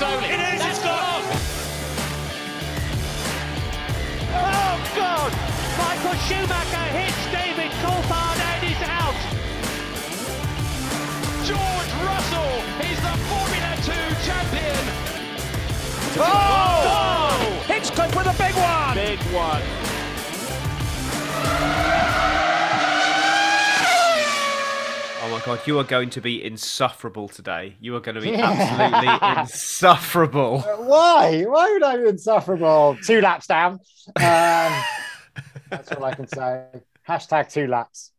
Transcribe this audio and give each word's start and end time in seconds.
It 0.00 0.04
is, 0.04 0.60
That's 0.60 0.78
it's 0.78 0.86
Gort. 0.86 1.24
Oh, 4.30 4.78
God! 4.94 5.32
Michael 5.76 6.14
Schumacher 6.22 6.86
hits 6.94 7.18
David 7.34 7.72
Coulthard 7.82 8.38
and 8.38 8.62
is 8.62 8.78
out. 8.86 9.18
George 11.42 11.92
Russell 12.06 12.62
is 12.86 12.98
the 13.02 13.14
Formula 13.26 13.74
2 13.82 13.90
champion. 14.22 14.84
Oh! 16.16 16.86
oh 16.86 17.64
Hitchcock 17.66 18.14
with 18.14 18.28
a 18.28 18.36
big 18.38 18.54
one! 18.54 18.94
Big 18.94 19.18
one. 19.34 19.62
Oh 25.20 25.27
my 25.38 25.44
god, 25.44 25.66
you 25.66 25.78
are 25.78 25.84
going 25.84 26.10
to 26.10 26.20
be 26.20 26.42
insufferable 26.44 27.28
today. 27.28 27.76
You 27.80 27.94
are 27.96 28.00
going 28.00 28.14
to 28.14 28.20
be 28.20 28.34
absolutely 28.34 29.40
insufferable. 29.40 30.60
Why? 30.60 31.42
Why 31.44 31.70
would 31.72 31.82
I 31.82 31.96
be 31.96 32.08
insufferable? 32.08 32.96
Two 33.04 33.20
laps 33.20 33.46
down. 33.46 33.80
Um, 34.16 34.82
that's 35.70 35.92
all 35.92 36.04
I 36.04 36.14
can 36.14 36.26
say. 36.28 36.64
Hashtag 37.08 37.52
two 37.52 37.66
laps. 37.66 38.12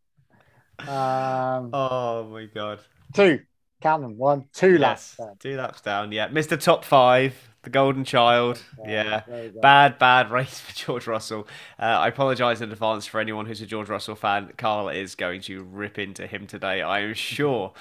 Um, 0.80 1.70
Oh 1.72 2.28
my 2.32 2.46
god. 2.46 2.80
two. 3.14 3.40
Count 3.80 4.02
them. 4.02 4.18
One, 4.18 4.44
two 4.52 4.78
laps. 4.78 5.16
Down. 5.16 5.36
two 5.38 5.56
laps 5.56 5.80
down. 5.80 6.12
Yeah, 6.12 6.28
Mr. 6.28 6.60
Top 6.60 6.84
Five, 6.84 7.34
the 7.62 7.70
Golden 7.70 8.04
Child. 8.04 8.62
Yeah, 8.86 9.22
there 9.26 9.50
bad, 9.50 9.98
bad 9.98 10.30
race 10.30 10.60
for 10.60 10.74
George 10.74 11.06
Russell. 11.06 11.46
Uh, 11.78 11.84
I 11.84 12.08
apologise 12.08 12.60
in 12.60 12.72
advance 12.72 13.06
for 13.06 13.20
anyone 13.20 13.46
who's 13.46 13.60
a 13.60 13.66
George 13.66 13.88
Russell 13.88 14.14
fan. 14.14 14.52
Carl 14.56 14.88
is 14.88 15.14
going 15.14 15.40
to 15.42 15.62
rip 15.62 15.98
into 15.98 16.26
him 16.26 16.46
today, 16.46 16.82
I 16.82 17.00
am 17.00 17.14
sure. 17.14 17.72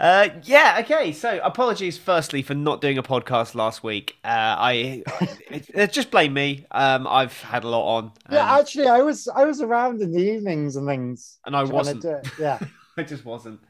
Uh, 0.00 0.28
yeah, 0.42 0.78
okay. 0.80 1.12
So, 1.12 1.38
apologies 1.42 1.96
firstly 1.96 2.42
for 2.42 2.54
not 2.54 2.80
doing 2.80 2.98
a 2.98 3.02
podcast 3.02 3.54
last 3.54 3.84
week. 3.84 4.16
Uh, 4.24 4.28
I 4.58 5.04
just 5.90 6.10
blame 6.10 6.32
me. 6.32 6.66
Um, 6.72 7.06
I've 7.06 7.40
had 7.42 7.62
a 7.62 7.68
lot 7.68 7.96
on. 7.98 8.12
Yeah, 8.30 8.58
actually, 8.58 8.88
I 8.88 9.02
was 9.02 9.28
I 9.28 9.44
was 9.44 9.60
around 9.60 10.02
in 10.02 10.10
the 10.10 10.20
evenings 10.20 10.74
and 10.74 10.88
things. 10.88 11.38
and 11.46 11.54
I 11.54 11.62
wasn't. 11.62 12.04
Yeah. 12.38 12.58
I 12.96 13.02
just 13.02 13.24
wasn't. 13.24 13.60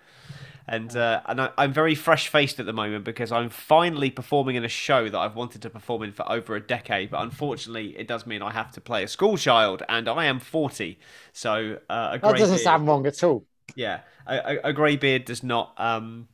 And 0.67 0.97
uh, 0.97 1.21
and 1.27 1.41
I, 1.43 1.51
I'm 1.59 1.73
very 1.75 1.95
fresh 1.95 2.29
faced 2.29 2.59
at 2.59 2.65
the 2.67 2.73
moment 2.73 3.05
because 3.05 3.31
I'm 3.31 3.51
finally 3.51 4.11
performing 4.11 4.57
in 4.57 4.65
a 4.65 4.69
show 4.69 5.11
that 5.11 5.19
I've 5.19 5.37
wanted 5.37 5.61
to 5.63 5.71
perform 5.71 6.03
in 6.03 6.13
for 6.13 6.31
over 6.31 6.57
a 6.57 6.61
decade. 6.67 7.11
But 7.11 7.21
unfortunately, 7.23 7.97
it 7.99 8.09
does 8.09 8.27
mean 8.27 8.41
I 8.41 8.51
have 8.53 8.71
to 8.73 8.81
play 8.81 9.03
a 9.05 9.09
school 9.09 9.37
child, 9.37 9.83
and 9.91 10.09
I 10.09 10.25
am 10.25 10.41
40. 10.41 10.99
So 11.35 11.79
uh, 11.91 12.11
a 12.15 12.19
That 12.23 12.37
doesn't 12.37 12.59
beard, 12.59 12.59
sound 12.59 12.89
wrong 12.89 13.07
at 13.07 13.23
all. 13.23 13.47
yeah, 13.77 14.01
a, 14.27 14.37
a, 14.37 14.61
a 14.71 14.73
grey 14.73 14.97
beard 14.97 15.25
does 15.25 15.43
not. 15.43 15.75
Um, 15.79 16.29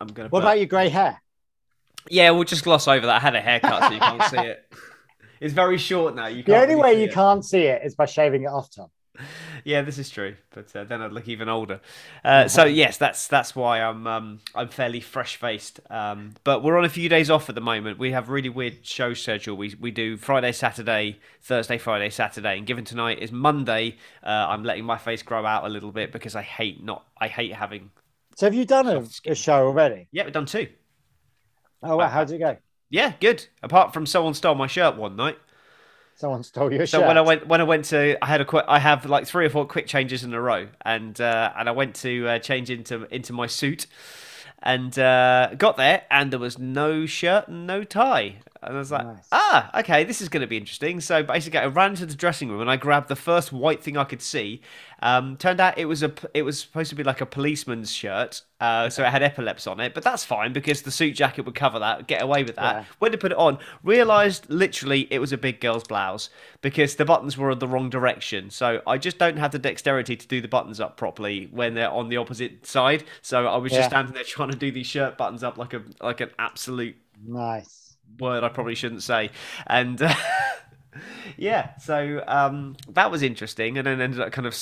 I'm 0.00 0.08
gonna. 0.08 0.30
What 0.30 0.40
about 0.40 0.58
your 0.58 0.66
grey 0.66 0.88
hair? 0.88 1.20
Yeah, 2.08 2.30
we'll 2.30 2.44
just 2.44 2.64
gloss 2.64 2.86
over 2.86 3.06
that. 3.06 3.16
I 3.16 3.20
had 3.20 3.34
a 3.34 3.40
haircut, 3.40 3.84
so 3.84 3.92
you 3.92 4.00
can't 4.00 4.22
see 4.24 4.38
it. 4.38 4.72
It's 5.40 5.54
very 5.54 5.78
short 5.78 6.14
now. 6.14 6.26
You 6.28 6.44
The 6.46 6.56
only 6.56 6.76
really 6.76 6.76
way 6.76 7.00
you 7.00 7.08
it. 7.08 7.10
can't 7.10 7.44
see 7.44 7.64
it 7.64 7.82
is 7.84 7.94
by 7.94 8.06
shaving 8.06 8.44
it 8.44 8.46
off, 8.46 8.70
Tom. 8.70 8.90
Yeah, 9.64 9.82
this 9.82 9.98
is 9.98 10.08
true, 10.10 10.36
but 10.50 10.74
uh, 10.76 10.84
then 10.84 11.02
I'd 11.02 11.12
look 11.12 11.28
even 11.28 11.48
older. 11.48 11.80
Uh, 12.24 12.46
so 12.48 12.64
yes, 12.82 12.98
that's 12.98 13.26
that's 13.28 13.56
why 13.56 13.80
I'm 13.82 14.06
um, 14.06 14.40
I'm 14.54 14.68
fairly 14.68 15.00
fresh 15.00 15.36
faced. 15.36 15.80
Um, 15.90 16.34
but 16.44 16.62
we're 16.62 16.78
on 16.78 16.84
a 16.84 16.88
few 16.88 17.08
days 17.08 17.30
off 17.30 17.48
at 17.48 17.54
the 17.54 17.60
moment. 17.60 17.98
We 17.98 18.12
have 18.12 18.28
really 18.28 18.48
weird 18.48 18.84
show 18.86 19.14
schedule. 19.14 19.56
We 19.56 19.74
we 19.80 19.90
do 19.90 20.16
Friday, 20.16 20.52
Saturday, 20.52 21.18
Thursday, 21.42 21.78
Friday, 21.78 22.10
Saturday, 22.10 22.58
and 22.58 22.66
given 22.66 22.84
tonight 22.84 23.18
is 23.20 23.32
Monday, 23.32 23.96
uh, 24.22 24.46
I'm 24.48 24.64
letting 24.64 24.84
my 24.84 24.98
face 24.98 25.22
grow 25.22 25.44
out 25.44 25.64
a 25.64 25.68
little 25.68 25.92
bit 25.92 26.12
because 26.12 26.36
I 26.36 26.42
hate 26.42 26.82
not 26.82 27.06
I 27.18 27.28
hate 27.28 27.52
having. 27.52 27.90
So 28.36 28.46
have 28.46 28.54
you 28.54 28.64
done 28.66 28.86
a, 28.86 29.04
a 29.30 29.34
show 29.34 29.66
already? 29.66 30.08
Yeah, 30.12 30.24
we've 30.24 30.32
done 30.32 30.46
two. 30.46 30.68
Oh, 31.82 31.96
wow. 31.96 32.08
How'd 32.08 32.30
it 32.30 32.38
go? 32.38 32.56
Yeah, 32.90 33.12
good. 33.20 33.46
Apart 33.62 33.92
from 33.92 34.06
someone 34.06 34.34
stole 34.34 34.54
my 34.54 34.66
shirt 34.66 34.96
one 34.96 35.16
night. 35.16 35.38
Someone 36.16 36.42
stole 36.42 36.72
your 36.72 36.86
So 36.86 36.98
shirt. 37.00 37.06
when 37.08 37.18
I 37.18 37.20
went 37.20 37.46
when 37.46 37.60
I 37.60 37.64
went 37.64 37.84
to 37.86 38.16
I 38.24 38.26
had 38.26 38.40
a 38.40 38.44
quick 38.44 38.64
I 38.66 38.78
have 38.78 39.04
like 39.04 39.26
three 39.26 39.44
or 39.46 39.50
four 39.50 39.66
quick 39.66 39.86
changes 39.86 40.24
in 40.24 40.32
a 40.32 40.40
row 40.40 40.66
and 40.82 41.20
uh, 41.20 41.52
and 41.56 41.68
I 41.68 41.72
went 41.72 41.94
to 41.96 42.26
uh, 42.26 42.38
change 42.38 42.70
into 42.70 43.04
into 43.14 43.32
my 43.34 43.46
suit 43.46 43.86
and 44.62 44.98
uh, 44.98 45.50
got 45.58 45.76
there 45.76 46.02
and 46.10 46.32
there 46.32 46.40
was 46.40 46.58
no 46.58 47.04
shirt 47.04 47.48
and 47.48 47.66
no 47.66 47.84
tie 47.84 48.36
and 48.66 48.74
I 48.76 48.78
was 48.78 48.90
like 48.90 49.06
Nice. 49.06 49.28
ah 49.32 49.78
okay 49.80 50.04
this 50.04 50.20
is 50.20 50.28
going 50.28 50.40
to 50.42 50.46
be 50.46 50.56
interesting 50.56 51.00
so 51.00 51.22
basically 51.22 51.60
I 51.60 51.66
ran 51.66 51.90
into 51.90 52.06
the 52.06 52.14
dressing 52.14 52.50
room 52.50 52.60
and 52.60 52.70
I 52.70 52.76
grabbed 52.76 53.08
the 53.08 53.16
first 53.16 53.52
white 53.52 53.82
thing 53.82 53.96
I 53.96 54.04
could 54.04 54.22
see 54.22 54.60
um, 55.02 55.36
turned 55.36 55.60
out 55.60 55.76
it 55.78 55.84
was 55.84 56.02
a 56.02 56.12
it 56.32 56.42
was 56.42 56.58
supposed 56.58 56.88
to 56.90 56.96
be 56.96 57.04
like 57.04 57.20
a 57.20 57.26
policeman's 57.26 57.92
shirt 57.92 58.42
uh, 58.60 58.88
so 58.88 59.04
it 59.04 59.10
had 59.10 59.22
epaulets 59.22 59.66
on 59.66 59.78
it 59.80 59.92
but 59.92 60.02
that's 60.02 60.24
fine 60.24 60.54
because 60.54 60.80
the 60.82 60.90
suit 60.90 61.14
jacket 61.14 61.44
would 61.44 61.54
cover 61.54 61.78
that 61.78 62.06
get 62.06 62.22
away 62.22 62.42
with 62.44 62.56
that 62.56 62.76
Yeah. 62.76 62.84
went 63.00 63.12
to 63.12 63.18
put 63.18 63.30
it 63.32 63.36
on, 63.38 63.58
realised 63.82 64.48
literally 64.48 65.06
it 65.10 65.18
was 65.18 65.32
a 65.32 65.36
big 65.38 65.60
girl's 65.60 65.84
blouse 65.84 66.30
because 66.62 66.96
the 66.96 67.04
buttons 67.04 67.36
were 67.36 67.50
in 67.50 67.58
the 67.58 67.68
wrong 67.68 67.90
direction. 67.90 68.48
So 68.50 68.80
I 68.86 68.96
just 68.96 69.18
don't 69.18 69.36
have 69.36 69.52
the 69.52 69.58
dexterity 69.58 70.16
to 70.16 70.26
do 70.26 70.40
the 70.40 70.48
buttons 70.48 70.80
up 70.80 70.96
properly 70.96 71.48
when 71.52 71.74
they're 71.74 71.90
on 71.90 72.08
the 72.08 72.16
opposite 72.16 72.66
side. 72.66 73.04
So 73.20 73.46
I 73.46 73.56
was 73.58 73.72
just 73.72 73.90
standing 73.90 74.14
there 74.14 74.24
trying 74.24 74.50
to 74.50 74.56
do 74.56 74.72
these 74.72 74.86
shirt 74.86 75.18
buttons 75.18 75.42
up 75.44 75.58
like 75.58 75.74
a 75.74 75.82
like 76.00 76.22
an 76.22 76.30
absolute 76.38 76.96
Nice. 77.26 77.85
Word 78.18 78.44
I 78.44 78.48
probably 78.48 78.74
shouldn't 78.74 79.02
say. 79.02 79.30
And 79.66 80.00
uh, 80.02 80.14
yeah, 81.36 81.76
so 81.78 82.22
um, 82.26 82.76
that 82.90 83.10
was 83.10 83.22
interesting, 83.22 83.78
and 83.78 83.86
then 83.86 84.00
ended 84.00 84.20
up 84.20 84.32
kind 84.32 84.46
of 84.46 84.56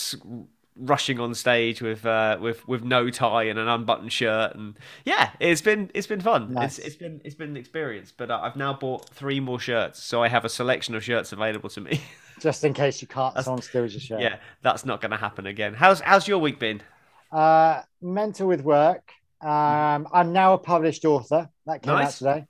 rushing 0.76 1.20
on 1.20 1.34
stage 1.34 1.80
with 1.80 2.04
uh, 2.04 2.36
with 2.40 2.66
with 2.66 2.82
no 2.82 3.10
tie 3.10 3.44
and 3.44 3.58
an 3.58 3.68
unbuttoned 3.68 4.12
shirt, 4.12 4.54
and 4.54 4.78
yeah, 5.04 5.30
it's 5.40 5.62
been 5.62 5.90
it's 5.94 6.06
been 6.06 6.20
fun. 6.20 6.52
Nice. 6.52 6.78
It's 6.78 6.88
it's 6.88 6.96
been 6.96 7.20
it's 7.24 7.34
been 7.34 7.50
an 7.50 7.56
experience. 7.56 8.12
But 8.16 8.30
uh, 8.30 8.40
I've 8.42 8.56
now 8.56 8.72
bought 8.72 9.08
three 9.10 9.40
more 9.40 9.58
shirts, 9.58 10.02
so 10.02 10.22
I 10.22 10.28
have 10.28 10.44
a 10.44 10.48
selection 10.48 10.94
of 10.94 11.04
shirts 11.04 11.32
available 11.32 11.70
to 11.70 11.80
me. 11.80 12.00
Just 12.40 12.64
in 12.64 12.74
case 12.74 13.00
you 13.00 13.06
can't, 13.06 13.36
someone 13.42 13.62
steals 13.62 13.92
your 13.92 14.00
shirt. 14.00 14.20
yeah, 14.20 14.38
that's 14.62 14.84
not 14.84 15.00
going 15.00 15.12
to 15.12 15.16
happen 15.16 15.46
again. 15.46 15.74
How's 15.74 16.00
how's 16.00 16.26
your 16.26 16.38
week 16.38 16.58
been? 16.58 16.82
Uh, 17.30 17.82
mental 18.02 18.48
with 18.48 18.62
work. 18.62 19.12
Um, 19.40 20.08
I'm 20.12 20.32
now 20.32 20.54
a 20.54 20.58
published 20.58 21.04
author. 21.04 21.48
That 21.66 21.82
came 21.82 21.94
out 21.94 22.10
today. 22.12 22.46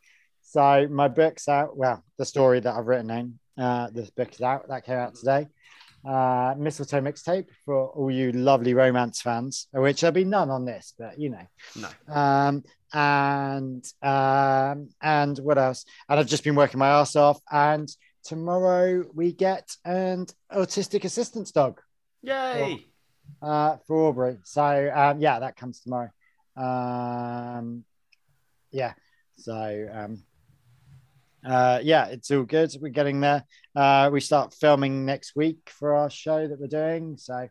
So 0.54 0.86
my 0.88 1.08
book's 1.08 1.48
out. 1.48 1.76
Well, 1.76 2.04
the 2.16 2.24
story 2.24 2.60
that 2.60 2.72
I've 2.72 2.86
written 2.86 3.10
in, 3.10 3.40
uh, 3.58 3.90
this 3.92 4.10
book 4.10 4.32
is 4.32 4.40
out. 4.40 4.68
That 4.68 4.84
came 4.84 4.98
out 4.98 5.16
today. 5.16 5.48
Uh, 6.08 6.54
mistletoe 6.56 7.00
mixtape 7.00 7.48
for 7.64 7.88
all 7.88 8.08
you 8.08 8.30
lovely 8.30 8.72
romance 8.72 9.20
fans, 9.20 9.66
which 9.72 10.00
there'll 10.00 10.14
be 10.14 10.22
none 10.22 10.50
on 10.50 10.64
this, 10.64 10.94
but 10.96 11.18
you 11.18 11.30
know. 11.30 11.44
No. 11.74 12.14
Um, 12.14 12.62
and 12.92 13.84
um, 14.00 14.90
and 15.02 15.36
what 15.40 15.58
else? 15.58 15.86
And 16.08 16.20
I've 16.20 16.28
just 16.28 16.44
been 16.44 16.54
working 16.54 16.78
my 16.78 17.00
ass 17.00 17.16
off. 17.16 17.40
And 17.50 17.88
tomorrow 18.22 19.02
we 19.12 19.32
get 19.32 19.74
an 19.84 20.26
autistic 20.52 21.02
assistance 21.02 21.50
dog 21.50 21.80
Yay! 22.22 22.86
uh, 23.42 23.78
for 23.88 24.06
Aubrey. 24.06 24.38
So 24.44 24.92
um, 24.94 25.20
yeah, 25.20 25.40
that 25.40 25.56
comes 25.56 25.80
tomorrow. 25.80 26.10
Um, 26.56 27.82
yeah. 28.70 28.92
So 29.36 29.88
um, 29.92 30.22
uh, 31.44 31.80
yeah, 31.82 32.06
it's 32.06 32.30
all 32.30 32.44
good. 32.44 32.72
We're 32.80 32.88
getting 32.88 33.20
there. 33.20 33.44
Uh, 33.74 34.10
we 34.12 34.20
start 34.20 34.54
filming 34.54 35.04
next 35.04 35.34
week 35.36 35.70
for 35.78 35.94
our 35.94 36.10
show 36.10 36.46
that 36.46 36.58
we're 36.58 36.66
doing. 36.66 37.16
So 37.16 37.48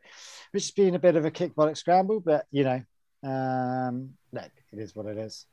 has 0.53 0.71
been 0.71 0.95
a 0.95 0.99
bit 0.99 1.15
of 1.15 1.25
a 1.25 1.31
kickball 1.31 1.75
scramble, 1.77 2.19
but 2.19 2.45
you 2.51 2.63
know, 2.63 2.81
um, 3.23 4.11
look, 4.31 4.51
it 4.71 4.79
is 4.79 4.95
what 4.95 5.05
it 5.05 5.17
is. 5.17 5.45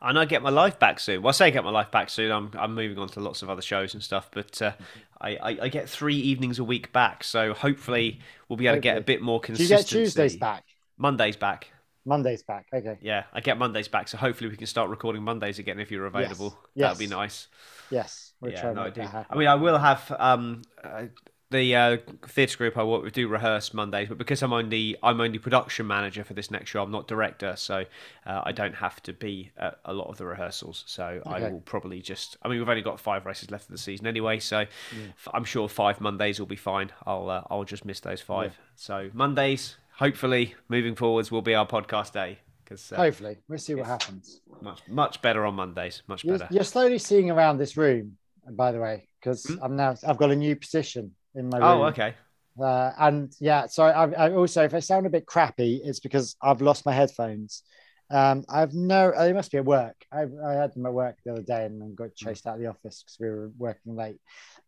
And 0.00 0.18
I 0.18 0.24
get 0.24 0.42
my 0.42 0.50
life 0.50 0.78
back 0.78 1.00
soon. 1.00 1.22
Well, 1.22 1.30
I 1.30 1.32
say 1.32 1.46
I 1.46 1.50
get 1.50 1.64
my 1.64 1.70
life 1.70 1.90
back 1.90 2.08
soon. 2.08 2.30
I'm 2.30 2.50
I'm 2.56 2.74
moving 2.74 2.98
on 2.98 3.08
to 3.08 3.20
lots 3.20 3.42
of 3.42 3.50
other 3.50 3.62
shows 3.62 3.94
and 3.94 4.02
stuff, 4.02 4.30
but 4.32 4.60
uh, 4.62 4.72
I, 5.20 5.30
I 5.36 5.58
I 5.62 5.68
get 5.68 5.88
three 5.88 6.16
evenings 6.16 6.58
a 6.58 6.64
week 6.64 6.92
back. 6.92 7.24
So 7.24 7.54
hopefully 7.54 8.20
we'll 8.48 8.56
be 8.56 8.66
able 8.68 8.76
to 8.76 8.80
get 8.80 8.98
a 8.98 9.00
bit 9.00 9.20
more 9.20 9.40
Do 9.40 9.52
you 9.52 9.56
consistency. 9.56 9.94
get 9.96 10.04
Tuesdays 10.04 10.36
back? 10.36 10.64
Mondays 10.96 11.36
back. 11.36 11.70
Mondays 12.04 12.42
back. 12.42 12.66
Okay. 12.72 12.98
Yeah, 13.00 13.24
I 13.32 13.40
get 13.40 13.58
Mondays 13.58 13.88
back, 13.88 14.08
so 14.08 14.16
hopefully 14.18 14.50
we 14.50 14.56
can 14.56 14.66
start 14.66 14.90
recording 14.90 15.22
Mondays 15.22 15.58
again 15.58 15.80
if 15.80 15.90
you're 15.90 16.06
available. 16.06 16.58
Yes. 16.74 16.86
That'd 16.98 16.98
be 17.10 17.14
nice. 17.14 17.48
Yes. 17.90 18.32
We'll 18.40 18.52
yeah, 18.52 18.72
no, 18.72 18.82
I 18.82 18.90
do. 18.90 19.02
I 19.02 19.36
mean, 19.36 19.48
I 19.48 19.54
will 19.54 19.78
have 19.78 20.14
um, 20.18 20.62
uh, 20.82 21.04
the 21.50 21.76
uh, 21.76 21.96
theatre 22.26 22.56
group 22.58 22.76
I 22.76 22.82
work 22.82 23.02
with 23.04 23.12
do 23.12 23.28
rehearse 23.28 23.72
Mondays, 23.72 24.08
but 24.08 24.18
because 24.18 24.42
I'm 24.42 24.52
only 24.52 24.96
I'm 25.02 25.20
only 25.20 25.38
production 25.38 25.86
manager 25.86 26.24
for 26.24 26.34
this 26.34 26.50
next 26.50 26.70
show, 26.70 26.82
I'm 26.82 26.90
not 26.90 27.06
director, 27.06 27.54
so 27.56 27.84
uh, 28.26 28.42
I 28.44 28.52
don't 28.52 28.74
have 28.74 29.02
to 29.04 29.12
be 29.12 29.52
at 29.56 29.78
a 29.84 29.92
lot 29.94 30.08
of 30.08 30.16
the 30.18 30.26
rehearsals. 30.26 30.82
So 30.86 31.22
I 31.24 31.48
will 31.48 31.60
probably 31.60 32.00
just. 32.02 32.36
I 32.42 32.48
mean, 32.48 32.58
we've 32.58 32.68
only 32.68 32.82
got 32.82 32.98
five 32.98 33.24
races 33.24 33.50
left 33.50 33.66
of 33.66 33.70
the 33.70 33.78
season 33.78 34.06
anyway, 34.06 34.40
so 34.40 34.60
f- 34.60 35.28
I'm 35.32 35.44
sure 35.44 35.68
five 35.68 36.00
Mondays 36.00 36.38
will 36.40 36.46
be 36.46 36.56
fine. 36.56 36.90
I'll 37.06 37.30
uh, 37.30 37.42
I'll 37.48 37.64
just 37.64 37.84
miss 37.84 38.00
those 38.00 38.20
five. 38.20 38.58
So 38.74 39.10
Mondays, 39.12 39.76
hopefully, 39.96 40.54
moving 40.68 40.94
forwards, 40.94 41.30
will 41.30 41.42
be 41.42 41.54
our 41.54 41.66
podcast 41.66 42.12
day 42.12 42.38
because 42.64 42.92
uh, 42.92 42.96
Hopefully, 42.96 43.38
we'll 43.48 43.58
see 43.58 43.74
what 43.74 43.86
happens. 43.86 44.40
much 44.60 44.80
much 44.88 45.20
better 45.22 45.44
on 45.44 45.54
Mondays, 45.54 46.02
much 46.06 46.24
You're, 46.24 46.38
better. 46.38 46.52
you're 46.54 46.64
slowly 46.64 46.98
seeing 46.98 47.30
around 47.30 47.58
this 47.58 47.76
room, 47.76 48.16
by 48.50 48.72
the 48.72 48.80
way, 48.80 49.08
because 49.20 49.44
Hmm? 49.44 49.56
I'm 49.62 49.76
now 49.76 49.94
I've 50.06 50.16
got 50.18 50.30
a 50.30 50.36
new 50.36 50.56
position 50.56 51.12
in 51.34 51.48
my 51.48 51.58
room. 51.58 51.66
Oh, 51.66 51.84
okay. 51.84 52.14
Uh, 52.60 52.92
and 52.98 53.32
yeah, 53.40 53.66
so 53.66 53.82
I, 53.84 54.10
I 54.12 54.32
also, 54.32 54.62
if 54.62 54.74
I 54.74 54.78
sound 54.78 55.06
a 55.06 55.10
bit 55.10 55.26
crappy, 55.26 55.80
it's 55.84 55.98
because 55.98 56.36
I've 56.40 56.62
lost 56.62 56.86
my 56.86 56.92
headphones. 56.92 57.64
Um, 58.10 58.44
I've 58.48 58.74
no, 58.74 59.12
they 59.16 59.32
must 59.32 59.50
be 59.50 59.58
at 59.58 59.64
work. 59.64 59.96
I, 60.12 60.26
I 60.46 60.52
had 60.52 60.74
them 60.74 60.86
at 60.86 60.92
work 60.92 61.16
the 61.24 61.32
other 61.32 61.42
day 61.42 61.64
and 61.64 61.96
got 61.96 62.14
Hmm. 62.20 62.28
chased 62.28 62.46
out 62.46 62.54
of 62.56 62.60
the 62.60 62.66
office 62.68 63.02
because 63.02 63.16
we 63.18 63.28
were 63.28 63.50
working 63.56 63.96
late. 63.96 64.18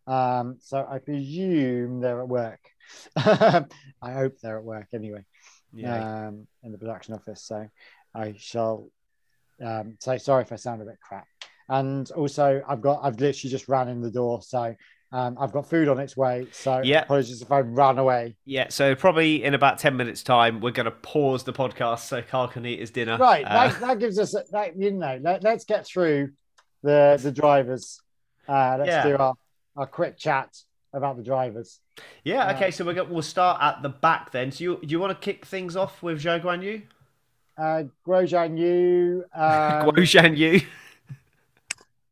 Um, 0.07 0.57
so 0.61 0.87
I 0.89 0.99
presume 0.99 2.01
they're 2.01 2.21
at 2.21 2.29
work. 2.29 2.61
I 3.17 3.67
hope 4.03 4.39
they're 4.43 4.59
at 4.59 4.65
work 4.65 4.89
anyway, 4.95 5.25
Yeah. 5.73 6.29
um, 6.29 6.47
in 6.63 6.73
the 6.73 6.79
production 6.79 7.15
office. 7.15 7.43
So 7.45 7.69
I 8.15 8.35
shall 8.39 8.89
um, 9.65 9.97
say 10.01 10.19
sorry 10.19 10.43
if 10.43 10.53
I 10.53 10.57
sound 10.57 10.83
a 10.83 10.87
bit 10.87 10.99
crap. 11.01 11.27
And 11.69 12.09
also, 12.13 12.63
I've 12.69 12.81
got, 12.81 13.01
I've 13.03 13.19
literally 13.19 13.51
just 13.51 13.69
ran 13.69 13.89
in 13.89 14.01
the 14.01 14.11
door. 14.11 14.41
So 14.43 14.75
um, 15.13 15.37
I've 15.41 15.53
got 15.53 15.69
food 15.69 15.89
on 15.89 15.99
its 16.01 16.17
way. 16.17 16.47
So 16.53 16.81
Yeah. 16.85 17.03
apologies 17.03 17.41
if 17.43 17.51
I 17.53 17.61
run 17.61 17.99
away. 17.99 18.37
Yeah, 18.45 18.67
so 18.71 18.95
probably 18.95 19.45
in 19.45 19.55
about 19.55 19.79
10 19.79 19.97
minutes' 19.97 20.23
time, 20.23 20.61
we're 20.61 20.73
going 20.73 20.87
to 20.87 20.91
pause 20.91 21.45
the 21.45 21.53
podcast 21.53 22.01
so 22.01 22.23
Carl 22.23 22.49
can 22.49 22.67
eat 22.67 22.81
his 22.81 22.91
dinner. 22.91 23.17
Right. 23.17 23.45
Uh, 23.45 23.69
that, 23.69 23.81
that 23.81 23.99
gives 23.99 24.19
us 24.19 24.35
that 24.51 24.77
you 24.77 24.91
know. 24.93 25.19
Let, 25.23 25.45
us 25.45 25.65
get 25.65 25.87
through 25.87 26.31
the 26.83 27.19
the 27.23 27.33
drivers. 27.33 28.01
Uh, 28.49 28.77
let's 28.79 28.89
Yeah. 28.89 29.03
do 29.05 29.17
our, 29.17 29.35
our 29.77 29.87
quick 29.87 30.19
chat 30.19 30.57
about 30.93 31.17
the 31.17 31.23
drivers. 31.23 31.81
yeah, 32.25 32.47
uh, 32.47 32.55
okay, 32.55 32.71
so 32.71 32.85
we're 32.85 32.95
go- 32.95 33.05
we'll 33.05 33.23
start 33.23 33.61
at 33.63 33.83
the 33.83 33.89
back 33.89 34.31
then. 34.33 34.51
So 34.53 34.65
you, 34.65 34.77
do 34.81 34.87
you 34.89 35.01
want 35.01 35.13
to 35.19 35.25
kick 35.25 35.45
things 35.47 35.77
off 35.77 36.03
with 36.03 36.23
Zhou 36.23 36.41
Guan 36.43 36.63
Yu? 36.63 36.83
Uh, 37.59 37.85
Grosjean 38.07 38.59
Yu, 38.59 39.25
um, 39.35 39.87
Guo 39.87 39.93
Zhan 40.03 40.37
Yu. 40.37 40.61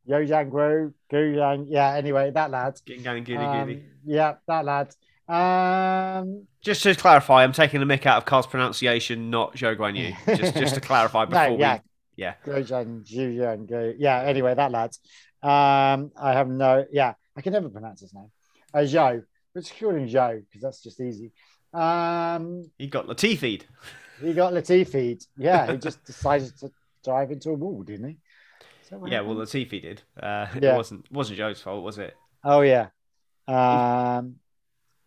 Yozhan 0.09 0.49
Gro, 0.49 0.93
Guyan. 1.11 1.65
Yeah. 1.67 1.93
Anyway, 1.95 2.31
that 2.31 2.51
lad. 2.51 2.75
Gingang 2.85 3.23
Giri 3.25 3.43
Um, 3.43 3.67
Giri. 3.67 3.83
yeah, 4.05 4.35
that 4.47 4.65
lad. 4.65 4.95
Um, 5.27 6.47
Just 6.61 6.83
to 6.83 6.93
clarify, 6.95 7.43
I'm 7.43 7.51
taking 7.51 7.79
the 7.79 7.85
mick 7.85 8.05
out 8.05 8.17
of 8.17 8.25
Carl's 8.25 8.47
pronunciation, 8.47 9.29
not 9.29 9.55
Zhou 9.55 9.75
Guan 9.75 9.95
Yu. 9.97 10.13
just, 10.37 10.55
just 10.55 10.75
to 10.75 10.81
clarify 10.81 11.25
before 11.25 11.49
no, 11.49 11.57
yeah, 11.57 11.73
we. 11.75 12.23
Yeah. 12.23 12.33
Grosjean, 12.45 13.03
Yuyan, 13.11 13.67
Go. 13.67 13.93
Yeah. 13.97 14.21
Anyway, 14.21 14.53
that 14.53 14.71
lad. 14.71 14.91
Um, 15.41 16.11
I 16.15 16.33
have 16.33 16.47
no. 16.47 16.85
Yeah, 16.91 17.13
I 17.35 17.41
can 17.41 17.53
never 17.53 17.69
pronounce 17.69 18.01
his 18.01 18.13
name. 18.13 18.31
Uh, 18.73 18.79
Zhou. 18.79 19.23
Let's 19.53 19.71
call 19.71 19.91
him 19.91 20.07
Zhou 20.07 20.43
because 20.45 20.61
that's 20.61 20.83
just 20.83 20.99
easy. 21.01 21.31
Um, 21.73 22.69
He 22.77 22.87
got 22.87 23.07
Latifi'd. 23.07 23.65
He 24.21 24.33
got 24.33 24.53
Latifi. 24.53 25.21
Yeah, 25.37 25.71
he 25.71 25.77
just 25.77 26.03
decided 26.05 26.55
to 26.59 26.71
drive 27.03 27.31
into 27.31 27.49
a 27.49 27.53
wall, 27.53 27.83
didn't 27.83 28.09
he? 28.09 28.17
Is 28.85 28.91
that 28.91 28.99
what 28.99 29.11
Yeah, 29.11 29.21
well, 29.21 29.39
happened? 29.39 29.47
Latifi 29.49 29.81
did. 29.81 30.01
Uh, 30.21 30.45
It 30.55 30.75
wasn't 30.75 31.11
wasn't 31.11 31.37
Joe's 31.37 31.59
fault, 31.59 31.83
was 31.83 31.97
it? 31.97 32.15
oh 32.43 32.61
yeah, 32.61 32.89
um, 33.47 34.35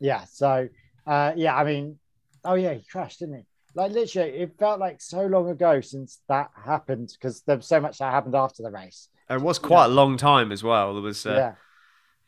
yeah. 0.00 0.24
So 0.24 0.68
uh, 1.06 1.32
yeah, 1.36 1.54
I 1.56 1.62
mean, 1.62 1.98
oh 2.44 2.54
yeah, 2.54 2.74
he 2.74 2.84
crashed, 2.90 3.20
didn't 3.20 3.36
he? 3.36 3.44
Like 3.76 3.92
literally, 3.92 4.30
it 4.30 4.58
felt 4.58 4.80
like 4.80 5.00
so 5.00 5.24
long 5.26 5.48
ago 5.48 5.80
since 5.80 6.20
that 6.28 6.50
happened 6.64 7.12
because 7.12 7.42
there 7.42 7.56
was 7.56 7.66
so 7.66 7.80
much 7.80 7.98
that 7.98 8.10
happened 8.12 8.34
after 8.34 8.64
the 8.64 8.70
race. 8.72 9.08
It 9.30 9.40
was 9.40 9.60
quite 9.60 9.84
a 9.84 9.88
long 9.88 10.16
time 10.16 10.50
as 10.50 10.64
well. 10.64 10.94
There 10.94 11.02
was, 11.02 11.24
uh, 11.24 11.52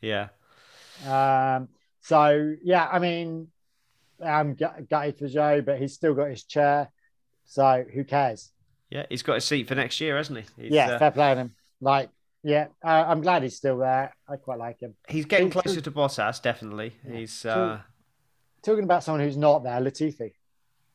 yeah. 0.01 0.27
yeah. 1.03 1.55
Um, 1.55 1.67
so 2.01 2.55
yeah, 2.63 2.87
I 2.89 2.99
mean, 2.99 3.47
I'm 4.23 4.53
gut- 4.55 4.87
gutted 4.89 5.17
for 5.17 5.27
Joe, 5.27 5.61
but 5.61 5.79
he's 5.79 5.93
still 5.93 6.13
got 6.13 6.29
his 6.29 6.43
chair. 6.45 6.89
So 7.45 7.83
who 7.93 8.05
cares? 8.05 8.51
Yeah, 8.91 9.05
he's 9.09 9.23
got 9.23 9.37
a 9.37 9.41
seat 9.41 9.67
for 9.67 9.75
next 9.75 9.99
year, 10.01 10.17
hasn't 10.17 10.39
he? 10.39 10.63
He's, 10.63 10.71
yeah, 10.71 10.91
uh, 10.91 10.99
fair 10.99 11.11
play 11.11 11.31
on 11.31 11.37
him. 11.37 11.55
Like, 11.79 12.09
yeah, 12.43 12.67
uh, 12.83 13.05
I'm 13.07 13.21
glad 13.21 13.41
he's 13.41 13.55
still 13.55 13.77
there. 13.77 14.13
I 14.27 14.35
quite 14.35 14.59
like 14.59 14.81
him. 14.81 14.95
he's 15.07 15.25
getting 15.25 15.49
True, 15.49 15.61
closer 15.61 15.81
to 15.81 15.91
Bottas, 15.91 16.41
definitely. 16.41 16.93
He's, 17.09 17.45
uh, 17.45 17.79
Talking 18.61 18.83
about 18.83 19.03
someone 19.03 19.21
who's 19.21 19.37
not 19.37 19.63
there, 19.63 19.79
Latifi. 19.79 20.33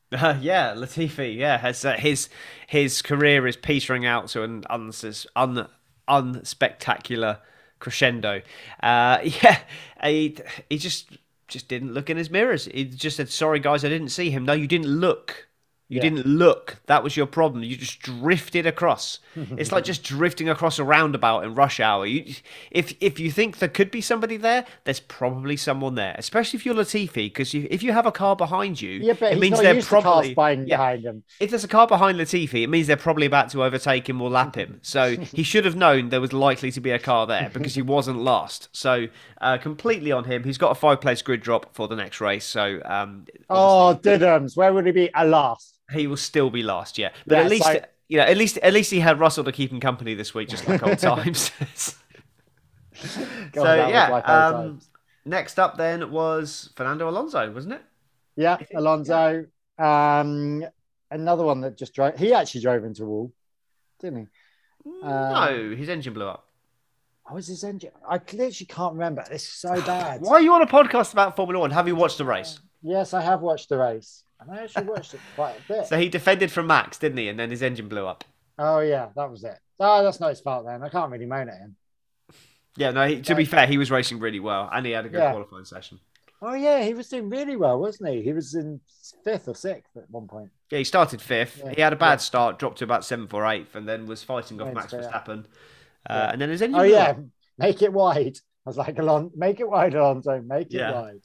yeah, 0.13 0.75
Latifi. 0.77 1.37
Yeah, 1.37 1.59
has 1.59 1.85
uh, 1.85 1.95
his 1.95 2.29
his 2.69 3.03
career 3.03 3.45
is 3.47 3.57
petering 3.57 4.07
out 4.07 4.29
to 4.29 4.45
an 4.45 4.63
uns 4.71 5.27
un 5.35 5.67
unspectacular 6.09 7.41
crescendo. 7.81 8.43
Uh, 8.81 9.19
yeah, 9.43 9.59
he 10.05 10.37
he 10.71 10.79
just 10.79 11.19
just 11.49 11.67
didn't 11.67 11.93
look 11.93 12.09
in 12.09 12.17
his 12.17 12.31
mirrors. 12.31 12.67
He 12.67 12.85
just 12.85 13.17
said, 13.17 13.31
"Sorry, 13.31 13.59
guys, 13.59 13.85
I 13.85 13.89
didn't 13.89 14.11
see 14.11 14.31
him." 14.31 14.45
No, 14.45 14.53
you 14.53 14.69
didn't 14.69 14.87
look. 14.87 15.49
You 15.88 15.97
Yeah. 15.99 16.03
didn't 16.03 16.27
look. 16.27 16.79
That 16.87 17.05
was 17.05 17.17
your 17.17 17.27
problem. 17.27 17.62
You 17.62 17.77
just 17.77 18.00
drifted 18.00 18.67
across. 18.67 19.21
it's 19.37 19.71
like 19.71 19.85
just 19.85 20.03
drifting 20.03 20.49
across 20.49 20.81
a 20.81 20.85
roundabout 20.85 21.44
in 21.44 21.55
rush 21.55 21.79
hour. 21.79 22.05
You, 22.06 22.35
if 22.73 22.94
if 23.00 23.21
you 23.21 23.31
think 23.31 23.59
there 23.59 23.69
could 23.69 23.93
be 23.93 24.00
somebody 24.00 24.37
there, 24.37 24.65
there's 24.85 24.99
probably 24.99 25.56
someone 25.56 25.94
there. 25.94 26.17
Especially 26.19 26.56
if 26.56 26.67
you're 26.67 26.75
Latifi, 26.75 27.27
because 27.27 27.55
you, 27.55 27.69
if 27.71 27.85
you 27.85 27.93
have 27.93 28.05
a 28.05 28.11
car 28.11 28.35
behind 28.35 28.81
you, 28.81 28.99
Yeah, 28.99 29.12
but 29.12 29.33
it 29.33 29.38
means 29.38 29.61
they're 29.61 29.81
probably 29.81 30.35
behind, 30.35 30.67
yeah. 30.67 30.77
behind 30.77 31.05
him. 31.05 31.23
If 31.38 31.50
there's 31.50 31.62
a 31.65 31.69
car 31.69 31.87
behind 31.87 32.19
Latifi, 32.19 32.65
it 32.65 32.69
means 32.69 32.88
they're 32.88 32.97
probably 32.97 33.27
about 33.27 33.50
to 33.50 33.62
overtake 33.62 34.09
him 34.09 34.21
or 34.21 34.29
lap 34.31 34.56
him. 34.56 34.81
So 34.83 35.17
he 35.17 35.43
should 35.43 35.65
have 35.67 35.77
known 35.77 36.09
there 36.09 36.21
was 36.21 36.33
likely 36.33 36.71
to 36.73 36.81
be 36.81 36.91
a 36.91 36.99
car 36.99 37.27
there 37.27 37.50
because 37.53 37.75
he 37.75 37.83
wasn't 37.83 38.19
last. 38.19 38.69
So 38.73 39.09
uh, 39.41 39.59
completely 39.59 40.11
on 40.11 40.25
him. 40.25 40.43
He's 40.44 40.59
got 40.59 40.71
a 40.71 40.75
five 40.75 41.00
place 41.00 41.23
grid 41.23 41.43
drop 41.43 41.75
for 41.75 41.87
the 41.87 41.97
next 41.97 42.21
race. 42.21 42.44
So 42.44 42.81
um, 42.85 43.27
Oh, 43.49 43.99
Didums, 44.03 44.56
where 44.56 44.73
would 44.73 44.87
he 44.87 44.93
be 44.93 45.12
at 45.15 45.29
last? 45.29 45.75
He 45.93 46.06
will 46.06 46.17
still 46.17 46.50
be 46.50 46.62
last. 46.62 46.99
Yeah, 46.99 47.11
but 47.27 47.37
Yeah, 47.37 47.43
at 47.44 47.50
least 47.50 47.65
so- 47.65 47.85
you 48.09 48.19
know, 48.19 48.25
at 48.25 48.37
least 48.37 48.59
at 48.59 48.73
least 48.73 48.91
he 48.93 49.00
had 49.00 49.19
Russell 49.19 49.44
to 49.44 49.53
keep 49.53 49.73
him 49.73 49.81
company 49.81 50.15
this 50.15 50.33
week, 50.35 50.49
just 50.49 50.67
like 50.69 50.83
old 50.83 50.99
times. 51.00 51.50
God, 53.53 53.62
so 53.65 53.75
yeah. 53.88 54.09
like 54.09 54.29
um, 54.29 54.53
times. 54.55 54.88
next 55.25 55.59
up 55.59 55.77
then 55.77 56.11
was 56.11 56.71
Fernando 56.77 57.09
Alonso, 57.09 57.50
wasn't 57.53 57.75
it? 57.75 57.83
Yeah, 58.37 58.59
Alonso. 58.75 59.47
Um, 59.79 60.65
another 61.11 61.44
one 61.44 61.61
that 61.62 61.77
just 61.77 61.94
drove. 61.94 62.17
He 62.19 62.33
actually 62.33 62.62
drove 62.62 62.85
into 62.85 63.03
a 63.05 63.06
wall, 63.06 63.33
didn't 64.00 64.21
he? 64.21 64.27
Uh, 65.03 65.49
no, 65.50 65.75
his 65.77 65.88
engine 65.88 66.15
blew 66.15 66.27
up. 66.27 66.47
What 67.25 67.35
was 67.35 67.49
his 67.49 67.65
engine? 67.65 67.91
I 68.09 68.15
literally 68.19 68.50
can't 68.69 68.93
remember. 68.94 69.25
This 69.29 69.43
is 69.43 69.49
so 69.53 69.75
bad. 69.87 70.21
Why 70.21 70.35
are 70.35 70.41
you 70.41 70.55
on 70.55 70.62
a 70.62 70.67
podcast 70.67 71.12
about 71.12 71.35
Formula 71.35 71.61
One? 71.61 71.73
Have 71.73 71.88
you 71.88 71.97
watched 71.97 72.19
the 72.19 72.25
race? 72.25 72.61
Yes, 72.83 73.12
I 73.14 73.21
have 73.21 73.40
watched 73.40 73.69
the 73.69 73.78
race, 73.78 74.23
and 74.40 74.50
I 74.50 74.62
actually 74.64 74.85
watched 74.85 75.14
it 75.14 75.21
quite 75.35 75.55
a 75.59 75.73
bit. 75.73 75.87
So 75.87 75.99
he 75.99 76.09
defended 76.09 76.50
from 76.50 76.66
Max, 76.66 76.99
didn't 76.99 77.19
he? 77.19 77.28
And 77.28 77.38
then 77.38 77.50
his 77.50 77.62
engine 77.62 77.88
blew 77.88 78.07
up. 78.07 78.25
Oh 78.59 78.81
yeah, 78.81 79.09
that 79.16 79.31
was 79.31 79.45
it. 79.45 79.59
Oh, 79.78 80.02
that's 80.02 80.21
not 80.21 80.31
his 80.31 80.40
fault 80.40 80.64
then. 80.66 80.83
I 80.83 80.88
can't 80.88 81.11
really 81.11 81.26
moan 81.26 81.49
at 81.49 81.59
him. 81.59 81.76
Yeah, 82.76 82.90
no. 82.90 83.07
He, 83.07 83.21
to 83.23 83.35
be 83.35 83.45
fair, 83.45 83.66
he 83.66 83.78
was 83.78 83.90
racing 83.90 84.19
really 84.19 84.40
well, 84.40 84.69
and 84.73 84.85
he 84.85 84.93
had 84.93 85.07
a 85.07 85.09
good 85.09 85.19
Yeah. 85.19 85.31
qualifying 85.33 85.64
session. 85.64 85.99
Oh 86.43 86.52
yeah, 86.55 86.83
he 86.83 86.93
was 86.95 87.09
doing 87.09 87.31
really 87.31 87.57
well, 87.57 87.78
wasn't 87.81 88.11
he? 88.11 88.23
He 88.23 88.33
was 88.35 88.55
in 88.55 88.81
fifth 89.25 89.49
or 89.49 89.55
sixth 89.55 89.97
at 89.97 90.09
one 90.11 90.26
point. 90.28 90.50
Yeah, 90.71 90.78
he 90.78 90.85
started 90.85 91.21
fifth. 91.23 91.62
Yeah. 91.64 91.73
He 91.75 91.81
had 91.81 91.93
a 91.95 91.97
bad 91.97 92.12
Yeah. 92.12 92.16
start, 92.19 92.59
dropped 92.59 92.78
to 92.78 92.85
about 92.85 93.05
seventh 93.05 93.33
or 93.33 93.47
eighth, 93.47 93.75
and 93.75 93.88
then 93.88 94.07
was 94.07 94.23
fighting 94.23 94.61
off 94.61 94.73
Max. 94.75 94.93
Verstappen. 94.93 95.47
Uh, 96.09 96.28
And 96.33 96.40
then 96.40 96.50
his 96.50 96.61
engine. 96.62 96.78
Oh 96.81 96.85
yeah, 96.85 97.11
up. 97.11 97.19
make 97.59 97.81
it 97.83 97.93
wide. 97.93 98.37
I 98.66 98.71
was 98.71 98.76
like, 98.76 98.99
Alon, 98.99 99.31
make 99.35 99.61
it 99.61 99.69
wide, 99.69 99.95
Alonso, 99.95 100.40
make 100.43 100.75
it 100.75 100.93
wide. 100.93 101.21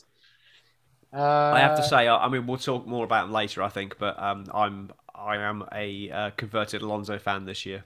Uh, 1.13 1.51
I 1.51 1.59
have 1.59 1.75
to 1.75 1.83
say, 1.83 2.07
I 2.07 2.25
I 2.25 2.29
mean, 2.29 2.47
we'll 2.47 2.57
talk 2.57 2.87
more 2.87 3.03
about 3.03 3.25
him 3.25 3.31
later, 3.31 3.61
I 3.63 3.69
think, 3.69 3.97
but 3.97 4.17
um, 4.21 4.45
I'm 4.53 4.91
I 5.13 5.37
am 5.37 5.63
a 5.73 6.09
uh, 6.09 6.29
converted 6.31 6.81
Alonso 6.81 7.19
fan 7.19 7.45
this 7.45 7.65
year. 7.65 7.83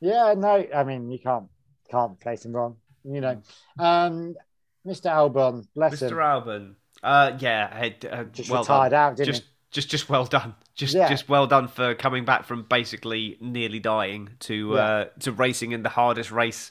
Yeah, 0.00 0.34
no, 0.36 0.64
I 0.74 0.84
mean 0.84 1.10
you 1.10 1.18
can't 1.18 1.48
can't 1.90 2.18
place 2.20 2.44
him 2.44 2.52
wrong. 2.54 2.76
You 3.04 3.20
know, 3.20 3.42
um, 3.78 4.34
Mr. 4.86 5.10
Albon, 5.10 5.66
bless 5.74 6.00
Mr. 6.00 6.02
him, 6.02 6.18
Albon, 6.18 6.74
uh, 7.02 7.36
yeah, 7.38 7.76
had, 7.76 8.04
uh, 8.04 8.24
just 8.24 8.50
well 8.50 8.62
retired 8.62 8.90
done. 8.90 8.94
out, 8.94 9.16
didn't 9.16 9.26
just 9.26 9.44
just 9.70 9.90
just 9.90 10.08
well 10.08 10.24
done 10.24 10.54
just 10.74 10.94
Yeah. 10.94 11.08
just 11.08 11.28
well 11.28 11.46
done 11.46 11.68
for 11.68 11.94
coming 11.94 12.24
back 12.24 12.44
from 12.44 12.62
basically 12.62 13.36
nearly 13.40 13.80
dying 13.80 14.30
to 14.40 14.74
Yeah. 14.74 14.80
uh 14.80 15.04
to 15.20 15.32
racing 15.32 15.72
in 15.72 15.82
the 15.82 15.90
hardest 15.90 16.30
race 16.30 16.70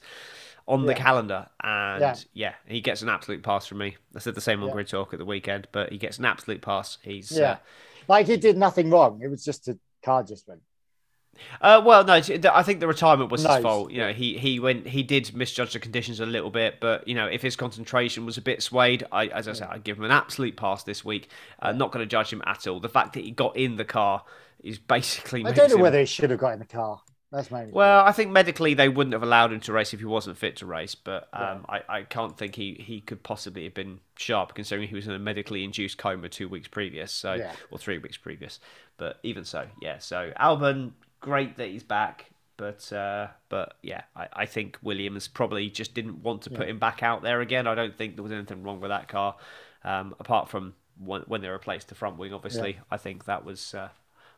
on 0.67 0.85
the 0.85 0.91
Yeah. 0.93 0.97
calendar 0.97 1.47
and 1.63 2.01
yeah. 2.01 2.15
Yeah. 2.33 2.53
he 2.67 2.81
gets 2.81 3.01
an 3.01 3.09
absolute 3.09 3.41
pass 3.41 3.65
from 3.65 3.77
me 3.77 3.95
i 4.15 4.19
said 4.19 4.35
the 4.35 4.41
same 4.41 4.61
on 4.61 4.67
Yeah. 4.67 4.73
grid 4.73 4.87
talk 4.89 5.13
at 5.13 5.19
the 5.19 5.25
weekend 5.25 5.67
but 5.71 5.91
he 5.91 5.97
gets 5.97 6.17
an 6.19 6.25
absolute 6.25 6.61
pass 6.61 6.97
he's? 7.01 7.31
Yeah, 7.31 7.51
uh, 7.51 7.57
like 8.09 8.27
he 8.27 8.37
did 8.37 8.57
nothing 8.57 8.89
wrong. 8.89 9.21
It 9.23 9.29
was 9.29 9.43
just 9.45 9.67
a 9.67 9.77
car 10.03 10.23
just 10.23 10.47
went. 10.47 10.61
Uh, 11.61 11.79
well, 11.85 12.03
no, 12.03 12.13
I 12.13 12.63
think 12.63 12.79
the 12.79 12.87
retirement 12.87 13.29
was 13.31 13.43
his 13.43 13.57
fault. 13.61 13.91
You 13.91 13.99
know, 13.99 14.11
he 14.11 14.39
he 14.39 14.59
went 14.59 14.87
he 14.87 15.03
did 15.03 15.35
misjudge 15.35 15.73
the 15.73 15.79
conditions 15.79 16.19
a 16.19 16.25
little 16.25 16.49
bit, 16.49 16.79
but 16.79 17.07
you 17.07 17.13
know, 17.13 17.27
if 17.27 17.43
his 17.43 17.55
concentration 17.55 18.25
was 18.25 18.37
a 18.37 18.41
bit 18.41 18.63
swayed, 18.63 19.03
I 19.11 19.27
as 19.27 19.47
I 19.47 19.53
said, 19.53 19.67
I'd 19.69 19.83
give 19.83 19.97
him 19.99 20.03
an 20.03 20.09
absolute 20.11 20.57
pass 20.57 20.83
this 20.83 21.05
week. 21.05 21.29
Uh, 21.61 21.73
not 21.73 21.91
going 21.91 22.01
to 22.03 22.09
judge 22.09 22.33
him 22.33 22.41
at 22.47 22.65
all. 22.65 22.79
The 22.79 22.89
fact 22.89 23.13
that 23.13 23.23
he 23.23 23.29
got 23.31 23.55
in 23.55 23.75
the 23.75 23.85
car 23.85 24.23
is 24.63 24.79
basically. 24.79 25.45
I 25.45 25.51
don't 25.51 25.69
know 25.69 25.75
him- 25.75 25.81
whether 25.81 25.99
he 25.99 26.05
should 26.05 26.31
have 26.31 26.39
got 26.39 26.53
in 26.53 26.59
the 26.59 26.65
car. 26.65 27.01
That's 27.31 27.51
my 27.51 27.65
Well, 27.65 28.05
I 28.05 28.13
think 28.13 28.31
medically 28.31 28.73
they 28.73 28.87
wouldn't 28.87 29.13
have 29.13 29.23
allowed 29.23 29.51
him 29.51 29.59
to 29.61 29.73
race 29.73 29.93
if 29.93 29.99
he 29.99 30.05
wasn't 30.05 30.37
fit 30.37 30.55
to 30.57 30.65
race, 30.65 30.95
but 30.95 31.27
um, 31.33 31.65
I, 31.67 31.81
I 31.89 32.01
can't 32.03 32.37
think 32.37 32.55
he, 32.55 32.75
he 32.75 33.01
could 33.01 33.21
possibly 33.21 33.65
have 33.65 33.73
been 33.73 33.99
sharp 34.15 34.55
considering 34.55 34.87
he 34.87 34.95
was 34.95 35.07
in 35.07 35.13
a 35.13 35.19
medically 35.19 35.63
induced 35.65 35.97
coma 35.97 36.29
two 36.29 36.47
weeks 36.47 36.69
previous, 36.69 37.11
so 37.11 37.33
Yeah. 37.33 37.51
or 37.69 37.77
three 37.77 37.97
weeks 37.97 38.15
previous. 38.15 38.59
But 38.97 39.19
even 39.23 39.43
so, 39.43 39.67
yeah. 39.81 39.97
So 39.99 40.31
Albon, 40.39 40.93
great 41.19 41.57
that 41.57 41.67
he's 41.67 41.83
back, 41.83 42.31
but 42.55 42.91
uh, 42.93 43.27
but 43.49 43.75
yeah, 43.83 44.03
I, 44.15 44.27
I 44.33 44.45
think 44.45 44.77
Williams 44.81 45.27
probably 45.27 45.69
just 45.69 45.93
didn't 45.93 46.23
want 46.23 46.43
to 46.43 46.49
put 46.49 46.69
him 46.69 46.79
back 46.79 47.03
out 47.03 47.23
there 47.23 47.41
again. 47.41 47.67
I 47.67 47.75
don't 47.75 47.95
think 47.95 48.15
there 48.15 48.23
was 48.23 48.31
anything 48.31 48.63
wrong 48.63 48.79
with 48.79 48.89
that 48.89 49.09
car, 49.09 49.35
um, 49.83 50.15
apart 50.19 50.49
from 50.49 50.75
when, 50.97 51.23
when 51.27 51.41
they 51.41 51.49
replaced 51.49 51.89
the 51.89 51.95
front 51.95 52.17
wing. 52.17 52.33
Obviously, 52.33 52.71
yeah. 52.71 52.79
I 52.89 52.97
think 52.97 53.25
that 53.25 53.43
was 53.43 53.73
uh, 53.73 53.89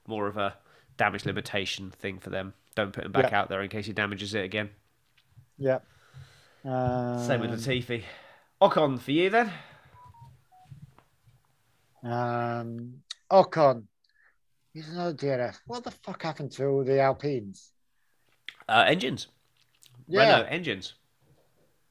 more 0.08 0.28
of 0.28 0.38
a 0.38 0.56
damage 1.00 1.26
limitation 1.26 1.90
thing 1.90 2.20
for 2.20 2.30
them. 2.30 2.54
Don't 2.76 2.94
put 2.94 3.06
him 3.06 3.12
back 3.12 3.32
yeah. 3.32 3.40
out 3.40 3.50
there 3.50 3.64
in 3.64 3.70
case 3.70 3.88
he 3.88 3.94
damages 3.94 4.36
it 4.36 4.44
again. 4.44 4.70
Yeah. 5.58 5.80
Um, 6.64 7.26
Same 7.26 7.42
with 7.42 7.52
Latifi. 7.52 8.04
Ocon 8.62 9.00
for 9.00 9.12
you 9.12 9.30
then. 9.30 9.52
Um, 12.04 12.96
Ocon. 13.32 13.86
He's 14.74 14.90
another 14.90 15.14
DNF. 15.14 15.58
What 15.66 15.84
the 15.84 15.92
fuck 15.92 16.22
happened 16.22 16.52
to 16.54 16.66
all 16.68 16.84
the 16.84 17.00
Alpines? 17.00 17.72
Uh, 18.68 18.84
engines. 18.86 19.28
Yeah. 20.08 20.20
Renault 20.20 20.48
engines. 20.50 20.94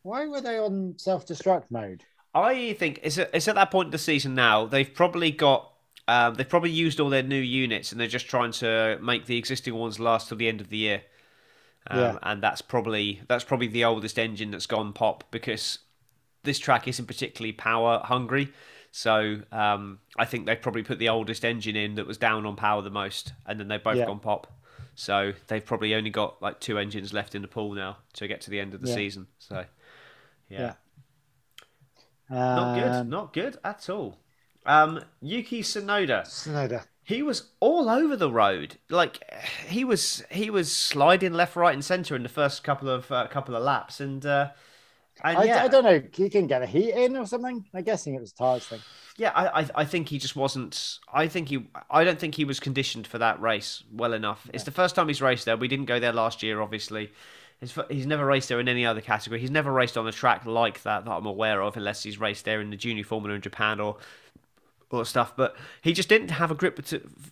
Why 0.02 0.26
were 0.26 0.40
they 0.40 0.58
on 0.58 0.94
self 0.98 1.26
destruct 1.26 1.70
mode? 1.70 2.04
I 2.34 2.74
think 2.74 3.00
it's, 3.02 3.18
a, 3.18 3.34
it's 3.34 3.48
at 3.48 3.54
that 3.54 3.70
point 3.70 3.86
of 3.86 3.92
the 3.92 3.98
season 3.98 4.34
now. 4.34 4.66
They've 4.66 4.92
probably 4.92 5.30
got 5.30 5.72
um, 6.08 6.34
they've 6.34 6.48
probably 6.48 6.70
used 6.70 7.00
all 7.00 7.10
their 7.10 7.22
new 7.22 7.36
units 7.36 7.92
and 7.92 8.00
they're 8.00 8.08
just 8.08 8.28
trying 8.28 8.50
to 8.52 8.98
make 9.02 9.26
the 9.26 9.36
existing 9.36 9.74
ones 9.74 10.00
last 10.00 10.28
till 10.28 10.38
the 10.38 10.48
end 10.48 10.62
of 10.62 10.70
the 10.70 10.78
year. 10.78 11.02
Um, 11.86 11.98
yeah. 11.98 12.18
And 12.22 12.42
that's 12.42 12.62
probably 12.62 13.20
that's 13.28 13.44
probably 13.44 13.68
the 13.68 13.84
oldest 13.84 14.18
engine 14.18 14.50
that's 14.50 14.66
gone 14.66 14.94
pop 14.94 15.24
because 15.30 15.80
this 16.44 16.58
track 16.58 16.88
isn't 16.88 17.06
particularly 17.06 17.52
power 17.52 18.00
hungry. 18.02 18.50
So 18.90 19.40
um, 19.52 19.98
I 20.18 20.24
think 20.24 20.46
they 20.46 20.56
probably 20.56 20.82
put 20.82 20.98
the 20.98 21.10
oldest 21.10 21.44
engine 21.44 21.76
in 21.76 21.96
that 21.96 22.06
was 22.06 22.16
down 22.16 22.46
on 22.46 22.56
power 22.56 22.80
the 22.80 22.90
most, 22.90 23.34
and 23.44 23.60
then 23.60 23.68
they've 23.68 23.82
both 23.82 23.98
yeah. 23.98 24.06
gone 24.06 24.18
pop. 24.18 24.50
So 24.94 25.34
they've 25.46 25.64
probably 25.64 25.94
only 25.94 26.10
got 26.10 26.40
like 26.40 26.58
two 26.58 26.78
engines 26.78 27.12
left 27.12 27.34
in 27.34 27.42
the 27.42 27.48
pool 27.48 27.74
now 27.74 27.98
to 28.14 28.26
get 28.26 28.40
to 28.42 28.50
the 28.50 28.58
end 28.58 28.72
of 28.72 28.80
the 28.80 28.88
yeah. 28.88 28.94
season. 28.94 29.26
So 29.38 29.66
yeah. 30.48 30.58
yeah. 30.58 30.74
not 32.30 32.74
good. 32.74 32.92
Um, 32.92 33.08
not 33.10 33.32
good 33.34 33.58
at 33.62 33.90
all. 33.90 34.18
Um, 34.68 35.02
Yuki 35.22 35.62
Tsunoda. 35.62 36.22
Tsunoda. 36.22 36.84
He 37.02 37.22
was 37.22 37.48
all 37.58 37.88
over 37.88 38.16
the 38.16 38.30
road. 38.30 38.76
Like 38.90 39.18
he 39.66 39.82
was 39.82 40.22
he 40.30 40.50
was 40.50 40.70
sliding 40.70 41.32
left, 41.32 41.56
right, 41.56 41.72
and 41.72 41.82
centre 41.82 42.14
in 42.14 42.22
the 42.22 42.28
first 42.28 42.62
couple 42.62 42.90
of 42.90 43.10
uh, 43.10 43.26
couple 43.28 43.56
of 43.56 43.62
laps, 43.62 43.98
and 43.98 44.24
uh, 44.26 44.50
and, 45.24 45.48
yeah. 45.48 45.62
I, 45.62 45.64
I, 45.64 45.68
don't 45.68 45.84
know. 45.84 46.02
He 46.12 46.28
can 46.28 46.46
get 46.46 46.62
a 46.62 46.66
heat 46.66 46.90
in 46.90 47.16
or 47.16 47.26
something. 47.26 47.64
I'm 47.74 47.82
guessing 47.82 48.14
it 48.14 48.20
was 48.20 48.32
tires 48.32 48.66
thing. 48.66 48.80
Yeah, 49.16 49.32
I, 49.34 49.62
I, 49.62 49.68
I 49.76 49.84
think 49.86 50.10
he 50.10 50.18
just 50.18 50.36
wasn't. 50.36 50.98
I 51.12 51.28
think 51.28 51.48
he. 51.48 51.66
I 51.90 52.04
don't 52.04 52.18
think 52.18 52.34
he 52.34 52.44
was 52.44 52.60
conditioned 52.60 53.06
for 53.06 53.18
that 53.18 53.40
race 53.40 53.82
well 53.90 54.12
enough. 54.12 54.42
Yeah. 54.44 54.52
It's 54.54 54.64
the 54.64 54.70
first 54.70 54.94
time 54.94 55.08
he's 55.08 55.22
raced 55.22 55.46
there. 55.46 55.56
We 55.56 55.66
didn't 55.66 55.86
go 55.86 55.98
there 55.98 56.12
last 56.12 56.42
year, 56.42 56.60
obviously. 56.60 57.10
He's, 57.60 57.76
he's 57.90 58.06
never 58.06 58.24
raced 58.24 58.48
there 58.50 58.60
in 58.60 58.68
any 58.68 58.86
other 58.86 59.00
category. 59.00 59.40
He's 59.40 59.50
never 59.50 59.72
raced 59.72 59.96
on 59.96 60.06
a 60.06 60.12
track 60.12 60.46
like 60.46 60.82
that 60.84 61.04
that 61.04 61.10
I'm 61.10 61.26
aware 61.26 61.60
of, 61.62 61.76
unless 61.76 62.04
he's 62.04 62.20
raced 62.20 62.44
there 62.44 62.60
in 62.60 62.70
the 62.70 62.76
junior 62.76 63.02
formula 63.02 63.34
in 63.34 63.40
Japan 63.40 63.80
or 63.80 63.96
or 64.90 65.04
stuff. 65.04 65.36
But 65.36 65.56
he 65.82 65.92
just 65.92 66.08
didn't 66.08 66.30
have 66.30 66.50
a 66.50 66.54
grip 66.54 66.80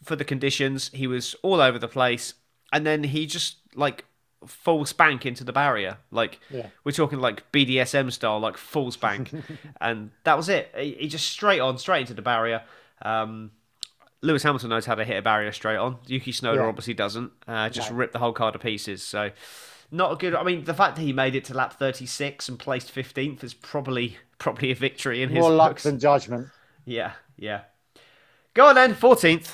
for 0.05 0.17
the 0.17 0.25
conditions. 0.25 0.91
He 0.93 1.07
was 1.07 1.35
all 1.43 1.61
over 1.61 1.79
the 1.79 1.89
place, 1.89 2.35
and 2.73 2.87
then 2.87 3.05
he 3.05 3.27
just 3.27 3.57
like 3.75 4.05
full 4.47 4.85
spank 4.85 5.27
into 5.27 5.45
the 5.45 5.53
barrier. 5.53 5.99
Like 6.11 6.41
yeah. 6.51 6.69
we're 6.85 6.93
talking 6.93 7.19
like 7.19 7.51
BDSM 7.53 8.13
style, 8.13 8.41
like 8.41 8.57
full 8.57 8.91
spank, 8.91 9.31
and 9.81 10.11
that 10.25 10.37
was 10.37 10.49
it. 10.49 10.73
He, 10.77 10.93
he, 11.01 11.09
just 11.09 11.27
straight 11.27 11.61
on, 11.61 11.79
straight 11.79 12.03
into 12.03 12.15
the 12.15 12.23
barrier. 12.23 12.63
Um, 13.03 13.53
Lewis 14.23 14.43
Hamilton 14.43 14.71
knows 14.71 14.87
how 14.87 14.95
to 14.95 15.05
hit 15.05 15.17
a 15.17 15.23
barrier 15.23 15.53
straight 15.53 15.77
on. 15.77 15.99
Yuki 16.07 16.33
Tsunoda 16.33 16.57
yeah. 16.57 16.63
obviously 16.63 16.95
doesn't. 16.95 17.33
Uh, 17.47 17.69
just 17.69 17.91
no. 17.91 17.97
ripped 17.97 18.13
the 18.13 18.19
whole 18.19 18.33
car 18.33 18.51
to 18.51 18.59
pieces. 18.59 19.03
So 19.03 19.31
not 19.91 20.13
a 20.13 20.17
good. 20.17 20.35
I 20.35 20.43
mean, 20.43 20.65
the 20.65 20.75
fact 20.75 20.97
that 20.97 21.03
he 21.03 21.13
made 21.13 21.35
it 21.35 21.45
to 21.47 21.55
lap 21.55 21.75
36 21.75 22.49
and 22.49 22.59
placed 22.59 22.95
15th 22.95 23.45
is 23.45 23.55
probably 23.55 24.19
probably 24.39 24.71
a 24.71 24.75
victory 24.75 25.23
in 25.23 25.31
his 25.31 25.41
more 25.41 25.51
luck 25.51 25.81
than 25.81 25.99
judgment. 25.99 26.49
Yeah, 26.85 27.13
yeah. 27.37 27.63
Go 28.55 28.67
on 28.67 28.75
then, 28.75 28.95
14th. 28.95 29.53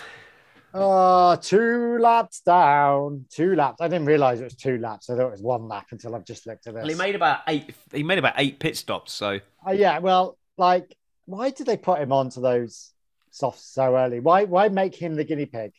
Oh, 0.74 1.36
two 1.36 1.98
laps 1.98 2.40
down. 2.40 3.26
Two 3.30 3.54
laps. 3.54 3.80
I 3.80 3.88
didn't 3.88 4.06
realize 4.06 4.40
it 4.40 4.44
was 4.44 4.54
two 4.54 4.78
laps. 4.78 5.10
I 5.10 5.16
thought 5.16 5.28
it 5.28 5.32
was 5.32 5.42
one 5.42 5.68
lap 5.68 5.86
until 5.90 6.14
I've 6.14 6.24
just 6.24 6.46
looked 6.46 6.66
at 6.66 6.74
this. 6.74 6.80
Well, 6.82 6.88
he 6.88 6.94
made 6.94 7.14
about 7.14 7.40
eight. 7.46 7.74
He 7.92 8.02
made 8.02 8.18
about 8.18 8.34
eight 8.38 8.58
pit 8.58 8.76
stops. 8.76 9.12
So. 9.12 9.40
Uh, 9.66 9.72
yeah. 9.72 9.98
Well, 9.98 10.38
like, 10.56 10.96
why 11.26 11.50
did 11.50 11.66
they 11.66 11.76
put 11.76 12.00
him 12.00 12.12
onto 12.12 12.40
those 12.40 12.92
softs 13.30 13.64
so 13.64 13.96
early? 13.96 14.20
Why? 14.20 14.44
Why 14.44 14.68
make 14.68 14.94
him 14.94 15.14
the 15.14 15.24
guinea 15.24 15.46
pig? 15.46 15.72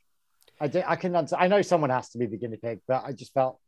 I 0.59 0.67
did, 0.67 0.83
I 0.87 0.95
can. 0.95 1.15
I 1.37 1.47
know 1.47 1.63
someone 1.63 1.89
has 1.89 2.09
to 2.09 2.19
be 2.19 2.27
the 2.27 2.37
guinea 2.37 2.57
pig, 2.57 2.81
but 2.87 3.03
I 3.03 3.13
just 3.13 3.33
felt 3.33 3.59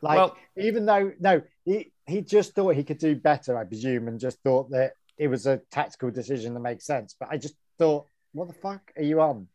like 0.00 0.16
well, 0.16 0.36
even 0.56 0.86
though 0.86 1.12
no, 1.20 1.42
he 1.64 1.92
he 2.06 2.22
just 2.22 2.54
thought 2.54 2.74
he 2.74 2.84
could 2.84 2.98
do 2.98 3.14
better. 3.14 3.58
I 3.58 3.64
presume, 3.64 4.08
and 4.08 4.18
just 4.18 4.38
thought 4.42 4.70
that 4.70 4.92
it 5.18 5.28
was 5.28 5.46
a 5.46 5.60
tactical 5.70 6.10
decision 6.10 6.54
that 6.54 6.60
makes 6.60 6.86
sense. 6.86 7.14
But 7.18 7.28
I 7.30 7.36
just 7.36 7.54
thought, 7.78 8.06
what 8.32 8.48
the 8.48 8.54
fuck 8.54 8.92
are 8.96 9.02
you 9.02 9.20
on? 9.20 9.48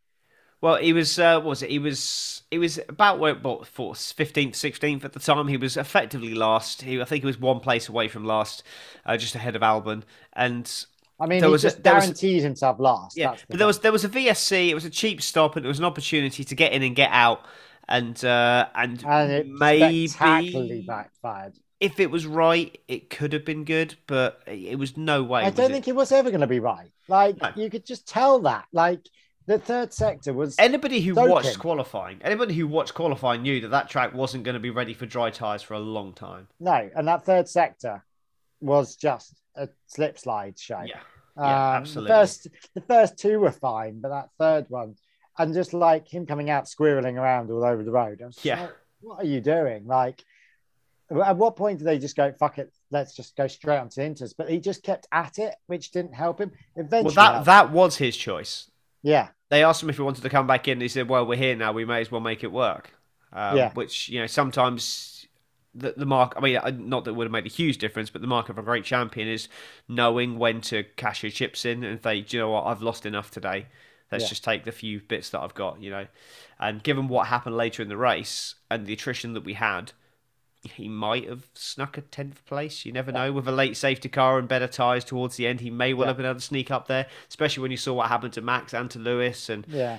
Well, 0.60 0.76
he 0.76 0.92
was. 0.92 1.18
Uh, 1.18 1.40
was 1.42 1.62
it? 1.62 1.70
He 1.70 1.78
was. 1.78 2.42
He 2.50 2.58
was 2.58 2.80
about 2.88 3.20
what 3.20 3.66
fifteenth, 3.66 4.56
sixteenth 4.56 5.04
at 5.04 5.12
the 5.12 5.20
time. 5.20 5.46
He 5.46 5.56
was 5.56 5.76
effectively 5.76 6.34
last. 6.34 6.82
He, 6.82 7.00
I 7.00 7.04
think 7.04 7.22
he 7.22 7.26
was 7.26 7.38
one 7.38 7.60
place 7.60 7.88
away 7.88 8.08
from 8.08 8.24
last, 8.24 8.64
uh, 9.06 9.16
just 9.16 9.36
ahead 9.36 9.54
of 9.54 9.62
Albon. 9.62 10.02
And 10.32 10.68
I 11.20 11.26
mean, 11.26 11.40
there 11.40 11.48
he 11.48 11.52
was 11.52 11.62
just 11.62 11.78
a, 11.78 11.82
guaranteed 11.82 12.36
was, 12.36 12.44
himself 12.44 12.80
last. 12.80 13.16
Yeah, 13.16 13.34
the 13.34 13.42
but 13.50 13.58
there 13.58 13.66
was 13.68 13.78
there 13.80 13.92
was 13.92 14.04
a 14.04 14.08
VSC. 14.08 14.68
It 14.68 14.74
was 14.74 14.84
a 14.84 14.90
cheap 14.90 15.22
stop, 15.22 15.54
and 15.54 15.64
it 15.64 15.68
was 15.68 15.78
an 15.78 15.84
opportunity 15.84 16.42
to 16.42 16.54
get 16.56 16.72
in 16.72 16.82
and 16.82 16.96
get 16.96 17.10
out. 17.12 17.44
And 17.88 18.22
uh, 18.24 18.68
and, 18.74 19.02
and 19.06 19.32
it 19.32 19.46
maybe 19.48 20.08
spectacularly 20.08 20.82
backfired. 20.82 21.54
If 21.80 22.00
it 22.00 22.10
was 22.10 22.26
right, 22.26 22.76
it 22.88 23.08
could 23.08 23.32
have 23.32 23.44
been 23.44 23.64
good, 23.64 23.94
but 24.06 24.42
it 24.46 24.78
was 24.78 24.96
no 24.96 25.22
way. 25.22 25.44
I 25.44 25.50
don't 25.50 25.70
think 25.70 25.86
it? 25.86 25.92
it 25.92 25.96
was 25.96 26.10
ever 26.10 26.30
going 26.30 26.40
to 26.40 26.48
be 26.48 26.60
right. 26.60 26.90
Like 27.06 27.40
no. 27.40 27.50
you 27.54 27.70
could 27.70 27.86
just 27.86 28.08
tell 28.08 28.40
that. 28.40 28.66
Like 28.72 29.00
the 29.48 29.58
third 29.58 29.94
sector 29.94 30.34
was 30.34 30.58
anybody 30.58 31.00
who 31.00 31.14
watched 31.14 31.58
qualifying. 31.58 32.20
Anybody 32.22 32.54
who 32.54 32.66
watched 32.66 32.94
qualifying 32.94 33.42
knew 33.42 33.60
that 33.62 33.68
that 33.68 33.88
track 33.88 34.12
wasn't 34.12 34.44
going 34.44 34.54
to 34.54 34.60
be 34.60 34.70
ready 34.70 34.92
for 34.92 35.06
dry 35.06 35.30
tires 35.30 35.62
for 35.62 35.74
a 35.74 35.80
long 35.80 36.12
time. 36.12 36.48
No, 36.60 36.90
and 36.94 37.08
that 37.08 37.24
third 37.24 37.48
sector 37.48 38.04
was 38.60 38.94
just 38.94 39.40
a 39.56 39.70
slip 39.86 40.18
slide 40.18 40.58
shape. 40.58 40.88
Yeah, 40.88 41.00
yeah 41.36 41.70
um, 41.76 41.82
absolutely. 41.82 42.08
The 42.08 42.14
first, 42.14 42.48
the 42.74 42.80
first 42.82 43.18
two 43.18 43.40
were 43.40 43.50
fine, 43.50 44.00
but 44.00 44.10
that 44.10 44.28
third 44.38 44.66
one, 44.68 44.96
and 45.38 45.54
just 45.54 45.72
like 45.72 46.12
him 46.12 46.26
coming 46.26 46.50
out 46.50 46.66
squirreling 46.66 47.14
around 47.14 47.50
all 47.50 47.64
over 47.64 47.82
the 47.82 47.90
road. 47.90 48.22
yeah, 48.42 48.60
like, 48.60 48.70
what 49.00 49.20
are 49.20 49.26
you 49.28 49.40
doing? 49.40 49.86
Like, 49.86 50.22
at 51.10 51.36
what 51.36 51.56
point 51.56 51.78
do 51.78 51.84
they 51.84 51.98
just 51.98 52.16
go, 52.16 52.32
"Fuck 52.32 52.58
it, 52.58 52.72
let's 52.90 53.14
just 53.14 53.36
go 53.36 53.46
straight 53.46 53.78
onto 53.78 54.00
Inters"? 54.00 54.34
But 54.36 54.50
he 54.50 54.60
just 54.60 54.82
kept 54.82 55.06
at 55.12 55.38
it, 55.38 55.54
which 55.66 55.90
didn't 55.90 56.14
help 56.14 56.40
him. 56.40 56.52
Eventually, 56.76 57.14
well, 57.16 57.32
that 57.32 57.44
that 57.46 57.72
was 57.72 57.96
his 57.96 58.16
choice. 58.16 58.70
Yeah, 59.02 59.28
they 59.48 59.64
asked 59.64 59.82
him 59.82 59.90
if 59.90 59.96
he 59.96 60.02
wanted 60.02 60.22
to 60.22 60.30
come 60.30 60.46
back 60.46 60.68
in. 60.68 60.80
He 60.80 60.88
said, 60.88 61.08
"Well, 61.08 61.26
we're 61.26 61.38
here 61.38 61.56
now. 61.56 61.72
We 61.72 61.84
may 61.84 62.00
as 62.00 62.10
well 62.10 62.20
make 62.20 62.44
it 62.44 62.52
work." 62.52 62.92
Um, 63.32 63.56
yeah. 63.56 63.72
Which 63.72 64.08
you 64.08 64.20
know 64.20 64.26
sometimes 64.26 65.26
the, 65.74 65.94
the 65.96 66.06
mark. 66.06 66.34
I 66.36 66.40
mean, 66.40 66.88
not 66.88 67.04
that 67.04 67.10
it 67.10 67.14
would 67.14 67.24
have 67.24 67.32
made 67.32 67.46
a 67.46 67.50
huge 67.50 67.78
difference, 67.78 68.10
but 68.10 68.20
the 68.20 68.28
mark 68.28 68.48
of 68.48 68.58
a 68.58 68.62
great 68.62 68.84
champion 68.84 69.28
is 69.28 69.48
knowing 69.88 70.38
when 70.38 70.60
to 70.62 70.84
cash 70.96 71.22
your 71.22 71.30
chips 71.30 71.64
in 71.64 71.84
and 71.84 72.02
say, 72.02 72.20
"Do 72.20 72.36
you 72.36 72.42
know 72.42 72.50
what? 72.50 72.66
I've 72.66 72.82
lost 72.82 73.06
enough 73.06 73.30
today. 73.30 73.66
Let's 74.10 74.24
yeah. 74.24 74.28
just 74.28 74.44
take 74.44 74.64
the 74.64 74.72
few 74.72 75.00
bits 75.00 75.30
that 75.30 75.40
I've 75.40 75.54
got." 75.54 75.80
You 75.80 75.90
know, 75.90 76.06
and 76.58 76.82
given 76.82 77.08
what 77.08 77.28
happened 77.28 77.56
later 77.56 77.82
in 77.82 77.88
the 77.88 77.96
race 77.96 78.56
and 78.70 78.86
the 78.86 78.92
attrition 78.92 79.32
that 79.34 79.44
we 79.44 79.54
had, 79.54 79.92
he 80.62 80.88
might 80.88 81.28
have 81.28 81.46
snuck 81.54 81.96
a 81.96 82.00
tenth 82.00 82.44
place. 82.44 82.84
You 82.84 82.92
never 82.92 83.12
know. 83.12 83.32
With 83.32 83.46
a 83.48 83.52
late 83.52 83.76
safety 83.76 84.08
car 84.08 84.38
and 84.38 84.48
better 84.48 84.66
tyres 84.66 85.04
towards 85.04 85.36
the 85.36 85.46
end, 85.46 85.60
he 85.60 85.70
may 85.70 85.94
well 85.94 86.06
yeah. 86.06 86.10
have 86.10 86.16
been 86.16 86.26
able 86.26 86.36
to 86.36 86.40
sneak 86.40 86.70
up 86.70 86.88
there. 86.88 87.06
Especially 87.28 87.62
when 87.62 87.70
you 87.70 87.76
saw 87.76 87.94
what 87.94 88.08
happened 88.08 88.32
to 88.34 88.40
Max 88.40 88.74
and 88.74 88.90
to 88.90 88.98
Lewis, 88.98 89.48
and 89.48 89.64
yeah, 89.68 89.98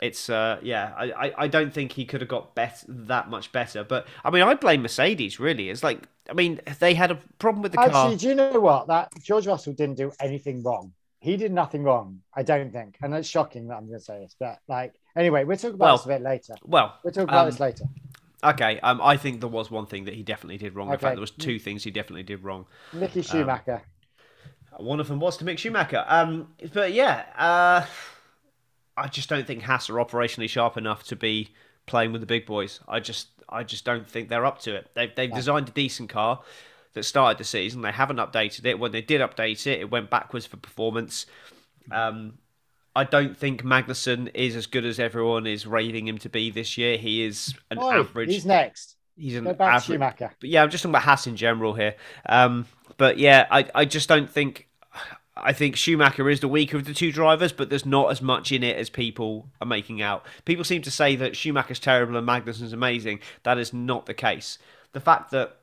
it's 0.00 0.30
uh 0.30 0.58
yeah. 0.62 0.92
I, 0.96 1.32
I 1.36 1.48
don't 1.48 1.72
think 1.72 1.92
he 1.92 2.04
could 2.04 2.20
have 2.20 2.28
got 2.28 2.54
bet 2.54 2.84
that 2.88 3.28
much 3.30 3.52
better. 3.52 3.82
But 3.82 4.06
I 4.24 4.30
mean, 4.30 4.42
I 4.42 4.54
blame 4.54 4.82
Mercedes. 4.82 5.40
Really, 5.40 5.70
it's 5.70 5.82
like 5.82 6.06
I 6.30 6.34
mean 6.34 6.60
they 6.78 6.94
had 6.94 7.10
a 7.10 7.18
problem 7.38 7.62
with 7.62 7.72
the 7.72 7.80
Actually, 7.80 7.92
car. 7.92 8.04
Actually, 8.06 8.18
do 8.18 8.28
you 8.28 8.34
know 8.34 8.60
what? 8.60 8.86
That 8.86 9.12
George 9.22 9.46
Russell 9.46 9.72
didn't 9.72 9.96
do 9.96 10.12
anything 10.20 10.62
wrong. 10.62 10.92
He 11.20 11.36
did 11.36 11.50
nothing 11.50 11.82
wrong. 11.82 12.20
I 12.34 12.44
don't 12.44 12.72
think, 12.72 12.98
and 13.02 13.12
it's 13.14 13.28
shocking 13.28 13.66
that 13.68 13.74
I'm 13.74 13.86
going 13.86 13.98
to 13.98 14.04
say 14.04 14.20
this, 14.20 14.36
but 14.38 14.58
like 14.68 14.94
anyway, 15.16 15.44
we'll 15.44 15.56
talk 15.56 15.74
about 15.74 15.84
well, 15.84 15.96
this 15.96 16.06
a 16.06 16.08
bit 16.08 16.22
later. 16.22 16.54
Well, 16.62 16.94
we'll 17.02 17.12
talk 17.12 17.24
about 17.24 17.46
um, 17.46 17.50
this 17.50 17.58
later. 17.58 17.84
Okay, 18.50 18.78
um, 18.80 19.00
I 19.02 19.16
think 19.16 19.40
there 19.40 19.48
was 19.48 19.70
one 19.70 19.86
thing 19.86 20.04
that 20.04 20.14
he 20.14 20.22
definitely 20.22 20.58
did 20.58 20.76
wrong. 20.76 20.88
Okay. 20.88 20.94
In 20.94 21.00
fact, 21.00 21.14
there 21.16 21.20
was 21.20 21.32
two 21.32 21.58
things 21.58 21.82
he 21.82 21.90
definitely 21.90 22.22
did 22.22 22.44
wrong. 22.44 22.66
Mickey 22.92 23.20
um, 23.20 23.24
Schumacher. 23.24 23.82
Um, 24.78 24.86
one 24.86 25.00
of 25.00 25.08
them 25.08 25.18
was 25.18 25.36
to 25.38 25.44
Mick 25.44 25.58
Schumacher. 25.58 26.04
Um, 26.06 26.48
but 26.72 26.92
yeah, 26.92 27.24
uh, 27.36 27.86
I 28.96 29.08
just 29.08 29.28
don't 29.28 29.46
think 29.46 29.62
Haas 29.62 29.90
are 29.90 29.94
operationally 29.94 30.48
sharp 30.48 30.76
enough 30.76 31.02
to 31.04 31.16
be 31.16 31.50
playing 31.86 32.12
with 32.12 32.20
the 32.20 32.26
big 32.26 32.46
boys. 32.46 32.80
I 32.86 33.00
just, 33.00 33.28
I 33.48 33.64
just 33.64 33.84
don't 33.84 34.08
think 34.08 34.28
they're 34.28 34.46
up 34.46 34.60
to 34.60 34.74
it. 34.74 34.90
They've, 34.94 35.14
they've 35.14 35.32
designed 35.32 35.68
a 35.68 35.72
decent 35.72 36.10
car 36.10 36.42
that 36.94 37.04
started 37.04 37.38
the 37.38 37.44
season. 37.44 37.82
They 37.82 37.92
haven't 37.92 38.18
updated 38.18 38.64
it. 38.64 38.78
When 38.78 38.92
they 38.92 39.02
did 39.02 39.20
update 39.20 39.66
it, 39.66 39.80
it 39.80 39.90
went 39.90 40.08
backwards 40.10 40.46
for 40.46 40.56
performance. 40.56 41.26
Um, 41.90 42.38
I 42.96 43.04
don't 43.04 43.36
think 43.36 43.62
Magnussen 43.62 44.30
is 44.32 44.56
as 44.56 44.66
good 44.66 44.86
as 44.86 44.98
everyone 44.98 45.46
is 45.46 45.66
raving 45.66 46.08
him 46.08 46.16
to 46.18 46.30
be 46.30 46.50
this 46.50 46.78
year. 46.78 46.96
He 46.96 47.22
is 47.24 47.54
an 47.70 47.78
oh, 47.78 47.90
average. 47.90 48.30
He's 48.30 48.46
next. 48.46 48.96
He's 49.16 49.36
an 49.36 49.44
Go 49.44 49.52
back 49.52 49.74
average. 49.74 49.84
Schumacher. 49.84 50.32
But 50.40 50.48
yeah, 50.48 50.62
I'm 50.62 50.70
just 50.70 50.82
talking 50.82 50.92
about 50.92 51.02
Haas 51.02 51.26
in 51.26 51.36
general 51.36 51.74
here. 51.74 51.94
Um, 52.26 52.66
but 52.96 53.18
yeah, 53.18 53.46
I, 53.50 53.66
I 53.74 53.84
just 53.84 54.08
don't 54.08 54.30
think. 54.30 54.68
I 55.36 55.52
think 55.52 55.76
Schumacher 55.76 56.30
is 56.30 56.40
the 56.40 56.48
weaker 56.48 56.78
of 56.78 56.86
the 56.86 56.94
two 56.94 57.12
drivers, 57.12 57.52
but 57.52 57.68
there's 57.68 57.84
not 57.84 58.10
as 58.10 58.22
much 58.22 58.50
in 58.50 58.62
it 58.62 58.78
as 58.78 58.88
people 58.88 59.50
are 59.60 59.66
making 59.66 60.00
out. 60.00 60.24
People 60.46 60.64
seem 60.64 60.80
to 60.80 60.90
say 60.90 61.14
that 61.16 61.36
Schumacher's 61.36 61.78
terrible 61.78 62.16
and 62.16 62.26
Magnussen's 62.26 62.72
amazing. 62.72 63.20
That 63.42 63.58
is 63.58 63.74
not 63.74 64.06
the 64.06 64.14
case. 64.14 64.56
The 64.92 65.00
fact 65.00 65.32
that 65.32 65.58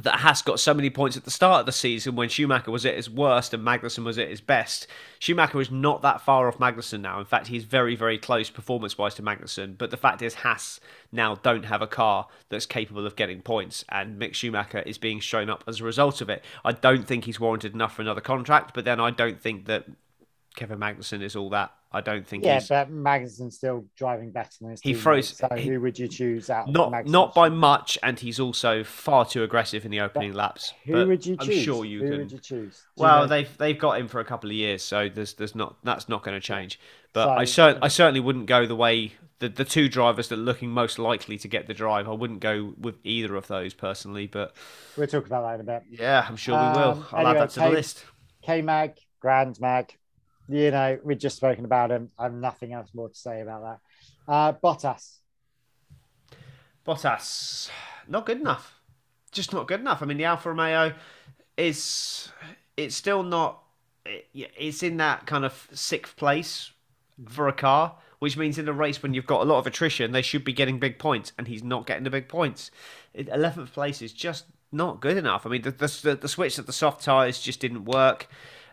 that 0.00 0.20
Haas 0.20 0.40
got 0.42 0.58
so 0.58 0.72
many 0.72 0.88
points 0.88 1.16
at 1.16 1.24
the 1.24 1.30
start 1.30 1.60
of 1.60 1.66
the 1.66 1.72
season 1.72 2.16
when 2.16 2.28
Schumacher 2.28 2.70
was 2.70 2.86
at 2.86 2.96
his 2.96 3.10
worst 3.10 3.52
and 3.52 3.64
Magnussen 3.64 4.04
was 4.04 4.18
at 4.18 4.28
his 4.28 4.40
best. 4.40 4.86
Schumacher 5.18 5.60
is 5.60 5.70
not 5.70 6.02
that 6.02 6.22
far 6.22 6.48
off 6.48 6.58
Magnussen 6.58 7.00
now. 7.00 7.18
In 7.18 7.26
fact, 7.26 7.48
he's 7.48 7.64
very, 7.64 7.94
very 7.94 8.16
close 8.16 8.48
performance 8.48 8.96
wise 8.96 9.14
to 9.16 9.22
Magnussen. 9.22 9.76
But 9.76 9.90
the 9.90 9.96
fact 9.96 10.22
is, 10.22 10.34
Haas 10.34 10.80
now 11.12 11.34
don't 11.34 11.66
have 11.66 11.82
a 11.82 11.86
car 11.86 12.26
that's 12.48 12.66
capable 12.66 13.06
of 13.06 13.16
getting 13.16 13.42
points, 13.42 13.84
and 13.90 14.20
Mick 14.20 14.34
Schumacher 14.34 14.80
is 14.80 14.98
being 14.98 15.20
shown 15.20 15.50
up 15.50 15.62
as 15.66 15.80
a 15.80 15.84
result 15.84 16.20
of 16.20 16.30
it. 16.30 16.42
I 16.64 16.72
don't 16.72 17.06
think 17.06 17.24
he's 17.24 17.38
warranted 17.38 17.74
enough 17.74 17.94
for 17.94 18.02
another 18.02 18.22
contract, 18.22 18.72
but 18.74 18.84
then 18.84 18.98
I 18.98 19.10
don't 19.10 19.40
think 19.40 19.66
that 19.66 19.86
Kevin 20.56 20.78
Magnussen 20.78 21.22
is 21.22 21.36
all 21.36 21.50
that 21.50 21.72
I 21.94 22.00
don't 22.00 22.26
think. 22.26 22.44
Yeah, 22.44 22.60
but 22.68 22.90
Magnussen's 22.90 23.56
still 23.56 23.84
driving 23.96 24.30
better 24.32 24.50
than 24.60 24.70
his 24.70 24.80
He 24.80 24.94
throws- 24.94 25.36
So 25.36 25.48
he- 25.56 25.68
who 25.68 25.80
would 25.80 25.98
you 25.98 26.08
choose 26.08 26.48
out? 26.50 26.68
not 26.68 27.06
not 27.06 27.34
by 27.34 27.48
much, 27.48 27.98
and 28.02 28.18
he's 28.18 28.40
also 28.40 28.82
far 28.84 29.24
too 29.26 29.42
aggressive 29.42 29.84
in 29.84 29.90
the 29.90 30.00
opening 30.00 30.32
laps. 30.32 30.72
Who 30.86 30.92
but 30.94 31.08
would 31.08 31.26
you 31.26 31.36
I'm 31.38 31.46
choose? 31.46 31.62
sure 31.62 31.84
you 31.84 32.00
who 32.02 32.08
can. 32.10 32.18
would 32.18 32.32
you 32.32 32.38
choose? 32.38 32.76
Do 32.96 33.02
you 33.02 33.02
Well, 33.04 33.20
know? 33.22 33.26
they've 33.26 33.58
they've 33.58 33.78
got 33.78 33.98
him 34.00 34.08
for 34.08 34.20
a 34.20 34.24
couple 34.24 34.48
of 34.50 34.54
years, 34.56 34.82
so 34.82 35.08
there's 35.08 35.34
there's 35.34 35.54
not 35.54 35.76
that's 35.84 36.08
not 36.08 36.22
going 36.22 36.34
to 36.40 36.46
change. 36.46 36.80
But 37.12 37.24
So- 37.26 37.30
I 37.32 37.44
cer- 37.44 37.78
I 37.82 37.88
certainly 37.88 38.20
wouldn't 38.20 38.46
go 38.46 38.66
the 38.66 38.76
way 38.76 39.12
the 39.40 39.48
the 39.48 39.64
two 39.64 39.88
drivers 39.88 40.28
that 40.28 40.36
are 40.36 40.42
looking 40.42 40.70
most 40.70 40.98
likely 40.98 41.36
to 41.36 41.48
get 41.48 41.66
the 41.66 41.74
drive. 41.74 42.08
I 42.08 42.12
wouldn't 42.12 42.40
go 42.40 42.74
with 42.78 42.94
either 43.04 43.34
of 43.36 43.48
those 43.48 43.74
personally, 43.74 44.26
but 44.28 44.54
we'll 44.96 45.06
talk 45.08 45.26
about 45.26 45.42
that 45.42 45.54
in 45.56 45.60
a 45.60 45.64
bit. 45.64 45.82
yeah, 46.00 46.24
I'm 46.28 46.36
sure 46.36 46.54
we 46.54 46.78
will. 46.80 46.90
Um, 46.92 47.06
I'll 47.12 47.26
add 47.26 47.36
that 47.36 47.50
to 47.50 47.60
the 47.60 47.68
list. 47.70 48.04
K 48.42 48.62
Mag, 48.62 48.96
Grand 49.20 49.60
Mag. 49.60 49.94
You 50.48 50.70
know, 50.70 50.98
we've 51.02 51.18
just 51.18 51.36
spoken 51.36 51.64
about 51.64 51.90
him. 51.90 52.10
I 52.18 52.24
have 52.24 52.34
nothing 52.34 52.72
else 52.72 52.90
more 52.94 53.08
to 53.08 53.14
say 53.14 53.40
about 53.40 53.62
that. 54.26 54.32
Uh, 54.32 54.52
Bottas. 54.52 55.18
Bottas, 56.86 57.70
not 58.08 58.26
good 58.26 58.40
enough. 58.40 58.74
Just 59.30 59.52
not 59.52 59.68
good 59.68 59.80
enough. 59.80 60.02
I 60.02 60.06
mean, 60.06 60.18
the 60.18 60.24
Alfa 60.24 60.50
Romeo 60.50 60.94
is 61.56 62.28
it's 62.76 62.96
still 62.96 63.22
not. 63.22 63.62
it- 64.04 64.28
It's 64.34 64.82
in 64.82 64.96
that 64.98 65.26
kind 65.26 65.44
of 65.44 65.68
sixth 65.72 66.16
place 66.16 66.72
for 67.28 67.46
a 67.46 67.52
car, 67.52 67.96
which 68.18 68.36
means 68.36 68.58
in 68.58 68.68
a 68.68 68.72
race 68.72 69.02
when 69.02 69.14
you've 69.14 69.26
got 69.26 69.42
a 69.42 69.44
lot 69.44 69.58
of 69.58 69.66
attrition, 69.66 70.10
they 70.12 70.22
should 70.22 70.44
be 70.44 70.52
getting 70.52 70.78
big 70.80 70.98
points, 70.98 71.32
and 71.38 71.46
he's 71.46 71.62
not 71.62 71.86
getting 71.86 72.02
the 72.04 72.10
big 72.10 72.28
points. 72.28 72.70
Eleventh 73.14 73.72
place 73.72 74.02
is 74.02 74.12
just 74.12 74.46
not 74.72 75.00
good 75.00 75.16
enough. 75.16 75.46
I 75.46 75.50
mean, 75.50 75.62
the 75.62 75.70
the, 75.70 76.18
the 76.20 76.28
switch 76.28 76.58
at 76.58 76.66
the 76.66 76.72
soft 76.72 77.02
tires 77.04 77.40
just 77.40 77.60
didn't 77.60 77.84
work. 77.84 78.26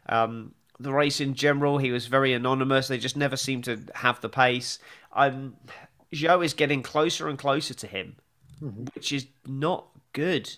Um, 0.08 0.56
the 0.80 0.94
race 0.94 1.20
in 1.20 1.34
general, 1.34 1.78
he 1.78 1.92
was 1.92 2.08
very 2.08 2.34
anonymous. 2.34 2.88
They 2.88 2.98
just 2.98 3.18
never 3.18 3.36
seemed 3.36 3.66
to 3.66 3.80
have 3.96 4.22
the 4.22 4.30
pace. 4.30 4.80
Um, 5.14 5.56
Joe 6.14 6.42
is 6.42 6.54
getting 6.54 6.82
closer 6.82 7.28
and 7.28 7.38
closer 7.38 7.74
to 7.74 7.88
him, 7.88 8.16
which 8.96 9.12
is 9.12 9.28
not 9.46 9.88
good, 10.14 10.56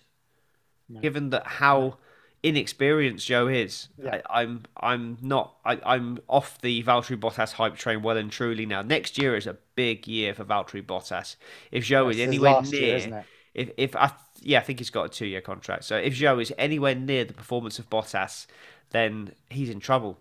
given 1.02 1.32
that 1.32 1.46
how 1.46 1.98
inexperienced 2.44 3.28
Joe 3.28 3.48
is. 3.48 3.88
Yeah. 4.02 4.22
I, 4.30 4.42
I'm 4.42 4.64
I'm 4.78 5.18
not 5.22 5.56
I, 5.66 5.80
I'm 5.86 6.20
off 6.28 6.60
the 6.62 6.84
Valtteri 6.84 7.20
Bottas 7.20 7.54
hype 7.54 7.76
train 7.76 8.02
well 8.02 8.18
and 8.18 8.32
truly 8.32 8.66
now. 8.66 8.82
Next 8.82 9.18
year 9.18 9.36
is 9.36 9.48
a 9.48 9.58
big 9.76 10.08
year 10.08 10.34
for 10.34 10.46
Valtteri 10.46 10.84
Bottas. 10.84 11.36
If 11.72 11.84
Joe 11.84 12.10
is 12.10 12.20
anywhere 12.20 12.62
near, 12.62 12.98
year, 12.98 13.26
if 13.54 13.72
if 13.78 13.96
I 13.96 14.12
yeah 14.42 14.60
I 14.60 14.62
think 14.62 14.80
he's 14.80 14.90
got 14.90 15.06
a 15.06 15.10
two 15.10 15.26
year 15.26 15.42
contract. 15.42 15.84
So 15.84 15.98
if 15.98 16.14
Joe 16.14 16.40
is 16.40 16.54
anywhere 16.58 16.96
near 16.96 17.26
the 17.26 17.34
performance 17.34 17.80
of 17.80 17.90
Bottas, 17.90 18.48
then 18.92 19.34
he's 19.50 19.70
in 19.70 19.80
trouble. 19.80 20.18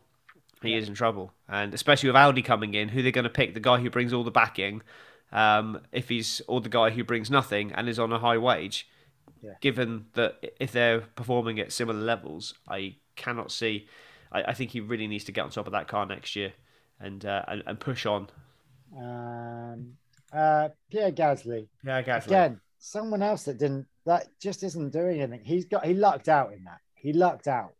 He 0.62 0.74
is 0.74 0.88
in 0.88 0.94
trouble, 0.94 1.32
and 1.48 1.72
especially 1.72 2.10
with 2.10 2.16
Audi 2.16 2.42
coming 2.42 2.74
in, 2.74 2.90
who 2.90 3.02
they're 3.02 3.12
going 3.12 3.24
to 3.24 3.30
pick? 3.30 3.54
The 3.54 3.60
guy 3.60 3.78
who 3.78 3.88
brings 3.88 4.12
all 4.12 4.24
the 4.24 4.30
backing, 4.30 4.82
um, 5.32 5.80
if 5.90 6.10
he's 6.10 6.42
or 6.48 6.60
the 6.60 6.68
guy 6.68 6.90
who 6.90 7.02
brings 7.02 7.30
nothing 7.30 7.72
and 7.72 7.88
is 7.88 7.98
on 7.98 8.12
a 8.12 8.18
high 8.18 8.36
wage. 8.36 8.86
Yeah. 9.42 9.52
Given 9.62 10.06
that 10.14 10.52
if 10.60 10.72
they're 10.72 11.00
performing 11.00 11.58
at 11.60 11.72
similar 11.72 11.98
levels, 11.98 12.52
I 12.68 12.96
cannot 13.16 13.50
see. 13.50 13.88
I, 14.30 14.42
I 14.42 14.52
think 14.52 14.70
he 14.70 14.80
really 14.80 15.06
needs 15.06 15.24
to 15.24 15.32
get 15.32 15.44
on 15.44 15.50
top 15.50 15.66
of 15.66 15.72
that 15.72 15.88
car 15.88 16.04
next 16.04 16.36
year, 16.36 16.52
and 17.00 17.24
uh, 17.24 17.42
and, 17.48 17.62
and 17.66 17.80
push 17.80 18.04
on. 18.04 18.28
Um, 18.94 19.96
uh, 20.32 20.68
Pierre 20.90 21.12
Gasly. 21.12 21.68
Yeah, 21.84 22.02
Gasly. 22.02 22.26
Again, 22.26 22.60
someone 22.78 23.22
else 23.22 23.44
that 23.44 23.58
didn't, 23.58 23.86
that 24.04 24.28
just 24.40 24.62
isn't 24.62 24.92
doing 24.92 25.20
anything. 25.20 25.44
He's 25.44 25.64
got, 25.64 25.84
he 25.84 25.94
lucked 25.94 26.28
out 26.28 26.52
in 26.52 26.64
that. 26.64 26.80
He 26.94 27.12
lucked 27.12 27.48
out. 27.48 27.74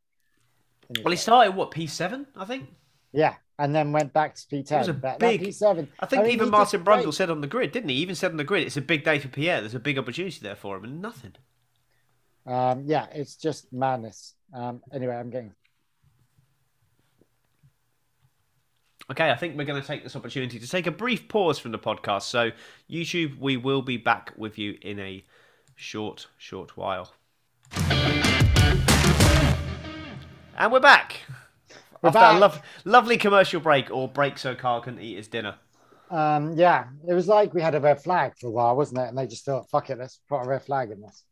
Well, 1.05 1.13
he 1.13 1.17
started 1.17 1.55
what 1.55 1.71
P 1.71 1.87
seven, 1.87 2.27
I 2.37 2.45
think. 2.45 2.69
Yeah. 3.13 3.35
And 3.59 3.75
then 3.75 3.93
went 3.93 4.15
back 4.15 4.35
to 4.37 4.43
P10. 4.47 4.73
It 4.73 4.79
was 4.79 4.89
a 4.89 4.93
that 4.95 5.19
big- 5.19 5.43
P7. 5.43 5.87
I 6.01 6.07
think 6.07 6.23
mean, 6.23 6.33
even 6.33 6.49
Martin 6.49 6.81
did 6.81 6.87
great. 6.87 7.05
Brundle 7.05 7.13
said 7.13 7.29
on 7.29 7.43
the 7.43 7.47
grid, 7.47 7.73
didn't 7.73 7.91
he? 7.91 7.97
He 7.97 8.03
even 8.03 8.15
said 8.15 8.31
on 8.31 8.39
the 8.39 8.45
grid, 8.45 8.67
it's 8.67 8.79
a 8.79 8.81
big 8.81 9.05
day 9.05 9.19
for 9.19 9.29
Pierre. 9.29 9.61
There's 9.61 9.75
a 9.75 9.81
big 9.81 9.99
opportunity 9.99 10.39
there 10.41 10.57
for 10.57 10.79
him, 10.79 10.85
and 10.85 11.03
nothing. 11.03 11.35
Um, 12.47 12.85
yeah, 12.87 13.07
it's 13.13 13.37
just 13.37 13.71
madness. 13.71 14.35
Um, 14.55 14.81
anyway, 14.93 15.15
I'm 15.15 15.29
getting 15.29 15.53
Okay, 19.11 19.29
I 19.29 19.35
think 19.35 19.59
we're 19.59 19.65
going 19.65 19.81
to 19.81 19.87
take 19.87 20.05
this 20.05 20.15
opportunity 20.15 20.61
to 20.61 20.69
take 20.69 20.87
a 20.87 20.93
brief 20.93 21.27
pause 21.27 21.59
from 21.59 21.73
the 21.73 21.81
podcast. 21.81 22.23
So, 22.23 22.53
YouTube, 22.89 23.39
we 23.41 23.57
will 23.57 23.83
be 23.83 23.97
back 23.97 24.33
with 24.37 24.57
you 24.57 24.79
in 24.83 25.01
a 25.01 25.25
short, 25.75 26.29
short 26.39 26.77
while. 26.77 27.13
And 30.61 30.71
we're 30.71 30.79
back. 30.81 31.17
We're 32.03 32.09
After 32.09 32.19
back. 32.19 32.37
a 32.37 32.39
lov- 32.39 32.63
lovely 32.85 33.17
commercial 33.17 33.61
break, 33.61 33.91
or 33.91 34.09
break 34.09 34.37
so 34.37 34.55
Carl 34.55 34.83
can 34.83 35.01
eat 35.01 35.17
his 35.17 35.27
dinner. 35.27 35.55
Um, 36.11 36.53
yeah, 36.55 36.89
it 37.09 37.15
was 37.15 37.27
like 37.29 37.55
we 37.55 37.63
had 37.63 37.75
a 37.75 37.81
red 37.81 38.03
flag 38.03 38.35
for 38.39 38.49
a 38.49 38.51
while, 38.51 38.77
wasn't 38.77 39.01
it? 39.01 39.09
And 39.09 39.17
they 39.17 39.27
just 39.27 39.47
thought, 39.47 39.71
fuck 39.71 39.89
it, 39.89 39.99
let's 39.99 40.21
put 40.29 40.43
a 40.43 40.47
red 40.47 40.63
flag 40.63 40.91
in 40.91 41.01
this. 41.01 41.25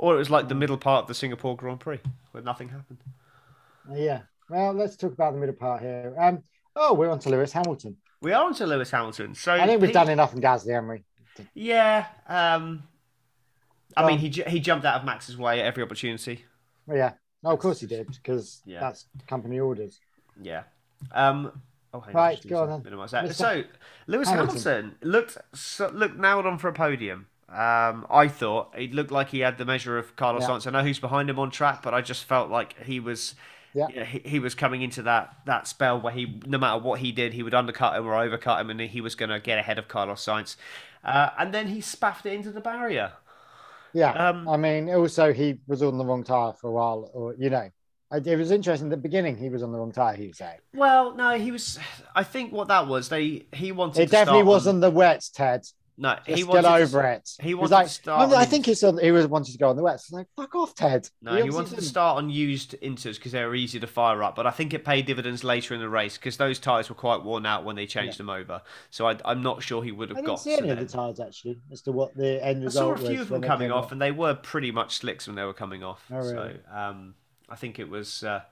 Or 0.00 0.12
it 0.12 0.18
was 0.18 0.28
like 0.28 0.48
the 0.48 0.56
middle 0.56 0.76
part 0.76 1.02
of 1.04 1.06
the 1.08 1.14
Singapore 1.14 1.56
Grand 1.56 1.78
Prix, 1.78 2.00
where 2.32 2.42
nothing 2.42 2.68
happened. 2.68 2.98
Yeah. 3.94 4.22
Well, 4.50 4.72
let's 4.72 4.96
talk 4.96 5.12
about 5.12 5.34
the 5.34 5.38
middle 5.38 5.54
part 5.54 5.80
here. 5.80 6.16
Um, 6.18 6.42
oh, 6.74 6.94
we're 6.94 7.10
on 7.10 7.20
to 7.20 7.28
Lewis 7.28 7.52
Hamilton. 7.52 7.96
We 8.20 8.32
are 8.32 8.44
on 8.44 8.54
to 8.54 8.66
Lewis 8.66 8.90
Hamilton. 8.90 9.36
So 9.36 9.52
I 9.52 9.66
think 9.68 9.80
we've 9.80 9.88
Pete- 9.90 9.94
done 9.94 10.08
enough 10.08 10.34
in 10.34 10.40
Gasly, 10.40 10.72
haven't 10.74 10.88
we? 10.88 11.04
Yeah. 11.54 12.06
Um, 12.26 12.82
I 13.96 14.02
Go 14.02 14.08
mean, 14.08 14.18
he 14.18 14.30
he 14.48 14.58
jumped 14.58 14.84
out 14.84 14.96
of 14.98 15.04
Max's 15.04 15.36
way 15.36 15.60
at 15.60 15.66
every 15.66 15.84
opportunity. 15.84 16.44
Yeah. 16.92 17.12
No, 17.42 17.50
of 17.50 17.58
course 17.58 17.80
he 17.80 17.86
did, 17.86 18.06
because 18.08 18.60
Yeah. 18.66 18.80
that's 18.80 19.06
company 19.26 19.60
orders. 19.60 20.00
Yeah. 20.40 20.64
Um, 21.12 21.60
oh, 21.94 22.00
hang 22.00 22.14
Right, 22.14 22.36
just 22.36 22.48
go 22.48 22.64
on. 22.64 22.82
Minimise 22.82 23.12
that. 23.12 23.24
Mr. 23.26 23.34
So, 23.34 23.64
Lewis 24.06 24.28
Hamilton. 24.28 24.56
Hamilton, 24.56 24.96
looked 25.02 25.38
so, 25.54 25.88
looked 25.88 26.16
nailed 26.18 26.46
on 26.46 26.58
for 26.58 26.68
a 26.68 26.72
podium. 26.72 27.26
Um, 27.48 28.06
I 28.10 28.28
thought 28.28 28.74
it 28.76 28.92
looked 28.92 29.10
like 29.10 29.30
he 29.30 29.40
had 29.40 29.56
the 29.56 29.64
measure 29.64 29.96
of 29.96 30.14
Carlos 30.16 30.42
Yeah. 30.42 30.48
Sainz. 30.50 30.66
I 30.66 30.70
know 30.70 30.82
who's 30.82 30.98
behind 30.98 31.30
him 31.30 31.38
on 31.38 31.50
track, 31.50 31.82
but 31.82 31.94
I 31.94 32.02
just 32.02 32.24
felt 32.24 32.50
like 32.50 32.78
he 32.84 33.00
was. 33.00 33.34
Yeah. 33.74 34.04
he, 34.04 34.20
he 34.24 34.38
was 34.40 34.54
coming 34.54 34.82
into 34.82 35.02
that, 35.02 35.36
that 35.44 35.68
spell 35.68 36.00
where 36.00 36.12
he, 36.12 36.40
no 36.46 36.58
matter 36.58 36.82
what 36.82 37.00
he 37.00 37.12
did, 37.12 37.34
he 37.34 37.42
would 37.42 37.54
undercut 37.54 37.96
him 37.96 38.06
or 38.06 38.12
overcut 38.14 38.60
him, 38.60 38.70
and 38.70 38.80
he 38.80 39.00
was 39.00 39.14
going 39.14 39.28
to 39.30 39.38
get 39.38 39.58
ahead 39.58 39.78
of 39.78 39.88
Carlos 39.88 40.24
Sainz. 40.24 40.56
Uh, 41.04 41.30
and 41.38 41.54
then 41.54 41.68
he 41.68 41.80
spaffed 41.80 42.26
it 42.26 42.32
into 42.32 42.50
the 42.50 42.60
barrier. 42.62 43.12
Yeah. 43.92 44.12
Um, 44.12 44.48
I 44.48 44.56
mean, 44.56 44.90
also, 44.90 45.32
he 45.32 45.58
was 45.66 45.82
on 45.82 45.98
the 45.98 46.04
wrong 46.04 46.24
tire 46.24 46.52
for 46.52 46.68
a 46.68 46.72
while, 46.72 47.10
or, 47.14 47.34
you 47.38 47.50
know. 47.50 47.68
It 48.10 48.38
was 48.38 48.50
interesting. 48.50 48.86
At 48.86 48.90
the 48.92 48.96
beginning, 48.96 49.36
he 49.36 49.50
was 49.50 49.62
on 49.62 49.70
the 49.70 49.76
wrong 49.78 49.92
tire, 49.92 50.16
he 50.16 50.28
was 50.28 50.38
saying. 50.38 50.60
Well, 50.72 51.14
no, 51.14 51.38
he 51.38 51.50
was. 51.52 51.78
I 52.16 52.24
think 52.24 52.54
what 52.54 52.68
that 52.68 52.86
was, 52.86 53.10
they 53.10 53.46
he 53.52 53.70
wanted. 53.70 54.00
It 54.00 54.10
definitely 54.10 54.44
wasn't 54.44 54.80
the 54.80 54.90
wets, 54.90 55.28
Ted. 55.28 55.66
No, 56.00 56.14
Just 56.14 56.28
he 56.28 56.34
get 56.36 56.46
wanted 56.46 56.62
to- 56.62 56.74
over 56.74 57.02
it. 57.04 57.28
he 57.40 57.48
He 57.48 57.54
wanted 57.54 57.74
was 57.74 57.88
to 57.88 57.92
start 58.02 58.20
I, 58.20 58.24
on 58.24 58.34
I 58.34 58.44
think 58.44 58.68
on, 58.68 58.98
he 58.98 59.10
was 59.10 59.26
wanted 59.26 59.50
to 59.50 59.58
go 59.58 59.68
on 59.68 59.76
the 59.76 59.82
wets. 59.82 60.04
It's 60.04 60.12
like, 60.12 60.28
fuck 60.36 60.54
off, 60.54 60.72
Ted. 60.76 61.10
No, 61.20 61.36
You 61.36 61.42
he 61.42 61.50
wanted 61.50 61.74
to 61.74 61.82
start 61.82 62.18
on 62.18 62.30
used 62.30 62.76
Inters 62.80 63.16
because 63.16 63.32
they 63.32 63.44
were 63.44 63.56
easy 63.56 63.80
to 63.80 63.86
fire 63.88 64.22
up, 64.22 64.36
but 64.36 64.46
I 64.46 64.52
think 64.52 64.72
it 64.72 64.84
paid 64.84 65.06
dividends 65.06 65.42
later 65.42 65.74
in 65.74 65.80
the 65.80 65.88
race 65.88 66.16
because 66.16 66.36
those 66.36 66.60
tyres 66.60 66.88
were 66.88 66.94
quite 66.94 67.24
worn 67.24 67.44
out 67.46 67.64
when 67.64 67.74
they 67.74 67.84
changed 67.86 68.16
them 68.18 68.30
over. 68.30 68.62
So 68.90 69.08
I, 69.08 69.16
I'm 69.24 69.42
not 69.42 69.60
sure 69.60 69.82
he 69.82 69.90
would 69.90 70.10
I 70.10 70.10
have 70.10 70.16
didn't 70.18 70.26
got 70.28 70.40
see 70.40 70.56
to 70.56 70.62
any 70.62 70.70
of 70.70 70.78
the 70.78 70.86
tires 70.86 71.18
actually, 71.18 71.58
as 71.72 71.82
to 71.82 71.90
what 71.92 72.14
the 72.16 72.44
end 72.46 72.62
result 72.62 72.92
was. 72.92 73.00
I 73.00 73.02
saw 73.02 73.06
a 73.08 73.10
few 73.10 73.20
of 73.22 73.28
them 73.28 73.42
coming 73.42 73.68
came 73.70 73.76
off, 73.76 73.90
and 73.90 74.00
they 74.00 74.12
were 74.12 74.34
pretty 74.34 74.70
much 74.70 74.98
slicks 74.98 75.26
when 75.26 75.34
they 75.34 75.44
were 75.44 75.52
coming 75.52 75.82
off. 75.82 76.04
Oh, 76.12 76.22
So 76.22 76.54
um, 76.72 77.14
I 77.48 77.56
think 77.56 77.80
it 77.80 77.88
was 77.88 78.22
uh, 78.22 78.42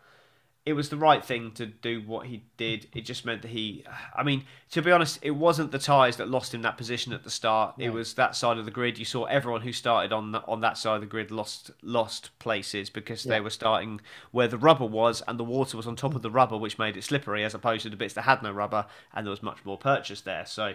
it 0.67 0.73
was 0.73 0.89
the 0.89 0.97
right 0.97 1.25
thing 1.25 1.53
to 1.53 1.65
do 1.65 2.03
what 2.05 2.27
he 2.27 2.43
did. 2.57 2.89
It 2.93 3.03
just 3.03 3.25
meant 3.25 3.43
that 3.43 3.53
he, 3.53 3.85
I 4.13 4.25
mean, 4.25 4.45
to 4.73 4.83
be 4.83 4.91
honest, 4.91 5.21
it 5.23 5.31
wasn't 5.31 5.71
the 5.71 5.79
tyres 5.79 6.17
that 6.17 6.29
lost 6.29 6.53
him 6.53 6.63
that 6.63 6.77
position 6.77 7.13
at 7.13 7.23
the 7.23 7.31
start. 7.31 7.77
It 7.79 7.91
was 7.91 8.15
that 8.15 8.35
side 8.35 8.59
of 8.59 8.65
the 8.65 8.73
grid. 8.73 8.99
You 8.99 9.05
saw 9.05 9.27
everyone 9.27 9.61
who 9.61 9.73
started 9.73 10.13
on 10.13 10.33
the, 10.33 10.45
on 10.45 10.63
that 10.63 10.77
side 10.77 10.97
of 10.97 11.03
the 11.03 11.07
grid 11.07 11.31
lost 11.31 11.71
lost 11.83 12.37
places 12.41 12.91
because 12.91 13.23
they 13.23 13.41
were 13.41 13.49
starting 13.51 14.01
where 14.33 14.49
the 14.49 14.59
rubber 14.59 14.85
was 14.85 15.23
and 15.29 15.39
the 15.39 15.45
water 15.45 15.77
was 15.77 15.87
on 15.87 15.95
top 15.95 16.17
of 16.17 16.23
the 16.23 16.31
mm. 16.31 16.35
rubber, 16.35 16.57
which 16.57 16.81
made 16.81 16.97
it 16.97 17.05
slippery, 17.05 17.45
as 17.45 17.55
opposed 17.55 17.85
to 17.85 17.91
the 17.91 17.97
bits 17.97 18.15
that 18.15 18.23
had 18.23 18.43
no 18.43 18.51
rubber 18.51 18.87
and 19.15 19.25
there 19.25 19.31
was 19.31 19.45
much 19.45 19.65
more 19.65 19.79
purchase 19.79 20.21
there. 20.23 20.45
So 20.47 20.75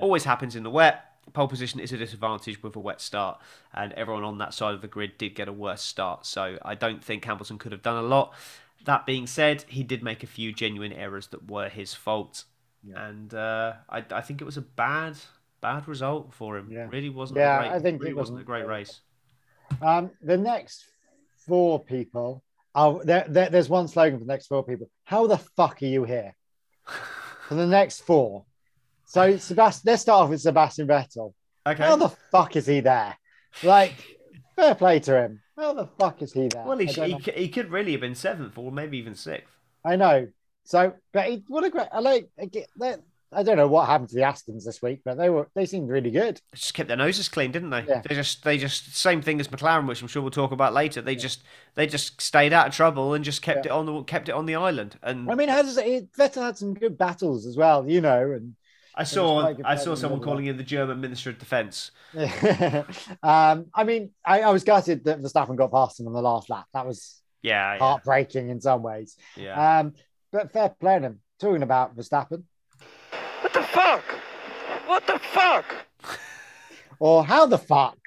always 0.00 0.24
happens 0.24 0.56
in 0.56 0.62
the 0.62 0.70
wet. 0.70 1.12
Pole 1.34 1.48
position 1.48 1.80
is 1.80 1.92
a 1.92 1.98
disadvantage 1.98 2.62
with 2.62 2.76
a 2.76 2.78
wet 2.78 3.00
start, 3.00 3.40
and 3.74 3.92
everyone 3.94 4.22
on 4.22 4.38
that 4.38 4.54
side 4.54 4.74
of 4.74 4.80
the 4.80 4.86
grid 4.86 5.18
did 5.18 5.34
get 5.34 5.48
a 5.48 5.52
worse 5.52 5.82
start. 5.82 6.24
So 6.24 6.56
I 6.62 6.74
don't 6.76 7.04
think 7.04 7.24
Hamilton 7.24 7.58
could 7.58 7.72
have 7.72 7.82
done 7.82 7.96
a 7.96 8.06
lot. 8.06 8.32
That 8.84 9.06
being 9.06 9.26
said, 9.26 9.64
he 9.68 9.82
did 9.82 10.02
make 10.02 10.22
a 10.22 10.26
few 10.26 10.52
genuine 10.52 10.92
errors 10.92 11.28
that 11.28 11.50
were 11.50 11.68
his 11.68 11.94
fault, 11.94 12.44
and 12.94 13.34
uh, 13.34 13.74
I, 13.88 14.04
I 14.10 14.20
think 14.20 14.40
it 14.40 14.44
was 14.44 14.56
a 14.56 14.62
bad 14.62 15.16
bad 15.60 15.88
result 15.88 16.32
for 16.32 16.56
him. 16.56 16.68
Yeah. 16.70 16.88
Really 16.90 17.10
wasn't. 17.10 17.38
Yeah, 17.38 17.58
a 17.58 17.62
great, 17.62 17.72
I 17.72 17.78
think 17.80 18.00
really 18.00 18.12
it 18.12 18.16
wasn't 18.16 18.36
a 18.36 18.38
wasn't 18.38 18.46
great 18.46 18.64
great. 18.66 18.78
race. 18.78 19.00
Um, 19.82 20.10
the 20.22 20.36
next 20.36 20.84
four 21.46 21.82
people, 21.82 22.42
oh, 22.74 23.02
there, 23.04 23.24
there, 23.28 23.50
there's 23.50 23.68
one 23.68 23.88
slogan 23.88 24.18
for 24.18 24.24
the 24.24 24.32
next 24.32 24.46
four 24.46 24.62
people. 24.62 24.88
How 25.04 25.26
the 25.26 25.38
fuck 25.38 25.82
are 25.82 25.86
you 25.86 26.04
here? 26.04 26.34
for 27.48 27.54
the 27.54 27.66
next 27.66 28.02
four. 28.02 28.44
So, 29.06 29.36
Sebastian, 29.36 29.82
let's 29.86 30.02
start 30.02 30.24
off 30.24 30.30
with 30.30 30.40
Sebastian 30.40 30.88
Vettel. 30.88 31.32
Okay. 31.66 31.82
How 31.82 31.96
the 31.96 32.08
fuck 32.08 32.56
is 32.56 32.66
he 32.66 32.80
there? 32.80 33.16
Like, 33.62 33.94
fair 34.56 34.74
play 34.74 35.00
to 35.00 35.16
him. 35.20 35.40
How 35.56 35.72
the 35.72 35.86
fuck 35.98 36.20
is 36.22 36.32
he 36.32 36.48
there? 36.48 36.64
well, 36.64 36.76
he, 36.78 36.86
he, 36.86 37.12
he 37.34 37.48
could 37.48 37.70
really 37.70 37.92
have 37.92 38.00
been 38.00 38.14
seventh 38.14 38.58
or 38.58 38.72
maybe 38.72 38.98
even 38.98 39.14
sixth. 39.14 39.54
I 39.84 39.96
know. 39.96 40.28
So, 40.64 40.94
but 41.12 41.26
he, 41.26 41.44
what 41.48 41.64
a 41.64 41.70
great! 41.70 41.88
I 41.92 42.00
like. 42.00 42.28
I 42.40 42.46
get 42.46 42.68
that. 42.78 43.00
I 43.32 43.42
don't 43.42 43.56
know 43.56 43.66
what 43.68 43.86
happened 43.86 44.08
to 44.10 44.14
the 44.14 44.22
Astons 44.22 44.64
this 44.64 44.80
week, 44.82 45.00
but 45.04 45.16
they 45.16 45.28
were 45.30 45.48
they 45.54 45.66
seemed 45.66 45.88
really 45.88 46.10
good. 46.10 46.36
They 46.52 46.56
just 46.56 46.74
kept 46.74 46.88
their 46.88 46.96
noses 46.96 47.28
clean, 47.28 47.52
didn't 47.52 47.70
they? 47.70 47.84
Yeah. 47.86 48.00
They 48.08 48.14
just 48.14 48.42
they 48.44 48.58
just 48.58 48.96
same 48.96 49.22
thing 49.22 49.40
as 49.40 49.48
McLaren, 49.48 49.86
which 49.86 50.02
I'm 50.02 50.08
sure 50.08 50.22
we'll 50.22 50.30
talk 50.30 50.52
about 50.52 50.74
later. 50.74 51.02
They 51.02 51.16
just 51.16 51.42
they 51.74 51.86
just 51.86 52.20
stayed 52.20 52.52
out 52.52 52.68
of 52.68 52.74
trouble 52.74 53.14
and 53.14 53.24
just 53.24 53.42
kept 53.42 53.66
Yeah. 53.66 53.72
it 53.72 53.76
on 53.76 53.86
the 53.86 54.02
kept 54.02 54.28
it 54.28 54.32
on 54.32 54.46
the 54.46 54.54
island. 54.56 54.98
And 55.02 55.30
I 55.30 55.34
mean, 55.34 55.48
how 55.48 55.62
does 55.62 55.76
it? 55.76 56.12
Vettel 56.14 56.42
had 56.42 56.56
some 56.56 56.74
good 56.74 56.96
battles 56.98 57.46
as 57.46 57.56
well, 57.56 57.88
you 57.88 58.00
know, 58.00 58.32
and 58.32 58.54
I 58.96 59.04
saw 59.04 59.52
I 59.64 59.76
saw 59.76 59.94
someone 59.94 60.20
calling 60.20 60.46
in 60.46 60.56
the 60.56 60.62
German 60.62 61.00
Minister 61.00 61.30
of 61.30 61.38
Defence. 61.38 61.90
um, 63.22 63.66
I 63.74 63.84
mean, 63.84 64.10
I, 64.24 64.40
I 64.42 64.50
was 64.50 64.64
gutted 64.64 65.04
that 65.04 65.20
Verstappen 65.20 65.56
got 65.56 65.70
past 65.70 66.00
him 66.00 66.06
on 66.06 66.12
the 66.12 66.22
last 66.22 66.48
lap. 66.48 66.66
That 66.72 66.86
was 66.86 67.20
Yeah, 67.42 67.74
yeah, 67.74 67.78
heartbreaking 67.78 68.48
in 68.48 68.60
some 68.60 68.82
ways. 68.82 69.16
yeah. 69.36 69.80
Um, 69.80 69.94
but 70.32 70.52
fair 70.52 70.70
play 70.70 70.98
to 70.98 71.06
him. 71.06 71.20
Talking 71.38 71.62
about 71.62 71.94
Verstappen, 71.96 72.44
What 73.42 73.52
the 73.52 73.62
fuck? 73.62 74.04
What 74.86 75.06
the 75.06 75.18
fuck? 75.18 75.64
or 76.98 77.24
how 77.24 77.44
the 77.46 77.58
fuck? 77.58 77.98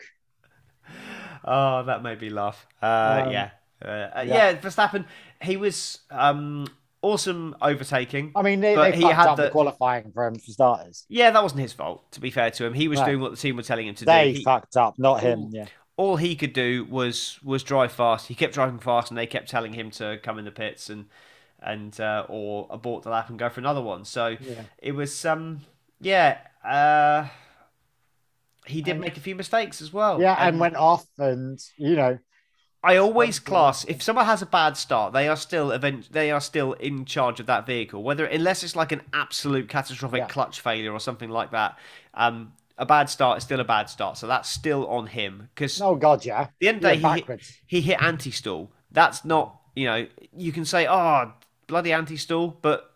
Oh, 1.43 1.84
that 1.84 2.02
made 2.04 2.21
me 2.21 2.30
laugh. 2.30 2.65
Uh, 2.82 3.23
Um, 3.25 3.32
yeah. 3.32 3.49
Uh, 3.84 3.88
uh, 3.88 4.23
yeah. 4.25 4.52
yeah, 4.52 4.54
Verstappen. 4.58 5.06
He 5.41 5.56
was 5.58 5.99
um, 6.12 6.65
awesome 7.01 7.55
overtaking. 7.62 8.31
I 8.35 8.41
mean, 8.41 8.59
they, 8.62 8.75
But 8.75 8.91
they 8.91 8.97
he 8.97 9.01
fucked 9.03 9.15
had 9.15 9.27
up 9.27 9.38
the... 9.38 9.43
the- 9.43 9.49
qualifying 9.51 10.12
for 10.12 10.25
him 10.27 10.35
for 10.35 10.51
starters. 10.51 11.05
Yeah, 11.09 11.31
that 11.31 11.41
wasn't 11.43 11.62
his 11.62 11.73
fault. 11.73 12.12
To 12.13 12.19
be 12.19 12.31
fair 12.31 12.51
to 12.51 12.65
him, 12.65 12.73
he 12.73 12.88
was 12.88 12.99
doing 13.01 13.19
what 13.19 13.31
the 13.31 13.38
team 13.38 13.55
were 13.55 13.63
telling 13.63 13.88
him 13.88 13.95
to 13.95 14.05
They 14.05 14.31
do. 14.33 14.38
He- 14.39 14.43
fucked 14.43 14.75
up, 14.77 14.97
not 14.99 15.21
him. 15.21 15.39
Ooh. 15.45 15.49
Yeah, 15.51 15.65
all 15.97 16.15
he 16.17 16.35
could 16.35 16.53
do 16.53 16.85
was 16.89 17.39
was 17.43 17.63
drive 17.63 17.91
fast. 17.91 18.27
He 18.27 18.35
kept 18.35 18.53
driving 18.53 18.79
fast, 18.79 19.12
and 19.12 19.17
they 19.17 19.27
kept 19.27 19.49
telling 19.49 19.73
him 19.73 19.91
to 19.91 20.17
come 20.23 20.38
in 20.39 20.45
the 20.45 20.51
pits 20.51 20.89
and 20.89 21.05
and 21.62 21.99
uh, 21.99 22.25
or 22.29 22.67
abort 22.69 23.03
the 23.03 23.09
lap 23.09 23.29
and 23.29 23.38
go 23.38 23.49
for 23.49 23.59
another 23.59 23.81
one. 23.81 24.05
So 24.05 24.35
Yeah. 24.39 24.62
it 24.77 24.93
was 24.93 25.25
um 25.25 25.62
yeah. 26.01 26.38
Uh, 26.63 27.27
he 28.65 28.81
did 28.81 28.91
And- 28.91 29.01
make 29.01 29.17
a 29.17 29.19
few 29.19 29.35
mistakes 29.35 29.81
as 29.81 29.91
well. 29.91 30.21
yeah, 30.21 30.35
and 30.38 30.59
went 30.59 30.75
off, 30.75 31.05
and 31.17 31.59
you 31.77 31.95
know, 31.95 32.19
I 32.82 32.96
always 32.96 33.39
class 33.39 33.84
if 33.86 34.02
someone 34.02 34.26
has 34.26 34.42
a 34.42 34.46
bad 34.46 34.78
start, 34.78 35.12
they 35.13 35.28
are 35.28 35.36
still 35.36 35.72
event 35.72 36.12
they 36.13 36.32
are 36.32 36.39
still 36.39 36.74
in 36.74 37.06
charge 37.06 37.39
of 37.39 37.46
that 37.48 37.65
vehicle. 37.65 38.04
Whether 38.04 38.26
unless 38.26 38.63
it's 38.63 38.76
like 38.76 38.92
an 38.92 39.02
absolute 39.13 39.68
catastrophic 39.68 40.20
Yeah. 40.20 40.28
clutch 40.28 40.62
failure 40.62 40.94
or 40.94 41.00
something 41.00 41.30
like 41.30 41.52
that, 41.52 41.78
um, 42.13 42.54
a 42.78 42.86
bad 42.86 43.10
start 43.10 43.38
is 43.39 43.44
still 43.44 43.60
a 43.60 43.65
bad 43.65 43.89
start. 43.89 44.18
So 44.18 44.28
that's 44.28 44.50
still 44.50 44.88
on 44.88 45.08
him 45.08 45.50
because 45.54 45.82
oh 45.82 45.96
god, 45.96 46.26
yeah, 46.26 46.48
the 46.60 46.68
end 46.70 46.78
of 46.78 46.84
the 46.84 46.89
Yeah, 46.89 46.94
day, 46.96 47.00
he 47.00 47.10
hit, 47.10 47.26
he 47.65 47.82
hit 47.82 48.02
anti-stall. 48.02 48.72
That's 48.92 49.26
not, 49.26 49.60
you 49.76 49.86
know, 49.86 50.08
you 50.36 50.52
can 50.52 50.65
say, 50.65 50.88
oh, 50.88 51.34
bloody 51.68 51.94
anti-stall, 51.94 52.58
but 52.62 52.88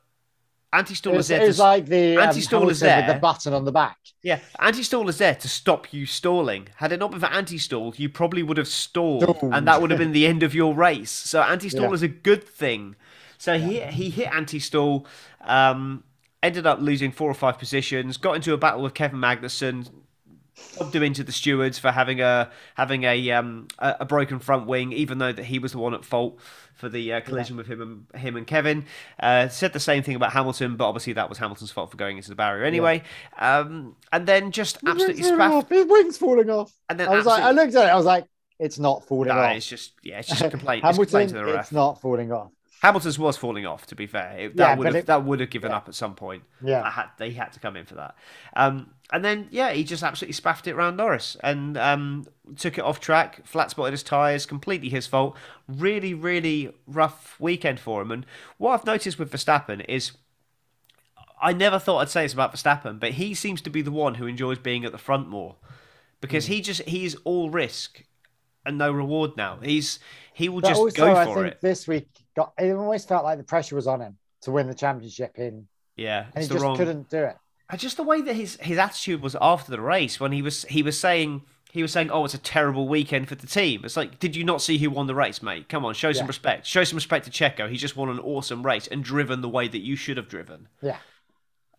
anti-stall 0.73 1.15
is 1.17 1.27
there 1.27 1.51
to, 1.51 1.61
like 1.61 1.85
the 1.85 2.17
um, 2.17 2.27
anti-stall 2.27 2.69
is 2.69 2.81
Hamilton 2.81 2.97
with 2.97 3.05
there. 3.07 3.13
the 3.15 3.19
button 3.19 3.53
on 3.53 3.65
the 3.65 3.71
back. 3.71 3.97
yeah, 4.23 4.39
anti-stall 4.59 5.07
is 5.09 5.17
there 5.17 5.35
to 5.35 5.47
stop 5.47 5.93
you 5.93 6.05
stalling. 6.05 6.67
Had 6.77 6.91
it 6.91 6.99
not 6.99 7.11
been 7.11 7.19
for 7.19 7.27
anti-stall, 7.27 7.93
you 7.97 8.09
probably 8.09 8.43
would 8.43 8.57
have 8.57 8.67
stalled, 8.67 9.37
and 9.53 9.67
that 9.67 9.81
would 9.81 9.91
have 9.91 9.99
been 9.99 10.11
the 10.11 10.27
end 10.27 10.43
of 10.43 10.53
your 10.55 10.73
race. 10.75 11.11
So 11.11 11.41
anti-stall 11.55 11.85
Yeah. 11.89 11.93
is 11.93 12.01
a 12.03 12.07
good 12.07 12.43
thing. 12.43 12.95
So 13.37 13.57
he 13.59 13.81
he 13.81 14.09
hit 14.09 14.27
anti-stall, 14.33 15.05
um, 15.41 16.03
ended 16.41 16.65
up 16.65 16.79
losing 16.79 17.11
four 17.11 17.29
or 17.29 17.33
five 17.33 17.57
positions, 17.59 18.17
got 18.17 18.35
into 18.35 18.53
a 18.53 18.57
battle 18.57 18.81
with 18.81 18.93
Kevin 18.93 19.19
Magnussen, 19.19 19.89
subbed 20.71 20.93
him 20.95 21.03
into 21.03 21.23
the 21.23 21.31
stewards 21.31 21.77
for 21.79 21.91
having 21.91 22.21
a 22.21 22.49
having 22.75 23.03
a 23.03 23.31
um 23.31 23.67
a, 23.79 23.95
a 24.01 24.05
broken 24.05 24.39
front 24.39 24.67
wing, 24.67 24.91
even 24.93 25.17
though 25.17 25.31
that 25.31 25.45
he 25.45 25.59
was 25.59 25.71
the 25.73 25.77
one 25.77 25.93
at 25.93 26.03
fault 26.05 26.39
for 26.73 26.89
the 26.89 27.13
uh, 27.13 27.21
collision 27.21 27.55
with 27.55 27.67
him 27.67 27.81
and 28.11 28.21
him 28.21 28.35
and 28.35 28.47
Kevin. 28.47 28.85
Uh, 29.19 29.47
said 29.47 29.73
the 29.73 29.79
same 29.79 30.01
thing 30.03 30.15
about 30.15 30.31
Hamilton, 30.33 30.75
but 30.75 30.85
obviously 30.87 31.13
that 31.13 31.29
was 31.29 31.37
Hamilton's 31.37 31.71
fault 31.71 31.91
for 31.91 31.97
going 31.97 32.17
into 32.17 32.29
the 32.29 32.35
barrier 32.35 32.63
anyway. 32.65 33.03
Um, 33.37 33.95
and 34.11 34.25
then 34.27 34.51
just 34.51 34.77
absolutely 34.85 35.17
His 35.21 35.27
wings 35.31 35.37
spaffed. 35.37 35.53
off, 35.53 35.69
His 35.69 35.85
wings 35.85 36.17
falling 36.17 36.49
off. 36.49 36.71
And 36.89 36.99
then 36.99 37.09
I 37.09 37.15
was 37.15 37.25
like, 37.25 37.43
I 37.43 37.51
looked 37.51 37.75
at 37.75 37.85
it. 37.85 37.89
I 37.91 37.95
was 37.95 38.05
like, 38.05 38.25
it's 38.59 38.79
not 38.79 39.05
falling 39.05 39.29
No, 39.29 39.35
off. 39.39 39.55
it's 39.55 39.67
just 39.67 39.93
yeah, 40.03 40.19
it's 40.19 40.27
just 40.29 40.41
a 40.41 40.49
complaint. 40.49 40.83
it's 40.85 40.97
a 40.97 41.01
complaint 41.01 41.29
Hamilton, 41.31 41.45
to 41.45 41.45
the 41.51 41.57
ref. 41.57 41.65
it's 41.65 41.71
not 41.71 42.01
falling 42.01 42.31
off. 42.31 42.51
Hamilton's 42.81 43.17
was 43.17 43.37
falling 43.37 43.65
off. 43.65 43.85
To 43.87 43.95
be 43.95 44.07
fair, 44.07 44.35
it, 44.37 44.41
Yeah, 44.41 44.49
that 44.55 44.77
would 44.77 44.83
but 44.85 44.93
have 44.93 45.03
it- 45.03 45.05
that 45.07 45.23
would 45.23 45.39
have 45.39 45.49
given 45.49 45.71
yeah. 45.71 45.77
up 45.77 45.87
at 45.87 45.95
some 45.95 46.15
point. 46.15 46.43
Yeah. 46.63 46.81
I 46.83 46.89
had 46.89 47.05
they 47.17 47.31
had 47.31 47.53
to 47.53 47.59
come 47.59 47.77
in 47.77 47.85
for 47.85 47.95
that. 47.95 48.15
Um, 48.55 48.91
and 49.13 49.23
then 49.23 49.47
yeah, 49.51 49.71
he 49.71 49.85
just 49.85 50.03
absolutely 50.03 50.33
spaffed 50.33 50.67
it 50.67 50.73
around 50.73 50.97
Norris 50.97 51.37
and 51.43 51.77
um, 51.77 52.25
took 52.57 52.77
it 52.77 52.83
off 52.83 52.99
track, 52.99 53.45
flat 53.47 53.71
spotted 53.71 53.91
his 53.91 54.03
tyres, 54.03 54.45
completely 54.45 54.89
his 54.89 55.07
fault. 55.07 55.37
Really, 55.69 56.13
really 56.13 56.73
rough 56.87 57.39
weekend 57.39 57.79
for 57.79 58.01
him. 58.01 58.11
And 58.11 58.25
what 58.57 58.73
I've 58.73 58.85
noticed 58.85 59.19
with 59.19 59.31
Verstappen 59.31 59.85
is. 59.87 60.13
I 61.41 61.53
never 61.53 61.79
thought 61.79 61.99
I'd 61.99 62.09
say 62.09 62.23
this 62.23 62.33
about 62.33 62.53
Verstappen, 62.53 62.99
but 62.99 63.13
he 63.13 63.33
seems 63.33 63.61
to 63.63 63.69
be 63.69 63.81
the 63.81 63.91
one 63.91 64.15
who 64.15 64.25
enjoys 64.27 64.59
being 64.59 64.85
at 64.85 64.91
the 64.91 64.97
front 64.97 65.27
more, 65.27 65.57
because 66.21 66.47
Hmm. 66.47 66.53
he 66.53 66.61
just 66.61 66.81
he's 66.83 67.15
all 67.25 67.49
risk 67.49 68.05
and 68.65 68.77
no 68.77 68.91
reward 68.91 69.37
now. 69.37 69.59
He's 69.61 69.99
he 70.33 70.49
will 70.49 70.61
just 70.61 70.75
also, 70.75 70.91
go 70.91 71.15
I 71.15 71.25
for 71.25 71.45
think 71.45 71.47
it. 71.47 71.59
this 71.61 71.87
week 71.87 72.07
got 72.35 72.53
it 72.57 72.71
almost 72.73 73.07
felt 73.07 73.23
like 73.23 73.37
the 73.37 73.43
pressure 73.43 73.75
was 73.75 73.87
on 73.87 74.01
him 74.01 74.17
to 74.41 74.51
win 74.51 74.67
the 74.67 74.75
championship 74.75 75.37
in, 75.37 75.67
Yeah, 75.95 76.27
and 76.33 76.43
he 76.43 76.49
just 76.49 76.55
wrong. 76.57 76.75
couldn't 76.75 77.09
do 77.09 77.23
it. 77.25 77.37
Just 77.75 77.97
the 77.97 78.03
way 78.03 78.21
that 78.21 78.35
his 78.35 78.57
his 78.61 78.77
attitude 78.77 79.21
was 79.21 79.35
after 79.41 79.71
the 79.71 79.81
race 79.81 80.19
when 80.19 80.31
he 80.31 80.41
was 80.41 80.63
he 80.65 80.83
was 80.83 80.99
saying 80.99 81.41
he 81.71 81.81
was 81.81 81.91
saying, 81.91 82.11
"Oh, 82.11 82.23
it's 82.23 82.35
a 82.35 82.39
terrible 82.39 82.87
weekend 82.87 83.27
for 83.27 83.33
the 83.35 83.47
team." 83.47 83.81
It's 83.83 83.97
like, 83.97 84.19
did 84.19 84.35
you 84.35 84.43
not 84.43 84.61
see 84.61 84.77
who 84.77 84.91
won 84.91 85.07
the 85.07 85.15
race, 85.15 85.41
mate? 85.41 85.69
Come 85.69 85.83
on, 85.85 85.95
show 85.95 86.11
some 86.13 86.27
respect. 86.27 86.67
Show 86.67 86.83
some 86.83 86.97
respect 86.97 87.25
to 87.25 87.31
Checo. 87.31 87.67
He 87.67 87.77
just 87.77 87.95
won 87.97 88.09
an 88.09 88.19
awesome 88.19 88.63
race 88.63 88.85
and 88.87 89.03
driven 89.03 89.41
the 89.41 89.49
way 89.49 89.67
that 89.67 89.79
you 89.79 89.95
should 89.95 90.17
have 90.17 90.27
driven. 90.27 90.67
Yeah. 90.83 90.97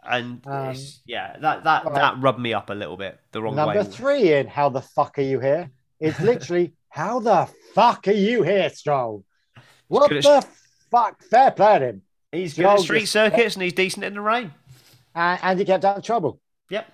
And 0.07 0.45
Um, 0.47 0.75
yeah, 1.07 1.37
that 1.41 1.63
that 1.65 1.85
right. 1.85 1.95
that 1.95 2.21
rubbed 2.21 2.41
me 2.41 2.53
up 2.53 2.71
a 2.71 2.75
little 2.75 2.97
bit 2.97 3.21
the 3.31 3.41
wrong 3.41 3.55
Number 3.55 3.79
way. 3.83 3.85
three 3.85 4.33
in 4.33 4.49
how 4.49 4.69
the 4.69 4.83
fuck 4.83 5.17
are 5.19 5.23
you 5.23 5.39
here? 5.39 5.71
It's 6.01 6.19
literally 6.21 6.75
how 6.89 7.21
the 7.21 7.49
fuck 7.75 8.09
are 8.09 8.13
you 8.13 8.43
here, 8.43 8.69
Stroll? 8.71 9.25
What 9.87 10.11
the 10.11 10.19
at- 10.29 10.49
fuck? 10.91 11.23
Fair 11.23 11.53
play 11.53 11.79
him. 11.79 12.03
He's 12.33 12.55
good 12.55 12.67
at 12.67 12.81
street 12.81 13.07
circuits 13.07 13.55
and 13.55 13.63
he's 13.63 13.73
decent 13.75 14.05
in 14.05 14.15
the 14.15 14.21
rain. 14.21 14.53
And, 15.15 15.39
and 15.43 15.59
he 15.59 15.65
kept 15.65 15.85
out 15.85 15.99
of 15.99 16.03
trouble. 16.05 16.41
Yep, 16.71 16.93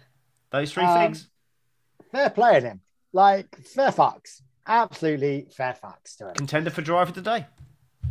those 0.50 0.72
three 0.72 0.84
Um, 0.84 0.98
things. 0.98 1.28
Fair 2.12 2.30
play 2.30 2.60
to 2.60 2.66
him. 2.66 2.80
Like 3.12 3.56
fair 3.56 3.90
fucks. 3.90 4.42
Absolutely 4.66 5.46
fair 5.56 5.76
fucks 5.82 6.16
to 6.18 6.28
him. 6.28 6.34
Contender 6.34 6.70
for 6.70 6.82
driver 6.82 7.08
of 7.10 7.14
the 7.14 7.22
day. 7.22 7.46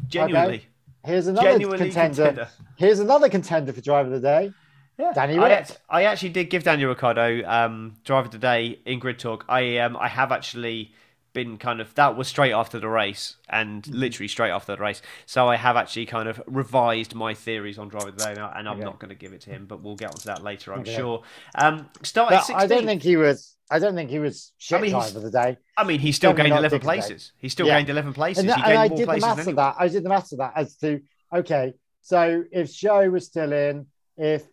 Genuinely, 0.08 0.65
Here's 1.06 1.28
another 1.28 1.48
genuinely 1.52 1.78
contender. 1.91 2.26
contender. 2.28 2.50
Here's 2.78 3.00
another 3.00 3.30
contender 3.30 3.72
for 3.74 3.82
driver 3.82 4.13
of 4.13 4.22
the 4.22 4.28
day. 4.28 4.54
Yeah, 4.98 5.13
Danny 5.13 5.38
I, 5.38 5.48
Rick. 5.50 5.60
act- 5.60 5.82
I 5.89 6.04
actually 6.04 6.30
did 6.30 6.50
give 6.50 6.63
Daniel 6.63 6.89
Ricciardo 6.89 7.48
um, 7.48 7.95
driver 8.04 8.26
of 8.26 8.32
the 8.32 8.38
day 8.38 8.80
in 8.86 9.00
grid 9.00 9.17
talk. 9.19 9.45
I 9.48 9.78
um, 9.78 9.95
I 9.95 10.10
have 10.10 10.32
actually 10.34 10.93
been 11.34 11.58
kind 11.58 11.80
of 11.82 11.94
that 11.96 12.15
was 12.18 12.28
straight 12.28 12.52
after 12.54 12.80
the 12.80 12.88
race 12.89 13.36
and 13.50 13.84
Mm-hmm. 13.84 14.00
literally 14.00 14.28
straight 14.28 14.52
after 14.52 14.76
the 14.76 14.82
race. 14.82 15.02
So 15.26 15.48
I 15.48 15.56
have 15.56 15.76
actually 15.78 16.06
kind 16.08 16.28
of 16.28 16.42
revised 16.48 17.13
my 17.15 17.34
theories 17.34 17.78
on 17.78 17.88
driver 17.88 18.10
of 18.10 18.18
the 18.18 18.24
day 18.26 18.34
now, 18.36 18.52
and 18.56 18.68
I'm 18.68 18.78
Okay. 18.78 18.86
not 18.86 19.00
going 19.00 19.10
to 19.10 19.15
give 19.15 19.34
it 19.34 19.42
to 19.42 19.50
him, 19.52 19.65
but 19.65 19.82
we'll 19.82 19.96
get 19.96 20.10
onto 20.10 20.26
that 20.26 20.44
later, 20.44 20.74
I'm 20.74 20.82
Okay. 20.82 20.96
sure. 20.96 21.24
Um, 21.56 21.89
started 22.04 22.39
16th. 22.39 22.56
I 22.56 22.68
don't 22.68 22.86
think 22.86 23.02
he 23.04 23.15
was. 23.18 23.56
I 23.72 23.78
don't 23.78 23.94
think 23.94 24.10
he 24.10 24.18
was 24.20 24.52
shit 24.58 24.82
mean, 24.82 24.92
he's- 24.92 25.12
driver 25.12 25.26
of 25.26 25.32
the 25.32 25.38
day. 25.39 25.58
I 25.78 25.84
mean, 25.84 26.00
he 26.00 26.12
still 26.12 26.32
definitely 26.32 26.50
gained 26.50 26.56
not 26.56 26.60
11 26.72 26.80
Dick's 26.80 26.86
day. 26.86 27.10
places. 27.10 27.32
He 27.38 27.50
still 27.50 27.68
Yeah. 27.68 27.78
gained 27.78 27.89
11 27.89 28.13
places. 28.13 28.44
And, 28.44 28.50
he 28.50 28.54
and 28.56 28.63
gained 28.63 28.78
I 28.80 28.88
more 28.88 28.98
did 28.98 29.04
the 29.04 29.08
places 29.12 29.28
maths 29.28 29.48
of 29.48 29.56
that. 29.58 29.76
I 29.78 29.88
did 29.88 30.04
the 30.04 30.10
maths 30.10 30.32
of 30.32 30.38
that 30.39 30.54
as 30.56 30.76
to 30.78 31.02
okay, 31.34 31.74
so 32.02 32.44
if 32.52 32.72
Show 32.72 33.08
was 33.12 33.28
still 33.28 33.54
in, 33.54 33.86
if 34.18 34.44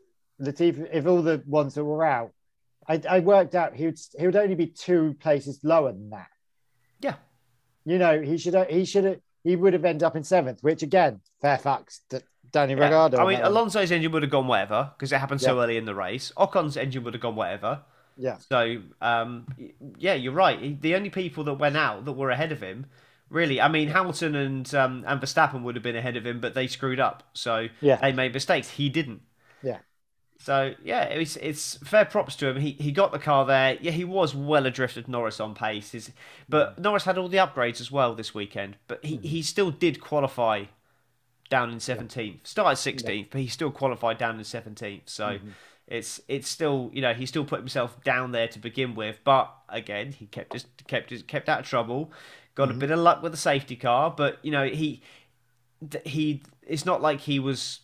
Latifi, 0.40 0.86
if 0.92 1.06
all 1.06 1.22
the 1.22 1.42
ones 1.46 1.74
that 1.74 1.84
were 1.84 2.04
out, 2.04 2.32
I, 2.86 3.00
I 3.08 3.20
worked 3.20 3.54
out 3.54 3.74
he 3.74 3.86
would 3.86 3.98
he 4.18 4.26
would 4.26 4.36
only 4.36 4.54
be 4.54 4.66
two 4.66 5.14
places 5.18 5.60
lower 5.62 5.92
than 5.92 6.10
that. 6.10 6.28
You 7.86 7.98
know, 7.98 8.20
he 8.20 8.36
should 8.36 8.54
he 8.68 8.84
should 8.84 9.04
have 9.04 9.20
he 9.44 9.56
would 9.56 9.72
have 9.72 9.84
ended 9.84 10.02
up 10.02 10.16
in 10.16 10.24
seventh, 10.24 10.62
which 10.62 10.82
again, 10.82 11.20
fair 11.40 11.56
fucks 11.56 12.00
to 12.10 12.22
Danny 12.50 12.74
Yeah. 12.74 12.80
Ricciardo. 12.80 13.18
I 13.18 13.26
mean. 13.28 13.40
Alonso's 13.42 13.90
engine 13.92 14.12
would 14.12 14.22
have 14.22 14.30
gone 14.30 14.48
whatever 14.48 14.90
because 14.96 15.12
it 15.12 15.18
happened 15.18 15.40
so 15.40 15.56
Yeah. 15.56 15.62
early 15.64 15.76
in 15.78 15.84
the 15.86 15.94
race. 15.94 16.32
Ocon's 16.36 16.76
engine 16.76 17.04
would 17.04 17.14
have 17.14 17.20
gone 17.22 17.36
whatever. 17.36 17.82
yeah, 18.18 18.38
So, 18.38 18.78
um, 19.00 19.46
yeah, 19.98 20.14
you're 20.14 20.32
right. 20.32 20.80
The 20.80 20.94
only 20.96 21.10
people 21.10 21.44
that 21.44 21.54
went 21.54 21.76
out 21.76 22.04
that 22.06 22.12
were 22.12 22.30
ahead 22.30 22.52
of 22.52 22.60
him 22.60 22.86
Really, 23.28 23.60
I 23.60 23.66
mean, 23.66 23.88
Hamilton 23.88 24.36
and 24.36 24.72
um, 24.74 25.02
and 25.04 25.20
Verstappen 25.20 25.62
would 25.64 25.74
have 25.74 25.82
been 25.82 25.96
ahead 25.96 26.16
of 26.16 26.24
him, 26.24 26.38
but 26.40 26.54
they 26.54 26.68
screwed 26.68 27.00
up. 27.00 27.24
So 27.34 27.66
Yeah. 27.80 27.96
they 27.96 28.12
made 28.12 28.32
mistakes. 28.32 28.70
He 28.70 28.88
didn't. 28.88 29.22
Yeah. 29.64 29.78
So 30.38 30.74
yeah, 30.84 31.04
it's 31.04 31.36
it's 31.36 31.76
fair 31.78 32.04
props 32.04 32.36
to 32.36 32.48
him. 32.48 32.60
He 32.60 32.72
he 32.72 32.92
got 32.92 33.12
the 33.12 33.18
car 33.18 33.44
there. 33.46 33.78
Yeah, 33.80 33.92
he 33.92 34.04
was 34.04 34.34
well 34.34 34.66
adrift 34.66 34.96
of 34.96 35.08
Norris 35.08 35.40
on 35.40 35.54
pace. 35.54 35.92
His, 35.92 36.10
but 36.48 36.76
mm. 36.76 36.82
Norris 36.82 37.04
had 37.04 37.18
all 37.18 37.28
the 37.28 37.38
upgrades 37.38 37.80
as 37.80 37.90
well 37.90 38.14
this 38.14 38.34
weekend. 38.34 38.76
But 38.86 39.04
he, 39.04 39.18
mm. 39.18 39.24
he 39.24 39.42
still 39.42 39.70
did 39.70 40.00
qualify 40.00 40.64
down 41.48 41.70
in 41.70 41.80
seventeenth. 41.80 42.46
Started 42.46 42.76
sixteenth, 42.76 43.28
but 43.30 43.40
he 43.40 43.46
still 43.46 43.70
qualified 43.70 44.18
down 44.18 44.38
in 44.38 44.44
seventeenth. 44.44 45.08
So 45.08 45.24
mm-hmm. 45.24 45.48
it's 45.88 46.20
it's 46.28 46.48
still 46.48 46.90
you 46.92 47.02
know 47.02 47.14
he 47.14 47.26
still 47.26 47.44
put 47.44 47.58
himself 47.58 48.02
down 48.04 48.32
there 48.32 48.48
to 48.48 48.58
begin 48.58 48.94
with. 48.94 49.18
But 49.24 49.52
again, 49.68 50.12
he 50.12 50.26
kept 50.26 50.52
just 50.52 50.68
kept 50.86 51.10
his, 51.10 51.22
kept 51.22 51.48
out 51.48 51.60
of 51.60 51.66
trouble. 51.66 52.12
Got 52.54 52.68
a 52.68 52.70
mm-hmm. 52.70 52.80
bit 52.80 52.90
of 52.90 52.98
luck 52.98 53.22
with 53.22 53.32
the 53.32 53.38
safety 53.38 53.76
car, 53.76 54.12
but 54.16 54.38
you 54.42 54.50
know 54.50 54.66
he 54.66 55.02
he 56.04 56.42
it's 56.62 56.84
not 56.84 57.02
like 57.02 57.20
he 57.20 57.38
was 57.38 57.80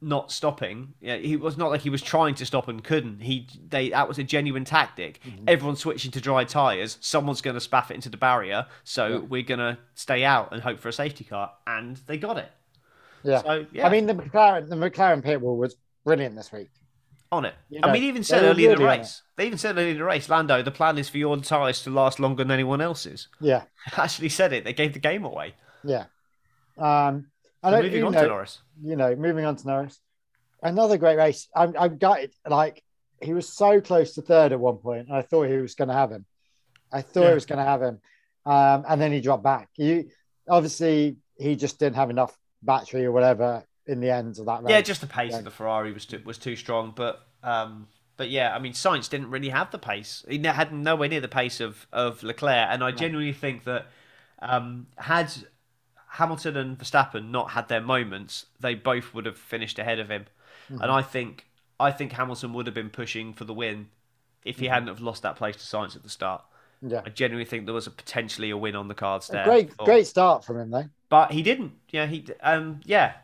not 0.00 0.30
stopping. 0.30 0.94
Yeah, 1.00 1.16
he 1.16 1.36
was 1.36 1.56
not 1.56 1.70
like 1.70 1.80
he 1.80 1.90
was 1.90 2.02
trying 2.02 2.34
to 2.36 2.46
stop 2.46 2.68
and 2.68 2.84
couldn't. 2.84 3.20
He 3.20 3.48
they 3.68 3.90
that 3.90 4.08
was 4.08 4.18
a 4.18 4.22
genuine 4.22 4.64
tactic. 4.64 5.20
Everyone's 5.46 5.80
switching 5.80 6.10
to 6.12 6.20
dry 6.20 6.44
tires. 6.44 6.98
Someone's 7.00 7.40
going 7.40 7.58
to 7.58 7.66
spaff 7.68 7.90
it 7.90 7.94
into 7.94 8.08
the 8.08 8.16
barrier, 8.16 8.66
so 8.84 9.20
we're 9.28 9.42
going 9.42 9.60
to 9.60 9.78
stay 9.94 10.24
out 10.24 10.52
and 10.52 10.62
hope 10.62 10.78
for 10.80 10.88
a 10.88 10.92
safety 10.92 11.24
car, 11.24 11.52
and 11.66 11.96
they 12.06 12.18
got 12.18 12.36
it 12.38 12.50
Yeah. 13.22 13.42
So, 13.42 13.66
yeah. 13.72 13.86
I 13.86 13.90
mean, 13.90 14.06
the 14.06 14.14
McLaren, 14.14 14.68
the 14.68 14.76
McLaren 14.76 15.22
pit 15.22 15.40
wall 15.40 15.56
was 15.56 15.76
brilliant 16.04 16.36
this 16.36 16.52
week. 16.52 16.70
on 17.32 17.44
it. 17.44 17.54
You 17.70 17.80
I 17.82 17.92
mean, 17.92 18.04
even 18.04 18.22
said 18.22 18.44
early 18.44 18.66
in 18.66 18.78
the 18.78 18.84
race. 18.84 19.22
They 19.36 19.46
even 19.46 19.58
said 19.58 19.76
early 19.76 19.90
in 19.90 19.98
the 19.98 20.04
race, 20.04 20.28
Lando, 20.28 20.62
the 20.62 20.70
plan 20.70 20.96
is 20.98 21.08
for 21.08 21.18
your 21.18 21.36
tires 21.38 21.82
to 21.82 21.90
last 21.90 22.20
longer 22.20 22.44
than 22.44 22.50
anyone 22.52 22.80
else's. 22.80 23.28
Yeah. 23.40 23.62
Actually 23.96 24.28
said 24.28 24.52
it. 24.52 24.64
They 24.64 24.72
gave 24.72 24.92
the 24.92 24.98
game 24.98 25.24
away. 25.24 25.54
Yeah. 25.82 26.04
Um, 26.78 27.28
I 27.66 27.70
don't, 27.70 27.82
moving 27.82 27.98
you 27.98 28.06
on 28.06 28.12
know, 28.12 28.22
to 28.22 28.28
Norris. 28.28 28.58
you 28.82 28.96
know, 28.96 29.14
moving 29.16 29.44
on 29.44 29.56
to 29.56 29.66
Norris. 29.66 30.00
Another 30.62 30.96
great 30.98 31.16
race. 31.16 31.48
I'm, 31.54 31.74
I'm 31.78 31.98
gutted. 31.98 32.32
Like, 32.48 32.82
he 33.20 33.32
was 33.34 33.48
so 33.48 33.80
close 33.80 34.14
to 34.14 34.22
third 34.22 34.52
at 34.52 34.60
one 34.60 34.76
point. 34.76 35.10
I 35.10 35.22
thought 35.22 35.48
he 35.48 35.56
was 35.56 35.74
going 35.74 35.88
to 35.88 35.94
have 35.94 36.10
him. 36.10 36.24
I 36.92 37.02
thought 37.02 37.22
Yeah. 37.22 37.28
he 37.28 37.34
was 37.34 37.46
going 37.46 37.58
to 37.58 37.64
have 37.64 37.82
him. 37.82 38.00
Um, 38.44 38.84
and 38.88 39.00
then 39.00 39.12
he 39.12 39.20
dropped 39.20 39.42
back. 39.42 39.68
You 39.76 40.08
obviously 40.48 41.16
he 41.36 41.56
just 41.56 41.78
didn't 41.78 41.96
have 41.96 42.10
enough 42.10 42.36
battery 42.62 43.04
or 43.04 43.12
whatever 43.12 43.64
in 43.86 44.00
the 44.00 44.10
end 44.10 44.38
of 44.38 44.46
that 44.46 44.62
race. 44.62 44.70
Yeah, 44.70 44.80
just 44.80 45.00
the 45.00 45.06
pace 45.06 45.32
Yeah. 45.32 45.38
of 45.38 45.44
the 45.44 45.50
Ferrari 45.50 45.92
was 45.92 46.06
too, 46.06 46.22
was 46.24 46.38
too 46.38 46.56
strong, 46.56 46.92
but 46.94 47.26
um, 47.42 47.88
but 48.16 48.30
yeah, 48.30 48.54
I 48.54 48.58
mean, 48.60 48.72
Sainz 48.72 49.10
didn't 49.10 49.30
really 49.30 49.50
have 49.50 49.70
the 49.70 49.78
pace. 49.78 50.24
He 50.28 50.38
had 50.42 50.72
nowhere 50.72 51.08
near 51.08 51.20
the 51.20 51.28
pace 51.28 51.60
of 51.60 51.86
of 51.92 52.22
Leclerc, 52.22 52.68
and 52.70 52.82
I 52.84 52.92
genuinely 52.92 53.32
think 53.32 53.64
that 53.64 53.86
um, 54.40 54.86
had 54.96 55.32
Hamilton 56.16 56.56
and 56.56 56.78
Verstappen 56.78 57.30
not 57.30 57.50
had 57.52 57.68
their 57.68 57.80
moments, 57.80 58.46
they 58.60 58.74
both 58.74 59.12
would 59.14 59.26
have 59.26 59.38
finished 59.38 59.78
ahead 59.78 59.98
of 59.98 60.08
him. 60.10 60.26
Mm-hmm. 60.70 60.82
And 60.82 60.90
I 60.92 61.02
think 61.02 61.46
I 61.78 61.90
think 61.90 62.12
Hamilton 62.12 62.52
would 62.54 62.66
have 62.66 62.74
been 62.74 62.90
pushing 62.90 63.32
for 63.32 63.44
the 63.44 63.54
win 63.54 63.88
if 64.44 64.56
Mm-hmm. 64.56 64.62
he 64.62 64.68
hadn't 64.68 64.88
have 64.88 65.00
lost 65.00 65.22
that 65.22 65.36
place 65.36 65.56
to 65.56 65.62
Sainz 65.64 65.96
at 65.96 66.02
the 66.02 66.08
start. 66.08 66.42
yeah. 66.80 67.02
I 67.04 67.08
genuinely 67.10 67.44
think 67.48 67.64
there 67.66 67.74
was 67.74 67.86
a 67.86 67.90
potentially 67.90 68.50
a 68.50 68.56
win 68.56 68.76
on 68.76 68.88
the 68.88 68.94
cards 68.94 69.28
there. 69.28 69.44
Great, 69.44 69.72
for- 69.74 69.84
great 69.84 70.06
start 70.06 70.44
from 70.44 70.58
him 70.58 70.70
though. 70.70 70.88
but 71.08 71.32
he 71.32 71.42
didn't. 71.42 71.72
Yeah, 71.90 72.06
he 72.06 72.24
um 72.42 72.80
yeah. 72.84 73.14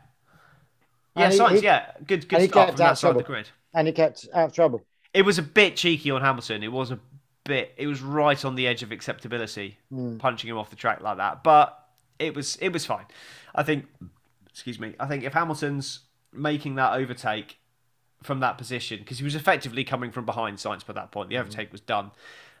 Yeah, 1.15 1.31
And 1.31 1.55
he- 1.57 1.63
yeah, 1.63 1.91
good 2.07 2.27
good 2.27 2.49
start 2.49 2.69
from 2.71 2.73
out 2.73 2.77
that 2.77 2.97
side 2.97 3.11
of 3.11 3.17
the 3.17 3.23
grid. 3.23 3.49
And 3.73 3.87
he 3.87 3.93
kept 3.93 4.27
out 4.33 4.47
of 4.47 4.53
trouble. 4.53 4.81
It 5.13 5.23
was 5.23 5.37
a 5.37 5.43
bit 5.43 5.75
cheeky 5.75 6.09
on 6.11 6.21
Hamilton. 6.21 6.63
It 6.63 6.71
was 6.71 6.91
a 6.91 6.99
bit. 7.43 7.73
It 7.77 7.87
was 7.87 8.01
right 8.01 8.43
on 8.45 8.55
the 8.55 8.65
edge 8.67 8.81
of 8.83 8.91
acceptability, 8.91 9.77
Hmm. 9.89 10.17
punching 10.17 10.49
him 10.49 10.57
off 10.57 10.69
the 10.69 10.75
track 10.75 11.01
like 11.01 11.17
that. 11.17 11.43
But 11.43 11.79
it 12.19 12.35
was 12.35 12.55
it 12.57 12.69
was 12.69 12.85
fine. 12.85 13.05
I 13.55 13.63
think. 13.63 13.85
Excuse 14.49 14.79
me. 14.79 14.93
I 14.99 15.07
think 15.07 15.23
if 15.23 15.33
Hamilton's 15.33 16.01
making 16.31 16.75
that 16.75 16.93
overtake 16.93 17.57
from 18.21 18.39
that 18.41 18.57
position, 18.57 18.99
because 18.99 19.17
he 19.17 19.23
was 19.23 19.33
effectively 19.35 19.83
coming 19.83 20.11
from 20.11 20.25
behind 20.25 20.57
Sainz 20.57 20.85
by 20.85 20.93
that 20.93 21.11
point, 21.11 21.29
the 21.29 21.37
overtake 21.39 21.71
was 21.71 21.81
done. 21.81 22.11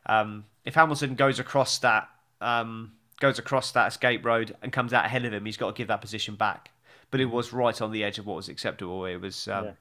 Um, 0.07 0.45
if 0.65 0.73
Hamilton 0.75 1.15
goes 1.15 1.39
across 1.39 1.77
that 1.79 2.09
um, 2.41 2.93
goes 3.19 3.37
across 3.39 3.71
that 3.71 3.87
escape 3.87 4.25
road 4.25 4.55
and 4.61 4.73
comes 4.73 4.91
out 4.91 5.05
ahead 5.05 5.23
of 5.23 5.33
him, 5.33 5.45
he's 5.45 5.55
got 5.57 5.67
to 5.67 5.77
give 5.79 5.87
that 5.87 6.01
position 6.01 6.35
back. 6.35 6.71
But 7.11 7.21
it 7.21 7.25
was 7.25 7.53
right 7.53 7.79
on 7.79 7.91
the 7.91 8.03
edge 8.03 8.17
of 8.17 8.25
what 8.25 8.37
was 8.37 8.49
acceptable. 8.49 9.05
It 9.05 9.17
was. 9.21 9.47
Um, 9.47 9.65
Yeah. 9.65 9.71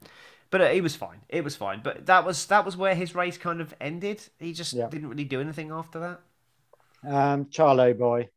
but 0.51 0.61
it 0.61 0.83
was 0.83 0.95
fine. 0.95 1.23
It 1.31 1.43
was 1.43 1.57
fine. 1.57 1.81
But 1.83 2.05
that 2.07 2.27
was 2.27 2.45
that 2.47 2.67
was 2.67 2.77
where 2.77 2.95
his 2.95 3.15
race 3.15 3.39
kind 3.39 3.63
of 3.63 3.75
ended. 3.81 4.23
He 4.39 4.53
just 4.53 4.75
Yeah. 4.75 4.89
didn't 4.91 5.09
really 5.09 5.25
do 5.25 5.41
anything 5.41 5.71
after 5.71 5.99
that. 6.01 6.21
Um, 7.05 7.47
Charlo 7.47 7.99
boy, 7.99 8.29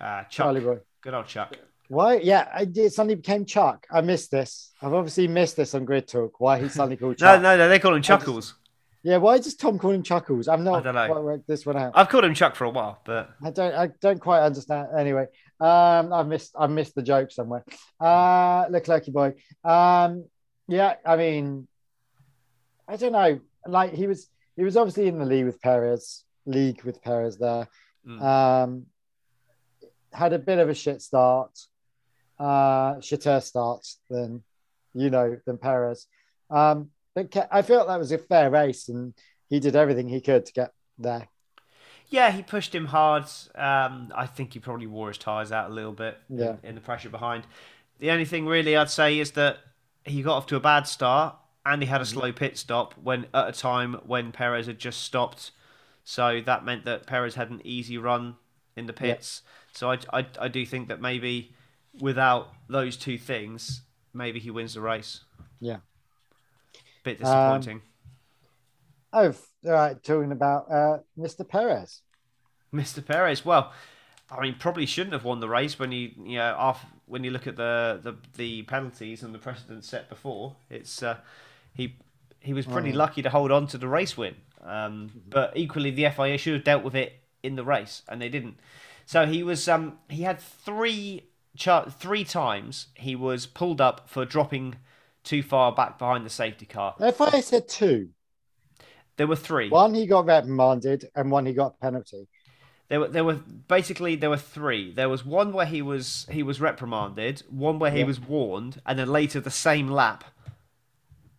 Uh, 0.00 0.22
Chuck, 0.22 0.30
Charlie 0.30 0.60
boy. 0.60 0.78
good 1.02 1.14
old 1.14 1.26
Chuck. 1.26 1.56
Why? 1.88 2.16
Yeah, 2.18 2.48
I 2.52 2.64
did. 2.66 2.92
Suddenly 2.92 3.14
became 3.16 3.44
Chuck. 3.46 3.86
I 3.90 4.00
missed 4.02 4.30
this. 4.30 4.72
I've 4.82 4.92
obviously 4.92 5.26
missed 5.26 5.56
this 5.56 5.74
on 5.74 5.84
Grid 5.86 6.06
Talk. 6.06 6.38
Why 6.38 6.60
he 6.60 6.68
suddenly 6.68 6.96
called 6.96 7.16
No, 7.20 7.26
Chuck? 7.34 7.42
no, 7.42 7.56
no. 7.56 7.68
They 7.68 7.78
call 7.78 7.94
him 7.94 8.02
Chuckles. 8.02 8.54
Yeah, 9.02 9.16
why 9.18 9.38
does 9.38 9.54
Tom 9.54 9.78
call 9.78 9.92
him 9.92 10.02
Chuckles? 10.02 10.48
I'm 10.48 10.64
not 10.64 10.86
I 10.86 10.92
don't 10.92 10.94
know. 10.94 11.42
this 11.46 11.64
one 11.64 11.76
out. 11.78 11.92
I've 11.94 12.08
called 12.08 12.24
him 12.24 12.34
Chuck 12.34 12.56
for 12.56 12.64
a 12.64 12.70
while, 12.70 13.00
but 13.06 13.30
I 13.42 13.50
don't. 13.50 13.74
I 13.74 13.88
don't 14.00 14.20
quite 14.20 14.42
understand. 14.42 14.88
Anyway, 14.98 15.26
um, 15.60 16.12
I 16.12 16.22
missed. 16.24 16.52
I 16.58 16.66
missed 16.66 16.94
the 16.94 17.02
joke 17.02 17.30
somewhere. 17.30 17.64
Uh, 18.00 18.66
Leclerc 18.68 19.06
boy. 19.06 19.34
Um, 19.64 20.26
yeah. 20.66 20.94
I 21.06 21.16
mean, 21.16 21.68
I 22.86 22.96
don't 22.96 23.12
know. 23.12 23.40
Like 23.66 23.94
he 23.94 24.06
was. 24.06 24.28
He 24.56 24.64
was 24.64 24.76
obviously 24.76 25.06
in 25.06 25.18
the 25.18 25.24
league 25.24 25.46
with 25.46 25.60
Perez. 25.60 26.24
League 26.44 26.82
with 26.82 27.00
Perez 27.00 27.38
there. 27.38 27.68
Mm. 28.06 28.20
Um, 28.20 28.86
had 30.12 30.32
a 30.32 30.38
bit 30.38 30.58
of 30.58 30.68
a 30.68 30.74
shit 30.74 31.02
start. 31.02 31.58
Uh, 32.38 32.94
shitter 33.00 33.42
start 33.42 33.84
than 34.08 34.42
you 34.94 35.10
know 35.10 35.36
than 35.44 35.58
Perez. 35.58 36.06
Um, 36.50 36.90
but 37.14 37.34
I 37.50 37.62
felt 37.62 37.88
that 37.88 37.98
was 37.98 38.12
a 38.12 38.18
fair 38.18 38.48
race, 38.50 38.88
and 38.88 39.12
he 39.48 39.58
did 39.58 39.74
everything 39.74 40.08
he 40.08 40.20
could 40.20 40.46
to 40.46 40.52
get 40.52 40.72
there. 40.98 41.28
yeah, 42.10 42.30
he 42.30 42.42
pushed 42.42 42.74
him 42.74 42.86
hard. 42.86 43.24
Um, 43.56 44.12
I 44.14 44.26
think 44.26 44.52
he 44.54 44.60
probably 44.60 44.86
wore 44.86 45.08
his 45.08 45.18
tires 45.18 45.50
out 45.52 45.70
a 45.70 45.74
little 45.74 45.92
bit 45.92 46.16
in- 46.30 46.38
Yeah. 46.38 46.56
in, 46.62 46.74
the 46.76 46.80
pressure 46.80 47.10
behind. 47.10 47.44
The 47.98 48.10
only 48.12 48.24
thing 48.24 48.46
really 48.46 48.76
I'd 48.76 48.88
say 48.90 49.18
is 49.18 49.32
that 49.32 49.58
he 50.04 50.22
got 50.22 50.36
off 50.36 50.46
to 50.46 50.56
a 50.56 50.60
bad 50.60 50.86
start 50.86 51.36
and 51.66 51.82
he 51.82 51.88
had 51.88 52.00
a 52.00 52.04
Mm-hmm. 52.04 52.18
slow 52.18 52.32
pit 52.32 52.56
stop 52.56 52.94
when 52.94 53.26
at 53.34 53.48
a 53.48 53.52
time 53.52 53.94
when 54.06 54.30
Perez 54.32 54.66
had 54.68 54.78
just 54.78 55.02
stopped. 55.02 55.50
So 56.04 56.40
that 56.46 56.64
meant 56.64 56.84
that 56.86 57.06
Perez 57.06 57.34
had 57.34 57.50
an 57.50 57.60
easy 57.64 57.98
run 57.98 58.36
in 58.76 58.86
the 58.86 58.92
pits. 58.94 59.42
So 59.72 59.90
I, 59.92 59.98
I, 60.12 60.26
I 60.40 60.48
do 60.48 60.64
think 60.66 60.88
that 60.88 61.00
maybe 61.00 61.52
without 62.00 62.48
those 62.68 62.96
two 62.96 63.18
things, 63.18 63.82
maybe 64.12 64.40
he 64.40 64.50
wins 64.50 64.74
the 64.74 64.80
race. 64.80 65.20
Yeah. 65.60 65.78
Bit 67.04 67.18
Um, 67.22 67.24
disappointing. 67.24 67.82
Oh, 69.12 69.34
all 69.64 69.72
right. 69.72 70.02
Talking 70.02 70.32
about 70.32 70.70
uh, 70.70 70.98
Mr. 71.18 71.48
Perez. 71.48 72.02
Mr. 72.72 73.04
Perez. 73.04 73.44
Well, 73.44 73.72
I 74.30 74.40
mean, 74.42 74.56
probably 74.58 74.84
shouldn't 74.86 75.14
have 75.14 75.24
won 75.24 75.40
the 75.40 75.48
race 75.48 75.78
when 75.78 75.90
you 75.90 76.10
you 76.22 76.36
know 76.36 76.54
off 76.58 76.84
when 77.06 77.24
you 77.24 77.30
look 77.30 77.46
at 77.46 77.56
the 77.56 77.98
the, 78.02 78.14
the 78.36 78.62
penalties 78.62 79.22
and 79.22 79.34
the 79.34 79.38
precedent 79.38 79.84
set 79.84 80.08
before. 80.10 80.56
It's 80.68 81.02
uh, 81.02 81.16
he 81.72 81.96
he 82.40 82.52
was 82.52 82.66
pretty 82.66 82.92
lucky 82.92 83.22
to 83.22 83.30
hold 83.30 83.50
on 83.50 83.66
to 83.68 83.78
the 83.78 83.88
race 83.88 84.16
win. 84.16 84.34
Um, 84.62 85.10
but 85.28 85.56
equally, 85.56 85.90
the 85.90 86.10
FIA 86.10 86.36
should 86.36 86.52
have 86.54 86.64
dealt 86.64 86.84
with 86.84 86.94
it 86.94 87.20
in 87.42 87.56
the 87.56 87.64
race, 87.64 88.02
and 88.08 88.20
they 88.20 88.28
didn't. 88.28 88.58
So 89.08 89.24
he 89.24 89.42
was 89.42 89.66
um, 89.68 89.98
he 90.10 90.22
had 90.24 90.38
three 90.38 91.30
char- 91.56 91.88
three 91.88 92.24
times 92.24 92.88
he 92.94 93.16
was 93.16 93.46
pulled 93.46 93.80
up 93.80 94.10
for 94.10 94.26
dropping 94.26 94.74
too 95.24 95.42
far 95.42 95.72
back 95.72 95.98
behind 95.98 96.26
the 96.26 96.30
safety 96.30 96.66
car. 96.66 96.94
If 97.00 97.18
I 97.22 97.40
said 97.40 97.68
two, 97.68 98.10
There 99.16 99.26
were 99.26 99.34
three. 99.34 99.70
one 99.70 99.94
he 99.94 100.06
got 100.06 100.26
reprimanded 100.26 101.08
and 101.14 101.30
one 101.30 101.46
he 101.46 101.54
got 101.54 101.80
penalty. 101.80 102.28
There 102.90 103.00
were 103.00 103.08
there 103.08 103.24
were 103.24 103.40
basically 103.68 104.14
there 104.16 104.28
were 104.28 104.36
three. 104.36 104.92
There 104.92 105.08
was 105.08 105.24
one 105.24 105.54
where 105.54 105.64
he 105.64 105.80
was 105.80 106.26
he 106.30 106.42
was 106.42 106.60
reprimanded, 106.60 107.44
one 107.48 107.78
where 107.78 107.90
he 107.90 108.00
Yeah. 108.00 108.04
was 108.04 108.20
warned, 108.20 108.82
and 108.84 108.98
then 108.98 109.08
later 109.08 109.40
the 109.40 109.50
same 109.50 109.88
lap, 109.88 110.24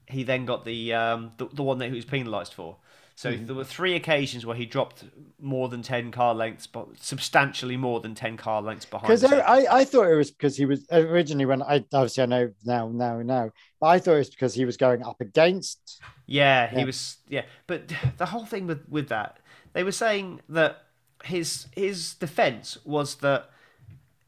he 0.07 0.23
then 0.23 0.45
got 0.45 0.65
the 0.65 0.93
um 0.93 1.31
the, 1.37 1.47
the 1.53 1.63
one 1.63 1.77
that 1.79 1.89
he 1.89 1.95
was 1.95 2.05
penalised 2.05 2.53
for. 2.53 2.77
So 3.19 3.33
Mm-hmm. 3.33 3.47
there 3.47 3.55
were 3.55 3.65
three 3.65 3.95
occasions 3.97 4.45
where 4.45 4.55
he 4.55 4.65
dropped 4.65 5.03
more 5.41 5.67
than 5.67 5.81
ten 5.81 6.09
car 6.09 6.33
lengths, 6.33 6.67
but 6.67 6.87
substantially 7.01 7.75
more 7.75 7.99
than 7.99 8.15
ten 8.15 8.37
car 8.37 8.61
lengths 8.61 8.85
behind. 8.85 9.09
Because 9.09 9.25
I, 9.25 9.65
I 9.69 9.83
thought 9.83 10.09
it 10.09 10.15
was 10.15 10.31
because 10.31 10.55
he 10.55 10.63
was 10.63 10.85
originally 10.89 11.45
when 11.45 11.61
I 11.61 11.83
obviously 11.91 12.23
I 12.23 12.27
know 12.27 12.53
now 12.63 12.87
now 12.87 13.21
now, 13.21 13.51
but 13.81 13.87
I 13.87 13.99
thought 13.99 14.13
it 14.13 14.19
was 14.19 14.29
because 14.29 14.53
he 14.53 14.63
was 14.63 14.77
going 14.77 15.03
up 15.03 15.19
against. 15.19 16.01
Yeah, 16.27 16.67
he 16.67 16.85
was. 16.85 17.17
Yeah, 17.27 17.43
but 17.67 17.91
the 18.17 18.27
whole 18.27 18.45
thing 18.45 18.67
with 18.67 18.87
with 18.87 19.09
that, 19.09 19.39
they 19.73 19.83
were 19.83 19.91
saying 19.91 20.39
that 20.47 20.85
his 21.25 21.67
his 21.75 22.13
defense 22.13 22.77
was 22.85 23.15
that 23.15 23.49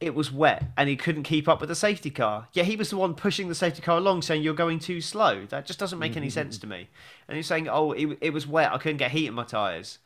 it 0.01 0.15
was 0.15 0.31
wet 0.31 0.71
and 0.75 0.89
he 0.89 0.95
couldn't 0.95 1.23
keep 1.23 1.47
up 1.47 1.61
with 1.61 1.69
the 1.69 1.75
safety 1.75 2.09
car. 2.09 2.47
Yeah, 2.53 2.63
he 2.63 2.75
was 2.75 2.89
the 2.89 2.97
one 2.97 3.13
pushing 3.13 3.47
the 3.47 3.55
safety 3.55 3.81
car 3.81 3.97
along, 3.97 4.23
saying 4.23 4.41
you're 4.41 4.53
going 4.53 4.79
too 4.79 4.99
slow. 4.99 5.45
That 5.45 5.65
just 5.65 5.79
doesn't 5.79 5.99
make 5.99 6.17
any 6.17 6.27
mm-hmm. 6.27 6.33
sense 6.33 6.57
to 6.57 6.67
me. 6.67 6.89
And 7.27 7.37
he's 7.37 7.47
saying, 7.47 7.69
oh, 7.69 7.91
it, 7.91 8.17
it 8.19 8.33
was 8.33 8.47
wet. 8.47 8.73
I 8.73 8.77
couldn't 8.79 8.97
get 8.97 9.11
heat 9.11 9.27
in 9.27 9.33
my 9.33 9.43
tires. 9.43 9.99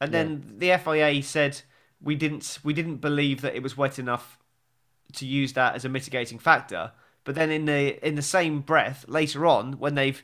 And 0.00 0.12
then 0.12 0.54
the 0.58 0.76
FIA 0.78 1.22
said, 1.22 1.60
we 2.02 2.14
didn't 2.14 2.58
we 2.62 2.72
didn't 2.72 2.96
believe 2.96 3.40
that 3.40 3.54
it 3.54 3.62
was 3.62 3.76
wet 3.76 3.98
enough 3.98 4.38
to 5.14 5.26
use 5.26 5.54
that 5.54 5.74
as 5.74 5.84
a 5.84 5.88
mitigating 5.88 6.38
factor. 6.38 6.92
But 7.24 7.34
then 7.34 7.50
in 7.50 7.64
the 7.64 8.06
in 8.06 8.14
the 8.14 8.22
same 8.22 8.60
breath 8.60 9.04
later 9.08 9.46
on, 9.46 9.74
when 9.78 9.94
they've 9.94 10.22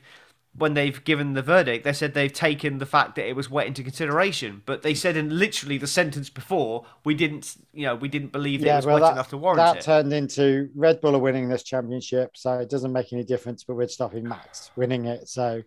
when 0.55 0.75
they've 0.75 1.03
given 1.03 1.33
the 1.33 1.41
verdict, 1.41 1.83
they 1.83 1.93
said 1.93 2.13
they've 2.13 2.31
taken 2.31 2.77
the 2.77 2.85
fact 2.85 3.15
that 3.15 3.27
it 3.27 3.35
was 3.35 3.49
wet 3.49 3.65
into 3.65 3.81
consideration. 3.81 4.61
But 4.65 4.83
they 4.83 4.93
said 4.93 5.17
in 5.17 5.39
literally 5.39 5.77
the 5.77 5.87
sentence 5.87 6.29
before, 6.29 6.85
we 7.03 7.15
didn't, 7.15 7.57
you 7.73 7.85
know, 7.85 7.95
we 7.95 8.07
didn't 8.07 8.31
believe 8.31 8.61
that 8.61 8.71
it 8.71 8.75
was 8.75 8.85
well, 8.85 8.95
wet 8.95 9.03
that, 9.03 9.11
enough 9.13 9.29
to 9.29 9.37
warrant 9.37 9.57
that 9.57 9.77
it. 9.77 9.81
turned 9.83 10.13
into 10.13 10.69
Red 10.75 11.01
Bull 11.01 11.15
are 11.15 11.19
winning 11.19 11.49
this 11.49 11.63
championship, 11.63 12.37
so 12.37 12.59
it 12.59 12.69
doesn't 12.69 12.93
make 12.93 13.11
any 13.13 13.23
difference. 13.23 13.63
But 13.63 13.75
we're 13.75 13.87
stopping 13.87 14.27
Max 14.27 14.69
winning 14.75 15.05
it, 15.05 15.27
so 15.27 15.63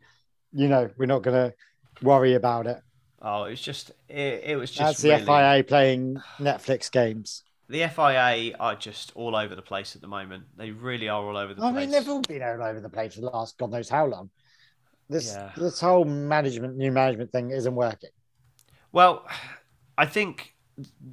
you 0.52 0.68
know 0.68 0.88
we're 0.96 1.06
not 1.06 1.22
going 1.22 1.50
to 1.50 1.54
worry 2.04 2.34
about 2.34 2.68
it. 2.68 2.80
Oh, 3.20 3.44
it 3.44 3.50
was 3.50 3.60
just 3.60 3.90
it, 4.08 4.42
it 4.44 4.56
was 4.56 4.70
just 4.70 5.02
That's 5.02 5.02
the 5.02 5.10
really, 5.10 5.24
FIA 5.58 5.64
playing 5.64 6.22
Netflix 6.38 6.92
games. 6.92 7.42
The 7.68 7.88
FIA 7.88 8.56
are 8.60 8.76
just 8.76 9.10
all 9.16 9.34
over 9.34 9.56
the 9.56 9.62
place 9.62 9.96
at 9.96 10.00
the 10.02 10.06
moment. 10.06 10.44
They 10.56 10.70
really 10.70 11.08
are 11.08 11.20
all 11.20 11.36
over 11.36 11.54
the 11.54 11.64
I 11.64 11.72
place. 11.72 11.80
mean, 11.80 11.90
they've 11.90 12.08
all 12.08 12.20
been 12.20 12.42
all 12.42 12.62
over 12.62 12.78
the 12.78 12.88
place 12.88 13.16
for 13.16 13.22
the 13.22 13.30
last 13.30 13.58
God 13.58 13.72
knows 13.72 13.88
how 13.88 14.06
long. 14.06 14.30
This 15.08 15.34
Yeah. 15.34 15.52
this 15.56 15.80
whole 15.80 16.04
management, 16.04 16.76
new 16.76 16.90
management 16.90 17.30
thing 17.32 17.50
isn't 17.50 17.74
working. 17.74 18.10
Well, 18.92 19.26
I 19.96 20.06
think 20.06 20.54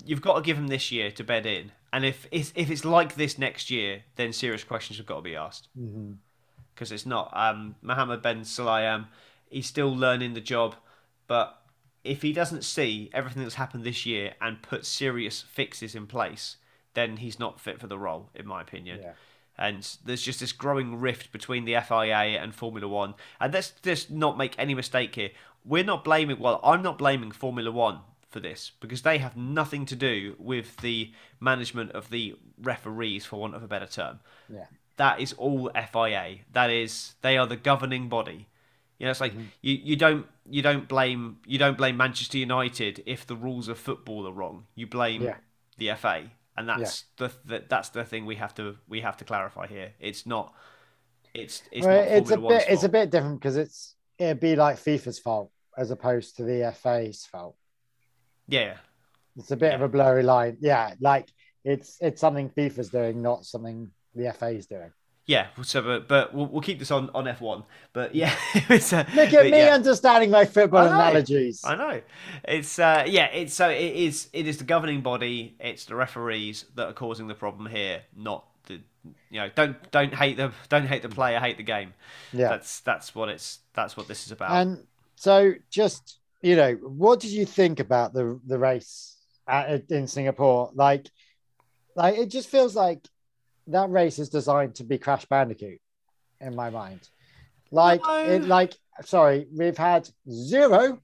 you've 0.04 0.22
got 0.22 0.36
to 0.36 0.42
give 0.42 0.58
them 0.58 0.68
this 0.68 0.92
year 0.92 1.12
to 1.12 1.24
bed 1.24 1.46
in, 1.46 1.72
and 1.92 2.06
if 2.06 2.28
it's, 2.32 2.52
if 2.56 2.70
it's 2.70 2.86
like 2.86 3.16
this 3.16 3.38
next 3.38 3.70
year, 3.70 4.04
then 4.16 4.34
serious 4.34 4.64
questions 4.64 4.98
have 4.98 5.06
got 5.06 5.18
to 5.18 5.22
be 5.22 5.36
asked. 5.36 5.70
Mm-hmm. 5.80 6.14
Because 6.74 6.92
it's 6.92 7.06
not. 7.06 7.30
Um, 7.34 7.76
Mohammed 7.82 8.22
Ben 8.22 8.42
Sulayem, 8.42 9.08
he's 9.50 9.68
still 9.68 9.96
learning 9.96 10.34
the 10.34 10.42
job, 10.42 10.76
but 11.28 11.62
if 12.04 12.24
he 12.24 12.34
doesn't 12.34 12.64
see 12.64 13.10
everything 13.14 13.44
that's 13.44 13.56
happened 13.56 13.84
this 13.84 14.06
year 14.06 14.34
and 14.42 14.62
put 14.62 14.86
serious 14.86 15.42
fixes 15.42 15.94
in 15.94 16.08
place, 16.08 16.58
then 16.96 17.18
he's 17.18 17.40
not 17.40 17.60
fit 17.60 17.80
for 17.80 17.88
the 17.88 17.98
role, 17.98 18.30
in 18.34 18.48
my 18.48 18.62
opinion. 18.62 19.00
Yeah. 19.02 19.14
And 19.58 19.88
there's 20.04 20.22
just 20.24 20.40
this 20.40 20.52
growing 20.52 21.00
rift 21.00 21.32
between 21.32 21.66
the 21.66 21.76
FIA 21.80 22.40
and 22.42 22.56
Formula 22.56 22.88
One. 22.88 23.14
And 23.40 23.54
let's 23.54 23.72
just 23.84 24.10
not 24.10 24.38
make 24.38 24.56
any 24.58 24.74
mistake 24.74 25.14
here. 25.16 25.30
We're 25.64 25.84
not 25.84 26.04
blaming, 26.04 26.40
well, 26.40 26.60
I'm 26.64 26.82
not 26.82 26.98
blaming 26.98 27.32
Formula 27.32 27.72
One 27.72 28.00
for 28.30 28.40
this 28.40 28.72
because 28.80 29.04
they 29.04 29.20
have 29.20 29.38
nothing 29.38 29.86
to 29.86 29.96
do 29.96 30.36
with 30.40 30.78
the 30.78 31.12
management 31.40 31.92
of 31.92 32.10
the 32.10 32.36
referees, 32.62 33.26
for 33.26 33.40
want 33.40 33.54
of 33.56 33.64
a 33.64 33.68
better 33.68 33.86
term. 33.86 34.20
Yeah. 34.50 34.66
That 34.98 35.20
is 35.20 35.34
all 35.34 35.70
FIA. 35.76 36.38
That 36.52 36.70
is, 36.70 37.14
they 37.22 37.38
are 37.38 37.46
the 37.48 37.56
governing 37.56 38.10
body. 38.10 38.48
You 38.98 39.06
know, 39.06 39.12
it's 39.12 39.20
Mm-hmm. 39.20 39.38
like 39.38 39.48
you, 39.62 39.80
you 39.84 39.96
don't 39.96 40.26
you 40.50 40.62
don't 40.62 40.88
blame 40.88 41.38
you 41.46 41.58
don't 41.58 41.78
blame 41.78 41.98
Manchester 41.98 42.38
United 42.38 43.04
if 43.06 43.26
the 43.26 43.36
rules 43.36 43.68
of 43.68 43.78
football 43.78 44.28
are 44.28 44.32
wrong. 44.32 44.66
You 44.76 44.88
blame 44.88 45.24
Yeah. 45.24 45.38
the 45.78 45.92
FA, 45.96 46.32
and 46.58 46.70
that's 46.70 47.06
the, 47.18 47.32
the 47.46 47.64
that's 47.68 47.90
the 47.90 48.04
thing 48.06 48.26
we 48.26 48.36
have 48.36 48.54
to 48.56 48.76
we 48.88 49.02
have 49.02 49.18
to 49.18 49.26
clarify 49.26 49.68
here. 49.68 49.94
It's 50.00 50.26
not 50.26 50.54
it's 51.34 51.64
it's 51.72 51.86
Well, 51.86 51.98
not 52.06 52.08
it's 52.12 52.32
a 52.32 52.38
bit 52.38 52.66
it's 52.70 52.84
a 52.84 52.90
bit 52.90 53.10
different 53.10 53.40
because 53.40 53.58
it's 53.58 53.96
it'd 54.20 54.40
be 54.40 54.56
like 54.56 54.78
FIFA's 54.78 55.20
fault 55.20 55.52
as 55.78 55.90
opposed 55.92 56.38
to 56.38 56.44
the 56.44 56.72
FA's 56.76 57.26
fault. 57.26 57.56
yeah 58.48 58.78
It's 59.38 59.52
a 59.52 59.58
bit 59.58 59.70
Yeah. 59.72 59.76
of 59.76 59.82
a 59.82 59.88
blurry 59.90 60.22
line. 60.24 60.58
Yeah, 60.62 60.94
like 61.00 61.28
it's 61.64 61.98
it's 62.02 62.22
something 62.22 62.50
FIFA's 62.50 62.90
doing, 62.90 63.22
not 63.22 63.46
something 63.46 63.90
the 64.14 64.32
FA's 64.34 64.68
doing. 64.68 64.92
Yeah. 65.26 65.48
So 65.62 65.82
but, 65.82 66.08
but 66.08 66.34
we'll, 66.34 66.48
we'll 66.48 66.62
keep 66.62 66.80
this 66.80 66.92
on 66.92 67.10
on 67.14 67.28
F 67.28 67.42
one. 67.42 67.64
But 67.94 68.16
yeah, 68.16 68.36
it's 68.54 68.94
a, 68.94 69.06
Look 69.16 69.34
at 69.34 69.46
me 69.46 69.58
yeah. 69.58 69.74
understanding 69.74 70.32
my 70.32 70.46
football 70.46 70.88
I 70.88 70.88
analogies. 70.88 71.62
I 71.64 71.76
know. 71.76 72.02
It's 72.46 72.80
uh 72.80 73.06
yeah, 73.08 73.26
it's 73.28 73.54
so 73.54 73.70
it 73.70 73.96
is 73.96 74.30
it 74.34 74.48
is 74.48 74.58
the 74.58 74.64
governing 74.64 75.02
body, 75.02 75.56
it's 75.60 75.86
the 75.86 75.96
referees 75.96 76.66
that 76.76 76.88
are 76.88 76.94
causing 76.94 77.28
the 77.28 77.36
problem 77.36 77.68
here, 77.68 78.02
not 78.16 78.46
the 78.66 78.82
you 79.30 79.40
know, 79.40 79.50
don't 79.56 79.92
don't 79.92 80.14
hate 80.14 80.38
the 80.38 80.52
don't 80.70 80.88
hate 80.88 81.02
the 81.02 81.10
player, 81.10 81.40
hate 81.40 81.58
the 81.58 81.64
game. 81.64 81.94
Yeah. 82.32 82.50
That's 82.50 82.82
that's 82.82 83.16
what 83.16 83.30
it's 83.30 83.60
that's 83.74 83.98
what 83.98 84.08
this 84.08 84.26
is 84.26 84.32
about. 84.32 84.52
And 84.52 84.86
so, 85.16 85.54
just 85.70 86.20
you 86.42 86.56
know, 86.56 86.74
what 86.74 87.20
did 87.20 87.32
you 87.32 87.46
think 87.46 87.80
about 87.80 88.14
the 88.14 88.40
the 88.46 88.58
race 88.58 89.18
at, 89.48 89.90
in 89.90 90.08
Singapore? 90.08 90.72
Like, 90.74 91.10
like 91.96 92.18
it 92.18 92.28
just 92.28 92.50
feels 92.50 92.76
like 92.76 93.08
that 93.68 93.90
race 93.90 94.20
is 94.20 94.30
designed 94.30 94.76
to 94.76 94.84
be 94.84 94.98
Crash 94.98 95.26
Bandicoot 95.26 95.80
in 96.42 96.56
my 96.56 96.70
mind. 96.70 97.08
Like 97.72 98.02
No. 98.04 98.26
it, 98.26 98.44
like 98.46 98.74
sorry, 99.06 99.48
we've 99.56 99.78
had 99.78 100.10
zero, 100.30 101.00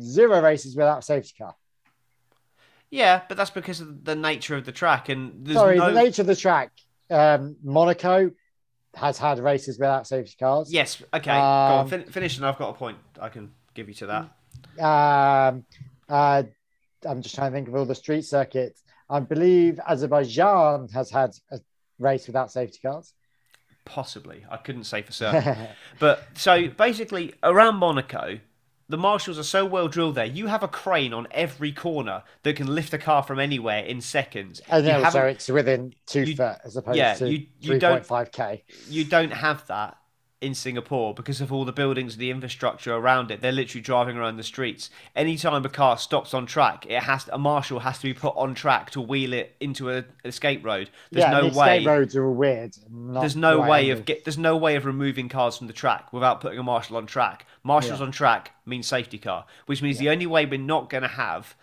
zero 0.00 0.40
races 0.42 0.76
without 0.76 0.98
a 1.00 1.02
safety 1.02 1.34
car. 1.38 1.54
yeah, 2.90 3.22
but 3.28 3.36
that's 3.36 3.50
because 3.50 3.80
of 3.80 4.04
the 4.04 4.14
nature 4.14 4.56
of 4.56 4.64
the 4.64 4.72
track 4.72 5.08
and 5.08 5.46
sorry, 5.52 5.76
no 5.78 5.92
the 5.92 6.00
nature 6.02 6.22
of 6.22 6.28
the 6.28 6.36
track. 6.36 6.70
Um, 7.10 7.56
Monaco 7.62 8.30
has 8.94 9.18
had 9.18 9.38
races 9.38 9.78
without 9.78 10.06
safety 10.06 10.34
cars. 10.38 10.72
Yes, 10.72 11.02
okay. 11.12 11.32
Go 11.32 11.38
on, 11.38 11.80
Um, 11.80 11.88
fin- 11.88 12.04
finish 12.10 12.36
and 12.38 12.46
I've 12.46 12.58
got 12.58 12.70
a 12.70 12.72
point 12.74 12.98
I 13.20 13.28
can 13.28 13.52
give 13.74 13.88
you 13.88 13.94
to 13.96 14.06
that. 14.06 14.22
um, 14.82 15.64
uh, 16.08 16.44
I'm 17.04 17.20
just 17.22 17.34
trying 17.34 17.50
to 17.52 17.56
think 17.56 17.68
of 17.68 17.74
all 17.74 17.84
the 17.84 17.94
street 17.94 18.22
circuits. 18.24 18.82
I 19.10 19.20
believe 19.20 19.78
Azerbaijan 19.86 20.88
has 20.94 21.10
had 21.10 21.30
a 21.52 21.60
race 21.98 22.26
without 22.26 22.50
safety 22.50 22.78
cars. 22.82 23.12
Possibly. 23.84 24.44
I 24.50 24.56
couldn't 24.56 24.84
say 24.84 25.02
for 25.02 25.12
certain. 25.22 25.68
But 25.98 26.26
so 26.34 26.68
basically, 26.68 27.34
around 27.42 27.76
Monaco, 27.76 28.40
the 28.88 28.98
marshals 28.98 29.38
are 29.38 29.42
so 29.44 29.64
well 29.64 29.88
drilled 29.88 30.14
there. 30.16 30.24
You 30.24 30.46
have 30.48 30.62
a 30.62 30.68
crane 30.68 31.12
on 31.12 31.26
every 31.30 31.72
corner 31.72 32.22
that 32.42 32.56
can 32.56 32.66
lift 32.74 32.92
a 32.94 32.98
car 32.98 33.22
from 33.22 33.38
anywhere 33.40 33.84
in 33.84 34.00
seconds. 34.00 34.60
and 34.68 34.86
You 34.86 34.92
also, 34.92 35.22
it's 35.26 35.48
within 35.48 35.94
two 36.06 36.22
you- 36.24 36.36
foot 36.36 36.58
as 36.64 36.76
opposed 36.76 36.96
yeah, 36.98 37.14
to 37.14 37.28
you- 37.30 37.46
you 37.60 37.78
don't- 37.78 38.02
3.5k. 38.04 38.62
you 38.88 39.04
don't 39.04 39.32
have 39.32 39.66
that 39.68 39.96
in 40.40 40.54
Singapore 40.54 41.14
because 41.14 41.40
of 41.40 41.50
all 41.50 41.64
the 41.64 41.72
buildings 41.72 42.14
and 42.14 42.20
the 42.20 42.30
infrastructure 42.30 42.94
around 42.94 43.30
it. 43.30 43.40
They're 43.40 43.52
literally 43.52 43.80
driving 43.80 44.16
around 44.18 44.36
the 44.36 44.42
streets. 44.42 44.90
Anytime 45.14 45.64
a 45.64 45.68
car 45.68 45.96
stops 45.96 46.34
on 46.34 46.44
track, 46.44 46.84
it 46.86 47.02
has 47.04 47.28
a 47.32 47.38
marshal 47.38 47.80
has 47.80 47.98
to 47.98 48.02
be 48.04 48.12
put 48.12 48.34
on 48.36 48.54
track 48.54 48.90
to 48.90 49.00
wheel 49.00 49.32
it 49.32 49.56
into 49.60 49.88
an 49.88 50.04
escape 50.24 50.64
road. 50.64 50.90
There's 51.10 51.24
yeah, 51.24 51.30
no 51.30 51.48
the 51.48 51.58
way. 51.58 51.76
escape 51.78 51.86
roads 51.86 52.16
are 52.16 52.26
all 52.26 52.34
weird. 52.34 52.76
There's 52.90 53.36
no 53.36 53.60
right 53.60 53.70
way 53.70 53.90
of 53.90 54.04
get. 54.04 54.24
There's 54.24 54.38
no 54.38 54.56
way 54.56 54.76
of 54.76 54.84
removing 54.84 55.30
cars 55.30 55.56
from 55.56 55.68
the 55.68 55.72
track 55.72 56.12
without 56.12 56.42
putting 56.42 56.58
a 56.58 56.62
marshal 56.62 56.98
on 56.98 57.06
track. 57.06 57.46
Marshals 57.62 58.00
Yeah. 58.00 58.06
on 58.06 58.12
track 58.12 58.52
means 58.66 58.86
safety 58.86 59.18
car, 59.18 59.46
which 59.64 59.80
means 59.80 59.98
the 59.98 60.10
only 60.10 60.26
way 60.26 60.44
we're 60.44 60.58
not 60.58 60.90
going 60.90 61.02
to 61.02 61.08
have 61.08 61.54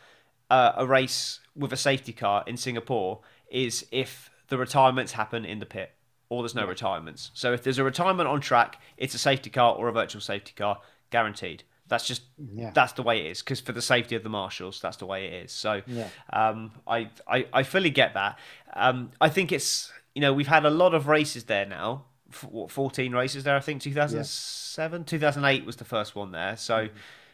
uh, 0.49 0.73
a 0.77 0.87
race 0.87 1.39
with 1.55 1.71
a 1.71 1.77
safety 1.77 2.11
car 2.11 2.43
in 2.47 2.57
Singapore 2.57 3.19
is 3.51 3.85
if 3.91 4.31
the 4.47 4.57
retirements 4.57 5.11
happen 5.11 5.45
in 5.45 5.59
the 5.59 5.65
pit, 5.65 5.91
or 6.33 6.41
there's 6.43 6.55
no 6.55 6.65
retirements. 6.65 7.31
So 7.33 7.53
if 7.53 7.63
there's 7.63 7.77
a 7.77 7.83
retirement 7.83 8.27
on 8.27 8.41
track, 8.41 8.81
it's 8.97 9.13
a 9.13 9.17
safety 9.19 9.49
car 9.49 9.75
or 9.75 9.87
a 9.87 9.91
virtual 9.91 10.21
safety 10.21 10.53
car, 10.55 10.79
guaranteed. 11.11 11.63
That's 11.87 12.07
just 12.07 12.23
Yeah. 12.55 12.71
that's 12.73 12.93
the 12.93 13.03
way 13.03 13.19
it 13.25 13.31
is 13.31 13.41
because 13.41 13.59
for 13.59 13.71
the 13.73 13.81
safety 13.81 14.15
of 14.15 14.23
the 14.23 14.29
marshals, 14.29 14.79
that's 14.81 14.97
the 14.97 15.05
way 15.05 15.25
it 15.27 15.33
is. 15.45 15.51
So 15.51 15.81
Yeah. 15.85 16.07
um, 16.31 16.71
I, 16.87 17.09
I 17.27 17.45
I 17.53 17.63
fully 17.63 17.89
get 17.91 18.13
that. 18.15 18.39
Um, 18.73 19.11
I 19.21 19.29
think 19.29 19.51
it's 19.51 19.91
you 20.15 20.21
know 20.21 20.33
we've 20.33 20.47
had 20.47 20.65
a 20.65 20.69
lot 20.69 20.93
of 20.93 21.07
races 21.07 21.43
there 21.45 21.65
now. 21.65 22.05
F- 22.31 22.45
what, 22.45 22.71
14 22.71 23.11
races 23.13 23.43
there, 23.43 23.55
I 23.55 23.59
think 23.59 23.81
2007, 23.83 25.03
2008 25.05 25.65
was 25.65 25.75
the 25.75 25.85
first 25.85 26.15
one 26.15 26.31
there. 26.31 26.57
So 26.57 26.89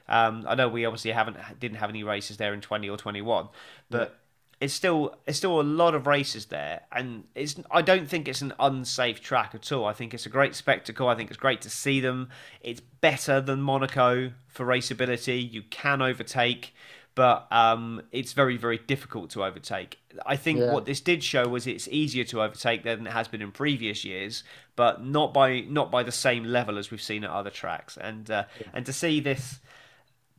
um, 0.09 0.43
I 0.47 0.55
know 0.55 0.67
we 0.67 0.85
obviously 0.85 1.11
haven't 1.11 1.37
didn't 1.59 1.77
have 1.77 1.89
any 1.89 2.03
races 2.03 2.35
there 2.37 2.53
in 2.53 2.59
20 2.61 2.89
or 2.89 2.97
21, 2.97 3.47
but 3.89 4.18
it's 4.61 4.73
still 4.73 5.15
it's 5.25 5.37
still 5.37 5.61
a 5.61 5.63
lot 5.63 5.95
of 5.95 6.05
races 6.05 6.47
there, 6.47 6.81
and 6.91 7.23
it's 7.33 7.55
I 7.71 7.81
don't 7.81 8.09
think 8.09 8.27
it's 8.27 8.41
an 8.41 8.53
unsafe 8.59 9.21
track 9.21 9.51
at 9.55 9.71
all. 9.71 9.85
I 9.85 9.93
think 9.93 10.13
it's 10.13 10.25
a 10.25 10.29
great 10.29 10.53
spectacle. 10.55 11.07
I 11.07 11.15
think 11.15 11.29
it's 11.29 11.39
great 11.39 11.61
to 11.61 11.69
see 11.69 11.99
them. 11.99 12.29
It's 12.61 12.81
better 12.81 13.39
than 13.39 13.61
Monaco 13.61 14.31
for 14.49 14.65
raceability. 14.65 15.49
You 15.49 15.61
can 15.69 16.01
overtake, 16.01 16.73
but 17.15 17.47
um, 17.51 18.01
it's 18.11 18.33
very 18.33 18.57
very 18.57 18.77
difficult 18.79 19.29
to 19.31 19.45
overtake. 19.45 19.97
I 20.25 20.35
think 20.35 20.59
Yeah. 20.59 20.73
what 20.73 20.85
this 20.85 20.99
did 20.99 21.23
show 21.23 21.47
was 21.47 21.65
it's 21.65 21.87
easier 21.87 22.25
to 22.25 22.41
overtake 22.41 22.83
than 22.83 23.07
it 23.07 23.13
has 23.13 23.29
been 23.29 23.41
in 23.41 23.51
previous 23.53 24.03
years, 24.03 24.43
but 24.75 25.01
not 25.01 25.33
by 25.33 25.61
not 25.61 25.89
by 25.89 26.03
the 26.03 26.11
same 26.11 26.43
level 26.43 26.77
as 26.77 26.91
we've 26.91 27.01
seen 27.01 27.23
at 27.23 27.29
other 27.29 27.49
tracks. 27.49 27.95
And 27.95 28.29
uh, 28.29 28.43
and 28.73 28.85
to 28.85 28.91
see 28.91 29.21
this 29.21 29.59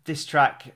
this 0.05 0.27
track, 0.27 0.75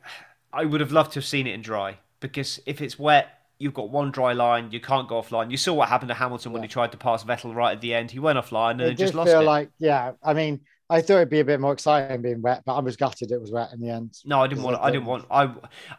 I 0.50 0.64
would 0.64 0.80
have 0.80 0.92
loved 0.92 1.12
to 1.12 1.18
have 1.18 1.26
seen 1.26 1.46
it 1.46 1.52
in 1.52 1.60
dry 1.60 1.98
because 2.20 2.58
if 2.64 2.80
it's 2.80 2.98
wet, 2.98 3.33
you've 3.58 3.74
got 3.74 3.90
one 3.90 4.10
dry 4.10 4.32
line, 4.32 4.70
you 4.72 4.80
can't 4.80 5.08
go 5.08 5.20
offline. 5.20 5.50
You 5.50 5.56
saw 5.56 5.74
what 5.74 5.88
happened 5.88 6.08
to 6.08 6.14
Hamilton 6.14 6.52
when 6.52 6.62
he 6.62 6.68
tried 6.68 6.92
to 6.92 6.98
pass 6.98 7.24
Vettel 7.24 7.54
right 7.54 7.72
at 7.72 7.80
the 7.80 7.94
end. 7.94 8.10
He 8.10 8.18
went 8.18 8.38
offline 8.38 8.72
and 8.72 8.82
It 8.82 8.88
it 8.92 8.98
just 8.98 9.14
lost 9.14 9.30
feel 9.30 9.40
it. 9.40 9.44
like, 9.44 9.70
yeah. 9.78 10.12
I 10.22 10.34
mean, 10.34 10.60
I 10.90 11.00
thought 11.00 11.16
it'd 11.16 11.30
be 11.30 11.40
a 11.40 11.44
bit 11.44 11.60
more 11.60 11.72
exciting 11.72 12.20
being 12.22 12.42
wet, 12.42 12.62
but 12.66 12.74
I 12.74 12.80
was 12.80 12.96
gutted 12.96 13.30
it 13.30 13.40
was 13.40 13.50
wet 13.50 13.72
in 13.72 13.80
the 13.80 13.90
end. 13.90 14.18
No, 14.24 14.42
I 14.42 14.46
didn't 14.46 14.64
want. 14.64 14.78
I 14.80 14.90
didn't 14.90 15.06
want. 15.06 15.26
I 15.30 15.50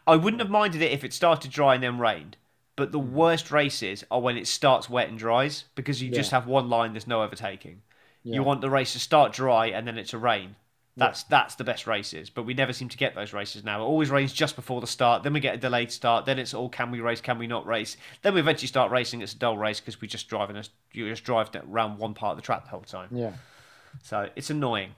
I 0.06 0.16
wouldn't 0.16 0.41
have 0.41 0.51
minded 0.51 0.82
it 0.82 0.91
if 0.91 1.03
it 1.03 1.14
started 1.14 1.51
dry 1.51 1.76
and 1.76 1.84
then 1.84 1.97
rained. 1.97 2.38
But 2.76 2.91
the 2.91 2.99
hmm. 2.99 3.14
worst 3.14 3.51
races 3.51 4.03
are 4.12 4.22
when 4.22 4.38
it 4.38 4.47
starts 4.47 4.89
wet 4.89 5.10
and 5.10 5.18
dries 5.18 5.66
because 5.76 6.01
you 6.01 6.12
just 6.12 6.32
have 6.32 6.45
one 6.45 6.70
line. 6.70 6.93
There's 6.93 7.08
no 7.08 7.24
overtaking. 7.24 7.82
Yeah. 8.24 8.36
You 8.36 8.43
want 8.43 8.62
the 8.62 8.70
race 8.70 8.93
to 8.93 8.99
start 8.99 9.34
dry 9.34 9.68
and 9.68 9.88
then 9.88 9.97
it 9.97 10.08
to 10.08 10.18
rain. 10.18 10.56
That's 10.97 11.23
that's 11.23 11.55
the 11.55 11.65
best 11.65 11.87
races, 11.87 12.29
but 12.29 12.43
we 12.43 12.53
never 12.53 12.71
seem 12.71 12.87
to 12.87 12.97
get 12.97 13.15
those 13.15 13.33
races 13.33 13.65
now. 13.65 13.81
It 13.81 13.85
always 13.85 14.09
rains 14.09 14.31
just 14.31 14.55
before 14.55 14.79
the 14.79 14.87
start, 14.87 15.23
then 15.23 15.33
we 15.33 15.41
get 15.41 15.55
a 15.55 15.57
delayed 15.57 15.91
start, 15.91 16.25
then 16.25 16.39
it's 16.39 16.53
all 16.53 16.69
can 16.69 16.89
we 16.89 17.01
race, 17.01 17.19
can 17.19 17.37
we 17.37 17.47
not 17.47 17.65
race? 17.65 17.97
Then 18.21 18.33
we 18.33 18.39
eventually 18.39 18.67
start 18.67 18.91
racing. 18.91 19.21
It's 19.21 19.33
a 19.33 19.37
dull 19.37 19.57
race 19.57 19.81
because 19.81 19.99
we 19.99 20.07
just 20.07 20.29
driving 20.29 20.55
us 20.55 20.69
you 20.93 21.09
just 21.09 21.25
drive 21.25 21.49
around 21.69 21.97
one 21.97 22.13
part 22.13 22.31
of 22.31 22.37
the 22.37 22.43
track 22.43 22.63
the 22.63 22.69
whole 22.69 22.81
time. 22.81 23.09
Yeah. 23.11 23.33
So 24.03 24.29
it's 24.35 24.49
annoying. 24.49 24.91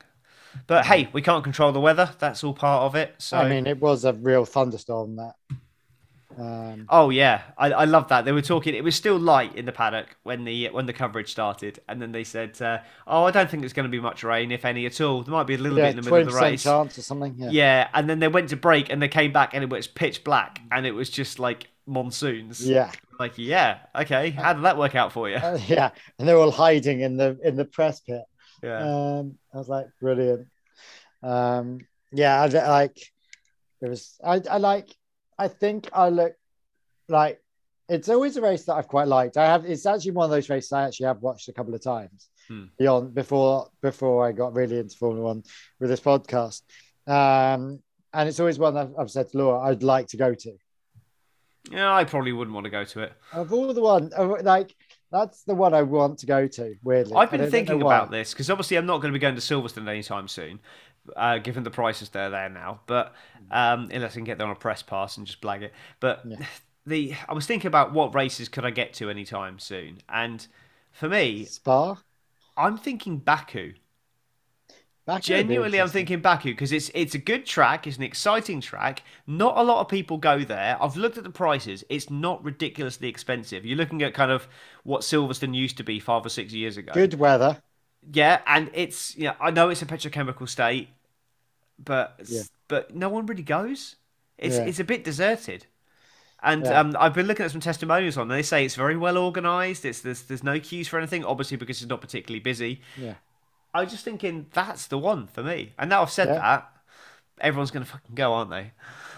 But 0.68 0.86
hey, 0.86 1.10
we 1.14 1.22
can't 1.22 1.44
control 1.44 1.72
the 1.72 1.80
weather. 1.80 2.12
That's 2.20 2.44
all 2.44 2.54
part 2.54 2.84
of 2.84 2.96
it. 2.96 3.16
So 3.18 3.38
I 3.38 3.50
mean, 3.50 3.68
it 3.68 3.80
was 3.80 4.06
a 4.06 4.14
real 4.14 4.46
thunderstorm 4.46 5.16
that. 5.18 5.36
Um, 6.38 6.86
Oh 6.90 7.10
yeah, 7.10 7.42
I, 7.58 7.72
I 7.72 7.86
love 7.86 8.10
that. 8.10 8.26
They 8.26 8.32
were 8.32 8.42
talking. 8.42 8.76
It 8.76 8.84
was 8.84 8.96
still 8.96 9.18
light 9.18 9.56
in 9.56 9.66
the 9.66 9.72
paddock 9.72 10.16
when 10.24 10.44
the 10.44 10.70
when 10.70 10.86
the 10.86 10.94
coverage 10.94 11.32
started, 11.32 11.80
and 11.90 12.02
then 12.02 12.12
they 12.12 12.24
said, 12.24 12.62
uh, 12.62 12.80
"Oh, 13.08 13.24
I 13.24 13.32
don't 13.32 13.50
think 13.50 13.62
there's 13.62 13.74
going 13.74 13.86
to 13.86 13.90
be 13.90 14.00
much 14.00 14.24
rain, 14.24 14.52
if 14.52 14.64
any 14.64 14.86
at 14.86 15.02
all. 15.02 15.24
There 15.24 15.32
might 15.32 15.48
be 15.48 15.56
a 15.56 15.58
little 15.58 15.78
yeah, 15.78 15.86
bit 15.86 15.90
in 15.92 15.96
the 15.98 16.02
middle 16.04 16.28
of 16.28 16.34
the 16.34 16.40
race." 16.40 16.64
chance 16.64 16.98
or 16.98 17.02
something. 17.02 17.36
Yeah. 17.38 17.50
Yeah, 17.50 17.88
and 17.94 18.10
then 18.10 18.20
they 18.20 18.28
went 18.28 18.50
to 18.50 18.56
break, 18.56 18.92
and 18.92 19.02
they 19.02 19.08
came 19.08 19.32
back, 19.32 19.54
and 19.54 19.64
it 19.64 19.70
was 19.70 19.88
pitch 19.88 20.24
black, 20.24 20.62
and 20.72 20.86
it 20.86 20.92
was 20.92 21.10
just 21.10 21.40
like 21.40 21.68
monsoons. 21.88 22.68
Yeah. 22.68 22.92
Like, 23.20 23.34
yeah, 23.38 23.80
okay. 23.96 24.30
How 24.30 24.54
did 24.54 24.64
that 24.64 24.78
work 24.78 24.94
out 24.96 25.12
for 25.12 25.30
you? 25.30 25.38
Uh, 25.44 25.58
yeah. 25.68 25.92
And 26.20 26.28
they're 26.28 26.38
all 26.38 26.52
hiding 26.52 27.02
in 27.02 27.18
the 27.18 27.40
in 27.44 27.56
the 27.56 27.66
press 27.66 28.00
pit. 28.02 28.22
Yeah. 28.62 28.80
Um, 28.80 29.38
I 29.54 29.58
was 29.58 29.70
like, 29.70 29.88
brilliant. 30.00 30.48
Um, 31.24 31.80
yeah, 32.12 32.42
I 32.42 32.48
like 32.68 32.98
it 33.82 33.90
was. 33.90 34.20
I, 34.24 34.42
I 34.50 34.58
like. 34.58 34.94
I 35.38 35.48
think 35.48 35.90
I 35.94 36.10
look 36.10 36.34
like 37.10 37.42
it's 37.90 38.10
always 38.10 38.36
a 38.38 38.42
race 38.42 38.66
that 38.66 38.74
I've 38.74 38.88
quite 38.88 39.08
liked. 39.08 39.38
I 39.38 39.46
have. 39.46 39.66
It's 39.66 39.86
actually 39.86 40.12
one 40.12 40.26
of 40.26 40.32
those 40.32 40.50
races 40.50 40.72
I 40.74 40.86
actually 40.86 41.06
have 41.08 41.22
watched 41.22 41.48
a 41.48 41.54
couple 41.54 41.74
of 41.74 41.82
times 41.84 42.30
Hmm. 42.48 42.66
beyond 42.80 43.14
before 43.14 43.70
before 43.82 44.26
I 44.26 44.32
got 44.32 44.54
really 44.54 44.80
into 44.80 44.96
Formula 44.98 45.26
One 45.26 45.44
with 45.80 45.90
this 45.90 46.00
podcast. 46.00 46.62
Um, 47.06 47.80
and 48.14 48.28
it's 48.30 48.40
always 48.40 48.58
one 48.60 48.76
I've, 48.78 48.94
I've 48.98 49.12
said 49.12 49.30
to 49.32 49.38
Laura 49.38 49.60
I'd 49.70 49.84
like 49.84 50.08
to 50.08 50.18
go 50.18 50.34
to. 50.34 50.54
Yeah, 51.72 51.94
I 51.94 52.06
probably 52.06 52.32
wouldn't 52.32 52.56
want 52.56 52.64
to 52.64 52.70
go 52.70 52.86
to 52.86 53.02
it. 53.02 53.14
Of 53.34 53.52
all 53.52 53.74
the 53.74 53.82
one, 53.82 54.12
like 54.44 54.74
that's 55.12 55.44
the 55.44 55.56
one 55.56 55.74
I 55.74 55.82
want 55.84 56.20
to 56.20 56.26
go 56.26 56.48
to. 56.48 56.76
Weirdly, 56.84 57.16
I've 57.16 57.32
been 57.32 57.50
thinking 57.52 57.82
about 57.82 58.12
this 58.12 58.34
because 58.34 58.50
obviously 58.50 58.78
I'm 58.78 58.86
not 58.86 59.02
going 59.02 59.12
to 59.14 59.18
be 59.18 59.22
going 59.22 59.36
to 59.36 59.42
Silverstone 59.42 59.88
anytime 59.90 60.28
soon, 60.30 60.60
uh, 61.16 61.38
given 61.40 61.64
the 61.64 61.72
prices 61.72 62.10
they're 62.10 62.30
there 62.30 62.50
now. 62.50 62.82
But 62.88 63.14
um, 63.52 63.90
unless 63.92 64.12
I 64.14 64.16
can 64.16 64.24
get 64.24 64.38
there 64.38 64.48
on 64.48 64.54
a 64.54 64.60
press 64.60 64.82
pass 64.82 65.18
and 65.18 65.26
just 65.26 65.42
blag 65.42 65.62
it. 65.62 65.74
But 66.00 66.22
Yeah. 66.26 66.38
the 66.86 67.14
I 67.28 67.34
was 67.34 67.46
thinking 67.46 67.68
about 67.68 67.94
what 67.94 68.16
races 68.16 68.50
could 68.50 68.66
I 68.66 68.72
get 68.72 68.94
to 68.96 69.10
anytime 69.10 69.60
soon, 69.60 70.00
and 70.10 70.46
for 70.92 71.10
me, 71.10 71.46
Spa. 71.46 71.98
I'm 72.56 72.78
thinking 72.78 73.18
Baku. 73.20 73.74
Baku 75.06 75.22
Genuinely, 75.22 75.80
I'm 75.80 75.88
thinking 75.88 76.20
Baku 76.20 76.50
because 76.50 76.74
it's 76.74 76.92
it's 76.94 77.16
a 77.16 77.18
good 77.18 77.46
track. 77.46 77.88
It's 77.88 77.96
an 77.98 78.04
exciting 78.04 78.60
track. 78.60 79.04
Not 79.26 79.58
a 79.58 79.64
lot 79.64 79.80
of 79.80 79.88
people 79.88 80.18
go 80.18 80.44
there. 80.44 80.78
I've 80.82 80.98
looked 80.98 81.18
at 81.18 81.24
the 81.24 81.30
prices. 81.30 81.84
It's 81.90 82.10
not 82.10 82.44
ridiculously 82.44 83.08
expensive. 83.08 83.66
You're 83.66 83.78
looking 83.78 84.02
at 84.04 84.14
kind 84.14 84.32
of 84.32 84.48
what 84.84 85.02
Silverstone 85.02 85.56
used 85.56 85.78
to 85.78 85.84
be 85.84 86.00
five 86.02 86.26
or 86.26 86.30
six 86.30 86.52
years 86.54 86.76
ago. 86.76 86.92
good 86.92 87.14
weather. 87.14 87.62
Yeah, 88.12 88.42
and 88.46 88.70
it's 88.74 89.16
yeah. 89.18 89.36
I 89.40 89.52
know 89.52 89.70
it's 89.70 89.82
a 89.82 89.86
petrochemical 89.86 90.48
state, 90.48 90.90
but 91.80 92.20
Yeah. 92.26 92.44
but 92.68 92.96
no 92.96 93.10
one 93.10 93.26
really 93.26 93.44
goes. 93.44 93.96
It's 94.38 94.56
Yeah. 94.56 94.64
it's 94.66 94.80
a 94.80 94.84
bit 94.84 95.04
deserted. 95.04 95.66
And 96.44 96.66
Yeah. 96.66 96.80
um, 96.80 96.96
I've 97.00 97.14
been 97.14 97.26
looking 97.26 97.46
at 97.46 97.52
some 97.52 97.62
testimonials 97.62 98.16
on. 98.18 98.24
And 98.24 98.32
they 98.32 98.44
say 98.44 98.64
it's 98.64 98.76
very 98.76 98.96
well 98.96 99.18
organised. 99.18 99.86
It's 99.86 100.02
there's 100.02 100.22
there's 100.24 100.44
no 100.44 100.60
queues 100.60 100.88
for 100.88 100.98
anything. 100.98 101.26
Obviously 101.26 101.58
because 101.58 101.82
it's 101.82 101.90
not 101.90 102.02
particularly 102.02 102.40
busy. 102.40 102.82
Yeah. 102.96 103.16
I 103.74 103.82
was 103.82 103.92
just 103.92 104.04
thinking 104.06 104.48
that's 104.54 104.88
the 104.88 104.98
one 104.98 105.28
for 105.28 105.44
me. 105.44 105.74
And 105.78 105.90
now 105.90 106.02
I've 106.02 106.12
said 106.12 106.30
that, 106.30 106.72
everyone's 107.40 107.72
gonna 107.72 107.86
fucking 107.86 108.16
go, 108.16 108.34
aren't 108.34 108.52
they? 108.52 108.72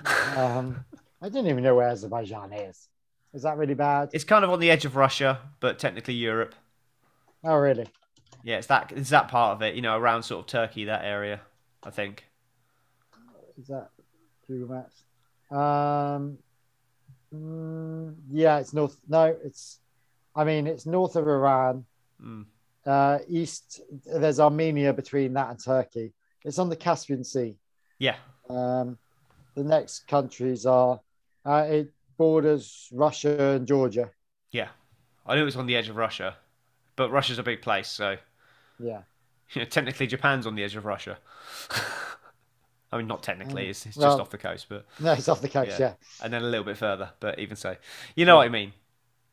Um, 0.38 0.86
I 1.22 1.28
didn't 1.28 1.48
even 1.48 1.64
know 1.64 1.76
where 1.76 1.90
Azerbaijan 1.90 2.54
is. 2.54 2.88
Is 3.34 3.44
that 3.44 3.58
really 3.58 3.74
bad? 3.74 4.10
It's 4.14 4.24
kind 4.24 4.44
of 4.46 4.50
on 4.50 4.60
the 4.60 4.72
edge 4.72 4.86
of 4.86 4.96
Russia, 4.96 5.40
but 5.60 5.78
technically 5.78 6.14
Europe. 6.14 6.56
Oh, 7.44 7.56
really? 7.58 7.88
Yeah, 8.44 8.58
it's 8.58 8.68
that 8.68 8.92
it's 8.96 9.10
that 9.10 9.28
part 9.28 9.56
of 9.58 9.62
it. 9.62 9.76
You 9.76 9.82
know, 9.82 9.98
around 9.98 10.24
sort 10.24 10.40
of 10.40 10.48
Turkey, 10.48 10.86
that 10.86 11.04
area. 11.04 11.42
I 11.84 11.90
think. 11.90 12.26
Is 13.60 13.68
that 13.68 13.90
Google 14.48 14.76
Maps? 14.76 15.04
Um, 15.52 16.38
mm, 17.34 18.16
yeah, 18.32 18.60
it's 18.60 18.74
north. 18.74 18.98
No, 19.08 19.36
it's. 19.44 19.80
I 20.36 20.44
mean, 20.44 20.68
it's 20.68 20.86
north 20.86 21.16
of 21.16 21.28
Iran. 21.28 21.86
Mm. 22.24 22.46
Uh, 22.86 23.20
east. 23.28 23.82
There's 24.06 24.40
Armenia 24.40 24.94
between 24.94 25.34
that 25.34 25.50
and 25.50 25.64
Turkey. 25.64 26.14
It's 26.46 26.60
on 26.60 26.70
the 26.70 26.76
Caspian 26.76 27.24
Sea. 27.24 27.58
Yeah. 27.98 28.16
Um, 28.50 28.98
the 29.56 29.64
next 29.64 30.08
countries 30.08 30.66
are. 30.66 31.00
Uh, 31.46 31.66
it 31.70 31.92
borders 32.18 32.90
Russia 32.92 33.56
and 33.56 33.68
Georgia. 33.68 34.12
Yeah, 34.52 34.68
I 35.26 35.36
knew 35.36 35.42
it 35.42 35.46
was 35.46 35.56
on 35.56 35.66
the 35.68 35.76
edge 35.76 35.90
of 35.90 35.96
Russia, 35.96 36.36
but 36.96 37.10
Russia's 37.12 37.40
a 37.40 37.44
big 37.44 37.62
place, 37.62 37.88
so 37.88 38.18
Yeah. 38.78 39.02
you 39.54 39.60
know, 39.62 39.66
technically 39.66 40.06
Japan's 40.06 40.46
on 40.46 40.56
the 40.56 40.64
edge 40.64 40.76
of 40.76 40.86
Russia. 40.86 41.18
I 42.92 42.98
mean, 42.98 43.08
not 43.08 43.22
technically; 43.24 43.70
it's, 43.70 43.86
it's 43.86 43.96
just 43.96 44.20
off 44.20 44.30
the 44.30 44.38
coast, 44.38 44.68
but 44.70 44.86
No, 45.00 45.14
it's 45.14 45.30
off 45.30 45.42
the 45.42 45.50
coast. 45.50 45.80
Yeah. 45.80 45.80
Yeah. 45.80 45.94
and 46.24 46.34
then 46.34 46.42
a 46.42 46.48
little 46.48 46.66
bit 46.66 46.78
further. 46.78 47.12
But 47.20 47.40
even 47.40 47.56
so, 47.56 47.76
you 48.16 48.26
know 48.26 48.38
what 48.38 48.46
I 48.46 48.50
mean. 48.50 48.74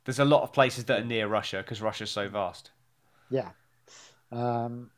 There's 0.04 0.20
a 0.20 0.24
lot 0.24 0.42
of 0.42 0.52
places 0.52 0.84
that 0.84 1.00
are 1.00 1.04
near 1.04 1.26
Russia 1.26 1.58
because 1.58 1.82
Russia's 1.82 2.10
so 2.10 2.28
vast. 2.28 2.70
Yeah. 3.28 3.50
Um, 4.30 4.90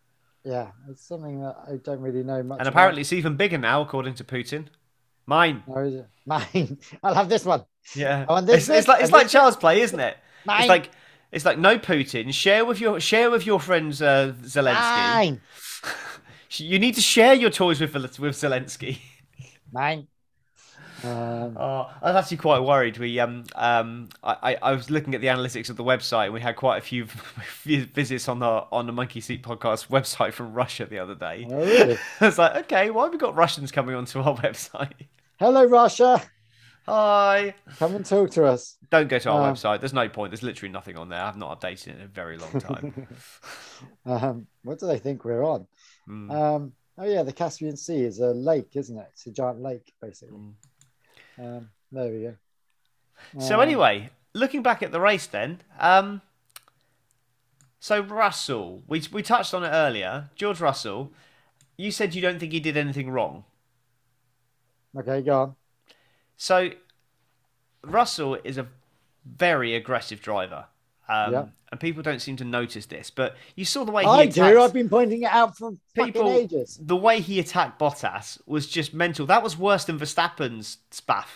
yeah. 0.44 0.72
It's 0.90 1.02
something 1.02 1.40
that 1.40 1.56
I 1.66 1.76
don't 1.76 2.00
really 2.00 2.22
know 2.22 2.42
much. 2.42 2.58
And 2.58 2.68
about. 2.68 2.74
apparently, 2.74 3.00
it's 3.00 3.12
even 3.14 3.36
bigger 3.36 3.56
now, 3.56 3.80
according 3.80 4.14
to 4.14 4.24
Putin. 4.24 4.66
Mine. 5.24 5.62
It? 5.66 6.06
Mine. 6.26 6.78
I'll 7.02 7.14
have 7.14 7.28
this 7.28 7.44
one. 7.44 7.64
Yeah. 7.94 8.26
I 8.28 8.40
this 8.40 8.68
it's, 8.68 8.80
it's 8.80 8.88
like 8.88 9.02
it's 9.02 9.12
like 9.12 9.24
this 9.24 9.32
child's 9.32 9.56
play, 9.56 9.80
isn't 9.80 10.00
it? 10.00 10.16
Mine. 10.44 10.60
It's 10.60 10.68
like 10.68 10.90
it's 11.30 11.44
like 11.44 11.58
no 11.58 11.78
Putin. 11.78 12.32
Share 12.32 12.64
with 12.64 12.80
your 12.80 12.98
share 13.00 13.30
with 13.30 13.46
your 13.46 13.60
friends 13.60 14.02
uh, 14.02 14.34
Zelensky. 14.42 15.14
Mine. 15.14 15.40
You 16.50 16.78
need 16.78 16.94
to 16.94 17.00
share 17.00 17.34
your 17.34 17.50
toys 17.50 17.80
with 17.80 17.94
with 17.94 18.34
Zelensky. 18.34 18.98
Mine. 19.72 20.06
Um, 21.04 21.56
Oh, 21.56 21.88
I 22.02 22.12
was 22.12 22.16
actually 22.24 22.38
quite 22.38 22.58
worried. 22.60 22.98
We 22.98 23.20
um 23.20 23.44
um 23.54 24.08
I, 24.24 24.56
I 24.60 24.72
was 24.72 24.90
looking 24.90 25.14
at 25.14 25.20
the 25.20 25.28
analytics 25.28 25.70
of 25.70 25.76
the 25.76 25.84
website 25.84 26.24
and 26.24 26.34
we 26.34 26.40
had 26.40 26.56
quite 26.56 26.78
a 26.78 26.80
few 26.80 27.04
visits 27.62 28.28
on 28.28 28.38
the 28.40 28.64
on 28.72 28.86
the 28.86 28.92
Monkey 28.92 29.20
Seat 29.20 29.42
podcast 29.42 29.88
website 29.96 30.32
from 30.32 30.52
Russia 30.54 30.86
the 30.86 30.98
other 30.98 31.14
day. 31.14 31.46
oh, 31.50 31.54
really? 31.58 31.98
I 32.20 32.26
was 32.26 32.38
like, 32.38 32.56
okay, 32.64 32.90
why 32.90 33.04
have 33.04 33.12
we 33.12 33.18
got 33.18 33.36
Russians 33.36 33.70
coming 33.70 33.94
onto 33.94 34.20
our 34.20 34.36
website? 34.36 35.06
Hello, 35.38 35.64
Russia. 35.66 36.20
Hi. 36.86 37.54
Come 37.78 37.96
and 37.96 38.04
talk 38.06 38.30
to 38.30 38.46
us. 38.46 38.76
Don't 38.90 39.08
go 39.08 39.18
to 39.18 39.30
our 39.30 39.46
Um, 39.46 39.54
website. 39.54 39.80
There's 39.80 39.92
no 39.92 40.08
point. 40.08 40.30
There's 40.32 40.42
literally 40.42 40.72
nothing 40.72 40.96
on 40.96 41.10
there. 41.10 41.20
I've 41.22 41.36
not 41.36 41.60
updated 41.60 41.88
it 41.88 41.96
in 41.96 42.00
a 42.02 42.06
very 42.08 42.38
long 42.38 42.58
time. 42.58 43.06
Um, 44.06 44.46
what 44.62 44.78
do 44.80 44.86
they 44.86 44.98
think 44.98 45.22
we're 45.24 45.44
on? 45.44 45.66
Mm. 46.08 46.30
Um, 46.30 46.72
oh, 46.96 47.04
yeah. 47.04 47.22
The 47.22 47.32
Caspian 47.32 47.76
Sea 47.76 48.04
is 48.04 48.20
a 48.20 48.28
lake, 48.28 48.70
isn't 48.74 48.96
it? 48.96 49.06
It's 49.12 49.26
a 49.26 49.30
giant 49.30 49.60
lake, 49.60 49.92
basically. 50.00 50.38
Um, 51.38 51.68
there 51.92 52.12
we 52.12 52.22
go. 52.22 52.34
So 53.38 53.56
Um, 53.56 53.60
anyway, 53.60 54.10
looking 54.34 54.62
back 54.62 54.82
at 54.82 54.92
the 54.92 55.00
race 55.00 55.26
then, 55.26 55.60
um, 55.78 56.22
so 57.80 58.00
Russell, 58.00 58.82
we 58.86 59.02
we 59.12 59.22
touched 59.22 59.54
on 59.54 59.64
it 59.64 59.68
earlier. 59.68 60.30
George 60.34 60.60
Russell, 60.60 61.12
you 61.76 61.90
said 61.90 62.14
you 62.14 62.22
don't 62.22 62.38
think 62.38 62.52
he 62.52 62.60
did 62.60 62.76
anything 62.76 63.10
wrong. 63.10 63.44
Okay, 64.96 65.22
go 65.22 65.40
on. 65.42 65.56
So 66.36 66.70
Russell 67.84 68.38
is 68.44 68.58
a 68.58 68.66
very 69.24 69.74
aggressive 69.74 70.20
driver. 70.20 70.66
Um, 71.08 71.32
Yeah. 71.32 71.44
And 71.70 71.78
people 71.78 72.02
don't 72.02 72.20
seem 72.20 72.36
to 72.36 72.44
notice 72.44 72.86
this, 72.86 73.10
but 73.10 73.36
you 73.54 73.66
saw 73.66 73.84
the 73.84 73.92
way 73.92 74.02
he 74.02 74.08
I 74.08 74.22
attacked, 74.22 74.34
do. 74.54 74.60
I've 74.60 74.72
been 74.72 74.88
pointing 74.88 75.22
it 75.22 75.30
out 75.30 75.54
for 75.58 75.72
People- 75.94 76.22
fucking 76.22 76.26
ages. 76.44 76.78
the 76.80 76.96
way 76.96 77.20
he 77.20 77.38
attacked 77.40 77.78
Bottas 77.78 78.40
was 78.46 78.66
just 78.66 78.94
mental. 78.94 79.26
That 79.26 79.42
was 79.42 79.58
worse 79.58 79.84
than 79.84 79.98
Verstappen's 79.98 80.78
spaff. 80.90 81.26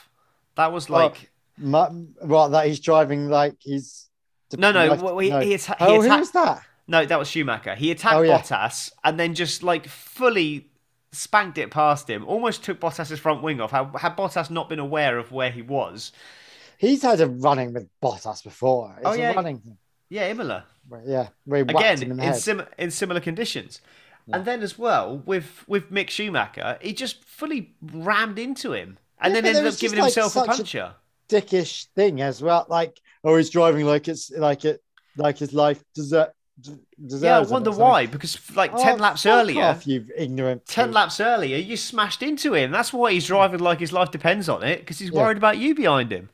That 0.55 0.73
was 0.73 0.89
Well, 0.89 1.09
like 1.09 1.31
Mu- 1.59 2.07
what? 2.23 2.49
That 2.49 2.67
he's 2.67 2.81
driving 2.81 3.29
like 3.29 3.57
he's. 3.61 4.09
no, 4.57 4.73
no. 4.73 4.87
like- 4.87 5.03
well, 5.03 5.19
he, 5.19 5.29
he, 5.31 5.53
atta- 5.55 5.77
he 5.79 5.85
oh, 5.85 6.01
attacked. 6.01 6.19
who's 6.19 6.31
that? 6.31 6.63
No, 6.89 7.05
that 7.05 7.19
was 7.19 7.29
Schumacher. 7.29 7.75
He 7.75 7.91
attacked 7.91 8.15
Oh, 8.17 8.23
yeah. 8.23 8.39
Bottas 8.41 8.91
and 9.05 9.21
then 9.21 9.35
just 9.35 9.63
like 9.63 9.87
fully 9.87 10.67
spanked 11.13 11.59
it 11.59 11.71
past 11.71 12.09
him. 12.09 12.25
Almost 12.27 12.65
took 12.65 12.81
Bottas's 12.81 13.19
front 13.21 13.43
wing 13.43 13.61
off. 13.61 13.71
Had, 13.71 13.91
had 13.99 14.17
Bottas 14.17 14.49
not 14.51 14.71
been 14.71 14.79
aware 14.79 15.19
of 15.19 15.31
where 15.31 15.51
he 15.51 15.61
was, 15.61 16.11
He's 16.83 17.03
had 17.03 17.21
a 17.21 17.29
running 17.47 17.73
with 17.73 17.87
Bottas 18.03 18.43
before. 18.43 18.93
It's 18.99 19.07
Oh, 19.09 19.13
yeah. 19.13 19.31
a 19.31 19.35
running 19.37 19.59
yeah, 20.11 20.29
Imola 20.33 20.65
Yeah, 21.07 21.29
again 21.47 22.03
in 22.03 22.21
in, 22.21 22.35
sim- 22.35 22.67
in 22.77 22.91
similar 22.91 23.21
conditions. 23.21 23.81
And 24.35 24.45
then 24.45 24.63
as 24.63 24.75
well 24.79 25.23
with 25.31 25.49
with 25.73 25.85
Mick 25.97 26.11
Schumacher, 26.11 26.79
he 26.87 26.93
just 26.93 27.25
fully 27.25 27.61
rammed 28.09 28.39
into 28.47 28.73
him 28.73 28.99
and 29.21 29.33
Yeah, 29.35 29.41
then 29.43 29.57
ended 29.57 29.73
up 29.73 29.79
giving 29.79 30.01
like, 30.01 30.13
himself 30.15 30.33
a 30.33 30.41
such 30.41 30.49
a- 30.49 30.57
puncture. 30.57 30.95
dickish 31.29 31.87
thing 31.95 32.21
as 32.21 32.43
well. 32.43 32.67
Like, 32.69 32.95
oh, 33.25 33.37
he's 33.37 33.51
driving 33.51 33.87
like 33.87 34.09
it's 34.13 34.31
like 34.49 34.65
it, 34.65 34.83
like 35.17 35.39
his 35.39 35.53
life 35.53 35.81
deser- 35.97 36.33
deserves. 37.07 37.23
Yeah, 37.23 37.39
I 37.39 37.43
wonder 37.43 37.71
why. 37.71 38.07
Because 38.07 38.33
like 38.57 38.73
oh, 38.75 38.83
ten 38.83 38.95
Oh, 38.99 39.03
laps 39.07 39.25
earlier, 39.25 39.63
off, 39.65 39.87
you 39.87 40.05
ignorant. 40.17 40.67
ten 40.67 40.91
laps 40.93 41.21
earlier, 41.21 41.57
you 41.59 41.77
smashed 41.77 42.23
into 42.23 42.55
him. 42.55 42.71
That's 42.73 42.93
why 42.93 43.13
he's 43.13 43.27
driving 43.29 43.61
like 43.61 43.79
his 43.81 43.93
life 43.93 44.11
depends 44.11 44.49
on 44.49 44.63
it. 44.65 44.81
Because 44.81 44.99
he's 44.99 45.11
Yeah. 45.11 45.21
worried 45.21 45.37
about 45.39 45.59
you 45.59 45.75
behind 45.75 46.11
him. 46.13 46.29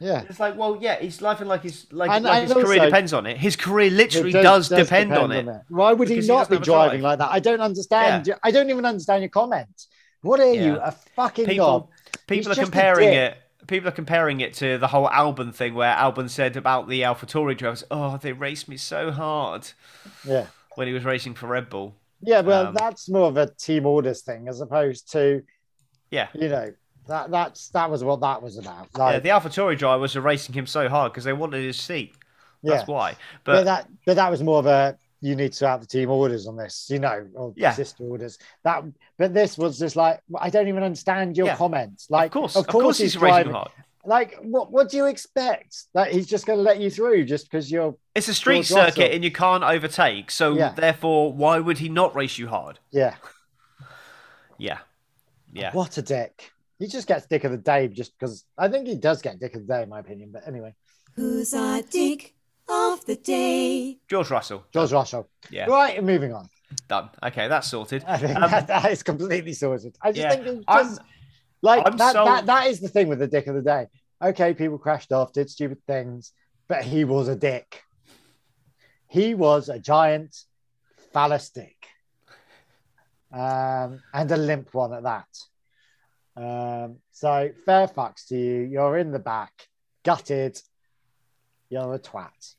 Yeah. 0.00 0.22
It's 0.28 0.38
like, 0.38 0.56
well, 0.56 0.78
yeah, 0.80 0.98
he's 1.00 1.18
driving 1.18 1.48
like 1.48 1.62
his 1.62 1.86
like, 1.90 2.10
And- 2.10 2.24
like 2.24 2.42
and 2.42 2.52
his 2.52 2.64
career 2.64 2.84
depends 2.84 3.12
on 3.12 3.26
it. 3.26 3.36
His 3.36 3.56
career 3.56 3.90
literally 3.90 4.30
It 4.30 4.42
does, 4.42 4.68
depend, 4.68 5.12
on 5.12 5.32
it. 5.32 5.46
Why 5.68 5.92
would 5.92 6.08
he 6.08 6.14
Because 6.16 6.26
he 6.26 6.32
not 6.32 6.48
doesn't 6.48 6.58
be 6.60 6.64
driving 6.64 7.02
like 7.02 7.18
that? 7.18 7.30
I 7.30 7.40
don't 7.40 7.60
understand. 7.60 8.32
I 8.42 8.50
don't 8.50 8.70
even 8.70 8.84
understand 8.84 9.22
your 9.22 9.30
comment. 9.30 9.86
What 10.22 10.40
are 10.40 10.52
you, 10.52 10.76
a 10.76 10.92
fucking 11.16 11.46
People, 11.46 11.66
knob? 11.66 11.88
people 12.26 12.52
are 12.52 12.54
He's 12.54 12.56
just 12.56 12.60
a 12.60 12.62
comparing 12.64 13.12
it. 13.12 13.38
People 13.66 13.88
are 13.88 13.92
comparing 13.92 14.40
it 14.40 14.54
to 14.54 14.78
the 14.78 14.86
whole 14.86 15.08
Albon 15.08 15.54
thing, 15.54 15.74
where 15.74 15.94
Albon 15.94 16.30
said 16.30 16.56
about 16.56 16.88
the 16.88 17.02
AlphaTauri 17.02 17.56
drivers, 17.56 17.84
"Oh, 17.90 18.16
they 18.16 18.32
raced 18.32 18.66
me 18.68 18.76
so 18.78 19.10
hard." 19.12 19.72
Yeah. 20.24 20.46
when 20.76 20.86
he 20.86 20.94
was 20.94 21.04
racing 21.04 21.34
for 21.34 21.48
Red 21.48 21.68
Bull. 21.68 21.94
Yeah, 22.22 22.40
well, 22.40 22.68
Um, 22.68 22.74
that's 22.74 23.08
more 23.08 23.26
of 23.28 23.36
a 23.36 23.46
team 23.48 23.84
orders 23.84 24.22
thing 24.22 24.46
as 24.48 24.60
opposed 24.60 25.10
to, 25.12 25.42
Yeah. 26.10 26.28
you 26.34 26.48
know, 26.48 26.72
that 27.08 27.30
that's 27.30 27.68
that 27.70 27.90
was 27.90 28.04
what 28.04 28.20
that 28.20 28.40
was 28.42 28.58
about. 28.58 28.88
Yeah, 28.96 29.18
the 29.18 29.30
AlphaTauri 29.30 29.76
drivers 29.76 30.14
were 30.14 30.20
racing 30.20 30.54
him 30.54 30.66
so 30.66 30.88
hard 30.88 31.12
because 31.12 31.24
they 31.24 31.32
wanted 31.32 31.62
his 31.64 31.78
seat. 31.80 32.14
That's 32.62 32.88
yeah. 32.88 32.94
why. 32.94 33.16
but, 33.44 33.52
But, 33.52 33.64
that 33.64 33.88
but 34.06 34.14
that 34.16 34.30
was 34.30 34.42
more 34.42 34.58
of 34.58 34.66
a 34.66 34.96
you 35.20 35.34
need 35.34 35.52
to 35.54 35.66
have 35.68 35.80
the 35.80 35.86
team 35.86 36.10
orders 36.10 36.46
on 36.46 36.56
this, 36.56 36.86
you 36.90 37.00
know, 37.00 37.26
or 37.34 37.52
Yeah. 37.56 37.72
sister 37.72 38.04
orders. 38.04 38.38
That 38.62 38.84
but 39.16 39.34
this 39.34 39.58
was 39.58 39.78
just 39.78 39.96
like 39.96 40.20
I 40.38 40.48
don't 40.50 40.68
even 40.68 40.82
understand 40.82 41.36
your 41.36 41.46
Yeah. 41.48 41.56
comments. 41.56 42.08
Like, 42.10 42.26
of 42.26 42.32
course, 42.32 42.56
of 42.56 42.66
course, 42.66 42.98
he's, 42.98 43.14
he's, 43.14 43.22
racing 43.22 43.34
driving. 43.34 43.52
hard. 43.52 43.70
Like, 44.04 44.36
what 44.42 44.70
what 44.70 44.90
do 44.90 44.96
you 44.96 45.06
expect? 45.06 45.84
That 45.94 46.12
he's 46.12 46.26
just 46.26 46.46
going 46.46 46.58
to 46.58 46.62
let 46.62 46.78
you 46.80 46.88
through 46.90 47.24
just 47.24 47.50
because 47.50 47.70
you're 47.70 47.96
It's 48.14 48.28
a 48.28 48.34
street 48.34 48.64
circuit 48.64 49.12
and 49.12 49.22
you 49.24 49.32
can't 49.32 49.64
overtake. 49.64 50.30
So 50.30 50.54
Yeah. 50.54 50.72
therefore, 50.72 51.32
why 51.32 51.58
would 51.58 51.78
he 51.78 51.88
not 51.88 52.14
race 52.14 52.38
you 52.38 52.48
hard? 52.48 52.78
yeah. 52.90 53.14
Yeah, 54.60 54.78
yeah. 55.52 55.72
What 55.72 55.96
a 55.98 56.02
dick. 56.02 56.50
He 56.78 56.86
just 56.86 57.08
gets 57.08 57.26
dick 57.26 57.44
of 57.44 57.50
the 57.50 57.58
day 57.58 57.88
just 57.88 58.16
because 58.18 58.44
I 58.56 58.68
think 58.68 58.86
he 58.86 58.94
does 58.94 59.20
get 59.20 59.40
dick 59.40 59.54
of 59.56 59.66
the 59.66 59.72
day, 59.74 59.82
in 59.82 59.88
my 59.88 59.98
opinion. 60.00 60.30
But 60.32 60.46
anyway, 60.46 60.74
Who's 61.16 61.52
our 61.54 61.82
dick 61.82 62.34
of 62.68 63.04
the 63.06 63.16
day? 63.16 63.98
George 64.08 64.30
Russell. 64.30 64.64
George 64.72 64.92
Russell. 64.92 65.28
Yeah, 65.50 65.66
Right, 65.66 66.02
moving 66.04 66.32
on. 66.32 66.48
done. 66.86 67.10
Okay, 67.22 67.48
that's 67.48 67.66
sorted. 67.68 68.04
I 68.06 68.18
think 68.18 68.36
Um, 68.36 68.50
that, 68.50 68.66
that 68.68 68.92
is 68.92 69.02
completely 69.02 69.52
sorted. 69.54 69.96
I 70.00 70.12
just 70.12 70.20
yeah, 70.22 70.30
think 70.30 70.46
it's 70.58 70.64
I'm- 70.68 70.84
just 70.86 71.00
like 71.62 71.82
I'm 71.84 71.96
that, 71.96 72.12
so- 72.12 72.24
that. 72.24 72.46
That 72.46 72.66
is 72.68 72.78
the 72.80 72.88
thing 72.88 73.08
with 73.08 73.18
the 73.18 73.26
dick 73.26 73.46
of 73.48 73.54
the 73.56 73.62
day. 73.62 73.86
Okay, 74.22 74.54
people 74.54 74.78
crashed 74.78 75.10
off, 75.12 75.32
did 75.32 75.50
stupid 75.50 75.78
things, 75.86 76.32
but 76.68 76.84
he 76.84 77.04
was 77.04 77.26
a 77.28 77.34
dick. 77.36 77.82
He 79.08 79.34
was 79.34 79.68
a 79.68 79.78
giant 79.78 80.36
phallus 81.12 81.50
dick, 81.50 81.76
um, 83.32 84.02
and 84.12 84.30
a 84.30 84.36
limp 84.36 84.72
one 84.74 84.92
at 84.92 85.02
that. 85.04 85.26
Um, 86.38 86.96
so 87.12 87.50
fair 87.66 87.88
fucks 87.88 88.26
to 88.28 88.36
you. 88.36 88.60
You're 88.60 88.98
in 88.98 89.10
the 89.10 89.18
back, 89.18 89.52
gutted. 90.04 90.60
You're 91.68 91.94
a 91.94 91.98
twat. 91.98 92.54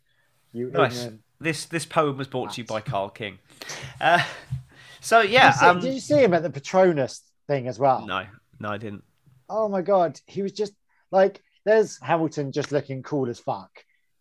You 0.51 0.69
Nice. 0.71 0.97
ignorant. 0.99 1.21
This 1.39 1.65
this 1.65 1.85
poem 1.85 2.17
was 2.17 2.27
brought 2.27 2.51
to 2.53 2.61
you 2.61 2.67
by 2.67 2.81
Carl 2.81 3.09
King. 3.09 3.39
Uh, 4.01 4.21
so 4.99 5.21
yeah, 5.21 5.51
Did 5.51 5.53
you, 5.53 5.59
see, 5.59 5.65
um, 5.65 5.79
did 5.79 5.93
you 5.93 5.99
see 6.01 6.15
him 6.23 6.33
at 6.33 6.43
the 6.43 6.49
Patronus 6.49 7.21
thing 7.47 7.67
as 7.67 7.79
well? 7.79 8.05
no, 8.05 8.25
no, 8.59 8.69
I 8.69 8.77
didn't. 8.77 9.03
oh 9.49 9.69
my 9.69 9.81
god, 9.81 10.19
he 10.25 10.41
was 10.41 10.51
just 10.51 10.73
like 11.11 11.41
there's 11.65 11.97
Hamilton 12.01 12.51
just 12.51 12.71
looking 12.73 13.01
cool 13.03 13.29
as 13.29 13.39
fuck, 13.39 13.69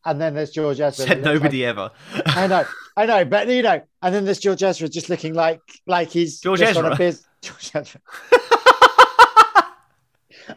and 0.04 0.20
then 0.20 0.34
there's 0.34 0.50
George 0.52 0.78
Ezra. 0.80 1.06
Said 1.06 1.22
nobody 1.24 1.64
ever. 1.64 1.90
I 2.26 2.46
know, 2.46 2.64
I 2.96 3.06
know, 3.06 3.24
but 3.24 3.48
you 3.48 3.62
know, 3.62 3.82
and 4.00 4.14
then 4.14 4.24
there's 4.24 4.38
George 4.38 4.62
Ezra 4.62 4.88
just 4.88 5.08
looking 5.08 5.34
like 5.34 5.60
like 5.86 6.10
he's 6.10 6.38
George 6.40 6.60
just 6.60 6.78
on 6.78 6.92
a 6.92 6.96
biz- 6.96 7.24
George 7.42 7.72
Ezra. 7.74 8.00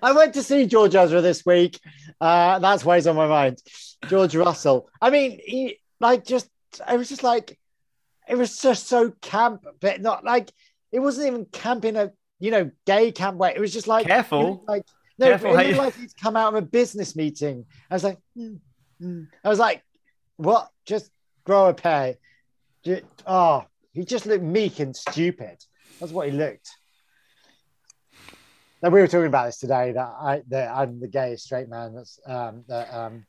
I 0.01 0.11
went 0.13 0.33
to 0.35 0.43
see 0.43 0.65
George 0.65 0.95
Ezra 0.95 1.21
this 1.21 1.45
week. 1.45 1.79
Uh, 2.19 2.59
that's 2.59 2.83
why 2.85 2.95
he's 2.97 3.07
on 3.07 3.15
my 3.15 3.27
mind. 3.27 3.59
George 4.07 4.35
Russell. 4.35 4.89
I 5.01 5.09
mean, 5.09 5.39
he 5.43 5.77
like 5.99 6.25
just 6.25 6.49
it 6.89 6.97
was 6.97 7.09
just 7.09 7.23
like 7.23 7.57
it 8.27 8.35
was 8.35 8.57
just 8.61 8.87
so 8.87 9.11
camp, 9.21 9.65
but 9.79 10.01
not 10.01 10.23
like 10.23 10.51
it 10.91 10.99
wasn't 10.99 11.27
even 11.27 11.45
camp 11.45 11.85
in 11.85 11.95
a 11.95 12.11
you 12.39 12.51
know 12.51 12.71
gay 12.85 13.11
camp 13.11 13.37
way. 13.37 13.53
It 13.55 13.59
was 13.59 13.73
just 13.73 13.87
like 13.87 14.07
Careful. 14.07 14.63
like 14.67 14.83
no, 15.17 15.27
Careful 15.27 15.57
it 15.59 15.67
you- 15.67 15.75
like 15.75 15.95
he'd 15.95 16.15
come 16.17 16.35
out 16.35 16.53
of 16.53 16.63
a 16.63 16.65
business 16.65 17.15
meeting. 17.15 17.65
I 17.89 17.93
was 17.95 18.03
like, 18.03 18.17
hmm, 18.35 18.55
hmm. 18.99 19.23
I 19.43 19.49
was 19.49 19.59
like, 19.59 19.83
what? 20.37 20.69
Just 20.85 21.11
grow 21.45 21.67
a 21.67 21.73
pair. 21.73 22.15
Ju- 22.83 23.01
Oh, 23.27 23.65
he 23.93 24.03
just 24.05 24.25
looked 24.25 24.43
meek 24.43 24.79
and 24.79 24.95
stupid. 24.95 25.57
That's 25.99 26.11
what 26.11 26.27
he 26.29 26.33
looked. 26.33 26.71
We 28.82 28.89
were 28.89 29.07
talking 29.07 29.27
about 29.27 29.45
this 29.45 29.57
today 29.57 29.91
that 29.91 30.13
I 30.19 30.41
that 30.49 30.71
I'm 30.71 30.99
the 30.99 31.07
gayest 31.07 31.45
straight 31.45 31.69
man 31.69 31.93
that's 31.93 32.19
um 32.25 32.63
that 32.67 32.91
um 32.93 33.25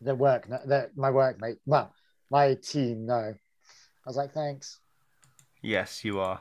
that 0.00 0.18
work 0.18 0.48
that 0.66 0.96
my 0.96 1.10
workmate 1.10 1.58
well 1.66 1.94
my 2.30 2.54
team 2.54 3.06
no. 3.06 3.14
I 3.14 4.08
was 4.08 4.16
like 4.16 4.32
thanks. 4.32 4.80
Yes, 5.62 6.04
you 6.04 6.20
are. 6.20 6.40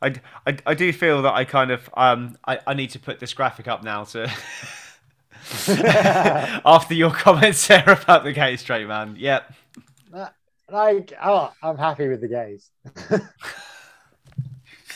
I, 0.00 0.14
I, 0.46 0.56
I 0.66 0.74
do 0.74 0.92
feel 0.92 1.22
that 1.22 1.34
I 1.34 1.44
kind 1.44 1.70
of 1.70 1.90
um 1.96 2.36
I, 2.44 2.60
I 2.66 2.74
need 2.74 2.90
to 2.90 2.98
put 3.00 3.18
this 3.18 3.34
graphic 3.34 3.66
up 3.66 3.82
now 3.82 4.04
to 4.04 4.30
after 6.64 6.94
your 6.94 7.10
comments 7.10 7.66
there 7.66 7.88
about 7.88 8.22
the 8.22 8.32
gay 8.32 8.56
straight 8.56 8.86
man. 8.86 9.16
Yep. 9.18 9.52
Like 10.70 11.12
oh 11.22 11.52
I'm 11.62 11.78
happy 11.78 12.06
with 12.08 12.20
the 12.20 12.28
gays. 12.28 12.70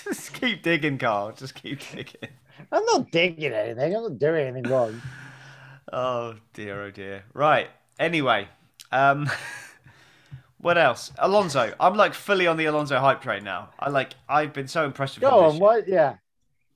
Just 0.04 0.32
keep 0.32 0.62
digging, 0.62 0.98
Carl. 0.98 1.32
Just 1.32 1.54
keep 1.54 1.80
digging. 1.90 2.30
I'm 2.72 2.84
not 2.84 3.10
digging 3.10 3.52
anything. 3.52 3.96
I'm 3.96 4.02
not 4.02 4.18
doing 4.18 4.46
anything 4.46 4.70
wrong. 4.70 5.00
Oh 5.92 6.36
dear, 6.52 6.82
oh 6.82 6.90
dear. 6.92 7.24
Right. 7.34 7.68
Anyway, 7.98 8.46
um, 8.92 9.28
what 10.58 10.78
else? 10.78 11.10
Alonso. 11.18 11.74
I'm 11.80 11.96
like 11.96 12.14
fully 12.14 12.46
on 12.46 12.56
the 12.56 12.66
Alonso 12.66 12.98
hype 13.00 13.22
train 13.22 13.42
now. 13.42 13.70
I 13.76 13.88
like. 13.88 14.12
I've 14.28 14.52
been 14.52 14.68
so 14.68 14.84
impressed 14.84 15.16
with 15.16 15.28
Go 15.28 15.46
on, 15.46 15.58
what? 15.58 15.88
Yeah. 15.88 16.16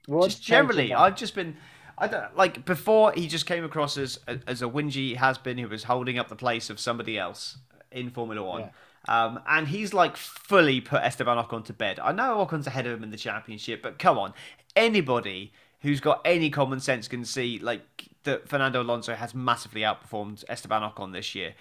What's 0.07 0.35
just 0.35 0.43
generally. 0.43 0.93
I've 0.93 1.15
just 1.15 1.37
been. 1.37 1.57
I 1.97 2.09
don't 2.09 2.37
like 2.37 2.65
before 2.65 3.13
he 3.13 3.29
just 3.29 3.47
came 3.47 3.63
across 3.65 3.97
as 3.97 4.19
as 4.27 4.63
a 4.63 4.67
whingy 4.67 5.15
has 5.15 5.39
been 5.39 5.59
who 5.59 5.69
was 5.69 5.85
holding 5.85 6.19
up 6.19 6.29
the 6.29 6.35
place 6.35 6.69
of 6.69 6.81
somebody 6.81 7.17
else 7.17 7.59
in 7.93 8.11
Formula 8.11 8.43
One. 8.43 8.71
Um, 9.07 9.41
and 9.47 9.69
he's 9.69 9.93
like 9.93 10.17
fully 10.17 10.81
put 10.81 11.03
Esteban 11.03 11.37
Ocon 11.37 11.65
to 11.67 11.73
bed. 11.73 12.01
I 12.01 12.13
know 12.13 12.39
Ocon's 12.45 12.67
ahead 12.67 12.87
of 12.87 12.95
him 12.99 13.05
in 13.05 13.11
the 13.11 13.19
championship, 13.19 13.83
but 13.83 13.99
come 13.99 14.19
on, 14.19 14.33
anybody 14.75 15.53
who's 15.85 16.01
got 16.01 16.23
any 16.25 16.49
common 16.49 16.81
sense 16.81 17.07
can 17.07 17.25
see 17.25 17.59
like 17.59 18.09
that 18.25 18.49
Fernando 18.49 18.83
Alonso 18.83 19.15
has 19.15 19.35
massively 19.35 19.83
outperformed 19.83 20.43
Esteban 20.49 20.83
Ocon 20.83 21.13
this 21.13 21.35
year. 21.35 21.55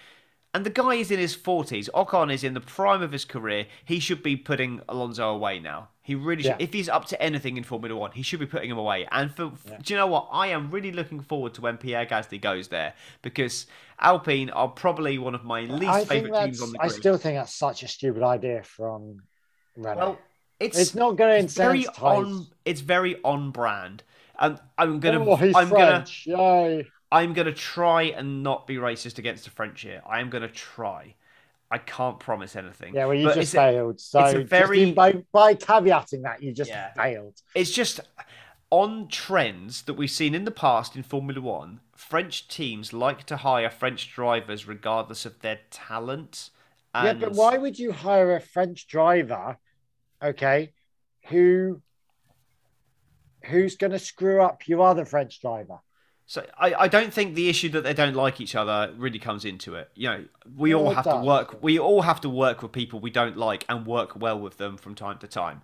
And 0.54 0.64
the 0.64 0.70
guy 0.70 0.94
is 0.94 1.10
in 1.10 1.18
his 1.18 1.36
40s. 1.36 1.90
Ocon 1.90 2.32
is 2.32 2.42
in 2.42 2.54
the 2.54 2.60
prime 2.60 3.02
of 3.02 3.12
his 3.12 3.24
career. 3.24 3.66
He 3.84 3.98
should 3.98 4.22
be 4.22 4.36
putting 4.36 4.80
Alonso 4.88 5.28
away 5.28 5.58
now. 5.58 5.88
He 6.00 6.14
really 6.14 6.42
should. 6.42 6.50
Yeah. 6.50 6.56
If 6.64 6.72
he's 6.72 6.88
up 6.88 7.04
to 7.06 7.20
anything 7.20 7.58
in 7.58 7.64
Formula 7.64 7.94
One, 7.94 8.12
he 8.12 8.22
should 8.22 8.40
be 8.40 8.46
putting 8.46 8.70
him 8.70 8.78
away. 8.78 9.06
And 9.10 9.34
for, 9.34 9.52
do 9.82 9.92
you 9.92 9.96
know 9.96 10.06
what? 10.06 10.28
I 10.32 10.46
am 10.48 10.70
really 10.70 10.92
looking 10.92 11.20
forward 11.20 11.52
to 11.54 11.60
when 11.60 11.76
Pierre 11.76 12.06
Gasly 12.06 12.40
goes 12.40 12.68
there 12.68 12.94
because 13.20 13.66
Alpine 14.00 14.48
are 14.50 14.68
probably 14.68 15.18
one 15.18 15.34
of 15.34 15.44
my 15.44 15.62
least 15.62 16.08
favourite 16.08 16.44
teams 16.46 16.62
on 16.62 16.72
the 16.72 16.78
grid. 16.78 16.92
I 16.92 16.94
still 16.94 17.18
think 17.18 17.36
that's 17.36 17.54
such 17.54 17.82
a 17.82 17.88
stupid 17.88 18.22
idea 18.22 18.62
from 18.62 19.22
Renault. 19.76 19.98
well, 19.98 20.18
it's 20.60 20.78
it's 20.78 20.94
not 20.94 21.16
going 21.16 21.46
to 21.46 21.54
very 21.54 21.86
on. 22.00 22.46
It's 22.64 22.80
very 22.80 23.16
on 23.22 23.50
brand. 23.50 24.02
And 24.38 24.58
I'm 24.76 25.00
gonna. 25.00 25.24
oh, 25.24 25.36
he's 25.36 25.54
I'm 25.54 25.68
gonna. 25.70 25.86
French. 26.04 26.26
Yay. 26.26 26.86
I'm 27.12 27.32
gonna 27.32 27.52
try 27.52 28.04
and 28.04 28.42
not 28.42 28.66
be 28.66 28.76
racist 28.76 29.18
against 29.18 29.44
the 29.44 29.50
French 29.50 29.82
here. 29.82 30.02
I 30.06 30.20
am 30.20 30.30
gonna 30.30 30.48
try. 30.48 31.14
I 31.70 31.78
can't 31.78 32.18
promise 32.20 32.56
anything. 32.56 32.94
Yeah, 32.94 33.06
well, 33.06 33.14
you 33.14 33.26
But 33.26 33.36
just 33.36 33.52
failed. 33.54 34.00
So 34.00 34.20
it's 34.24 34.48
very- 34.48 34.92
by, 34.92 35.24
by 35.32 35.54
caveating 35.54 36.22
that, 36.22 36.42
you 36.42 36.52
just 36.52 36.70
Yeah. 36.70 36.92
failed. 36.92 37.40
It's 37.54 37.70
just 37.70 38.00
on 38.70 39.08
trends 39.08 39.82
that 39.82 39.94
we've 39.94 40.10
seen 40.10 40.34
in 40.34 40.44
the 40.44 40.50
past 40.50 40.94
in 40.96 41.02
Formula 41.02 41.40
One. 41.40 41.80
French 41.96 42.48
teams 42.48 42.92
like 42.92 43.24
to 43.24 43.38
hire 43.38 43.70
French 43.70 44.12
drivers 44.12 44.66
regardless 44.68 45.24
of 45.24 45.40
their 45.40 45.60
talent. 45.70 46.50
And 46.94 47.20
Yeah, 47.20 47.26
but 47.28 47.36
why 47.36 47.56
would 47.58 47.78
you 47.78 47.92
hire 47.92 48.36
a 48.36 48.40
French 48.40 48.86
driver, 48.86 49.58
okay, 50.22 50.72
who 51.28 51.82
who's 53.44 53.76
going 53.76 53.92
to 53.92 53.98
screw 53.98 54.42
up 54.42 54.66
your 54.66 54.82
other 54.82 55.04
French 55.04 55.40
driver? 55.40 55.78
So 56.26 56.46
I, 56.58 56.74
I 56.74 56.88
don't 56.88 57.12
think 57.12 57.34
the 57.34 57.48
issue 57.50 57.68
that 57.70 57.84
they 57.84 57.92
don't 57.92 58.14
like 58.14 58.40
each 58.40 58.54
other 58.54 58.92
really 58.96 59.18
comes 59.18 59.44
into 59.44 59.74
it. 59.74 59.90
You 59.94 60.08
know, 60.08 60.24
we 60.56 60.74
all 60.74 60.90
it 60.90 60.94
have 60.94 61.04
to 61.04 61.16
work. 61.16 61.62
We 61.62 61.78
all 61.78 62.02
have 62.02 62.20
to 62.22 62.30
work 62.30 62.62
with 62.62 62.72
people 62.72 62.98
we 62.98 63.10
don't 63.10 63.36
like 63.36 63.64
and 63.68 63.86
work 63.86 64.16
well 64.16 64.40
with 64.40 64.56
them 64.56 64.78
from 64.78 64.94
time 64.94 65.18
to 65.18 65.26
time. 65.26 65.60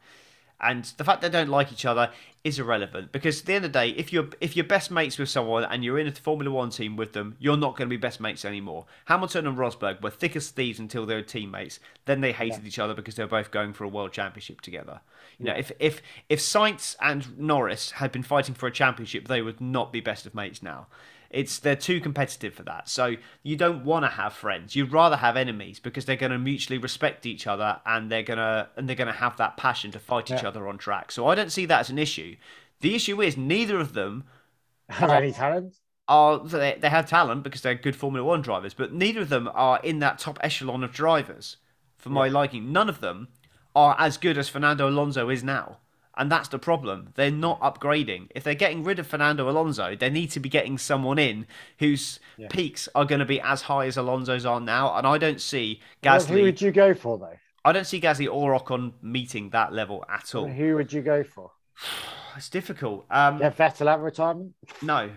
And 0.63 0.85
the 0.97 1.05
fact 1.05 1.23
they 1.23 1.31
don't 1.31 1.49
like 1.49 1.73
each 1.73 1.85
other 1.85 2.11
is 2.43 2.59
irrelevant 2.59 3.13
because 3.13 3.41
at 3.41 3.47
the 3.47 3.55
end 3.55 3.65
of 3.65 3.73
the 3.73 3.79
day, 3.79 3.91
if 3.91 4.13
you're 4.13 4.29
if 4.41 4.57
you're 4.57 4.65
best 4.65 4.91
mates 4.91 5.19
with 5.19 5.29
someone 5.29 5.65
and 5.65 5.85
you're 5.85 5.99
in 5.99 6.07
a 6.07 6.13
Formula 6.13 6.51
One 6.51 6.71
team 6.71 6.97
with 6.97 7.13
them, 7.13 7.37
you're 7.39 7.57
not 7.57 7.77
going 7.77 7.89
to 7.89 7.91
be 7.91 7.97
best 7.97 8.21
mates 8.21 8.45
anymore. 8.45 8.87
Hamilton 9.07 9.47
and 9.47 9.57
Rosberg 9.57 10.03
were 10.03 10.11
thick 10.11 10.37
as 10.37 10.51
thieves 10.51 10.79
until 10.79 11.07
they 11.07 11.15
were 11.15 11.23
teammates. 11.23 11.81
Then 12.05 12.21
they 12.21 12.33
hated 12.33 12.67
each 12.67 12.79
other 12.79 12.95
because 12.95 13.15
they 13.15 13.25
were 13.25 13.29
both 13.29 13.51
going 13.51 13.73
for 13.73 13.85
a 13.85 13.89
world 13.89 14.13
championship 14.13 14.61
together. 14.61 15.01
You 15.39 15.47
know, 15.47 15.55
if 15.55 15.73
if 15.79 16.03
if 16.29 16.41
Sainz 16.41 16.97
and 17.01 17.39
Norris 17.39 17.93
had 17.93 18.13
been 18.13 18.23
fighting 18.23 18.55
for 18.55 18.67
a 18.67 18.73
championship, 18.73 19.29
they 19.29 19.43
would 19.43 19.61
not 19.61 19.93
be 19.93 20.01
best 20.01 20.27
of 20.27 20.35
mates 20.35 20.63
now. 20.63 20.87
It's 21.31 21.59
they're 21.61 21.77
too 21.77 22.01
competitive 22.01 22.55
for 22.55 22.65
that. 22.65 22.89
So 22.89 23.15
you 23.43 23.57
don't 23.57 23.85
want 23.85 24.05
to 24.05 24.09
have 24.09 24.33
friends. 24.33 24.75
You'd 24.75 24.93
rather 24.93 25.17
have 25.17 25.37
enemies 25.37 25.79
because 25.79 26.05
they're 26.05 26.17
going 26.17 26.33
to 26.33 26.39
mutually 26.39 26.79
respect 26.79 27.25
each 27.25 27.47
other 27.47 27.81
and 27.87 28.11
they're 28.11 28.25
gonna 28.25 28.69
and 28.77 28.89
they're 28.89 28.97
going 28.97 29.07
to 29.07 29.13
have 29.13 29.37
that 29.37 29.57
passion 29.57 29.93
to 29.93 30.01
fight 30.01 30.31
each 30.31 30.45
other 30.45 30.67
on 30.67 30.77
track. 30.77 31.13
So 31.13 31.29
I 31.29 31.37
don't 31.37 31.53
see 31.53 31.67
that 31.67 31.81
as 31.81 31.91
an 31.91 31.99
issue. 31.99 32.37
The 32.81 32.95
issue 32.95 33.23
is 33.23 33.37
neither 33.37 33.79
of 33.79 33.93
them 33.93 34.25
Have 34.89 35.11
any 35.11 35.31
talent? 35.33 35.77
are 36.09 36.41
they, 36.41 36.77
they 36.81 36.89
have 36.89 37.09
talent 37.09 37.45
because 37.45 37.61
they're 37.61 37.77
good 37.77 37.95
Formula 37.95 38.27
One 38.27 38.43
drivers, 38.43 38.75
but 38.75 38.93
neither 38.93 39.21
of 39.21 39.29
them 39.29 39.49
are 39.55 39.79
in 39.85 40.01
that 40.01 40.19
top 40.19 40.41
echelon 40.43 40.83
of 40.83 40.93
drivers 40.93 41.59
for 41.97 42.09
my 42.09 42.27
liking. 42.27 42.73
None 42.73 42.89
of 42.89 43.01
them 43.01 43.29
are 43.77 43.95
as 43.99 44.17
good 44.17 44.37
as 44.37 44.49
Fernando 44.49 44.89
Alonso 44.89 45.29
is 45.29 45.45
now. 45.45 45.79
And 46.17 46.31
that's 46.31 46.49
the 46.49 46.59
problem. 46.59 47.13
They're 47.15 47.31
not 47.31 47.61
upgrading. 47.61 48.29
If 48.35 48.43
they're 48.45 48.55
getting 48.55 48.83
rid 48.85 48.99
of 48.99 49.07
Fernando 49.07 49.49
Alonso, 49.49 49.95
they 49.97 50.11
need 50.11 50.31
to 50.33 50.41
be 50.41 50.49
getting 50.49 50.77
someone 50.77 51.19
in 51.19 51.47
whose 51.79 52.19
peaks 52.51 52.89
are 52.95 53.05
going 53.05 53.21
to 53.21 53.25
be 53.25 53.41
as 53.41 53.63
high 53.63 53.87
as 53.87 53.97
Alonso's 53.97 54.45
are 54.45 54.61
now. 54.61 54.95
And 54.97 55.07
I 55.07 55.19
don't 55.19 55.41
see 55.41 55.81
Well, 56.03 56.19
Gasly. 56.19 56.27
who 56.29 56.43
would 56.43 56.61
you 56.61 56.73
go 56.73 56.95
for 56.95 57.17
though? 57.17 57.37
I 57.65 57.73
don't 57.73 57.87
see 57.87 58.01
Gasly 58.01 58.31
or 58.31 58.59
Ocon 58.59 58.93
meeting 59.03 59.51
that 59.51 59.73
level 59.73 60.05
at 60.09 60.35
all. 60.35 60.47
Who 60.49 60.75
would 60.77 60.93
you 60.93 61.03
go 61.03 61.23
for? 61.23 61.53
It's 62.37 62.49
difficult. 62.49 63.07
Um, 63.11 63.39
Get 63.39 63.57
Vettel 63.59 63.93
of 63.93 64.03
retirement? 64.03 64.55
No, 64.83 65.11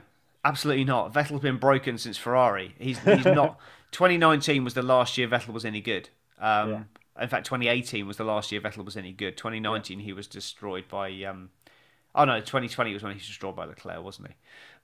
absolutely 0.44 0.84
not. 0.84 1.14
Vettel's 1.14 1.42
been 1.42 1.58
broken 1.58 2.00
since 2.00 2.18
Ferrari. 2.18 2.74
He's 2.80 2.98
he's 3.00 3.24
not. 3.24 3.60
2019 3.92 4.64
was 4.64 4.74
the 4.74 4.82
last 4.82 5.16
year 5.18 5.28
Vettel 5.28 5.50
was 5.54 5.64
any 5.64 5.80
good. 5.80 6.10
Um, 6.40 6.70
Yeah. 6.72 6.84
In 7.20 7.28
fact, 7.28 7.46
2018 7.46 8.08
was 8.08 8.18
the 8.18 8.24
last 8.24 8.52
year 8.52 8.60
Vettel 8.60 8.84
was 8.84 8.98
any 8.98 9.12
good. 9.12 9.38
2019 9.38 10.00
he 10.00 10.14
was 10.14 10.28
destroyed 10.28 10.86
by. 10.88 11.12
Um, 11.24 11.50
oh 12.16 12.26
no, 12.26 12.40
2020 12.40 12.94
was 12.94 13.04
when 13.04 13.12
he 13.12 13.18
was 13.18 13.28
destroyed 13.28 13.56
by 13.56 13.66
Leclerc, 13.66 14.04
wasn't 14.04 14.30
he? 14.30 14.34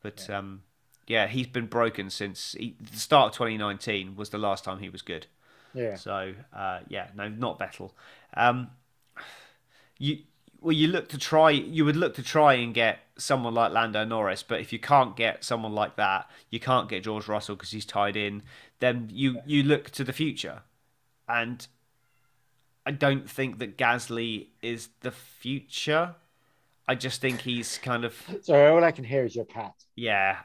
But 0.02 0.26
yeah, 0.30 0.38
um, 0.38 0.62
yeah 1.08 1.28
he's 1.28 1.48
been 1.48 1.66
broken 1.66 2.10
since 2.10 2.56
he, 2.58 2.76
the 2.80 2.98
start 2.98 3.32
of 3.32 3.34
2019 3.34 4.16
was 4.16 4.30
the 4.30 4.38
last 4.38 4.64
time 4.64 4.80
he 4.80 4.90
was 4.90 5.02
good. 5.02 5.28
Yeah. 5.74 5.96
So 5.96 6.34
uh, 6.54 6.80
yeah, 6.88 7.08
no, 7.16 7.30
not 7.30 7.60
Vettel. 7.60 7.92
Um, 8.36 8.70
you 9.98 10.20
well, 10.62 10.74
you 10.74 10.88
look 10.88 11.08
to 11.10 11.18
try. 11.18 11.52
You 11.52 11.86
would 11.86 11.96
look 11.96 12.16
to 12.16 12.24
try 12.24 12.54
and 12.56 12.74
get 12.74 13.00
someone 13.18 13.54
like 13.54 13.72
Lando 13.72 14.04
Norris, 14.04 14.44
but 14.44 14.60
if 14.60 14.74
you 14.74 14.80
can't 14.80 15.16
get 15.16 15.44
someone 15.44 15.74
like 15.74 15.96
that, 15.96 16.30
you 16.50 16.60
can't 16.60 16.90
get 16.90 17.04
George 17.04 17.28
Russell 17.28 17.56
because 17.56 17.72
he's 17.72 17.86
tied 17.86 18.16
in. 18.16 18.44
Then 18.80 19.10
you 19.12 19.42
you 19.46 19.64
look 19.64 19.90
to 19.92 20.04
the 20.04 20.14
future, 20.14 20.64
and 21.28 21.66
I 22.86 22.92
don't 22.92 23.30
think 23.30 23.60
that 23.60 23.78
Gasly 23.78 24.48
is 24.62 24.90
the 25.02 25.12
future. 25.12 26.16
I 26.88 26.96
just 26.96 27.22
think 27.22 27.42
he's 27.42 27.78
kind 27.78 28.04
of 28.04 28.16
Sorry, 28.42 28.68
all 28.72 28.84
I 28.84 28.92
can 28.92 29.04
hear 29.04 29.24
is 29.24 29.36
your 29.36 29.46
cat. 29.46 29.74
yeah, 29.96 30.38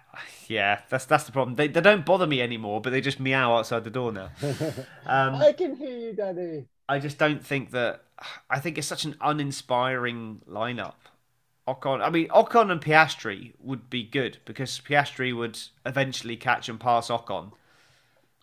yeah. 0.47 0.81
That's 0.91 1.07
that's 1.07 1.25
the 1.25 1.33
problem. 1.33 1.57
They 1.57 1.69
they 1.69 1.81
don't 1.81 2.05
bother 2.05 2.27
me 2.27 2.43
anymore, 2.43 2.81
but 2.83 2.91
they 2.91 3.01
just 3.01 3.19
meow 3.19 3.57
outside 3.57 3.85
the 3.85 3.91
door 3.91 4.13
now. 4.13 4.31
Um, 5.07 5.35
I 5.37 5.53
can 5.53 5.77
hear 5.77 5.97
you, 5.99 6.13
Daddy. 6.13 6.67
I 6.89 6.99
just 6.99 7.19
don't 7.19 7.45
think 7.45 7.71
that. 7.71 8.03
I 8.51 8.59
think 8.61 8.77
it's 8.79 8.87
such 8.87 9.05
an 9.05 9.17
uninspiring 9.23 10.43
lineup. 10.49 10.95
Ocon, 11.67 12.03
I 12.03 12.11
mean, 12.11 12.29
Ocon 12.29 12.71
and 12.71 12.81
Piastri 12.81 13.55
would 13.59 13.89
be 13.89 14.03
good 14.03 14.37
because 14.45 14.79
Piastri 14.81 15.35
would 15.35 15.59
eventually 15.87 16.37
catch 16.37 16.69
and 16.69 16.79
pass 16.79 17.09
Ocon, 17.09 17.53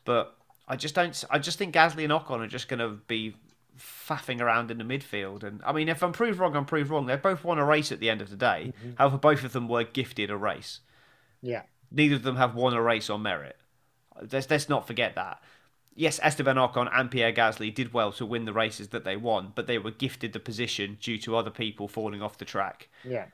but 0.06 0.36
I 0.68 0.76
just 0.76 0.96
don't. 0.96 1.24
I 1.30 1.38
just 1.38 1.60
think 1.60 1.76
Gasly 1.76 2.04
and 2.04 2.12
Ocon 2.12 2.40
are 2.40 2.48
just 2.48 2.68
going 2.68 2.80
to 2.80 2.90
be 3.08 3.36
faffing 3.80 4.42
around 4.42 4.72
in 4.72 4.78
the 4.78 4.84
midfield. 4.84 5.44
And 5.44 5.62
I 5.66 5.72
mean, 5.72 5.90
if 5.90 6.04
I'm 6.04 6.12
proved 6.12 6.40
wrong, 6.40 6.56
I'm 6.56 6.66
proved 6.66 6.90
wrong. 6.90 7.06
They 7.06 7.16
both 7.16 7.44
won 7.44 7.58
a 7.58 7.66
race 7.66 7.92
at 7.92 8.00
the 8.00 8.10
end 8.10 8.22
of 8.22 8.30
the 8.30 8.36
day. 8.36 8.74
Mm-hmm. 8.78 8.92
However, 8.98 9.18
both 9.18 9.44
of 9.44 9.54
them 9.54 9.68
were 9.68 9.84
gifted 9.84 10.30
a 10.30 10.38
race. 10.38 10.82
Yeah. 11.42 11.64
Neither 11.92 12.16
of 12.16 12.24
them 12.24 12.36
have 12.38 12.56
won 12.56 12.74
a 12.74 12.82
race 12.82 13.10
on 13.10 13.22
merit. 13.22 13.58
Let's, 14.32 14.50
let's 14.50 14.70
not 14.70 14.88
forget 14.88 15.16
that. 15.16 15.42
Yes, 15.94 16.20
Esteban 16.24 16.56
Ocon 16.56 16.90
and 16.94 17.12
Pierre 17.12 17.34
Gasly 17.34 17.74
did 17.74 17.94
well 17.94 18.14
to 18.14 18.26
win 18.26 18.46
the 18.46 18.54
races 18.54 18.90
that 18.90 19.04
they 19.04 19.18
won, 19.18 19.52
but 19.56 19.68
they 19.68 19.78
were 19.78 19.92
gifted 19.92 20.32
the 20.32 20.40
position 20.40 20.98
due 21.02 21.18
to 21.20 21.36
other 21.36 21.50
people 21.50 21.88
falling 21.90 22.22
off 22.22 22.38
the 22.38 22.46
track 22.46 22.88
Yeah. 23.04 23.26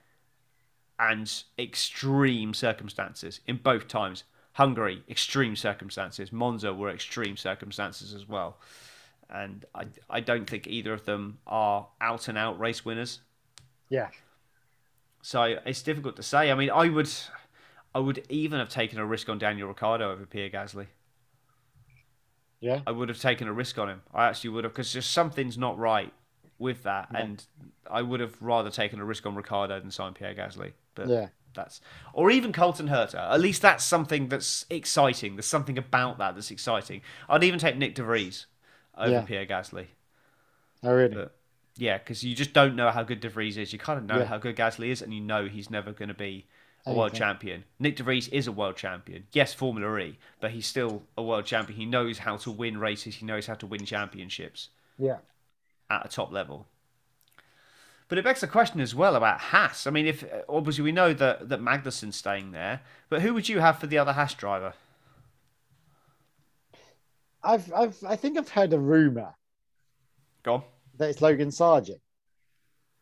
and 0.98 1.44
extreme 1.60 2.54
circumstances 2.56 3.42
in 3.46 3.58
both 3.58 3.88
times. 3.88 4.24
Hungary, 4.54 5.04
extreme 5.08 5.56
circumstances. 5.56 6.32
Monza 6.32 6.74
were 6.74 6.90
extreme 6.90 7.38
circumstances 7.38 8.12
as 8.12 8.28
well. 8.28 8.58
And 9.30 9.66
I, 9.76 9.86
I 10.10 10.20
don't 10.22 10.50
think 10.50 10.68
either 10.68 10.94
of 10.94 11.06
them 11.06 11.40
are 11.46 11.88
out 12.00 12.28
and 12.28 12.38
out 12.38 12.60
race 12.60 12.86
winners. 12.86 13.20
Yeah. 13.90 14.10
So 15.22 15.58
it's 15.66 15.82
difficult 15.82 16.16
to 16.16 16.24
say. 16.24 16.52
I 16.52 16.56
mean, 16.56 16.70
I 16.70 16.88
would, 16.90 17.10
I 17.94 18.00
would 18.00 18.26
even 18.30 18.60
have 18.60 18.70
taken 18.70 19.00
a 19.00 19.06
risk 19.06 19.28
on 19.28 19.38
Daniel 19.38 19.68
Ricciardo 19.68 20.12
over 20.12 20.26
Pierre 20.26 20.50
Gasly. 20.50 20.88
Yeah. 22.60 22.82
I 22.88 22.92
would 22.92 23.10
have 23.10 23.20
taken 23.20 23.48
a 23.48 23.54
risk 23.54 23.78
on 23.78 23.90
him. 23.90 24.02
I 24.14 24.26
actually 24.26 24.52
would 24.52 24.64
have 24.64 24.74
because 24.74 24.92
just 24.92 25.12
something's 25.12 25.58
not 25.58 25.78
right 25.78 26.14
with 26.60 26.84
that, 26.84 27.10
and 27.14 27.46
I 27.90 28.02
would 28.02 28.20
have 28.20 28.42
rather 28.42 28.72
taken 28.72 29.00
a 29.00 29.06
risk 29.06 29.28
on 29.28 29.36
Ricciardo 29.36 29.80
than 29.80 29.92
sign 29.92 30.14
Pierre 30.14 30.34
Gasly. 30.34 30.72
But 30.96 31.08
Yeah. 31.08 31.28
that's 31.54 31.82
or 32.14 32.32
even 32.32 32.52
Colton 32.52 32.88
Herta. 32.88 33.32
At 33.32 33.40
least 33.42 33.62
that's 33.62 33.84
something 33.84 34.28
that's 34.30 34.66
exciting. 34.72 35.36
There's 35.36 35.46
something 35.46 35.78
about 35.78 36.18
that 36.18 36.34
that's 36.34 36.50
exciting. 36.50 37.02
I'd 37.30 37.44
even 37.44 37.60
take 37.60 37.78
Nick 37.78 37.94
De 37.94 38.04
Vries 38.04 38.48
over 38.98 39.12
Yeah. 39.12 39.22
Pierre 39.22 39.46
Gasly. 39.46 39.88
Oh, 40.84 40.94
really? 40.94 41.16
But 41.16 41.36
yeah, 41.76 41.98
because 41.98 42.24
you 42.24 42.36
just 42.36 42.54
don't 42.54 42.76
know 42.76 42.90
how 42.92 43.04
good 43.04 43.20
De 43.20 43.30
Vries 43.30 43.58
is. 43.58 43.74
You 43.74 43.80
kind 43.80 44.00
of 44.00 44.06
know 44.06 44.20
Yeah. 44.20 44.26
how 44.26 44.38
good 44.38 44.56
Gasly 44.56 44.90
is, 44.90 45.02
and 45.02 45.14
you 45.14 45.22
know 45.22 45.48
he's 45.48 45.70
never 45.70 45.92
going 45.92 46.10
to 46.10 46.14
be 46.16 46.46
a 46.86 46.94
world 46.94 47.14
champion. 47.14 47.66
Nick 47.80 47.98
De 47.98 48.04
Vries 48.04 48.30
is 48.30 48.48
a 48.48 48.52
world 48.52 48.78
champion. 48.78 49.28
Yes, 49.34 49.54
Formula 49.54 49.98
E, 49.98 50.18
but 50.40 50.52
he's 50.52 50.66
still 50.66 51.04
a 51.18 51.24
world 51.24 51.46
champion. 51.46 51.78
He 51.78 51.86
knows 51.86 52.20
how 52.20 52.38
to 52.38 52.52
win 52.52 52.78
races. 52.78 53.16
He 53.16 53.26
knows 53.26 53.46
how 53.48 53.56
to 53.56 53.66
win 53.68 53.86
championships 53.86 54.70
Yeah. 54.98 55.18
at 55.90 56.06
a 56.06 56.10
top 56.10 56.32
level. 56.32 56.66
But 58.08 58.18
it 58.18 58.24
begs 58.24 58.40
the 58.40 58.48
question 58.48 58.80
as 58.80 58.96
well 58.96 59.18
about 59.18 59.40
Haas. 59.42 59.86
I 59.86 59.90
mean, 59.92 60.08
if 60.08 60.24
obviously 60.48 60.84
we 60.86 60.94
know 60.94 61.14
that 61.14 61.50
that 61.50 61.60
Magnussen's 61.60 62.16
staying 62.16 62.52
there, 62.54 62.80
but 63.10 63.22
who 63.22 63.34
would 63.34 63.50
you 63.50 63.60
have 63.60 63.80
for 63.80 63.88
the 63.88 63.98
other 63.98 64.14
Haas 64.14 64.34
driver? 64.34 64.74
I've, 67.48 67.72
I've, 67.74 67.98
I 68.08 68.16
think 68.16 68.38
I've 68.38 68.50
heard 68.50 68.74
a 68.74 68.80
rumor 68.80 69.34
Go 70.44 70.54
on. 70.56 70.64
that 70.98 71.10
it's 71.10 71.22
Logan 71.22 71.52
Sargent. 71.52 72.02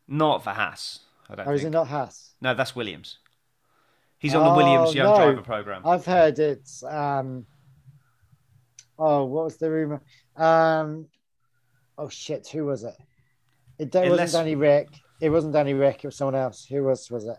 Not 0.07 0.43
for 0.43 0.51
Haas. 0.51 0.99
I 1.29 1.35
don't 1.35 1.47
Or 1.47 1.53
is 1.53 1.63
it 1.63 1.71
not 1.71 1.87
Haas? 1.87 2.35
No, 2.41 2.53
that's 2.53 2.75
Williams. 2.75 3.17
He's 4.19 4.35
on 4.35 4.43
the 4.43 4.49
Oh, 4.51 4.55
Williams 4.55 4.93
Young 4.95 5.07
no. 5.07 5.15
Driver 5.25 5.41
program. 5.41 5.81
I've 5.85 6.05
heard 6.05 6.37
it's 6.39 6.83
um 6.83 7.45
oh 8.97 9.25
what 9.25 9.45
was 9.45 9.57
the 9.57 9.69
rumor? 9.71 10.01
Um 10.35 11.07
oh 11.97 12.09
shit, 12.09 12.47
who 12.47 12.65
was 12.65 12.83
it? 12.83 12.95
It, 13.79 13.93
it 13.93 13.95
Unless- 13.95 14.19
wasn't 14.19 14.43
Danny 14.45 14.55
Rick. 14.55 14.87
It 15.21 15.29
wasn't 15.29 15.53
Danny 15.53 15.73
Rick, 15.73 16.03
it 16.03 16.07
was 16.07 16.15
someone 16.17 16.35
else. 16.35 16.65
Who 16.65 16.83
was 16.83 17.09
was 17.09 17.25
it? 17.25 17.37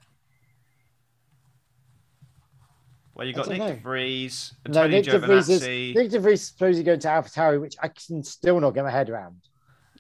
Well, 3.16 3.26
you 3.26 3.32
I 3.32 3.36
got 3.36 3.48
Nick 3.48 3.58
know. 3.58 3.68
De 3.68 3.76
Vries, 3.80 4.52
No, 4.68 4.86
Nick 4.86 5.06
De 5.06 5.18
Vries 5.18 5.48
is 5.48 5.62
Nick 5.62 6.10
De 6.10 6.20
Vries 6.20 6.40
is 6.42 6.48
supposedly 6.48 6.84
going 6.84 7.00
to 7.00 7.08
AlphaTauri, 7.08 7.58
which 7.60 7.74
I 7.82 7.88
can 7.88 8.22
still 8.22 8.60
not 8.60 8.74
get 8.74 8.84
my 8.84 8.90
head 8.90 9.08
around. 9.08 9.36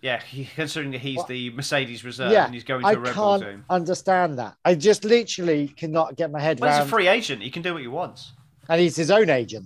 Yeah, 0.02 0.20
he, 0.22 0.44
considering 0.44 0.92
that 0.92 1.00
he's 1.00 1.24
the 1.24 1.48
Mercedes 1.50 2.04
reserve 2.04 2.30
yeah, 2.30 2.44
and 2.44 2.52
he's 2.54 2.62
going 2.64 2.82
to 2.82 2.86
I 2.88 2.92
a 2.92 2.98
Red 2.98 3.14
Bull 3.14 3.38
can't 3.38 3.42
team. 3.42 3.64
understand 3.70 4.38
that. 4.38 4.56
I 4.66 4.74
just 4.74 5.04
literally 5.04 5.68
cannot 5.68 6.16
get 6.16 6.30
my 6.30 6.40
head 6.40 6.60
Well, 6.60 6.70
he's 6.76 6.86
a 6.86 6.88
free 6.88 7.08
agent. 7.08 7.40
He 7.42 7.50
can 7.50 7.62
do 7.62 7.72
what 7.72 7.80
he 7.82 7.88
wants. 7.88 8.32
and 8.68 8.78
he's 8.80 8.94
his 8.96 9.10
own 9.10 9.30
agent. 9.30 9.64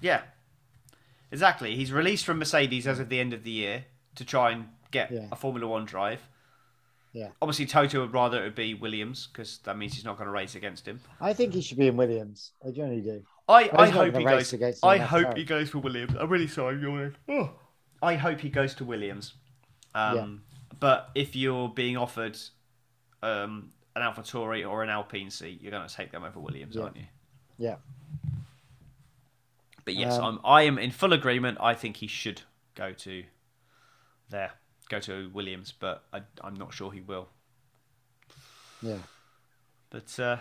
Yeah, 0.00 0.22
exactly. 1.32 1.74
He's 1.74 1.90
released 1.92 2.24
from 2.24 2.38
Mercedes 2.38 2.86
as 2.86 3.00
of 3.00 3.08
the 3.08 3.18
end 3.18 3.32
of 3.32 3.42
the 3.42 3.50
year 3.50 3.84
to 4.14 4.24
try 4.24 4.52
and 4.52 4.66
get 4.92 5.10
Yeah. 5.10 5.26
a 5.32 5.36
Formula 5.36 5.66
One 5.66 5.84
drive. 5.84 6.20
Yeah. 7.16 7.28
Obviously, 7.40 7.64
Toto 7.64 8.00
would 8.02 8.12
rather 8.12 8.44
it 8.44 8.54
be 8.54 8.74
Williams 8.74 9.28
because 9.32 9.56
that 9.64 9.78
means 9.78 9.94
he's 9.94 10.04
not 10.04 10.18
going 10.18 10.26
to 10.26 10.32
race 10.32 10.54
against 10.54 10.86
him. 10.86 11.00
I 11.18 11.32
think 11.32 11.54
he 11.54 11.62
should 11.62 11.78
be 11.78 11.86
in 11.88 11.96
Williams. 11.96 12.52
I 12.62 12.68
genuinely 12.68 13.00
do. 13.00 13.22
I, 13.48 13.70
I 13.72 13.88
hope 13.88 14.14
he 14.14 14.22
goes. 14.22 14.54
I 14.82 14.98
him, 14.98 15.06
hope 15.06 15.34
he 15.34 15.44
goes 15.44 15.70
for 15.70 15.78
Williams. 15.78 16.12
I'm 16.20 16.28
really 16.28 16.46
sorry, 16.46 16.78
you're 16.78 17.14
oh. 17.30 17.50
I 18.02 18.16
hope 18.16 18.38
he 18.40 18.50
goes 18.50 18.74
to 18.74 18.84
Williams. 18.84 19.32
Um, 19.94 20.42
But 20.78 21.08
if 21.14 21.34
you're 21.34 21.70
being 21.70 21.96
offered 21.96 22.36
um, 23.22 23.70
an 23.94 24.02
AlphaTauri 24.02 24.68
or 24.68 24.82
an 24.82 24.90
Alpine 24.90 25.30
seat, 25.30 25.62
you're 25.62 25.70
going 25.70 25.88
to 25.88 25.94
take 25.94 26.12
them 26.12 26.22
over 26.22 26.38
Williams, 26.38 26.76
Yeah. 26.76 26.82
aren't 26.82 26.96
you? 26.96 27.06
Yeah. 27.56 27.76
But 29.86 29.94
yes, 29.94 30.18
Um, 30.18 30.40
I'm. 30.44 30.52
I 30.52 30.62
am 30.64 30.78
in 30.78 30.90
full 30.90 31.14
agreement. 31.14 31.56
I 31.62 31.72
think 31.72 31.96
he 31.96 32.08
should 32.08 32.42
go 32.74 32.92
to 32.92 33.24
there, 34.28 34.52
go 34.88 35.00
to 35.00 35.30
Williams, 35.32 35.72
but 35.78 36.04
I, 36.12 36.22
I'm 36.42 36.54
not 36.54 36.72
sure 36.72 36.92
he 36.92 37.00
will. 37.00 37.28
Yeah. 38.82 38.98
But 39.90 40.18
uh, 40.20 40.36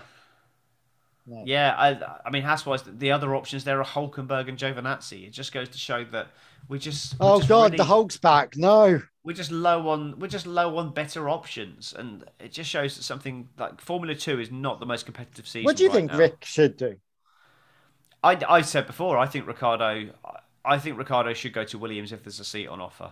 No. 1.28 1.44
yeah, 1.46 1.76
I 1.78 2.18
I 2.26 2.30
mean, 2.30 2.44
Haas 2.44 2.66
wise, 2.66 2.84
the 2.84 3.12
other 3.12 3.36
options 3.36 3.64
there 3.64 3.80
are 3.80 3.86
Hulkenberg 3.86 4.50
and 4.50 4.58
Giovinazzi. 4.58 5.28
It 5.28 5.32
just 5.32 5.54
goes 5.54 5.70
to 5.70 5.78
show 5.78 6.04
that 6.06 6.28
we 6.68 6.80
just 6.80 7.16
Oh 7.20 7.38
just 7.38 7.50
God, 7.50 7.66
really- 7.72 7.78
the 7.78 7.84
Hulk's 7.86 8.18
back. 8.18 8.58
No. 8.58 9.02
we're 9.24 9.34
just 9.34 9.52
low 9.52 9.88
on 9.90 10.20
we're 10.20 10.28
just 10.28 10.46
low 10.48 10.78
on 10.78 10.94
better 10.94 11.30
options, 11.30 11.94
and 11.98 12.24
it 12.40 12.52
just 12.52 12.70
shows 12.70 12.96
that 12.98 13.04
something 13.04 13.48
like 13.58 13.80
Formula 13.82 14.16
Two 14.16 14.40
is 14.40 14.52
not 14.52 14.80
the 14.80 14.86
most 14.86 15.06
competitive 15.06 15.48
season. 15.48 15.66
What 15.66 15.78
do 15.78 15.84
you 15.84 15.90
right 15.90 15.96
think 15.96 16.12
now. 16.12 16.18
Rick 16.18 16.44
should 16.44 16.78
do? 16.78 16.96
I, 18.24 18.40
I 18.50 18.62
said 18.62 18.88
before, 18.88 19.20
I 19.20 19.28
think 19.28 19.46
Ricciardo, 19.46 20.10
I 20.66 20.80
think 20.80 20.98
Ricciardo 20.98 21.34
should 21.34 21.54
go 21.54 21.64
to 21.66 21.78
Williams 21.78 22.12
if 22.12 22.24
there's 22.24 22.40
a 22.40 22.44
seat 22.46 22.66
on 22.68 22.82
offer. 22.82 23.12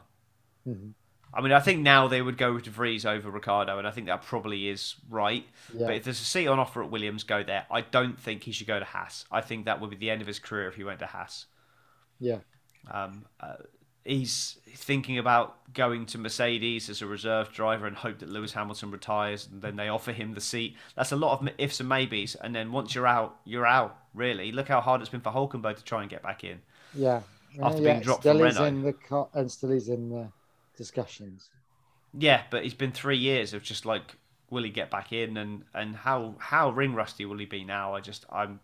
Mm-hmm. 0.67 0.89
I 1.33 1.41
mean, 1.41 1.51
I 1.51 1.59
think 1.59 1.81
now 1.81 2.07
they 2.07 2.21
would 2.21 2.37
go 2.37 2.53
with 2.53 2.63
De 2.63 2.69
Vries 2.69 3.05
over 3.05 3.29
Ricciardo, 3.29 3.77
and 3.79 3.87
I 3.87 3.91
think 3.91 4.07
that 4.07 4.21
probably 4.21 4.69
is 4.69 4.95
right. 5.09 5.45
Yeah. 5.73 5.87
But 5.87 5.95
if 5.95 6.03
there's 6.03 6.21
a 6.21 6.25
seat 6.25 6.47
on 6.47 6.59
offer 6.59 6.83
at 6.83 6.91
Williams, 6.91 7.23
go 7.23 7.41
there. 7.41 7.65
I 7.71 7.81
don't 7.81 8.19
think 8.19 8.43
he 8.43 8.51
should 8.51 8.67
go 8.67 8.77
to 8.77 8.85
Haas. 8.85 9.25
I 9.31 9.41
think 9.41 9.65
that 9.65 9.81
would 9.81 9.89
be 9.89 9.95
the 9.95 10.11
end 10.11 10.21
of 10.21 10.27
his 10.27 10.39
career 10.39 10.67
if 10.67 10.75
he 10.75 10.83
went 10.83 10.99
to 10.99 11.07
Haas. 11.07 11.47
Yeah. 12.19 12.39
Um, 12.91 13.25
uh, 13.39 13.55
he's 14.05 14.57
thinking 14.75 15.17
about 15.17 15.73
going 15.73 16.05
to 16.07 16.17
Mercedes 16.17 16.89
as 16.89 17.01
a 17.01 17.07
reserve 17.07 17.51
driver 17.51 17.87
and 17.87 17.95
hope 17.95 18.19
that 18.19 18.29
Lewis 18.29 18.53
Hamilton 18.53 18.91
retires 18.91 19.47
and 19.51 19.61
then 19.61 19.75
they 19.75 19.87
offer 19.87 20.11
him 20.11 20.33
the 20.33 20.41
seat. 20.41 20.75
That's 20.95 21.11
a 21.11 21.15
lot 21.15 21.39
of 21.41 21.49
ifs 21.57 21.79
and 21.79 21.89
maybes. 21.89 22.35
And 22.35 22.53
then 22.53 22.71
once 22.71 22.93
you're 22.93 23.07
out, 23.07 23.37
you're 23.45 23.65
out. 23.65 23.97
Really, 24.13 24.51
look 24.51 24.67
how 24.67 24.81
hard 24.81 25.01
it's 25.01 25.09
been 25.09 25.21
for 25.21 25.31
Hulkenberg 25.31 25.77
to 25.77 25.83
try 25.83 26.01
and 26.01 26.09
get 26.09 26.21
back 26.21 26.43
in. 26.43 26.61
Yeah. 26.93 27.21
After 27.61 27.81
yeah, 27.81 27.93
being 27.93 28.03
dropped 28.03 28.21
still 28.21 28.37
from 28.37 28.43
Renault. 28.43 28.65
in 28.65 28.81
the 28.83 28.93
co- 28.93 29.29
and 29.33 29.51
still 29.51 29.71
is 29.71 29.89
in 29.89 30.09
the 30.09 30.27
discussions. 30.83 31.49
Yeah, 32.17 32.43
but 32.51 32.63
it's 32.65 32.73
been 32.73 32.91
three 32.91 33.17
years 33.17 33.53
of 33.53 33.63
just 33.63 33.85
like, 33.85 34.15
will 34.49 34.63
he 34.63 34.69
get 34.69 34.91
back 34.91 35.11
in? 35.11 35.37
And 35.37 35.63
and 35.73 35.95
how 35.95 36.35
how 36.37 36.69
ring 36.69 36.93
rusty 36.93 37.25
will 37.25 37.39
he 37.39 37.45
be 37.45 37.63
now? 37.63 37.95
I 37.95 38.01
just 38.01 38.25
I'm 38.31 38.59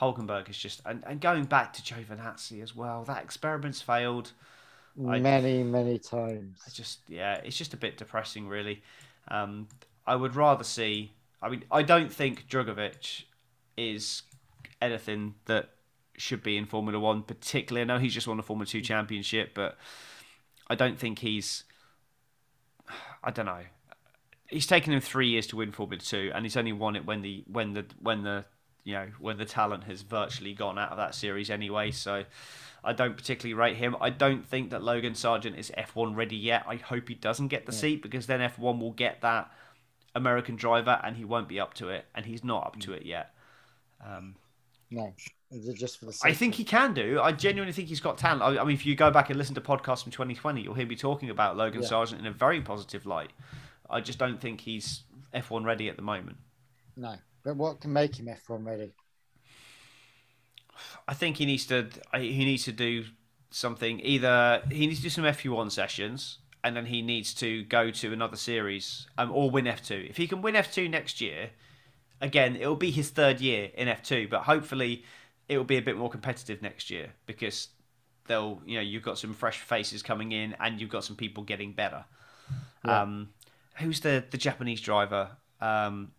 Hulkenberg 0.00 0.48
is 0.50 0.58
just 0.58 0.80
and, 0.84 1.02
and 1.06 1.20
going 1.20 1.44
back 1.44 1.72
to 1.74 1.82
Giovinazzi 1.82 2.62
as 2.62 2.74
well. 2.74 3.04
That 3.04 3.22
experiment's 3.22 3.82
failed. 3.82 4.32
I- 5.08 5.18
many, 5.18 5.62
many 5.62 5.98
times. 5.98 6.60
I 6.66 6.70
just 6.70 6.98
yeah, 7.08 7.40
it's 7.44 7.56
just 7.56 7.74
a 7.74 7.76
bit 7.76 7.96
depressing, 7.96 8.48
really. 8.48 8.82
Um, 9.28 9.68
I 10.06 10.16
would 10.16 10.34
rather 10.34 10.64
see. 10.64 11.12
I 11.42 11.48
mean, 11.48 11.64
I 11.70 11.82
don't 11.82 12.12
think 12.12 12.48
Drugovich 12.48 13.24
is 13.76 14.22
anything 14.82 15.34
that 15.46 15.70
should 16.16 16.42
be 16.42 16.56
in 16.56 16.66
Formula 16.66 16.98
One. 16.98 17.22
Particularly, 17.22 17.82
I 17.82 17.84
know 17.84 17.98
he's 17.98 18.14
just 18.14 18.26
won 18.26 18.38
a 18.38 18.42
Formula 18.42 18.66
Two 18.66 18.80
championship, 18.82 19.52
but 19.54 19.78
I 20.70 20.76
don't 20.76 20.98
think 20.98 21.18
he's. 21.18 21.64
I 23.22 23.30
don't 23.30 23.46
know. 23.46 23.64
He's 24.46 24.66
taken 24.66 24.92
him 24.92 25.00
three 25.00 25.28
years 25.28 25.46
to 25.48 25.56
win 25.56 25.72
Formula 25.72 26.00
Two, 26.00 26.30
and 26.34 26.44
he's 26.44 26.56
only 26.56 26.72
won 26.72 26.96
it 26.96 27.04
when 27.04 27.20
the 27.20 27.44
when 27.46 27.74
the 27.74 27.84
when 28.00 28.22
the 28.22 28.44
you 28.84 28.94
know 28.94 29.08
when 29.18 29.36
the 29.36 29.44
talent 29.44 29.84
has 29.84 30.02
virtually 30.02 30.54
gone 30.54 30.78
out 30.78 30.90
of 30.90 30.96
that 30.96 31.14
series 31.14 31.50
anyway. 31.50 31.90
So 31.90 32.24
I 32.82 32.92
don't 32.92 33.16
particularly 33.16 33.54
rate 33.54 33.76
him. 33.76 33.96
I 34.00 34.10
don't 34.10 34.46
think 34.46 34.70
that 34.70 34.82
Logan 34.82 35.14
Sargent 35.14 35.58
is 35.58 35.70
F1 35.76 36.16
ready 36.16 36.36
yet. 36.36 36.64
I 36.66 36.76
hope 36.76 37.08
he 37.08 37.14
doesn't 37.14 37.48
get 37.48 37.66
the 37.66 37.72
seat 37.72 38.02
because 38.02 38.26
then 38.26 38.40
F1 38.40 38.80
will 38.80 38.92
get 38.92 39.20
that 39.20 39.50
American 40.14 40.56
driver 40.56 40.98
and 41.04 41.16
he 41.16 41.24
won't 41.24 41.48
be 41.48 41.60
up 41.60 41.74
to 41.74 41.88
it, 41.90 42.06
and 42.14 42.24
he's 42.24 42.42
not 42.42 42.66
up 42.66 42.80
to 42.80 42.92
it 42.92 43.04
yet. 43.04 43.34
Um, 44.04 44.36
No, 44.90 45.14
just 45.76 45.98
for 45.98 46.06
the? 46.06 46.18
I 46.24 46.32
think 46.32 46.54
he 46.54 46.64
can 46.64 46.94
do. 46.94 47.20
I 47.20 47.32
genuinely 47.32 47.72
think 47.72 47.88
he's 47.88 48.00
got 48.00 48.18
talent. 48.18 48.42
I, 48.42 48.60
I 48.60 48.64
mean, 48.64 48.74
if 48.74 48.86
you 48.86 48.94
go 48.94 49.10
back 49.10 49.30
and 49.30 49.38
listen 49.38 49.54
to 49.56 49.60
podcasts 49.60 50.02
from 50.02 50.12
2020, 50.12 50.60
you'll 50.62 50.74
hear 50.74 50.86
me 50.86 50.96
talking 50.96 51.30
about 51.30 51.56
Logan 51.56 51.82
Yeah. 51.82 51.88
Sargent 51.88 52.20
in 52.20 52.26
a 52.26 52.32
very 52.32 52.60
positive 52.60 53.06
light. 53.06 53.30
I 53.88 54.00
just 54.00 54.18
don't 54.18 54.40
think 54.40 54.60
he's 54.60 55.02
F1 55.34 55.64
ready 55.64 55.88
at 55.88 55.96
the 55.96 56.02
moment. 56.02 56.36
no. 56.96 57.16
But 57.42 57.56
what 57.56 57.80
can 57.80 57.92
make 57.94 58.18
him 58.20 58.26
F1 58.26 58.66
ready? 58.66 58.92
I 61.08 61.14
think 61.14 61.38
he 61.38 61.46
needs 61.46 61.66
to 61.66 61.88
he 62.14 62.44
needs 62.44 62.64
to 62.64 62.72
do 62.72 63.04
something. 63.50 64.00
Either 64.00 64.62
he 64.70 64.86
needs 64.86 64.98
to 64.98 65.04
do 65.04 65.10
some 65.10 65.24
FP1 65.24 65.70
sessions, 65.72 66.38
and 66.62 66.76
then 66.76 66.86
he 66.86 67.02
needs 67.02 67.34
to 67.34 67.64
go 67.64 67.90
to 67.90 68.12
another 68.12 68.36
series, 68.36 69.06
um, 69.18 69.32
or 69.32 69.50
win 69.50 69.64
F2. 69.64 70.08
If 70.10 70.16
he 70.18 70.26
can 70.26 70.42
win 70.42 70.54
F2 70.54 70.88
next 70.90 71.20
year, 71.20 71.50
again, 72.20 72.56
it 72.56 72.66
will 72.66 72.76
be 72.76 72.90
his 72.90 73.10
third 73.10 73.40
year 73.40 73.70
in 73.74 73.88
F2, 73.88 74.28
but 74.30 74.42
hopefully 74.42 75.04
it 75.50 75.58
will 75.58 75.64
be 75.64 75.76
a 75.76 75.82
bit 75.82 75.96
more 75.96 76.08
competitive 76.08 76.62
next 76.62 76.90
year 76.90 77.12
because 77.26 77.68
they'll 78.28 78.62
you 78.64 78.76
know 78.76 78.80
you've 78.80 79.02
got 79.02 79.18
some 79.18 79.34
fresh 79.34 79.58
faces 79.58 80.00
coming 80.02 80.30
in, 80.30 80.54
and 80.60 80.80
you've 80.80 80.90
got 80.90 81.04
some 81.04 81.16
people 81.16 81.42
getting 81.42 81.72
better. 81.72 82.04
Um, 82.84 83.30
who's 83.74 84.00
the 84.00 84.24
the 84.30 84.38
Japanese 84.38 84.80
driver? 84.80 85.30
Um, 85.60 86.12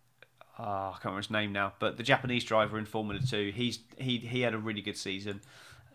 oh, 0.60 0.64
I 0.64 0.92
can't 0.92 1.06
remember 1.06 1.22
his 1.22 1.32
name 1.32 1.54
now, 1.54 1.74
but 1.80 1.96
the 1.96 2.04
Japanese 2.04 2.44
driver 2.44 2.78
in 2.78 2.86
Formula 2.86 3.22
Two, 3.26 3.52
he's 3.56 3.80
he 3.98 4.18
he 4.18 4.42
had 4.42 4.54
a 4.54 4.58
really 4.58 4.82
good 4.82 4.98
season. 4.98 5.40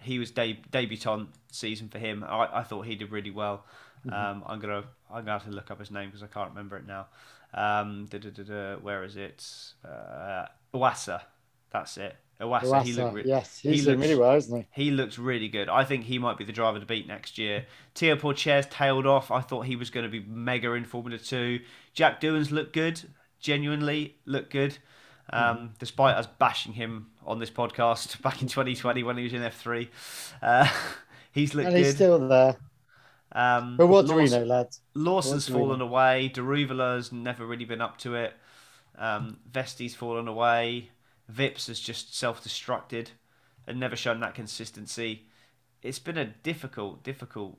He 0.01 0.18
was 0.18 0.30
de- 0.30 0.62
debutant 0.70 1.28
season 1.53 1.89
for 1.89 1.99
him. 1.99 2.24
I, 2.24 2.61
I 2.61 2.62
thought 2.62 2.87
he 2.87 2.95
did 2.97 3.12
really 3.12 3.30
well. 3.30 3.66
Um, 4.11 4.45
I'm 4.47 4.61
gonna 4.61 4.84
I'm 5.11 5.24
gonna 5.24 5.32
have 5.32 5.45
to 5.45 5.51
look 5.51 5.70
up 5.70 5.78
his 5.78 5.91
name 5.91 6.09
because 6.09 6.22
I 6.22 6.26
can't 6.28 6.51
remember 6.51 6.76
it 6.78 6.87
now. 6.87 7.07
Um, 7.53 8.07
where 8.80 9.05
is 9.05 9.16
it? 9.16 9.45
Uh. 9.84 10.47
That's 11.70 11.97
it. 11.99 12.16
Iwasa. 12.41 12.82
He 12.82 12.93
looked 12.93 13.14
re- 13.14 13.22
yes, 13.24 13.59
he 13.61 13.70
he's 13.70 13.84
doing 13.84 13.99
looks- 13.99 14.09
really 14.11 14.20
well, 14.20 14.34
isn't 14.37 14.66
he? 14.72 14.84
he 14.84 14.91
looks 14.91 15.18
really 15.18 15.49
good. 15.49 15.68
I 15.68 15.84
think 15.84 16.05
he 16.05 16.18
might 16.18 16.37
be 16.37 16.45
the 16.45 16.53
driver 16.53 16.78
to 16.78 16.84
beat 16.87 17.07
next 17.09 17.39
year. 17.39 17.64
Theo 17.95 18.16
Pourchaire's 18.16 18.66
tailed 18.66 19.07
off. 19.07 19.30
I 19.30 19.41
thought 19.41 19.66
he 19.66 19.76
was 19.76 19.91
going 19.91 20.05
to 20.05 20.11
be 20.11 20.20
mega 20.28 20.72
in 20.72 20.84
Formula 20.84 21.18
2. 21.18 21.61
Jack 21.95 22.20
Doohan's 22.20 22.51
looked 22.53 22.72
good. 22.74 23.01
Genuinely 23.41 24.16
looked 24.26 24.51
good. 24.51 24.76
Um, 25.30 25.72
Despite 25.78 26.14
us 26.16 26.26
bashing 26.39 26.74
him 26.74 27.09
on 27.26 27.39
this 27.39 27.51
podcast 27.51 28.20
back 28.22 28.43
in 28.43 28.49
2020 28.49 29.03
when 29.03 29.16
he 29.16 29.24
was 29.24 29.32
in 29.32 29.41
F3. 29.43 29.89
Uh, 30.43 30.68
he's 31.32 31.55
looked 31.55 31.68
And 31.68 31.76
he's 31.76 31.89
good. 31.89 31.95
still 31.97 32.28
there. 32.28 32.57
um, 33.32 33.76
But 33.76 33.87
what 33.89 34.07
do 34.07 34.14
we 34.14 34.28
know, 34.28 34.45
lads? 34.45 34.80
Lawson's 34.95 35.49
fallen 35.49 35.80
away. 35.80 36.30
Daruvala's 36.34 37.12
never 37.12 37.47
really 37.47 37.64
been 37.64 37.80
up 37.80 37.99
to 37.99 38.14
it. 38.14 38.34
Um, 38.99 39.39
Vesti's 39.51 39.95
fallen 39.95 40.28
away. 40.28 40.91
Vips 41.33 41.66
has 41.66 41.81
just 41.81 42.16
self-destructed 42.16 43.09
and 43.66 43.81
never 43.81 43.97
shown 43.97 44.20
that 44.20 44.35
consistency. 44.35 45.27
It's 45.83 45.99
been 45.99 46.18
a 46.18 46.24
difficult, 46.24 47.03
difficult 47.03 47.59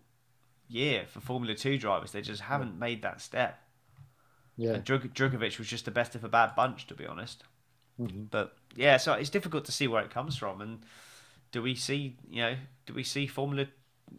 year 0.68 1.06
for 1.08 1.20
Formula 1.20 1.56
Two 1.56 1.78
drivers. 1.78 2.12
They 2.12 2.22
just 2.22 2.42
haven't 2.42 2.80
made 2.80 3.02
that 3.02 3.22
step. 3.22 3.62
Yeah. 4.56 4.74
And 4.74 4.84
Drug- 4.84 5.14
Drugovich 5.14 5.60
was 5.60 5.68
just 5.68 5.86
the 5.86 5.92
best 5.92 6.16
of 6.16 6.24
a 6.24 6.30
bad 6.30 6.56
bunch, 6.56 6.88
to 6.88 6.96
be 6.96 7.06
honest. 7.06 7.44
Mm-hmm. 8.00 8.24
But 8.32 8.56
yeah, 8.76 8.98
so 8.98 9.14
it's 9.14 9.30
difficult 9.30 9.66
to 9.66 9.72
see 9.72 9.88
where 9.88 10.04
it 10.04 10.10
comes 10.10 10.36
from. 10.36 10.62
And 10.62 10.80
do 11.52 11.62
we 11.62 11.76
see, 11.76 12.18
you 12.30 12.42
know, 12.42 12.56
do 12.86 12.94
we 12.94 13.04
see 13.04 13.28
Formula 13.28 13.68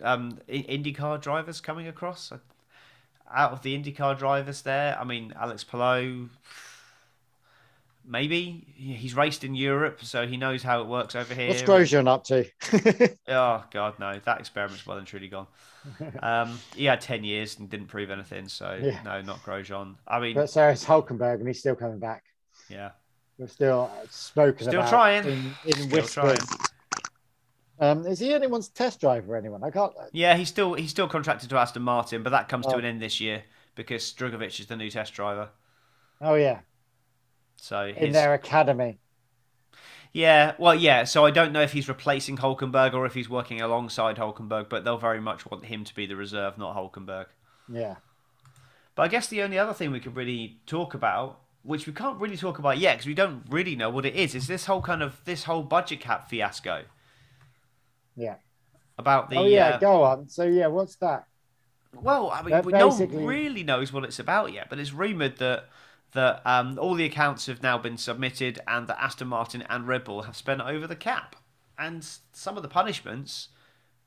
um, 0.02 0.38
IndyCar 0.48 1.20
drivers 1.20 1.60
coming 1.60 1.88
across? 1.88 2.32
Out 3.30 3.52
of 3.52 3.62
the 3.62 3.76
IndyCar 3.76 4.18
drivers, 4.18 4.62
there, 4.62 4.98
I 4.98 5.04
mean, 5.04 5.34
Alex 5.38 5.64
Palou, 5.64 6.28
maybe 8.08 8.64
he's 8.74 9.14
raced 9.14 9.44
in 9.44 9.54
Europe, 9.54 10.00
so 10.02 10.26
he 10.26 10.36
knows 10.36 10.62
how 10.62 10.80
it 10.80 10.86
works 10.88 11.14
over 11.14 11.34
here. 11.34 11.48
What's 11.48 11.62
Grosjean 11.62 12.08
up 12.08 12.24
to? 12.24 12.44
Oh 13.28 13.62
God, 13.70 13.98
no! 13.98 14.18
That 14.24 14.40
experiment's 14.40 14.86
well 14.86 14.98
and 14.98 15.06
truly 15.06 15.28
gone. 15.28 15.46
Um, 16.22 16.58
he 16.74 16.84
had 16.86 17.00
ten 17.00 17.22
years 17.24 17.58
and 17.58 17.70
didn't 17.70 17.86
prove 17.86 18.10
anything, 18.10 18.48
so 18.48 18.78
Yeah. 18.82 19.00
no, 19.04 19.22
not 19.22 19.42
Grosjean. 19.42 19.94
I 20.06 20.18
mean, 20.20 20.34
but 20.34 20.50
so 20.50 20.68
is 20.68 20.84
Hulkenberg, 20.84 21.34
and 21.38 21.46
he's 21.46 21.60
still 21.60 21.76
coming 21.76 21.98
back. 21.98 22.24
yeah, 22.68 22.90
we're 23.38 23.46
still 23.46 23.90
spoken 24.10 24.66
Still 24.68 24.80
about 24.80 24.90
trying. 24.90 25.24
in, 25.24 25.54
in 25.64 25.72
Still 25.72 25.88
whispers. 25.88 26.38
trying. 26.38 26.38
Um, 27.80 28.06
is 28.06 28.18
he 28.18 28.34
anyone's 28.34 28.68
test 28.68 29.00
driver? 29.00 29.36
Anyone? 29.36 29.62
I 29.62 29.70
can't. 29.70 29.92
yeah. 30.12 30.36
He's 30.36 30.48
still 30.48 30.74
he's 30.74 30.90
still 30.90 31.08
contracted 31.08 31.48
to 31.50 31.56
Aston 31.58 31.82
Martin, 31.82 32.22
but 32.24 32.30
that 32.30 32.48
comes 32.48 32.66
to 32.66 32.74
Oh. 32.74 32.78
an 32.78 32.84
end 32.84 33.00
this 33.00 33.20
year 33.20 33.44
because 33.76 34.02
Drugovich 34.12 34.58
is 34.58 34.66
the 34.66 34.76
new 34.76 34.90
test 34.90 35.14
driver. 35.14 35.48
Oh 36.20 36.34
yeah, 36.34 36.58
So 37.60 37.86
in 37.86 37.94
his, 37.96 38.12
their 38.14 38.34
academy. 38.34 38.98
yeah, 40.12 40.54
well, 40.58 40.74
yeah. 40.74 41.04
So 41.04 41.24
I 41.26 41.30
don't 41.30 41.52
know 41.52 41.60
if 41.62 41.72
he's 41.72 41.88
replacing 41.88 42.38
Hulkenberg 42.38 42.94
or 42.94 43.04
if 43.04 43.14
he's 43.14 43.28
working 43.28 43.60
alongside 43.60 44.16
Hulkenberg, 44.16 44.68
but 44.68 44.84
they'll 44.84 44.96
very 44.98 45.20
much 45.20 45.44
want 45.50 45.66
him 45.66 45.84
to 45.84 45.94
be 45.94 46.06
the 46.06 46.16
reserve, 46.16 46.56
not 46.56 46.76
Hulkenberg. 46.76 47.26
Yeah. 47.70 47.96
But 48.94 49.02
I 49.02 49.08
guess 49.08 49.26
the 49.28 49.42
only 49.42 49.58
other 49.58 49.74
thing 49.74 49.90
we 49.90 50.00
could 50.00 50.16
really 50.16 50.58
talk 50.66 50.94
about, 50.94 51.40
which 51.62 51.86
we 51.86 51.92
can't 51.92 52.20
really 52.20 52.36
talk 52.36 52.58
about 52.58 52.78
yet 52.78 52.94
because 52.96 53.06
we 53.06 53.14
don't 53.14 53.42
really 53.50 53.76
know 53.76 53.90
what 53.90 54.06
it 54.06 54.14
is, 54.14 54.34
is 54.34 54.46
this 54.46 54.66
whole 54.66 54.80
kind 54.82 55.02
of 55.02 55.20
this 55.24 55.44
whole 55.44 55.62
budget 55.62 56.00
cap 56.00 56.28
fiasco 56.30 56.84
Yeah. 58.16 58.36
about 58.98 59.30
the. 59.30 59.36
oh 59.36 59.46
yeah, 59.46 59.70
uh, 59.70 59.78
go 59.78 60.02
on. 60.02 60.28
So 60.28 60.44
yeah, 60.44 60.66
what's 60.68 60.96
that? 60.96 61.24
well, 61.92 62.30
I 62.30 62.42
mean, 62.42 62.62
we- 62.64 62.72
no 62.72 62.88
one 62.88 63.24
really 63.26 63.62
knows 63.62 63.92
what 63.92 64.04
it's 64.04 64.18
about 64.18 64.52
yet, 64.52 64.68
but 64.70 64.78
it's 64.78 64.92
rumored 64.92 65.38
that 65.38 65.64
that 66.12 66.40
um, 66.46 66.78
all 66.78 66.94
the 66.94 67.04
accounts 67.04 67.46
have 67.46 67.62
now 67.62 67.78
been 67.78 67.96
submitted 67.98 68.60
and 68.66 68.86
that 68.86 69.00
Aston 69.00 69.28
Martin 69.28 69.62
and 69.68 69.86
Red 69.86 70.04
Bull 70.04 70.22
have 70.22 70.36
spent 70.36 70.60
over 70.60 70.86
the 70.86 70.96
cap, 70.96 71.36
and 71.78 72.06
some 72.32 72.56
of 72.56 72.62
the 72.62 72.68
punishments 72.68 73.48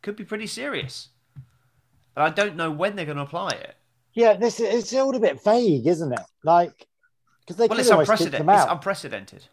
could 0.02 0.16
be 0.16 0.24
pretty 0.24 0.48
serious. 0.48 1.10
And 2.16 2.26
I 2.26 2.30
don't 2.30 2.56
know 2.56 2.72
when 2.72 2.96
they're 2.96 3.06
going 3.06 3.18
to 3.18 3.24
apply 3.24 3.50
it. 3.52 3.76
Yeah, 4.14 4.34
this 4.34 4.60
is 4.60 4.84
it's 4.84 4.94
all 4.94 5.16
a 5.16 5.20
bit 5.20 5.42
vague, 5.44 5.88
isn't 5.88 6.12
it? 6.12 6.20
Like, 6.44 6.88
because 7.42 7.56
they 7.56 7.68
Well, 7.68 7.80
it's 7.80 7.90
unprecedented. 7.90 8.50
It's 8.50 8.66
unprecedented. 8.72 9.46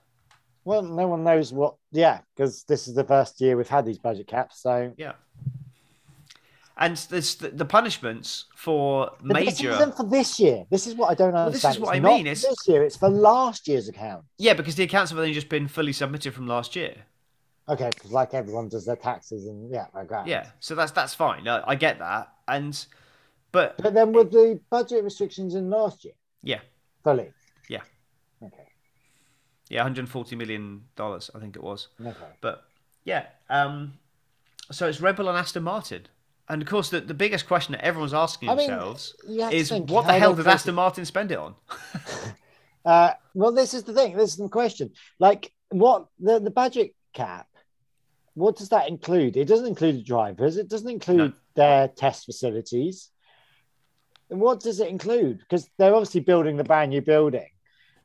well, 0.64 0.82
no 0.82 1.07
one 1.07 1.22
knows 1.22 1.53
what. 1.53 1.76
Yeah, 1.92 2.20
because 2.34 2.64
this 2.64 2.88
is 2.88 2.94
the 2.94 3.05
first 3.05 3.40
year 3.40 3.57
we've 3.57 3.68
had 3.68 3.86
these 3.86 3.99
budget 3.99 4.26
caps. 4.26 4.61
So 4.61 4.92
Yeah. 4.96 5.12
And 6.81 6.97
there's 6.97 7.35
the, 7.35 7.49
the 7.49 7.64
punishments 7.64 8.45
for 8.55 9.11
But 9.22 9.35
this 9.45 9.61
major. 9.61 9.70
isn't 9.72 9.97
for 9.97 10.05
this 10.05 10.39
year. 10.39 10.64
This 10.70 10.87
is 10.87 10.95
what 10.95 11.11
I 11.11 11.14
don't 11.14 11.33
Well, 11.33 11.51
this 11.51 11.64
is 11.64 11.79
what 11.79 11.97
It's 11.97 12.05
I 12.05 12.09
mean, 12.09 12.20
it's- 12.26 12.43
this 12.43 12.68
year. 12.68 12.85
It's 12.85 12.97
for 12.97 13.09
last 13.09 13.66
year's 13.66 13.89
account. 13.89 14.24
Yeah, 14.39 14.55
because 14.55 14.76
the 14.76 14.85
accounts 14.85 15.11
have 15.11 15.18
only 15.18 15.33
just 15.33 15.49
been 15.49 15.66
fully 15.66 15.93
submitted 15.93 16.35
from 16.35 16.47
last 16.47 16.76
year. 16.76 16.95
Okay, 17.68 17.91
because 17.93 18.12
like 18.12 18.33
everyone 18.33 18.68
does 18.68 18.87
their 18.87 18.97
taxes 18.97 19.47
and 19.47 19.70
yeah, 19.70 19.87
okay. 19.95 20.22
Yeah, 20.24 20.47
so 20.61 20.74
that's 20.74 20.93
that's 20.93 21.12
fine. 21.14 21.47
I, 21.47 21.62
I 21.66 21.74
get 21.74 21.99
that, 21.99 22.33
and 22.47 22.72
but 23.53 23.76
But 23.76 23.93
then 23.93 24.12
with 24.12 24.31
the 24.31 24.59
budget 24.70 25.05
restrictions 25.05 25.55
in 25.55 25.68
last 25.68 26.03
year, 26.05 26.14
yeah, 26.43 26.61
fully. 27.05 27.31
Yeah. 27.68 27.83
Okay. 28.43 28.68
yeah, 29.68 29.81
140 29.81 30.35
million 30.37 30.85
dollars, 30.97 31.31
I 31.35 31.41
think 31.41 31.57
it 31.57 31.62
was. 31.62 31.89
Okay. 32.01 32.16
But 32.41 32.64
yeah, 33.05 33.26
um, 33.51 33.99
so 34.70 34.87
it's 34.89 35.01
Red 35.03 35.16
Bull 35.16 35.29
and 35.29 35.37
Aston 35.37 35.64
Martin, 35.64 36.07
and 36.49 36.62
of 36.62 36.68
course 36.68 36.88
the, 36.90 37.01
the 37.01 37.14
biggest 37.14 37.46
question 37.46 37.72
that 37.72 37.84
everyone's 37.84 38.14
asking 38.14 38.49
I 38.49 38.55
mean, 38.55 38.68
themselves 38.70 39.14
you 39.28 39.40
have 39.42 39.51
to 39.51 39.57
is 39.57 39.68
think 39.68 39.90
what 39.90 40.07
the 40.07 40.12
hell 40.14 40.34
did 40.34 40.46
Aston 40.46 40.74
Martin 40.74 41.05
spend 41.05 41.30
it 41.32 41.38
on? 41.38 41.55
Uh, 42.84 43.12
well, 43.34 43.53
this 43.53 43.74
is 43.74 43.82
the 43.82 43.92
thing. 43.92 44.16
This 44.16 44.30
is 44.30 44.36
the 44.36 44.49
question. 44.49 44.92
Like, 45.18 45.53
what 45.68 46.07
the 46.18 46.38
the 46.38 46.51
budget 46.51 46.94
cap? 47.12 47.46
What 48.32 48.57
does 48.57 48.70
that 48.70 48.88
include? 48.88 49.36
It 49.36 49.44
doesn't 49.46 49.66
include 49.66 49.96
the 49.96 50.03
drivers. 50.05 50.57
It 50.57 50.68
doesn't 50.68 50.88
include 50.88 51.16
No. 51.18 51.32
their 51.55 51.88
test 51.88 52.24
facilities. 52.24 53.11
And 54.30 54.40
what 54.40 54.61
does 54.61 54.80
it 54.80 54.88
include? 54.88 55.40
Because 55.40 55.68
they're 55.76 55.92
obviously 55.94 56.20
building 56.20 56.57
the 56.57 56.64
brand 56.64 56.90
new 56.90 57.03
building. 57.03 57.49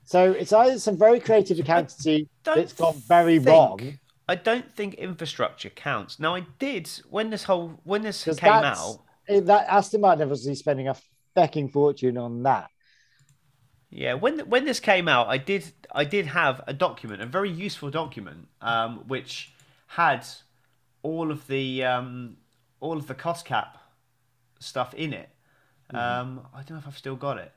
So 0.04 0.32
it's 0.32 0.52
either 0.52 0.78
some 0.80 0.98
very 0.98 1.22
creative 1.22 1.60
accountancy 1.64 2.28
that's 2.44 2.74
gone 2.74 2.96
very 3.08 3.38
think- 3.38 3.48
wrong. 3.48 4.00
I 4.28 4.36
don't 4.36 4.72
think 4.74 4.96
infrastructure 4.96 5.70
counts. 5.70 6.20
Now 6.20 6.36
I 6.36 6.46
did 6.60 6.90
when 7.10 7.30
this 7.30 7.44
whole 7.44 7.80
when 7.84 8.02
this 8.02 8.24
came 8.24 8.52
out. 8.52 9.02
eh, 9.28 9.42
that 9.42 9.68
Aston 9.68 10.02
Martin 10.02 10.24
obviously 10.24 10.56
spending 10.56 10.88
a 10.88 10.96
fucking 11.36 11.70
fortune 11.70 12.18
on 12.18 12.44
that. 12.44 12.70
Yeah, 13.90 14.16
when 14.16 14.40
when 14.40 14.66
this 14.66 14.80
came 14.80 15.08
out, 15.08 15.28
I 15.28 15.38
did 15.38 15.72
I 15.94 16.06
did 16.06 16.28
have 16.28 16.62
a 16.68 16.74
document, 16.74 17.22
a 17.22 17.26
very 17.26 17.52
useful 17.52 17.92
document, 17.92 18.48
um, 18.62 19.04
which 19.08 19.54
had 19.88 20.26
all 21.04 21.30
of 21.30 21.46
the 21.48 21.84
um, 21.84 22.38
all 22.80 22.98
of 22.98 23.08
the 23.08 23.14
cost 23.14 23.46
cap 23.46 23.78
stuff 24.60 24.94
in 24.94 25.14
it. 25.14 25.30
Um, 25.94 26.48
I 26.54 26.58
don't 26.64 26.72
know 26.72 26.78
if 26.78 26.88
I've 26.88 26.98
still 26.98 27.16
got 27.16 27.38
it. 27.38 27.52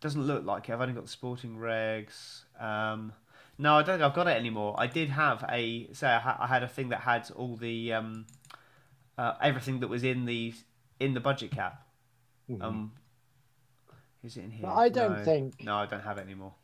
Doesn't 0.00 0.22
look 0.26 0.44
like 0.44 0.68
it. 0.68 0.72
I've 0.72 0.80
only 0.80 0.94
got 0.94 1.04
the 1.04 1.10
sporting 1.10 1.56
regs. 1.56 2.42
No, 3.60 3.74
I 3.76 3.82
don't 3.82 3.98
think 3.98 4.02
I've 4.08 4.14
got 4.14 4.26
it 4.26 4.36
anymore. 4.38 4.74
I 4.78 4.86
did 4.86 5.10
have 5.10 5.44
a 5.48 5.92
say 5.92 6.08
I, 6.08 6.36
I 6.44 6.46
had 6.46 6.62
a 6.62 6.68
thing 6.68 6.88
that 6.88 7.00
had 7.00 7.30
all 7.36 7.56
the 7.56 7.92
um, 7.92 8.26
uh, 9.18 9.34
everything 9.42 9.80
that 9.80 9.88
was 9.88 10.02
in 10.02 10.24
the 10.24 10.54
in 10.98 11.12
the 11.14 11.20
budget 11.20 11.50
cap. 11.50 11.86
Um, 12.60 12.92
is 14.24 14.36
it 14.38 14.44
in 14.44 14.50
here? 14.50 14.62
But 14.62 14.74
I 14.74 14.88
don't 14.88 15.18
No. 15.18 15.24
think- 15.24 15.62
No, 15.62 15.76
I 15.76 15.86
don't 15.86 16.02
have 16.02 16.18
it 16.18 16.22
anymore. 16.22 16.54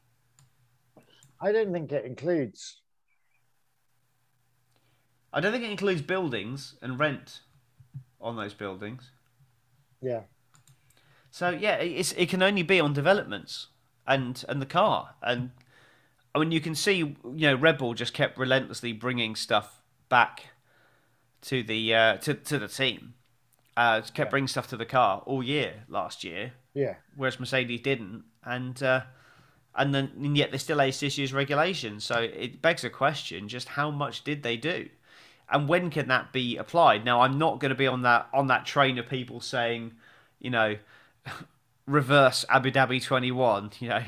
I 1.41 1.53
don't 1.53 1.71
think 1.73 1.93
it 1.93 2.05
includes. 2.07 2.81
I 5.33 5.41
don't 5.41 5.53
think 5.53 5.65
it 5.65 5.71
includes 5.71 6.01
buildings 6.03 6.77
and 6.81 6.99
rent 6.99 7.41
on 8.21 8.37
those 8.37 8.55
buildings. 8.55 9.11
Yeah. 10.01 10.23
So 11.31 11.51
yeah, 11.51 11.77
it- 11.77 11.93
it's 11.93 12.13
it 12.13 12.29
can 12.31 12.43
only 12.43 12.63
be 12.63 12.81
on 12.81 12.95
developments 12.95 13.69
and 14.07 14.43
and 14.49 14.63
the 14.63 14.67
car 14.67 15.15
and 15.23 15.51
I 16.37 16.39
mean 16.39 16.53
you 16.53 16.61
can 16.61 16.75
see 16.75 16.97
you 16.99 17.17
know 17.25 17.55
Red 17.55 17.79
Bull 17.79 17.95
just 17.95 18.13
kept 18.13 18.37
relentlessly 18.39 18.93
bringing 18.93 19.35
stuff 19.35 19.81
back 20.11 20.45
to 21.43 21.63
the 21.63 21.95
uh, 21.95 22.17
to 22.19 22.35
to 22.35 22.59
the 22.59 22.69
team. 22.69 23.15
Uh, 23.77 24.01
kept 24.01 24.19
Yeah. 24.19 24.25
bringing 24.27 24.49
stuff 24.49 24.69
to 24.69 24.77
the 24.77 24.87
car 24.87 25.23
all 25.27 25.43
year 25.43 25.85
last 25.89 26.25
year, 26.25 26.53
Yeah. 26.75 26.95
whereas 27.15 27.39
Mercedes 27.41 27.81
didn't, 27.81 28.25
and 28.45 28.83
uh, 28.83 29.03
and 29.75 29.95
then 29.95 30.13
and 30.17 30.37
yet 30.37 30.51
they 30.53 30.59
still 30.59 30.79
this 30.79 31.19
year's 31.19 31.33
regulations. 31.33 32.05
So 32.05 32.17
it 32.21 32.61
begs 32.63 32.85
a 32.85 32.91
question: 32.91 33.49
just 33.49 33.69
how 33.69 33.91
much 33.91 34.25
did 34.25 34.43
they 34.43 34.57
do, 34.57 34.89
and 35.51 35.69
when 35.69 35.91
can 35.91 36.09
that 36.09 36.33
be 36.33 36.57
applied? 36.57 37.05
Now, 37.05 37.21
I'm 37.23 37.39
not 37.39 37.61
going 37.61 37.71
to 37.71 37.75
be 37.75 37.87
on 37.87 38.03
that 38.03 38.29
on 38.33 38.47
that 38.49 38.65
train 38.67 38.99
of 38.99 39.09
people 39.09 39.41
saying, 39.41 39.93
you 40.39 40.51
know, 40.51 40.77
reverse 41.87 42.45
Abu 42.49 42.71
Dhabi 42.71 43.03
21. 43.03 43.73
You 43.81 43.89
know, 43.91 44.03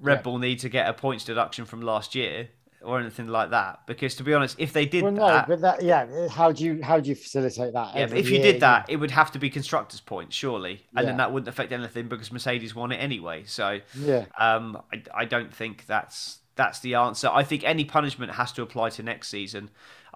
Red 0.00 0.18
Yeah. 0.18 0.22
Bull 0.22 0.38
need 0.38 0.58
to 0.60 0.68
get 0.68 0.88
a 0.88 0.92
points 0.92 1.24
deduction 1.24 1.64
from 1.64 1.82
last 1.82 2.14
year 2.14 2.48
or 2.82 3.00
anything 3.00 3.26
like 3.26 3.50
that. 3.50 3.80
Because 3.86 4.14
to 4.16 4.22
be 4.22 4.32
honest, 4.34 4.54
if 4.58 4.72
they 4.72 4.86
did 4.86 5.02
Well, 5.02 5.12
no, 5.12 5.26
that, 5.26 5.48
but 5.48 5.60
that, 5.62 5.82
yeah. 5.82 6.28
How 6.28 6.52
do 6.52 6.64
you 6.64 6.82
how 6.82 7.00
do 7.00 7.08
you 7.08 7.16
facilitate 7.16 7.72
that? 7.72 7.96
yeah, 7.96 8.04
if 8.14 8.28
you 8.30 8.38
year? 8.38 8.52
did 8.52 8.60
that, 8.60 8.86
it 8.88 8.96
would 8.96 9.10
have 9.10 9.32
to 9.32 9.38
be 9.38 9.50
constructors' 9.50 10.00
points, 10.00 10.36
surely, 10.36 10.86
and 10.96 11.06
then 11.06 11.16
that 11.16 11.32
wouldn't 11.32 11.48
affect 11.48 11.72
anything 11.72 12.08
because 12.08 12.30
Mercedes 12.32 12.74
won 12.74 12.92
it 12.92 12.96
anyway. 12.96 13.42
So, 13.46 13.80
Yeah. 13.94 14.26
um, 14.38 14.80
I, 14.92 15.02
I 15.14 15.24
don't 15.24 15.52
think 15.52 15.86
that's 15.86 16.38
that's 16.54 16.80
the 16.80 16.94
answer. 16.94 17.28
I 17.32 17.42
think 17.44 17.62
any 17.64 17.84
punishment 17.84 18.32
has 18.32 18.52
to 18.52 18.62
apply 18.62 18.90
to 18.90 19.02
next 19.02 19.28
season. 19.28 19.70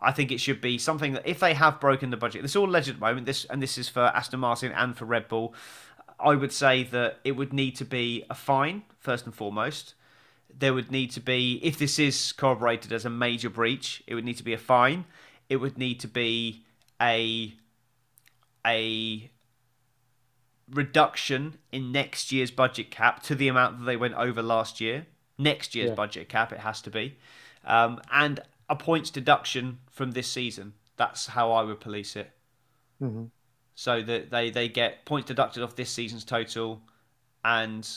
I 0.05 0.11
think 0.11 0.33
it 0.33 0.39
should 0.41 0.61
be 0.61 0.79
something 0.79 1.13
that 1.13 1.23
if 1.25 1.39
they 1.39 1.55
have 1.55 1.79
broken 1.79 2.11
the 2.11 2.17
budget, 2.17 2.43
this 2.43 2.51
is 2.53 2.57
all 2.57 2.69
alleged 2.69 2.89
at 2.89 2.97
the 2.97 3.01
moment. 3.01 3.27
This 3.27 3.45
and 3.45 3.63
this 3.63 3.79
is 3.79 3.89
for 3.89 4.01
Aston 4.03 4.41
Martin 4.41 4.73
and 4.73 4.97
for 4.97 5.05
Red 5.05 5.29
Bull. 5.29 5.55
I 6.23 6.35
would 6.37 6.53
say 6.53 6.85
that 6.85 7.19
it 7.25 7.33
would 7.33 7.53
need 7.53 7.77
to 7.77 7.85
be 7.85 8.25
a 8.31 8.35
fine 8.35 8.85
first 8.99 9.25
and 9.27 9.35
foremost. 9.35 9.95
There 10.57 10.75
would 10.75 10.91
need 10.91 11.11
to 11.13 11.21
be, 11.21 11.59
if 11.63 11.79
this 11.79 11.99
is 11.99 12.33
corroborated 12.33 12.93
as 12.93 13.05
a 13.05 13.11
major 13.11 13.51
breach, 13.51 14.03
it 14.07 14.15
would 14.15 14.25
need 14.25 14.37
to 14.37 14.43
be 14.45 14.53
a 14.53 14.59
fine. 14.59 15.05
It 15.49 15.57
would 15.57 15.79
need 15.79 15.99
to 16.01 16.09
be 16.09 16.65
a 17.01 17.55
a 18.65 19.31
reduction 20.71 21.59
in 21.73 21.91
next 21.91 22.31
year's 22.31 22.51
budget 22.53 22.91
cap 22.91 23.23
to 23.25 23.35
the 23.35 23.49
amount 23.49 23.79
that 23.81 23.85
they 23.85 23.97
went 23.97 24.15
over 24.15 24.41
last 24.41 24.81
year. 24.81 25.07
Next 25.37 25.75
year's 25.75 25.89
Yeah. 25.91 25.95
budget 25.97 26.29
cap, 26.29 26.53
it 26.53 26.61
has 26.61 26.81
to 26.83 26.91
be, 26.91 27.17
um, 27.65 28.01
and 28.13 28.41
a 28.69 28.77
points 28.77 29.11
deduction 29.11 29.81
from 29.91 30.13
this 30.13 30.31
season. 30.31 30.75
That's 30.97 31.27
how 31.27 31.51
I 31.53 31.63
would 31.65 31.81
police 31.81 32.15
it. 32.15 32.31
Mhm. 33.01 33.31
So 33.75 34.03
that 34.03 34.31
they 34.31 34.51
they 34.51 34.69
get 34.69 35.05
points 35.05 35.29
deducted 35.29 35.63
off 35.63 35.77
this 35.77 35.91
season's 35.91 36.25
total, 36.25 36.83
and 37.45 37.89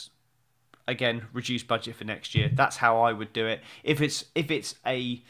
again 0.88 1.26
reduce 1.32 1.62
budget 1.62 1.96
for 1.96 2.04
next 2.04 2.34
year. 2.34 2.48
That's 2.52 2.76
how 2.76 3.00
I 3.00 3.12
would 3.12 3.32
do 3.32 3.46
it. 3.46 3.60
If 3.84 4.00
it's 4.00 4.24
if 4.34 4.50
it's 4.50 4.74
a 4.86 5.22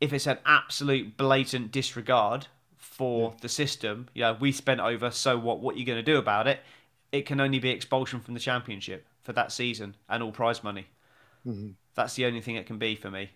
if 0.00 0.12
it's 0.12 0.26
an 0.26 0.38
absolute 0.46 1.16
blatant 1.16 1.72
disregard 1.72 2.46
for 2.76 3.34
the 3.42 3.48
system, 3.48 4.08
you 4.14 4.22
know, 4.22 4.36
we 4.40 4.52
spent 4.52 4.80
over, 4.80 5.10
so 5.10 5.38
what? 5.38 5.60
What 5.60 5.74
are 5.74 5.78
you 5.78 5.84
going 5.84 5.98
to 5.98 6.02
do 6.02 6.16
about 6.16 6.46
it? 6.46 6.60
It 7.12 7.26
can 7.26 7.40
only 7.40 7.58
be 7.58 7.70
expulsion 7.70 8.20
from 8.20 8.34
the 8.34 8.40
championship 8.40 9.06
for 9.22 9.32
that 9.34 9.52
season 9.52 9.96
and 10.08 10.22
all 10.22 10.32
prize 10.32 10.62
money. 10.64 10.86
Mhm. 11.46 11.74
That's 11.94 12.14
the 12.14 12.24
only 12.26 12.40
thing 12.40 12.56
it 12.56 12.66
can 12.66 12.78
be 12.78 12.94
for 12.94 13.10
me 13.10 13.30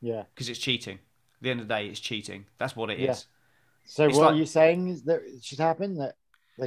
Yeah. 0.00 0.24
because 0.34 0.48
it's 0.48 0.58
cheating. 0.58 0.96
At 0.96 1.42
the 1.42 1.50
end 1.50 1.60
of 1.60 1.68
the 1.68 1.74
day, 1.74 1.86
it's 1.88 2.00
cheating. 2.00 2.46
That's 2.58 2.74
what 2.76 2.90
it 2.90 2.98
is. 3.00 3.26
So 3.84 4.06
It's 4.06 4.16
what 4.16 4.26
like- 4.26 4.34
are 4.34 4.38
you 4.38 4.46
saying 4.46 4.88
is 4.88 5.02
that 5.04 5.22
it 5.24 5.44
should 5.44 5.58
happen? 5.58 5.96
That 5.96 6.14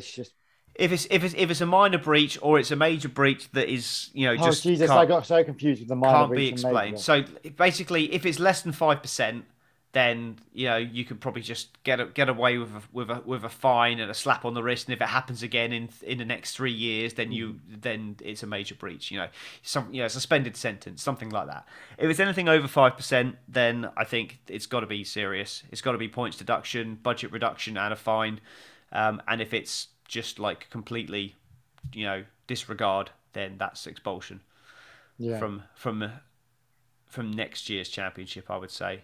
should 0.03 0.16
just. 0.16 0.34
If 0.76 0.91
it's 0.91 1.05
if 1.11 1.24
it's 1.24 1.36
if 1.38 1.51
it's 1.51 1.61
a 1.61 1.68
minor 1.68 1.99
breach 1.99 2.39
or 2.41 2.57
it's 2.57 2.72
a 2.72 2.76
major 2.76 3.07
breach 3.07 3.51
that 3.51 3.72
is 3.72 4.09
you 4.14 4.26
know 4.26 4.34
Oh 4.34 4.45
just 4.45 4.64
Jesus! 4.64 4.89
I 4.89 5.05
got 5.05 5.26
so 5.28 5.43
confused 5.43 5.82
with 5.82 5.88
the 5.88 5.95
minor 5.95 6.18
can't 6.18 6.32
be 6.32 6.47
explained. 6.47 6.99
So 6.99 7.24
basically, 7.57 8.11
if 8.11 8.26
it's 8.26 8.39
less 8.39 8.64
than 8.64 8.72
five 8.72 9.03
percent, 9.03 9.45
then 9.93 10.37
you 10.53 10.67
know 10.67 10.77
you 10.77 11.05
could 11.05 11.21
probably 11.21 11.41
just 11.41 11.81
get 11.83 11.99
a, 11.99 12.05
get 12.05 12.27
away 12.27 12.57
with 12.57 12.71
a, 12.71 12.81
with 12.91 13.09
a 13.09 13.21
with 13.25 13.43
a 13.43 13.49
fine 13.49 13.99
and 13.99 14.11
a 14.11 14.13
slap 14.13 14.43
on 14.43 14.53
the 14.53 14.61
wrist. 14.61 14.87
And 14.87 14.93
if 14.93 15.01
it 15.01 15.07
happens 15.07 15.41
again 15.41 15.71
in 15.71 15.89
in 16.01 16.17
the 16.17 16.25
next 16.25 16.55
three 16.55 16.71
years, 16.71 17.13
then 17.13 17.31
you 17.31 17.59
then 17.67 18.17
it's 18.21 18.43
a 18.43 18.47
major 18.47 18.75
breach. 18.75 19.11
You 19.11 19.19
know, 19.19 19.27
some 19.61 19.93
you 19.93 20.01
know 20.01 20.07
suspended 20.07 20.57
sentence, 20.57 21.01
something 21.01 21.29
like 21.29 21.47
that. 21.47 21.65
If 21.97 22.09
it's 22.09 22.19
anything 22.19 22.49
over 22.49 22.67
five 22.67 22.97
percent, 22.97 23.37
then 23.47 23.89
I 23.95 24.03
think 24.03 24.39
it's 24.47 24.65
got 24.65 24.81
to 24.81 24.87
be 24.87 25.03
serious. 25.03 25.63
It's 25.71 25.81
got 25.81 25.93
to 25.93 25.97
be 25.97 26.09
points 26.09 26.37
deduction, 26.37 26.95
budget 26.95 27.31
reduction, 27.31 27.77
and 27.77 27.93
a 27.93 27.95
fine. 27.95 28.41
Um, 28.91 29.21
and 29.27 29.41
if 29.41 29.53
it's 29.53 29.87
just 30.07 30.39
like 30.39 30.69
completely, 30.69 31.35
you 31.93 32.05
know, 32.05 32.23
disregard, 32.47 33.11
then 33.33 33.55
that's 33.57 33.87
expulsion 33.87 34.41
yeah. 35.17 35.39
from 35.39 35.63
from 35.75 36.11
from 37.05 37.31
next 37.31 37.69
year's 37.69 37.89
championship, 37.89 38.49
I 38.49 38.57
would 38.57 38.71
say, 38.71 39.01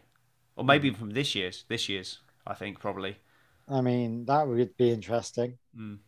or 0.59 0.65
maybe 0.65 0.87
even 0.89 0.99
from 0.99 1.11
this 1.11 1.35
year's. 1.35 1.63
This 1.69 1.87
year's, 1.87 2.19
I 2.45 2.53
think 2.53 2.79
probably. 2.79 3.17
I 3.67 3.81
mean, 3.81 4.25
that 4.25 4.47
would 4.47 4.75
be 4.77 4.91
interesting. 4.91 5.57
Um, 5.75 5.99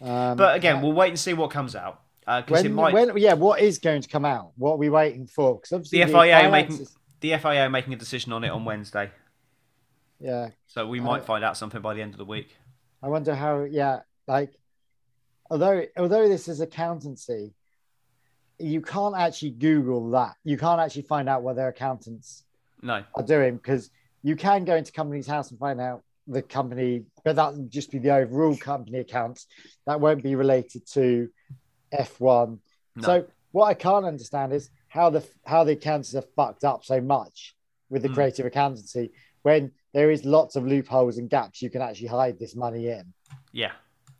Mm. 0.00 0.36
But 0.36 0.54
again, 0.54 0.76
uh, 0.76 0.82
we'll 0.82 0.92
wait 0.92 1.08
and 1.08 1.18
see 1.18 1.34
what 1.34 1.50
comes 1.50 1.74
out 1.74 2.02
because 2.24 2.62
when, 2.62 2.66
it 2.66 2.68
might. 2.68 2.94
when, 2.94 3.16
yeah, 3.16 3.32
what 3.32 3.60
is 3.60 3.78
going 3.78 4.00
to 4.00 4.08
come 4.08 4.24
out? 4.24 4.52
What 4.56 4.74
are 4.74 4.76
we 4.76 4.88
waiting 4.90 5.26
for? 5.26 5.56
Because 5.56 5.72
obviously 5.72 6.04
the 6.04 6.06
FIA 6.06 6.46
are 6.46 6.50
making 6.52 6.86
the 7.20 7.36
FIA 7.36 7.62
are 7.64 7.70
making 7.70 7.94
a 7.94 7.96
decision 7.96 8.32
on 8.32 8.44
it 8.44 8.50
on 8.50 8.64
Wednesday, 8.64 9.10
Yeah, 10.20 10.50
so 10.68 10.86
we 10.86 11.00
might 11.00 11.22
Uh, 11.22 11.24
find 11.24 11.42
out 11.42 11.56
something 11.56 11.80
by 11.80 11.94
the 11.94 12.02
end 12.02 12.14
of 12.14 12.18
the 12.18 12.24
week. 12.24 12.56
I 13.02 13.08
wonder 13.08 13.34
how. 13.34 13.62
Yeah, 13.64 14.02
like 14.28 14.52
although 15.50 15.84
although 15.96 16.28
this 16.28 16.46
is 16.46 16.60
accountancy, 16.60 17.54
you 18.60 18.80
can't 18.82 19.16
actually 19.16 19.50
Google 19.50 20.10
that. 20.10 20.36
You 20.44 20.58
can't 20.58 20.80
actually 20.80 21.02
find 21.02 21.28
out 21.28 21.42
what 21.42 21.56
their 21.56 21.68
accountants 21.68 22.44
No. 22.82 23.04
are 23.14 23.22
doing 23.22 23.56
because 23.56 23.90
you 24.22 24.36
can 24.36 24.64
go 24.64 24.76
into 24.76 24.92
company's 24.92 25.26
house 25.26 25.50
and 25.50 25.58
find 25.58 25.80
out 25.80 26.02
the 26.26 26.42
company, 26.42 27.04
but 27.24 27.36
that 27.36 27.54
would 27.54 27.70
just 27.70 27.90
be 27.90 27.98
the 27.98 28.10
overall 28.14 28.56
company 28.56 28.98
accounts. 28.98 29.46
That 29.86 30.00
won't 30.00 30.22
be 30.22 30.34
related 30.34 30.86
to 30.92 31.28
F1. 31.92 32.58
No. 32.96 33.02
So 33.02 33.26
what 33.52 33.66
I 33.66 33.74
can't 33.74 34.04
understand 34.04 34.52
is 34.52 34.70
how 34.88 35.10
the 35.10 35.24
how 35.44 35.64
the 35.64 35.72
accountants 35.72 36.14
are 36.14 36.22
fucked 36.36 36.64
up 36.64 36.84
so 36.84 37.00
much 37.00 37.54
with 37.90 38.02
the 38.02 38.08
Mm. 38.08 38.14
creative 38.14 38.46
accountancy 38.46 39.10
when 39.42 39.72
there 39.94 40.10
is 40.10 40.24
lots 40.24 40.56
of 40.56 40.66
loopholes 40.66 41.16
and 41.18 41.30
gaps 41.30 41.62
you 41.62 41.70
can 41.70 41.80
actually 41.80 42.08
hide 42.08 42.38
this 42.38 42.54
money 42.54 42.88
in. 42.88 43.12
Yeah. 43.52 43.72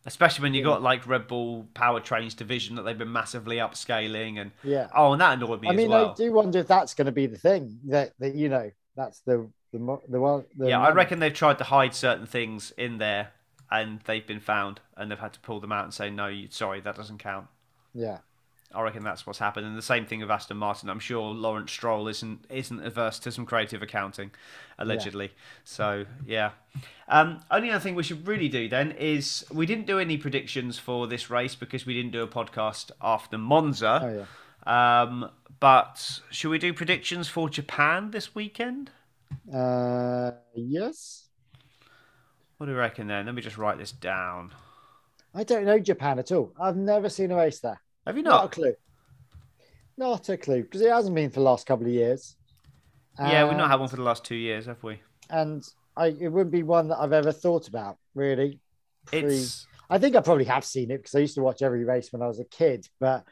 Especially 0.07 0.43
when 0.43 0.55
you 0.55 0.63
got 0.63 0.81
like 0.81 1.07
Red 1.07 1.27
Bull 1.27 1.67
Powertrains 1.75 2.35
division 2.35 2.77
that 2.77 2.83
they've 2.83 2.97
been 2.97 3.13
massively 3.13 3.57
upscaling 3.57 4.41
and 4.41 4.53
Yeah. 4.63 4.89
oh, 4.95 5.13
and 5.13 5.21
that 5.21 5.35
annoyed 5.37 5.61
me 5.61 5.69
I 5.69 5.73
as 5.73 5.77
mean, 5.77 5.91
well. 5.91 6.11
I 6.13 6.15
do 6.15 6.33
wonder 6.33 6.59
if 6.61 6.67
that's 6.69 6.95
going 6.95 7.07
to 7.07 7.13
be 7.13 7.27
the 7.27 7.37
thing 7.39 7.79
that, 7.87 8.13
that 8.19 8.35
you 8.35 8.49
know, 8.49 8.71
that's 8.97 9.21
the 9.21 9.49
the 9.73 9.79
the 10.09 10.21
one. 10.21 10.45
The 10.57 10.69
yeah, 10.71 10.81
I 10.81 10.91
reckon 10.93 11.19
they've 11.19 11.33
tried 11.33 11.59
to 11.59 11.65
hide 11.65 11.95
certain 11.95 12.27
things 12.27 12.73
in 12.79 12.99
there 12.99 13.33
and 13.71 14.01
they've 14.07 14.27
been 14.27 14.41
found 14.41 14.81
and 14.97 15.11
they've 15.11 15.19
had 15.19 15.35
to 15.35 15.41
pull 15.41 15.61
them 15.61 15.73
out 15.73 15.85
and 15.85 15.93
say 15.93 16.11
no, 16.11 16.29
you, 16.29 16.49
sorry, 16.51 16.81
that 16.81 16.97
doesn't 16.97 17.19
count. 17.19 17.49
Yeah. 17.93 18.19
I 18.75 18.83
reckon 18.83 19.03
that's 19.03 19.27
what's 19.27 19.39
happened, 19.39 19.67
and 19.67 19.79
the 19.79 19.83
same 19.83 20.05
thing 20.05 20.21
with 20.21 20.31
Aston 20.31 20.59
Martin. 20.59 20.91
I'm 20.91 21.01
sure 21.01 21.33
Lawrence 21.33 21.73
Stroll 21.73 22.07
isn't 22.07 22.45
isn't 22.51 22.85
averse 22.85 23.19
to 23.21 23.33
some 23.33 23.47
creative 23.47 23.83
accounting, 23.83 24.31
allegedly. 24.79 25.33
So 25.65 26.05
yeah. 26.27 26.51
Um, 27.09 27.41
only 27.51 27.71
other 27.71 27.81
thing 27.81 27.95
we 27.95 28.03
should 28.03 28.27
really 28.29 28.49
do 28.49 28.69
then 28.69 28.93
is 28.93 29.45
we 29.51 29.65
didn't 29.65 29.87
do 29.87 29.99
any 29.99 30.19
predictions 30.19 30.79
for 30.79 31.07
this 31.07 31.31
race 31.31 31.55
because 31.55 31.87
we 31.87 31.95
didn't 31.95 32.13
do 32.13 32.23
a 32.23 32.29
podcast 32.29 32.91
after 33.01 33.39
Monza. 33.39 34.01
Oh 34.03 34.27
yeah. 34.67 35.03
Um, 35.03 35.31
but 35.61 36.21
should 36.31 36.51
we 36.51 36.59
do 36.59 36.75
predictions 36.75 37.29
for 37.29 37.49
Japan 37.49 38.11
this 38.11 38.35
weekend? 38.35 38.91
Uh, 39.53 40.33
yes. 40.55 41.29
What 42.59 42.67
do 42.67 42.73
you 42.73 42.79
reckon 42.79 43.07
then? 43.07 43.27
Let 43.27 43.35
me 43.35 43.41
just 43.43 43.57
write 43.57 43.79
this 43.79 43.93
down. 43.93 44.53
I 45.35 45.45
don't 45.45 45.65
know 45.65 45.79
Japan 45.79 46.19
at 46.19 46.33
all. 46.33 46.53
I've 46.61 46.77
never 46.77 47.09
seen 47.09 47.31
a 47.31 47.37
race 47.37 47.61
there. 47.61 47.81
Have 48.07 48.17
you 48.17 48.23
Not 48.23 48.41
a 48.41 48.43
not? 48.45 48.53
clue. 48.53 48.75
Not 49.97 50.29
a 50.29 50.37
clue 50.37 50.63
because 50.63 50.81
it 50.81 50.91
hasn't 50.91 51.15
been 51.15 51.31
for 51.31 51.41
the 51.41 51.45
last 51.45 51.67
couple 51.67 51.87
of 51.87 51.93
years. 51.93 52.37
yeah, 53.19 53.45
we've 53.47 53.57
not 53.57 53.71
had 53.71 53.81
one 53.81 53.89
for 53.89 53.97
the 53.97 54.03
last 54.03 54.25
two 54.25 54.37
years, 54.37 54.67
have 54.67 54.83
we? 54.83 55.01
And 55.29 55.63
I, 55.97 56.09
it 56.09 56.29
wouldn't 56.29 56.53
be 56.53 56.63
one 56.63 56.89
that 56.89 56.99
I've 56.99 57.13
ever 57.13 57.33
thought 57.33 57.69
about 57.69 57.99
really. 58.15 58.61
It's 59.13 59.67
I 59.91 59.99
think 59.99 60.15
I 60.17 60.21
probably 60.21 60.45
have 60.45 60.65
seen 60.65 60.91
it 60.91 60.99
because 60.99 61.15
I 61.15 61.19
used 61.21 61.35
to 61.35 61.43
watch 61.43 61.63
every 61.63 61.85
race 61.85 62.13
when 62.13 62.23
I 62.23 62.27
was 62.29 62.39
a 62.41 62.45
kid, 62.45 62.87
but 63.01 63.25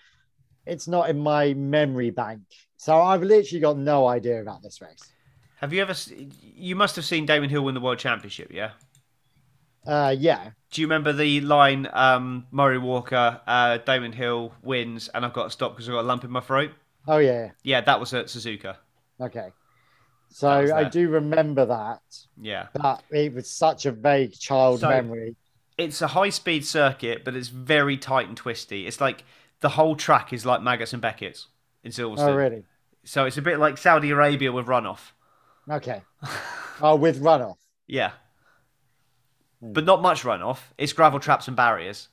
it's 0.66 0.88
not 0.88 1.08
in 1.10 1.18
my 1.18 1.54
memory 1.54 2.10
bank. 2.10 2.40
So 2.78 3.00
I've 3.00 3.22
literally 3.22 3.60
got 3.60 3.78
no 3.78 4.06
idea 4.06 4.40
about 4.40 4.62
this 4.62 4.80
race. 4.80 5.12
have 5.58 5.72
you 5.72 5.82
ever? 5.82 5.94
You 6.56 6.74
must 6.74 6.96
have 6.96 7.04
seen 7.04 7.26
Damon 7.26 7.50
Hill 7.50 7.62
win 7.62 7.74
the 7.74 7.80
World 7.80 7.98
Championship, 7.98 8.50
yeah? 8.52 8.72
Uh, 9.86 10.14
yeah. 10.18 10.50
Do 10.70 10.80
you 10.80 10.86
remember 10.86 11.12
the 11.12 11.40
line, 11.42 11.88
um, 11.92 12.46
Murray 12.50 12.78
Walker, 12.78 13.40
uh, 13.46 13.78
Damon 13.78 14.12
Hill 14.12 14.52
wins, 14.62 15.08
and 15.14 15.24
I've 15.24 15.32
got 15.32 15.44
to 15.44 15.50
stop 15.50 15.72
because 15.72 15.88
I've 15.88 15.94
got 15.94 16.00
a 16.02 16.08
lump 16.08 16.24
in 16.24 16.30
my 16.30 16.40
throat? 16.40 16.72
Oh 17.08 17.18
yeah. 17.18 17.50
Yeah, 17.62 17.80
that 17.82 18.00
was 18.00 18.12
at 18.14 18.26
Suzuka. 18.26 18.76
Okay. 19.20 19.48
So 20.28 20.48
I 20.50 20.84
do 20.84 21.08
remember 21.08 21.64
that, 21.66 22.02
Yeah. 22.36 22.66
but 22.74 23.02
it 23.10 23.32
was 23.32 23.48
such 23.48 23.86
a 23.86 23.92
vague 23.92 24.32
child 24.38 24.80
So- 24.80 24.88
memory. 24.88 25.36
It's 25.78 26.00
a 26.00 26.06
high 26.08 26.30
speed 26.30 26.64
circuit, 26.64 27.22
but 27.24 27.36
it's 27.36 27.48
very 27.48 27.98
tight 27.98 28.28
and 28.28 28.36
twisty. 28.36 28.86
It's 28.86 28.98
like 29.00 29.24
the 29.60 29.68
whole 29.70 29.94
track 29.94 30.32
is 30.32 30.46
like 30.46 30.62
Maggotts 30.62 30.94
and 30.94 31.02
Becketts 31.02 31.46
in 31.84 31.92
Silverstone. 31.92 32.18
Oh 32.30 32.34
really? 32.34 32.64
So 33.04 33.24
it's 33.26 33.36
a 33.36 33.42
bit 33.42 33.58
like 33.58 33.76
Saudi 33.78 34.10
Arabia 34.10 34.52
with 34.52 34.66
runoff. 34.66 35.12
Okay. 35.70 36.02
oh, 36.80 36.96
with 36.96 37.20
runoff. 37.20 37.56
Yeah. 37.86 38.12
Hmm. 39.60 39.72
But 39.72 39.84
not 39.84 40.02
much 40.02 40.22
runoff. 40.22 40.58
It's 40.78 40.92
gravel 40.92 41.20
traps 41.20 41.48
and 41.48 41.56
barriers. 41.56 42.08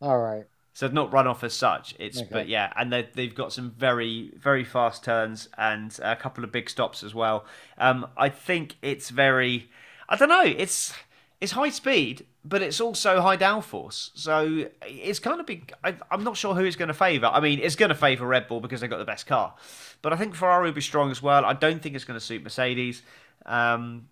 All 0.00 0.18
right. 0.18 0.44
So 0.72 0.86
not 0.86 1.10
runoff 1.10 1.42
as 1.42 1.54
such. 1.54 1.94
It's 1.98 2.18
Okay. 2.20 2.28
but 2.30 2.48
yeah, 2.48 2.72
and 2.76 2.92
they, 2.92 3.08
they've 3.12 3.34
got 3.34 3.52
some 3.52 3.72
very 3.72 4.32
very 4.36 4.62
fast 4.64 5.02
turns 5.02 5.48
and 5.58 5.98
a 6.02 6.14
couple 6.14 6.44
of 6.44 6.52
big 6.52 6.70
stops 6.70 7.02
as 7.02 7.14
well. 7.14 7.44
Um, 7.78 8.06
I 8.16 8.28
think 8.28 8.76
it's 8.80 9.10
very, 9.10 9.68
I 10.08 10.14
don't 10.16 10.28
know, 10.28 10.44
it's 10.44 10.94
it's 11.40 11.52
high 11.52 11.70
speed, 11.70 12.26
but 12.44 12.62
it's 12.62 12.80
also 12.80 13.20
high 13.20 13.36
downforce. 13.36 14.10
So 14.14 14.66
it's 14.86 15.18
kind 15.18 15.40
of 15.40 15.46
big. 15.46 15.72
I, 15.82 15.96
I'm 16.12 16.22
not 16.22 16.36
sure 16.36 16.54
who 16.54 16.64
it's 16.64 16.76
going 16.76 16.88
to 16.88 16.94
favour. 16.94 17.26
I 17.26 17.40
mean, 17.40 17.58
it's 17.60 17.74
going 17.74 17.88
to 17.90 17.94
favour 17.96 18.26
Red 18.26 18.46
Bull 18.46 18.60
because 18.60 18.80
they've 18.80 18.90
got 18.90 18.98
the 18.98 19.04
best 19.04 19.26
car, 19.26 19.54
but 20.00 20.12
I 20.12 20.16
think 20.16 20.36
Ferrari 20.36 20.66
will 20.68 20.74
be 20.74 20.80
strong 20.80 21.10
as 21.10 21.20
well. 21.20 21.44
I 21.44 21.54
don't 21.54 21.82
think 21.82 21.96
it's 21.96 22.04
going 22.04 22.18
to 22.20 22.24
suit 22.24 22.44
Mercedes. 22.44 23.02
Um, 23.46 24.08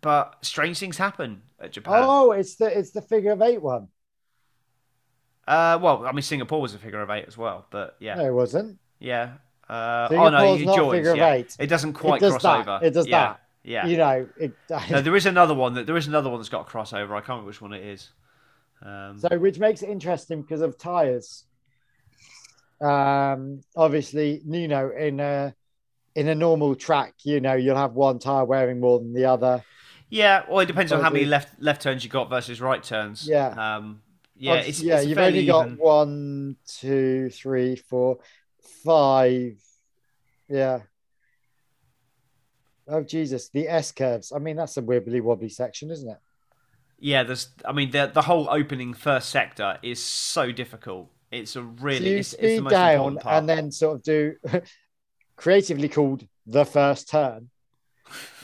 but 0.00 0.36
strange 0.42 0.78
things 0.78 0.96
happen 0.96 1.42
at 1.60 1.72
Japan. 1.72 2.02
Oh, 2.04 2.32
it's 2.32 2.56
the 2.56 2.66
it's 2.78 2.90
the 2.90 3.02
figure 3.02 3.32
of 3.32 3.42
eight 3.42 3.60
one. 3.62 3.88
Uh, 5.46 5.78
well, 5.82 6.06
I 6.06 6.12
mean, 6.12 6.22
Singapore 6.22 6.60
was 6.60 6.74
a 6.74 6.78
figure 6.78 7.00
of 7.02 7.10
eight 7.10 7.24
as 7.26 7.36
well, 7.36 7.66
but 7.70 7.96
yeah, 7.98 8.14
No, 8.14 8.26
it 8.26 8.32
wasn't. 8.34 8.78
yeah. 8.98 9.32
Uh, 9.68 10.08
oh 10.10 10.14
no, 10.28 10.38
Singapore's 10.38 10.60
you 10.60 10.66
not 10.66 10.76
joins. 10.76 10.92
figure 10.96 11.10
of 11.12 11.16
yeah. 11.16 11.32
eight. 11.32 11.56
It 11.58 11.66
doesn't 11.68 11.92
quite 11.92 12.20
does 12.20 12.32
cross 12.32 12.42
that. 12.42 12.68
over. 12.68 12.84
It 12.84 12.90
does 12.90 13.06
yeah. 13.06 13.20
that. 13.20 13.40
Yeah. 13.62 13.86
You 13.86 13.96
know, 13.96 14.28
it, 14.38 14.52
No, 14.90 15.00
there 15.00 15.14
is 15.16 15.26
another 15.26 15.54
one 15.54 15.74
that 15.74 15.86
there 15.86 15.96
is 15.96 16.06
another 16.06 16.30
one 16.30 16.40
that's 16.40 16.48
got 16.48 16.66
a 16.66 16.70
crossover. 16.70 17.10
I 17.12 17.20
can't 17.20 17.28
remember 17.28 17.46
which 17.48 17.60
one 17.60 17.72
it 17.72 17.84
is. 17.84 18.08
Um, 18.82 19.18
so 19.18 19.38
which 19.38 19.58
makes 19.58 19.82
it 19.82 19.90
interesting 19.90 20.42
because 20.42 20.60
of 20.62 20.78
tires. 20.78 21.44
Um, 22.80 23.60
obviously, 23.76 24.40
you 24.46 24.68
know, 24.68 24.90
in 24.90 25.20
a 25.20 25.54
in 26.14 26.28
a 26.28 26.34
normal 26.34 26.74
track, 26.74 27.14
you 27.24 27.40
know, 27.40 27.54
you'll 27.54 27.76
have 27.76 27.92
one 27.92 28.18
tire 28.18 28.44
wearing 28.44 28.80
more 28.80 28.98
than 28.98 29.12
the 29.12 29.26
other. 29.26 29.62
Yeah, 30.10 30.42
well, 30.48 30.58
it 30.58 30.66
depends 30.66 30.90
on 30.90 31.00
how 31.00 31.10
many 31.10 31.24
left 31.24 31.62
left 31.62 31.82
turns 31.82 32.02
you 32.02 32.10
got 32.10 32.28
versus 32.28 32.60
right 32.60 32.82
turns. 32.82 33.26
Yeah. 33.26 33.48
Um, 33.76 34.02
yeah, 34.36 34.54
it's, 34.54 34.80
yeah. 34.80 34.98
it's 34.98 35.06
you've 35.06 35.18
only 35.18 35.46
got 35.46 35.66
even. 35.66 35.78
one, 35.78 36.56
two, 36.66 37.30
three, 37.30 37.76
four, 37.76 38.18
five. 38.84 39.56
Yeah. 40.48 40.80
Oh 42.88 43.02
Jesus, 43.02 43.50
the 43.50 43.68
S 43.68 43.92
curves. 43.92 44.32
I 44.32 44.38
mean, 44.38 44.56
that's 44.56 44.76
a 44.76 44.82
wibbly 44.82 45.22
wobbly 45.22 45.48
section, 45.48 45.90
isn't 45.92 46.10
it? 46.10 46.18
Yeah, 46.98 47.22
there's. 47.22 47.48
I 47.64 47.72
mean, 47.72 47.92
the 47.92 48.10
the 48.12 48.22
whole 48.22 48.48
opening 48.50 48.94
first 48.94 49.28
sector 49.28 49.78
is 49.82 50.02
so 50.02 50.50
difficult. 50.50 51.08
It's 51.30 51.54
a 51.54 51.60
So 51.60 51.60
really 51.60 52.10
you 52.10 52.16
it's, 52.16 52.32
it's 52.32 52.42
the 52.42 52.48
speed 52.48 52.62
most 52.62 52.72
down 52.72 53.18
and 53.24 53.48
then 53.48 53.70
sort 53.70 53.96
of 53.96 54.02
do 54.02 54.34
creatively 55.36 55.88
called 55.88 56.26
the 56.46 56.64
first 56.64 57.08
turn 57.08 57.50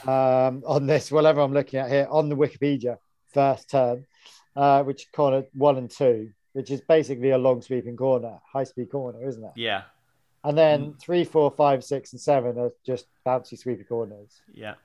um, 0.03 0.63
on 0.65 0.85
this, 0.87 1.11
whatever 1.11 1.41
I'm 1.41 1.53
looking 1.53 1.79
at 1.79 1.89
here 1.89 2.07
on 2.09 2.29
the 2.29 2.35
Wikipedia, 2.35 2.97
first 3.33 3.69
turn, 3.69 4.05
uh, 4.55 4.83
which 4.83 5.03
is 5.03 5.07
corner 5.13 5.43
one 5.53 5.77
and 5.77 5.89
two, 5.89 6.31
which 6.53 6.71
is 6.71 6.81
basically 6.81 7.31
a 7.31 7.37
long 7.37 7.61
sweeping 7.61 7.95
corner, 7.97 8.39
high 8.51 8.63
speed 8.63 8.89
corner, 8.91 9.27
isn't 9.27 9.43
it? 9.43 9.51
yeah, 9.55 9.83
And 10.43 10.57
then 10.57 10.93
Mm. 10.93 10.99
three, 10.99 11.23
four, 11.25 11.51
five, 11.51 11.83
six, 11.83 12.13
and 12.13 12.21
seven 12.21 12.57
are 12.57 12.71
just 12.85 13.07
bouncy 13.25 13.57
sweepy 13.57 13.83
corners. 13.83 14.41
yeah. 14.53 14.75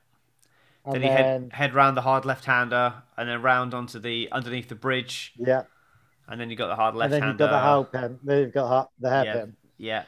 And 0.85 0.95
Then 0.95 1.01
then, 1.01 1.11
you 1.11 1.11
head 1.11 1.51
head 1.53 1.73
round 1.73 1.95
the 1.95 2.01
hard 2.01 2.25
left 2.25 2.43
hander 2.45 3.03
and 3.17 3.29
then 3.29 3.41
round 3.41 3.73
onto 3.73 3.99
the 3.99 4.29
underneath 4.31 4.67
the 4.67 4.75
bridge, 4.75 5.33
yeah, 5.37 5.63
and 6.27 6.39
then 6.41 6.49
you 6.49 6.55
got 6.57 6.67
the 6.67 6.75
hard 6.75 6.93
left 6.95 7.13
and 7.13 7.13
then 7.13 7.21
hander. 7.23 7.43
you've 7.45 7.49
got 7.51 7.51
the 7.51 7.59
hairpin, 8.01 8.19
then 8.23 8.39
you've 8.39 8.53
got 8.53 8.89
the 8.99 9.09
yeah, 9.09 9.23
hairpin, 9.23 9.55
yeah, 9.77 10.03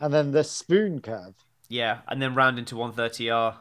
and 0.00 0.14
then 0.14 0.30
the 0.30 0.44
spoon 0.44 1.00
curve. 1.00 1.34
yeah, 1.68 1.98
and 2.08 2.22
then 2.22 2.34
round 2.34 2.58
into 2.58 2.76
130R, 2.76 3.56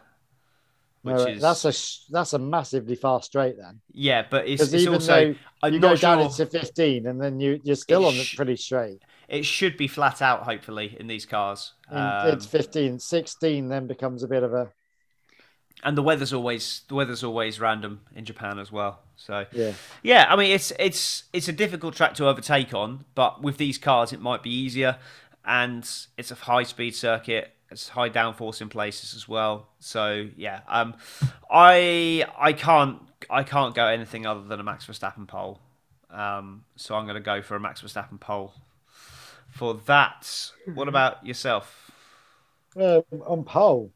which 1.04 1.16
No, 1.18 1.24
is 1.26 1.42
that's 1.42 1.66
a 1.66 1.74
that's 2.12 2.34
a 2.34 2.40
massively 2.40 2.96
fast 2.96 3.26
straight 3.26 3.58
then. 3.58 3.82
yeah, 3.92 4.26
but 4.30 4.48
it's, 4.48 4.72
it's 4.72 4.74
even 4.74 4.94
also 4.96 5.36
I'm 5.64 5.74
you 5.74 5.80
go 5.80 5.96
down 5.96 6.20
into 6.20 6.46
15 6.46 7.08
and 7.08 7.20
then 7.22 7.40
you, 7.40 7.60
you're 7.64 7.76
still 7.76 8.06
It 8.06 8.08
on 8.08 8.18
the 8.18 8.24
sh- 8.24 8.36
pretty 8.36 8.56
straight. 8.56 9.02
it 9.28 9.46
should 9.46 9.78
be 9.78 9.88
flat 9.88 10.22
out. 10.22 10.44
Hopefully 10.44 10.96
in 11.00 11.08
these 11.08 11.26
cars, 11.26 11.74
um, 11.90 12.28
it's 12.30 12.46
15, 12.46 13.00
16 13.00 13.68
then 13.70 13.88
becomes 13.88 14.24
a 14.24 14.28
bit 14.28 14.44
of 14.44 14.54
a 14.54 14.72
and 15.84 15.98
the 15.98 16.04
weather's 16.04 16.32
always 16.34 16.82
the 16.90 16.96
weather's 16.96 17.24
always 17.24 17.60
random 17.60 18.02
in 18.16 18.26
Japan 18.26 18.60
as 18.60 18.72
well. 18.72 19.00
So 19.16 19.46
yeah. 19.52 19.74
Yeah, 20.04 20.26
I 20.30 20.36
mean 20.36 20.52
it's 20.52 20.72
it's 20.80 21.24
it's 21.34 21.48
a 21.48 21.54
difficult 21.54 21.96
track 21.96 22.14
to 22.16 22.28
overtake 22.28 22.74
on, 22.74 23.06
but 23.16 23.42
with 23.42 23.58
these 23.58 23.78
cars 23.78 24.14
it 24.14 24.22
might 24.22 24.44
be 24.44 24.52
easier, 24.52 24.98
and 25.46 25.90
it's 26.18 26.32
a 26.32 26.36
high 26.36 26.64
speed 26.64 26.96
circuit. 26.96 27.54
It's 27.72 27.90
high 27.90 28.10
downforce 28.10 28.62
in 28.62 28.70
places 28.70 29.16
as 29.16 29.28
well. 29.28 29.70
So 29.80 30.28
yeah, 30.36 30.62
um, 30.68 30.96
I 31.50 32.26
I 32.38 32.54
can't 32.54 33.00
I 33.30 33.44
can't 33.44 33.74
go 33.74 33.88
anything 33.88 34.26
other 34.26 34.44
than 34.44 34.60
a 34.60 34.64
Max 34.64 34.86
Verstappen 34.86 35.28
pole. 35.28 35.60
Um, 36.10 36.66
so 36.76 36.96
I'm 36.96 37.06
going 37.06 37.16
to 37.16 37.22
go 37.22 37.42
for 37.42 37.56
a 37.56 37.60
Max 37.60 37.82
Verstappen 37.82 38.20
pole 38.20 38.54
for 39.50 39.76
that. 39.86 40.52
What 40.74 40.88
about 40.88 41.26
yourself? 41.26 41.92
Um, 42.76 43.04
on 43.26 43.44
pole. 43.44 43.92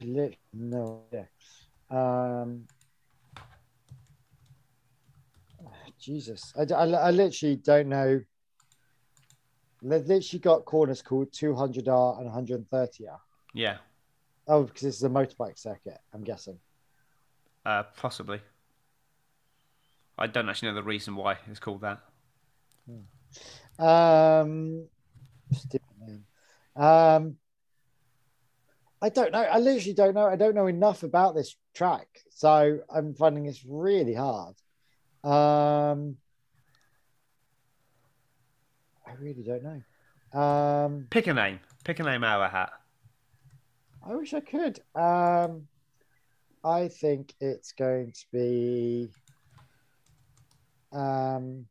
No, 0.00 1.02
yeah. 1.12 1.24
Um, 1.90 2.66
Jesus, 5.98 6.52
I, 6.58 6.62
I, 6.74 6.84
I 6.86 7.10
literally 7.12 7.56
don't 7.56 7.88
know 7.88 8.20
They've 9.82 10.06
literally 10.06 10.38
got 10.40 10.64
corners 10.64 11.02
called 11.02 11.32
200R 11.32 12.20
and 12.20 12.30
130R. 12.30 13.18
Yeah, 13.54 13.78
Oh, 14.48 14.64
because 14.64 14.82
this 14.82 14.96
is 14.96 15.02
a 15.02 15.08
motorbike 15.08 15.58
circuit, 15.58 15.98
I'm 16.14 16.22
guessing. 16.24 16.58
uh, 17.66 17.84
possibly. 17.96 18.40
I 20.18 20.26
don't 20.26 20.48
actually 20.48 20.68
know 20.70 20.74
the 20.76 20.82
reason 20.82 21.16
why 21.16 21.36
it's 21.50 21.58
called 21.60 21.82
that. 21.82 22.00
Um, 23.78 24.86
stupid 25.52 25.80
man. 25.98 26.24
Um, 26.76 27.36
I 29.00 29.08
don't 29.08 29.32
know. 29.32 29.42
I 29.42 29.58
literally 29.58 29.94
don't 29.94 30.14
know. 30.14 30.26
I 30.26 30.36
don't 30.36 30.54
know 30.54 30.66
enough 30.66 31.02
about 31.02 31.34
this 31.34 31.56
track, 31.74 32.06
so 32.30 32.80
I'm 32.94 33.14
finding 33.14 33.44
this 33.44 33.64
really 33.66 34.14
hard. 34.14 34.54
Um, 35.24 36.16
I 39.12 39.22
really 39.22 39.42
don't 39.42 39.62
know. 39.62 40.40
Um, 40.40 41.06
Pick 41.10 41.26
a 41.26 41.34
name. 41.34 41.60
Pick 41.84 42.00
a 42.00 42.02
name 42.02 42.24
out 42.24 42.40
of 42.40 42.46
a 42.46 42.48
hat. 42.48 42.70
I 44.04 44.14
wish 44.14 44.34
I 44.34 44.40
could. 44.40 44.80
Um, 44.94 45.68
I 46.64 46.88
think 46.88 47.34
it's 47.40 47.72
going 47.72 48.12
to 48.12 48.24
be. 48.32 49.10
Um, 50.92 51.66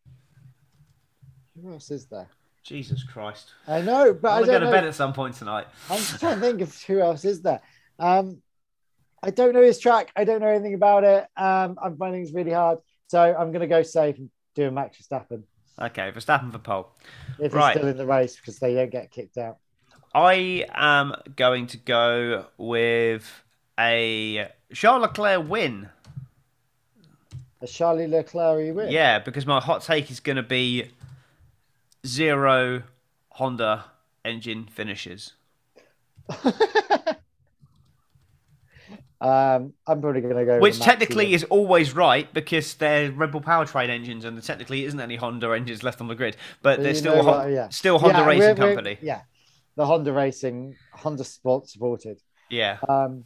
who 1.62 1.72
else 1.72 1.92
is 1.92 2.06
there? 2.06 2.30
Jesus 2.64 3.04
Christ. 3.04 3.52
I 3.68 3.82
know, 3.82 4.14
but 4.14 4.32
I 4.32 4.40
I'm 4.40 4.46
going 4.46 4.62
to 4.62 4.72
bed 4.72 4.86
at 4.86 4.96
some 4.96 5.14
point 5.14 5.36
tonight. 5.36 5.68
I'm 5.90 5.98
just 5.98 6.20
trying 6.20 6.40
to 6.40 6.42
think 6.42 6.62
of 6.62 6.82
who 6.84 7.00
else 7.00 7.26
is 7.26 7.42
there. 7.42 7.62
Um, 8.00 8.42
I 9.24 9.32
don't 9.32 9.54
know 9.54 9.62
his 9.62 9.80
track. 9.80 10.12
I 10.16 10.24
don't 10.24 10.42
know 10.42 10.48
anything 10.48 10.74
about 10.74 11.04
it. 11.04 11.28
Um, 11.36 11.78
I'm 11.82 11.98
finding 11.98 12.22
it's 12.22 12.34
really 12.34 12.52
hard. 12.52 12.80
So 13.08 13.22
I'm 13.22 13.52
going 13.52 13.62
to 13.62 13.68
go 13.68 13.84
safe 13.84 14.18
and 14.18 14.30
do 14.56 14.68
a 14.68 14.72
Max 14.72 14.98
Verstappen 14.98 15.44
Okay, 15.80 16.12
Verstappen 16.12 16.52
for 16.52 16.60
pole. 16.60 16.90
if 17.40 17.54
Right. 17.54 17.74
he's 17.74 17.80
still 17.80 17.90
in 17.90 17.98
the 17.98 18.06
race 18.06 18.36
because 18.36 18.60
they 18.60 18.74
don't 18.76 18.92
get 18.92 19.12
kicked 19.12 19.38
out. 19.38 19.58
I 20.14 20.66
am 20.74 21.16
going 21.36 21.68
to 21.68 21.78
go 21.78 22.46
with 22.58 23.44
a 23.80 24.50
Charles 24.74 25.02
Leclerc 25.02 25.48
win. 25.50 25.90
A 27.62 27.68
Charlie 27.68 28.08
Leclerc 28.08 28.76
win. 28.76 28.92
Yeah, 28.92 29.20
because 29.20 29.46
my 29.46 29.60
hot 29.62 29.84
take 29.84 30.12
is 30.12 30.20
going 30.20 30.36
to 30.36 30.44
be 30.44 30.92
zero 32.06 32.84
Honda 33.30 33.86
engine 34.26 34.66
finishes. 34.66 35.34
Um, 39.22 39.74
I'm 39.86 40.02
probably 40.02 40.22
going 40.22 40.36
to 40.36 40.46
go. 40.46 40.60
Which 40.60 40.80
technically 40.80 41.34
is 41.36 41.44
always 41.46 41.94
right 41.96 42.34
because 42.34 42.74
they're 42.74 43.12
Red 43.12 43.32
Bull 43.32 43.40
powertrain 43.42 43.90
engines 43.90 44.26
and 44.26 44.36
there 44.36 44.42
technically 44.42 44.84
isn't 44.86 45.00
any 45.00 45.16
Honda 45.16 45.52
engines 45.52 45.84
left 45.84 46.02
on 46.02 46.08
the 46.08 46.16
grid. 46.16 46.36
But 46.64 46.78
But 46.78 46.84
they're 46.84 46.96
still, 46.96 47.22
Hon- 47.24 47.54
yeah. 47.54 47.70
still 47.70 48.00
Honda 48.00 48.18
Yeah, 48.20 48.26
Racing 48.26 48.40
we're- 48.40 48.54
we're- 48.60 48.76
Company. 48.76 48.98
Yeah, 49.02 49.22
the 49.76 49.86
Honda 49.86 50.12
Racing, 50.12 50.76
Honda 50.94 51.24
Sport 51.24 51.70
supported. 51.70 52.20
Yeah. 52.50 52.80
Um, 52.90 53.26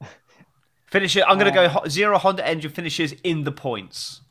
Finisher. 0.86 1.22
I'm 1.26 1.38
going 1.38 1.52
to 1.52 1.60
Uh, 1.60 1.80
go 1.82 1.88
zero 1.88 2.16
Honda 2.18 2.46
engine 2.48 2.70
finishes 2.70 3.12
in 3.22 3.44
the 3.44 3.52
points. 3.52 4.22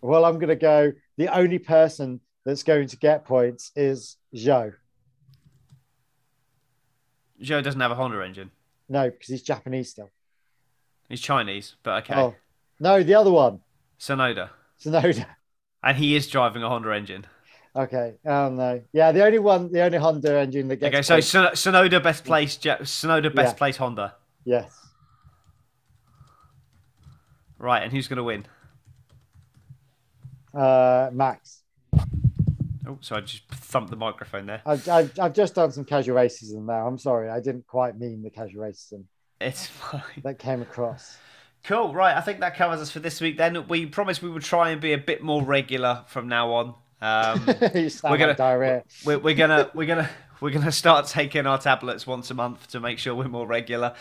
well, 0.00 0.24
I'm 0.24 0.34
going 0.34 0.48
to 0.48 0.54
go. 0.54 0.92
The 1.16 1.26
only 1.36 1.58
person 1.58 2.20
that's 2.44 2.62
going 2.62 2.86
to 2.86 2.96
get 2.96 3.24
points 3.24 3.72
is 3.74 4.16
Zhou. 4.32 4.74
Zhou 7.42 7.62
doesn't 7.64 7.80
have 7.80 7.90
a 7.90 7.96
Honda 7.96 8.22
engine. 8.24 8.52
No, 8.88 9.10
because 9.10 9.28
he's 9.28 9.42
Japanese 9.42 9.90
still. 9.90 10.10
He's 11.08 11.20
Chinese, 11.20 11.76
but 11.82 12.04
okay. 12.04 12.14
Oh, 12.20 12.34
no, 12.80 13.02
the 13.02 13.14
other 13.14 13.30
one, 13.30 13.60
Tsunoda. 13.98 14.50
Tsunoda. 14.80 15.26
And 15.82 15.96
he 15.96 16.16
is 16.16 16.26
driving 16.28 16.62
a 16.62 16.68
Honda 16.68 16.92
engine. 16.94 17.26
Okay. 17.74 18.14
Oh 18.24 18.48
no. 18.48 18.80
Yeah, 18.92 19.12
the 19.12 19.24
only 19.24 19.38
one, 19.38 19.70
the 19.70 19.82
only 19.82 19.98
Honda 19.98 20.38
engine 20.38 20.66
that 20.68 20.76
gets. 20.76 20.94
Okay, 20.94 21.02
so 21.02 21.20
Son- 21.20 21.52
Tsunoda 21.52 22.02
best 22.02 22.24
place, 22.24 22.58
Ja- 22.64 22.78
Tsunoda 22.78 23.32
best 23.34 23.54
Yeah. 23.54 23.58
place 23.58 23.76
Honda. 23.76 24.14
yes. 24.44 24.70
Right, 27.58 27.82
and 27.82 27.90
who's 27.92 28.06
going 28.08 28.18
to 28.18 28.22
win? 28.24 28.46
Uh, 30.52 31.10
Max. 31.12 31.62
Oh, 32.86 32.98
so 33.00 33.16
I 33.16 33.20
just 33.20 33.48
thumped 33.48 33.90
the 33.90 33.96
microphone 33.96 34.46
there. 34.46 34.62
I've, 34.64 34.88
I've, 34.88 35.18
I've 35.18 35.32
just 35.32 35.54
done 35.54 35.72
some 35.72 35.84
casual 35.84 36.16
racism 36.16 36.66
there. 36.66 36.86
I'm 36.86 36.98
sorry, 36.98 37.28
I 37.30 37.40
didn't 37.40 37.66
quite 37.66 37.98
mean 37.98 38.22
the 38.22 38.30
casual 38.30 38.62
racism 38.62 39.04
It's 39.40 39.66
fine. 39.66 40.02
that 40.22 40.38
came 40.38 40.62
across. 40.62 41.18
Cool. 41.64 41.92
Right, 41.92 42.16
I 42.16 42.20
think 42.20 42.38
that 42.40 42.56
covers 42.56 42.80
us 42.80 42.92
for 42.92 43.00
this 43.00 43.20
week. 43.20 43.38
Then 43.38 43.66
we 43.66 43.86
promised 43.86 44.22
we 44.22 44.30
would 44.30 44.42
try 44.44 44.70
and 44.70 44.80
be 44.80 44.92
a 44.92 44.98
bit 44.98 45.20
more 45.22 45.42
regular 45.42 46.04
from 46.06 46.28
now 46.28 46.52
on. 46.52 46.74
Um, 47.02 47.44
We're 48.04 48.16
gonna- 48.16 48.34
like 49.04 49.22
we're 49.22 49.34
gonna 49.34 49.70
we're 49.74 49.86
gonna 49.86 50.08
we're 50.40 50.50
gonna 50.50 50.72
start 50.84 51.06
taking 51.06 51.46
our 51.46 51.58
tablets 51.58 52.06
once 52.06 52.30
a 52.30 52.34
month 52.34 52.68
to 52.68 52.80
make 52.80 52.98
sure 52.98 53.14
we're 53.14 53.28
more 53.28 53.46
regular. 53.46 53.94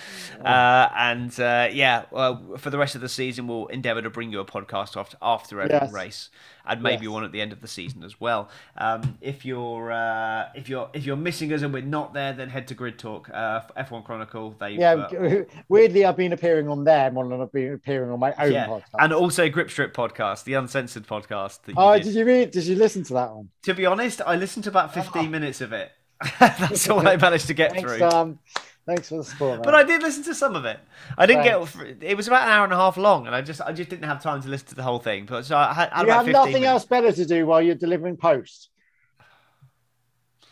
Uh, 0.43 0.89
and 0.95 1.37
uh, 1.39 1.69
yeah, 1.71 2.03
well, 2.11 2.55
for 2.57 2.69
the 2.69 2.77
rest 2.77 2.95
of 2.95 3.01
the 3.01 3.09
season, 3.09 3.47
we'll 3.47 3.67
endeavour 3.67 4.01
to 4.01 4.09
bring 4.09 4.31
you 4.31 4.39
a 4.39 4.45
podcast 4.45 4.97
after 4.97 5.17
after 5.21 5.61
every 5.61 5.75
Yes. 5.75 5.91
race, 5.93 6.29
and 6.65 6.81
maybe 6.81 7.05
Yes. 7.05 7.11
one 7.13 7.23
at 7.23 7.31
the 7.31 7.41
end 7.41 7.51
of 7.51 7.61
the 7.61 7.67
season 7.67 8.03
as 8.03 8.19
well. 8.19 8.49
Um, 8.77 9.17
if 9.21 9.45
you're 9.45 9.91
uh, 9.91 10.49
if 10.55 10.69
you're 10.69 10.89
if 10.93 11.05
you're 11.05 11.15
missing 11.15 11.51
us 11.53 11.61
and 11.61 11.73
we're 11.73 11.81
not 11.83 12.13
there, 12.13 12.33
then 12.33 12.49
head 12.49 12.67
to 12.69 12.73
Grid 12.73 12.97
Talk, 12.99 13.29
uh, 13.33 13.61
F1 13.77 14.03
Chronicle. 14.05 14.55
They 14.59 14.71
Yeah, 14.71 14.93
uh, 14.93 15.43
weirdly, 15.69 16.05
I've 16.05 16.17
been 16.17 16.33
appearing 16.33 16.67
on 16.69 16.83
there 16.83 17.11
more 17.11 17.27
than 17.27 17.41
I've 17.41 17.51
been 17.51 17.73
appearing 17.73 18.11
on 18.11 18.19
my 18.19 18.33
own 18.37 18.51
yeah, 18.51 18.67
podcast. 18.67 18.83
and 18.99 19.13
also 19.13 19.49
Grip 19.49 19.69
Strip 19.69 19.93
podcast, 19.95 20.43
the 20.43 20.53
uncensored 20.55 21.07
podcast. 21.07 21.61
That 21.63 21.71
you 21.71 21.75
oh, 21.77 21.93
did. 21.95 22.03
did 22.03 22.15
you 22.15 22.25
read? 22.25 22.51
Did 22.51 22.65
you 22.65 22.75
listen 22.75 23.03
to 23.05 23.13
that 23.13 23.33
one? 23.33 23.49
To 23.63 23.73
be 23.73 23.85
honest, 23.85 24.21
I 24.25 24.35
listened 24.35 24.63
to 24.65 24.69
about 24.69 24.93
15 24.93 25.29
minutes 25.31 25.61
of 25.61 25.73
it. 25.73 25.91
That's 26.39 26.89
all 26.89 27.05
I 27.07 27.17
managed 27.17 27.47
to 27.47 27.53
get 27.53 27.71
Thanks, 27.73 27.91
through. 27.91 28.05
um, 28.07 28.39
thanks 28.85 29.09
for 29.09 29.17
the 29.17 29.23
support. 29.23 29.63
But. 29.63 29.75
I 29.75 29.83
did 29.83 30.01
listen 30.01 30.23
to 30.23 30.35
some 30.35 30.55
of 30.55 30.65
it. 30.65 30.79
I 31.17 31.25
didn't 31.25 31.43
get. 31.43 32.03
It 32.03 32.15
was 32.15 32.27
about 32.27 32.43
an 32.43 32.49
hour 32.49 32.63
and 32.63 32.73
a 32.73 32.77
half 32.77 32.97
long, 32.97 33.27
and 33.27 33.35
I 33.35 33.41
just, 33.41 33.61
I 33.61 33.73
just 33.73 33.89
didn't 33.89 34.05
have 34.05 34.21
time 34.23 34.41
to 34.41 34.47
listen 34.47 34.67
to 34.69 34.75
the 34.75 34.83
whole 34.83 34.99
thing. 34.99 35.25
But 35.25 35.45
so 35.45 35.57
I 35.57 35.73
had, 35.73 35.89
had 35.91 36.05
you 36.05 36.11
have 36.13 36.27
nothing 36.27 36.53
minutes. 36.53 36.69
else 36.69 36.85
better 36.85 37.11
to 37.11 37.25
do 37.25 37.45
while 37.45 37.61
you're 37.61 37.75
delivering 37.75 38.17
post. 38.17 38.69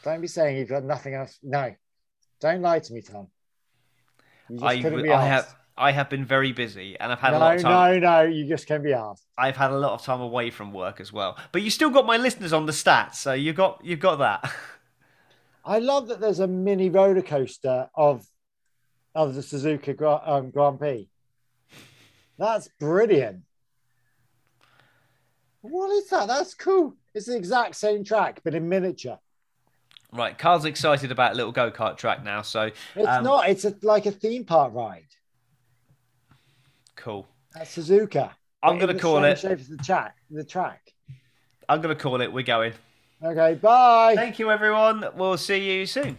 Don't 0.04 0.20
be 0.22 0.28
saying 0.28 0.58
you've 0.58 0.70
got 0.70 0.84
nothing 0.84 1.14
else. 1.14 1.40
No, 1.42 1.74
don't 2.42 2.62
lie 2.62 2.80
to 2.80 2.94
me, 2.94 3.02
Tom. 3.02 3.28
I, 4.62 4.76
couldn't 4.76 4.92
w- 4.92 5.04
be 5.04 5.12
I 5.12 5.26
have, 5.26 5.56
I 5.78 5.92
have 5.94 6.10
been 6.10 6.26
very 6.26 6.52
busy, 6.52 7.00
and 7.00 7.10
I've 7.12 7.20
had 7.20 7.34
a 7.34 7.40
lot 7.40 7.56
of 7.56 7.62
time. 7.62 8.02
no, 8.02 8.22
no. 8.22 8.22
You 8.30 8.46
just 8.46 8.68
can't 8.68 8.84
be 8.84 8.92
asked. 8.92 9.26
I've 9.38 9.56
had 9.56 9.72
a 9.72 9.78
lot 9.78 9.94
of 9.94 10.04
time 10.04 10.20
away 10.20 10.50
from 10.52 10.74
work 10.74 11.00
as 11.00 11.14
well. 11.14 11.38
But 11.54 11.62
you 11.62 11.70
still 11.70 11.90
got 11.90 12.06
my 12.06 12.18
listeners 12.18 12.52
on 12.52 12.66
the 12.66 12.74
stats, 12.74 13.16
so 13.16 13.32
you 13.32 13.54
got, 13.54 13.80
you've 13.84 14.02
got 14.02 14.18
that. 14.18 14.54
I 15.66 15.80
love 15.80 16.08
that 16.10 16.20
there's 16.20 16.40
a 16.40 16.48
mini 16.48 16.90
roller 16.90 17.22
coaster 17.22 17.90
of 17.96 18.26
of 19.16 19.36
the 19.36 19.42
Suzuka 19.42 19.96
Gra- 19.96 20.22
um, 20.26 20.50
Grand 20.50 20.80
Prix. 20.80 21.08
That's 22.38 22.68
brilliant. 22.80 23.44
What 25.62 25.92
is 25.92 26.10
that? 26.10 26.28
That's 26.28 26.54
cool. 26.56 26.96
It's 27.14 27.28
the 27.28 27.38
exact 27.38 27.76
same 27.76 28.04
track, 28.04 28.42
but 28.44 28.56
in 28.56 28.68
miniature. 28.68 29.20
right, 30.12 30.38
Carl's 30.38 30.66
excited 30.66 31.12
about 31.12 31.34
a 31.34 31.36
little 31.36 31.52
go 31.52 31.72
kart 31.72 31.96
track 31.96 32.24
now, 32.24 32.42
so 32.42 32.72
It's 32.96 33.08
um, 33.08 33.24
not. 33.24 33.50
It's 33.50 33.66
a, 33.66 33.76
like 33.82 34.06
a 34.06 34.12
theme 34.12 34.46
park 34.46 34.74
ride 34.74 35.06
cool. 36.96 37.28
at 37.56 37.68
Suzuka. 37.68 38.32
I'm 38.62 38.80
gonna 38.80 38.98
call 38.98 39.24
it. 39.24 39.40
Shape 39.40 39.60
as 39.60 39.68
the 39.68 39.78
track. 39.78 40.16
The 40.30 40.44
track. 40.44 40.92
I'm 41.70 41.82
gonna 41.82 41.96
call 41.96 42.22
it. 42.22 42.34
We're 42.34 42.44
going. 42.44 42.74
Okay. 43.24 43.54
Bye. 43.56 44.16
Thank 44.16 44.38
you, 44.38 44.52
everyone. 44.52 45.06
We'll 45.16 45.38
see 45.38 45.80
you 45.80 45.86
soon. 45.86 46.18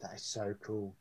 That 0.00 0.14
is 0.14 0.22
so 0.22 0.54
cool. 0.62 0.96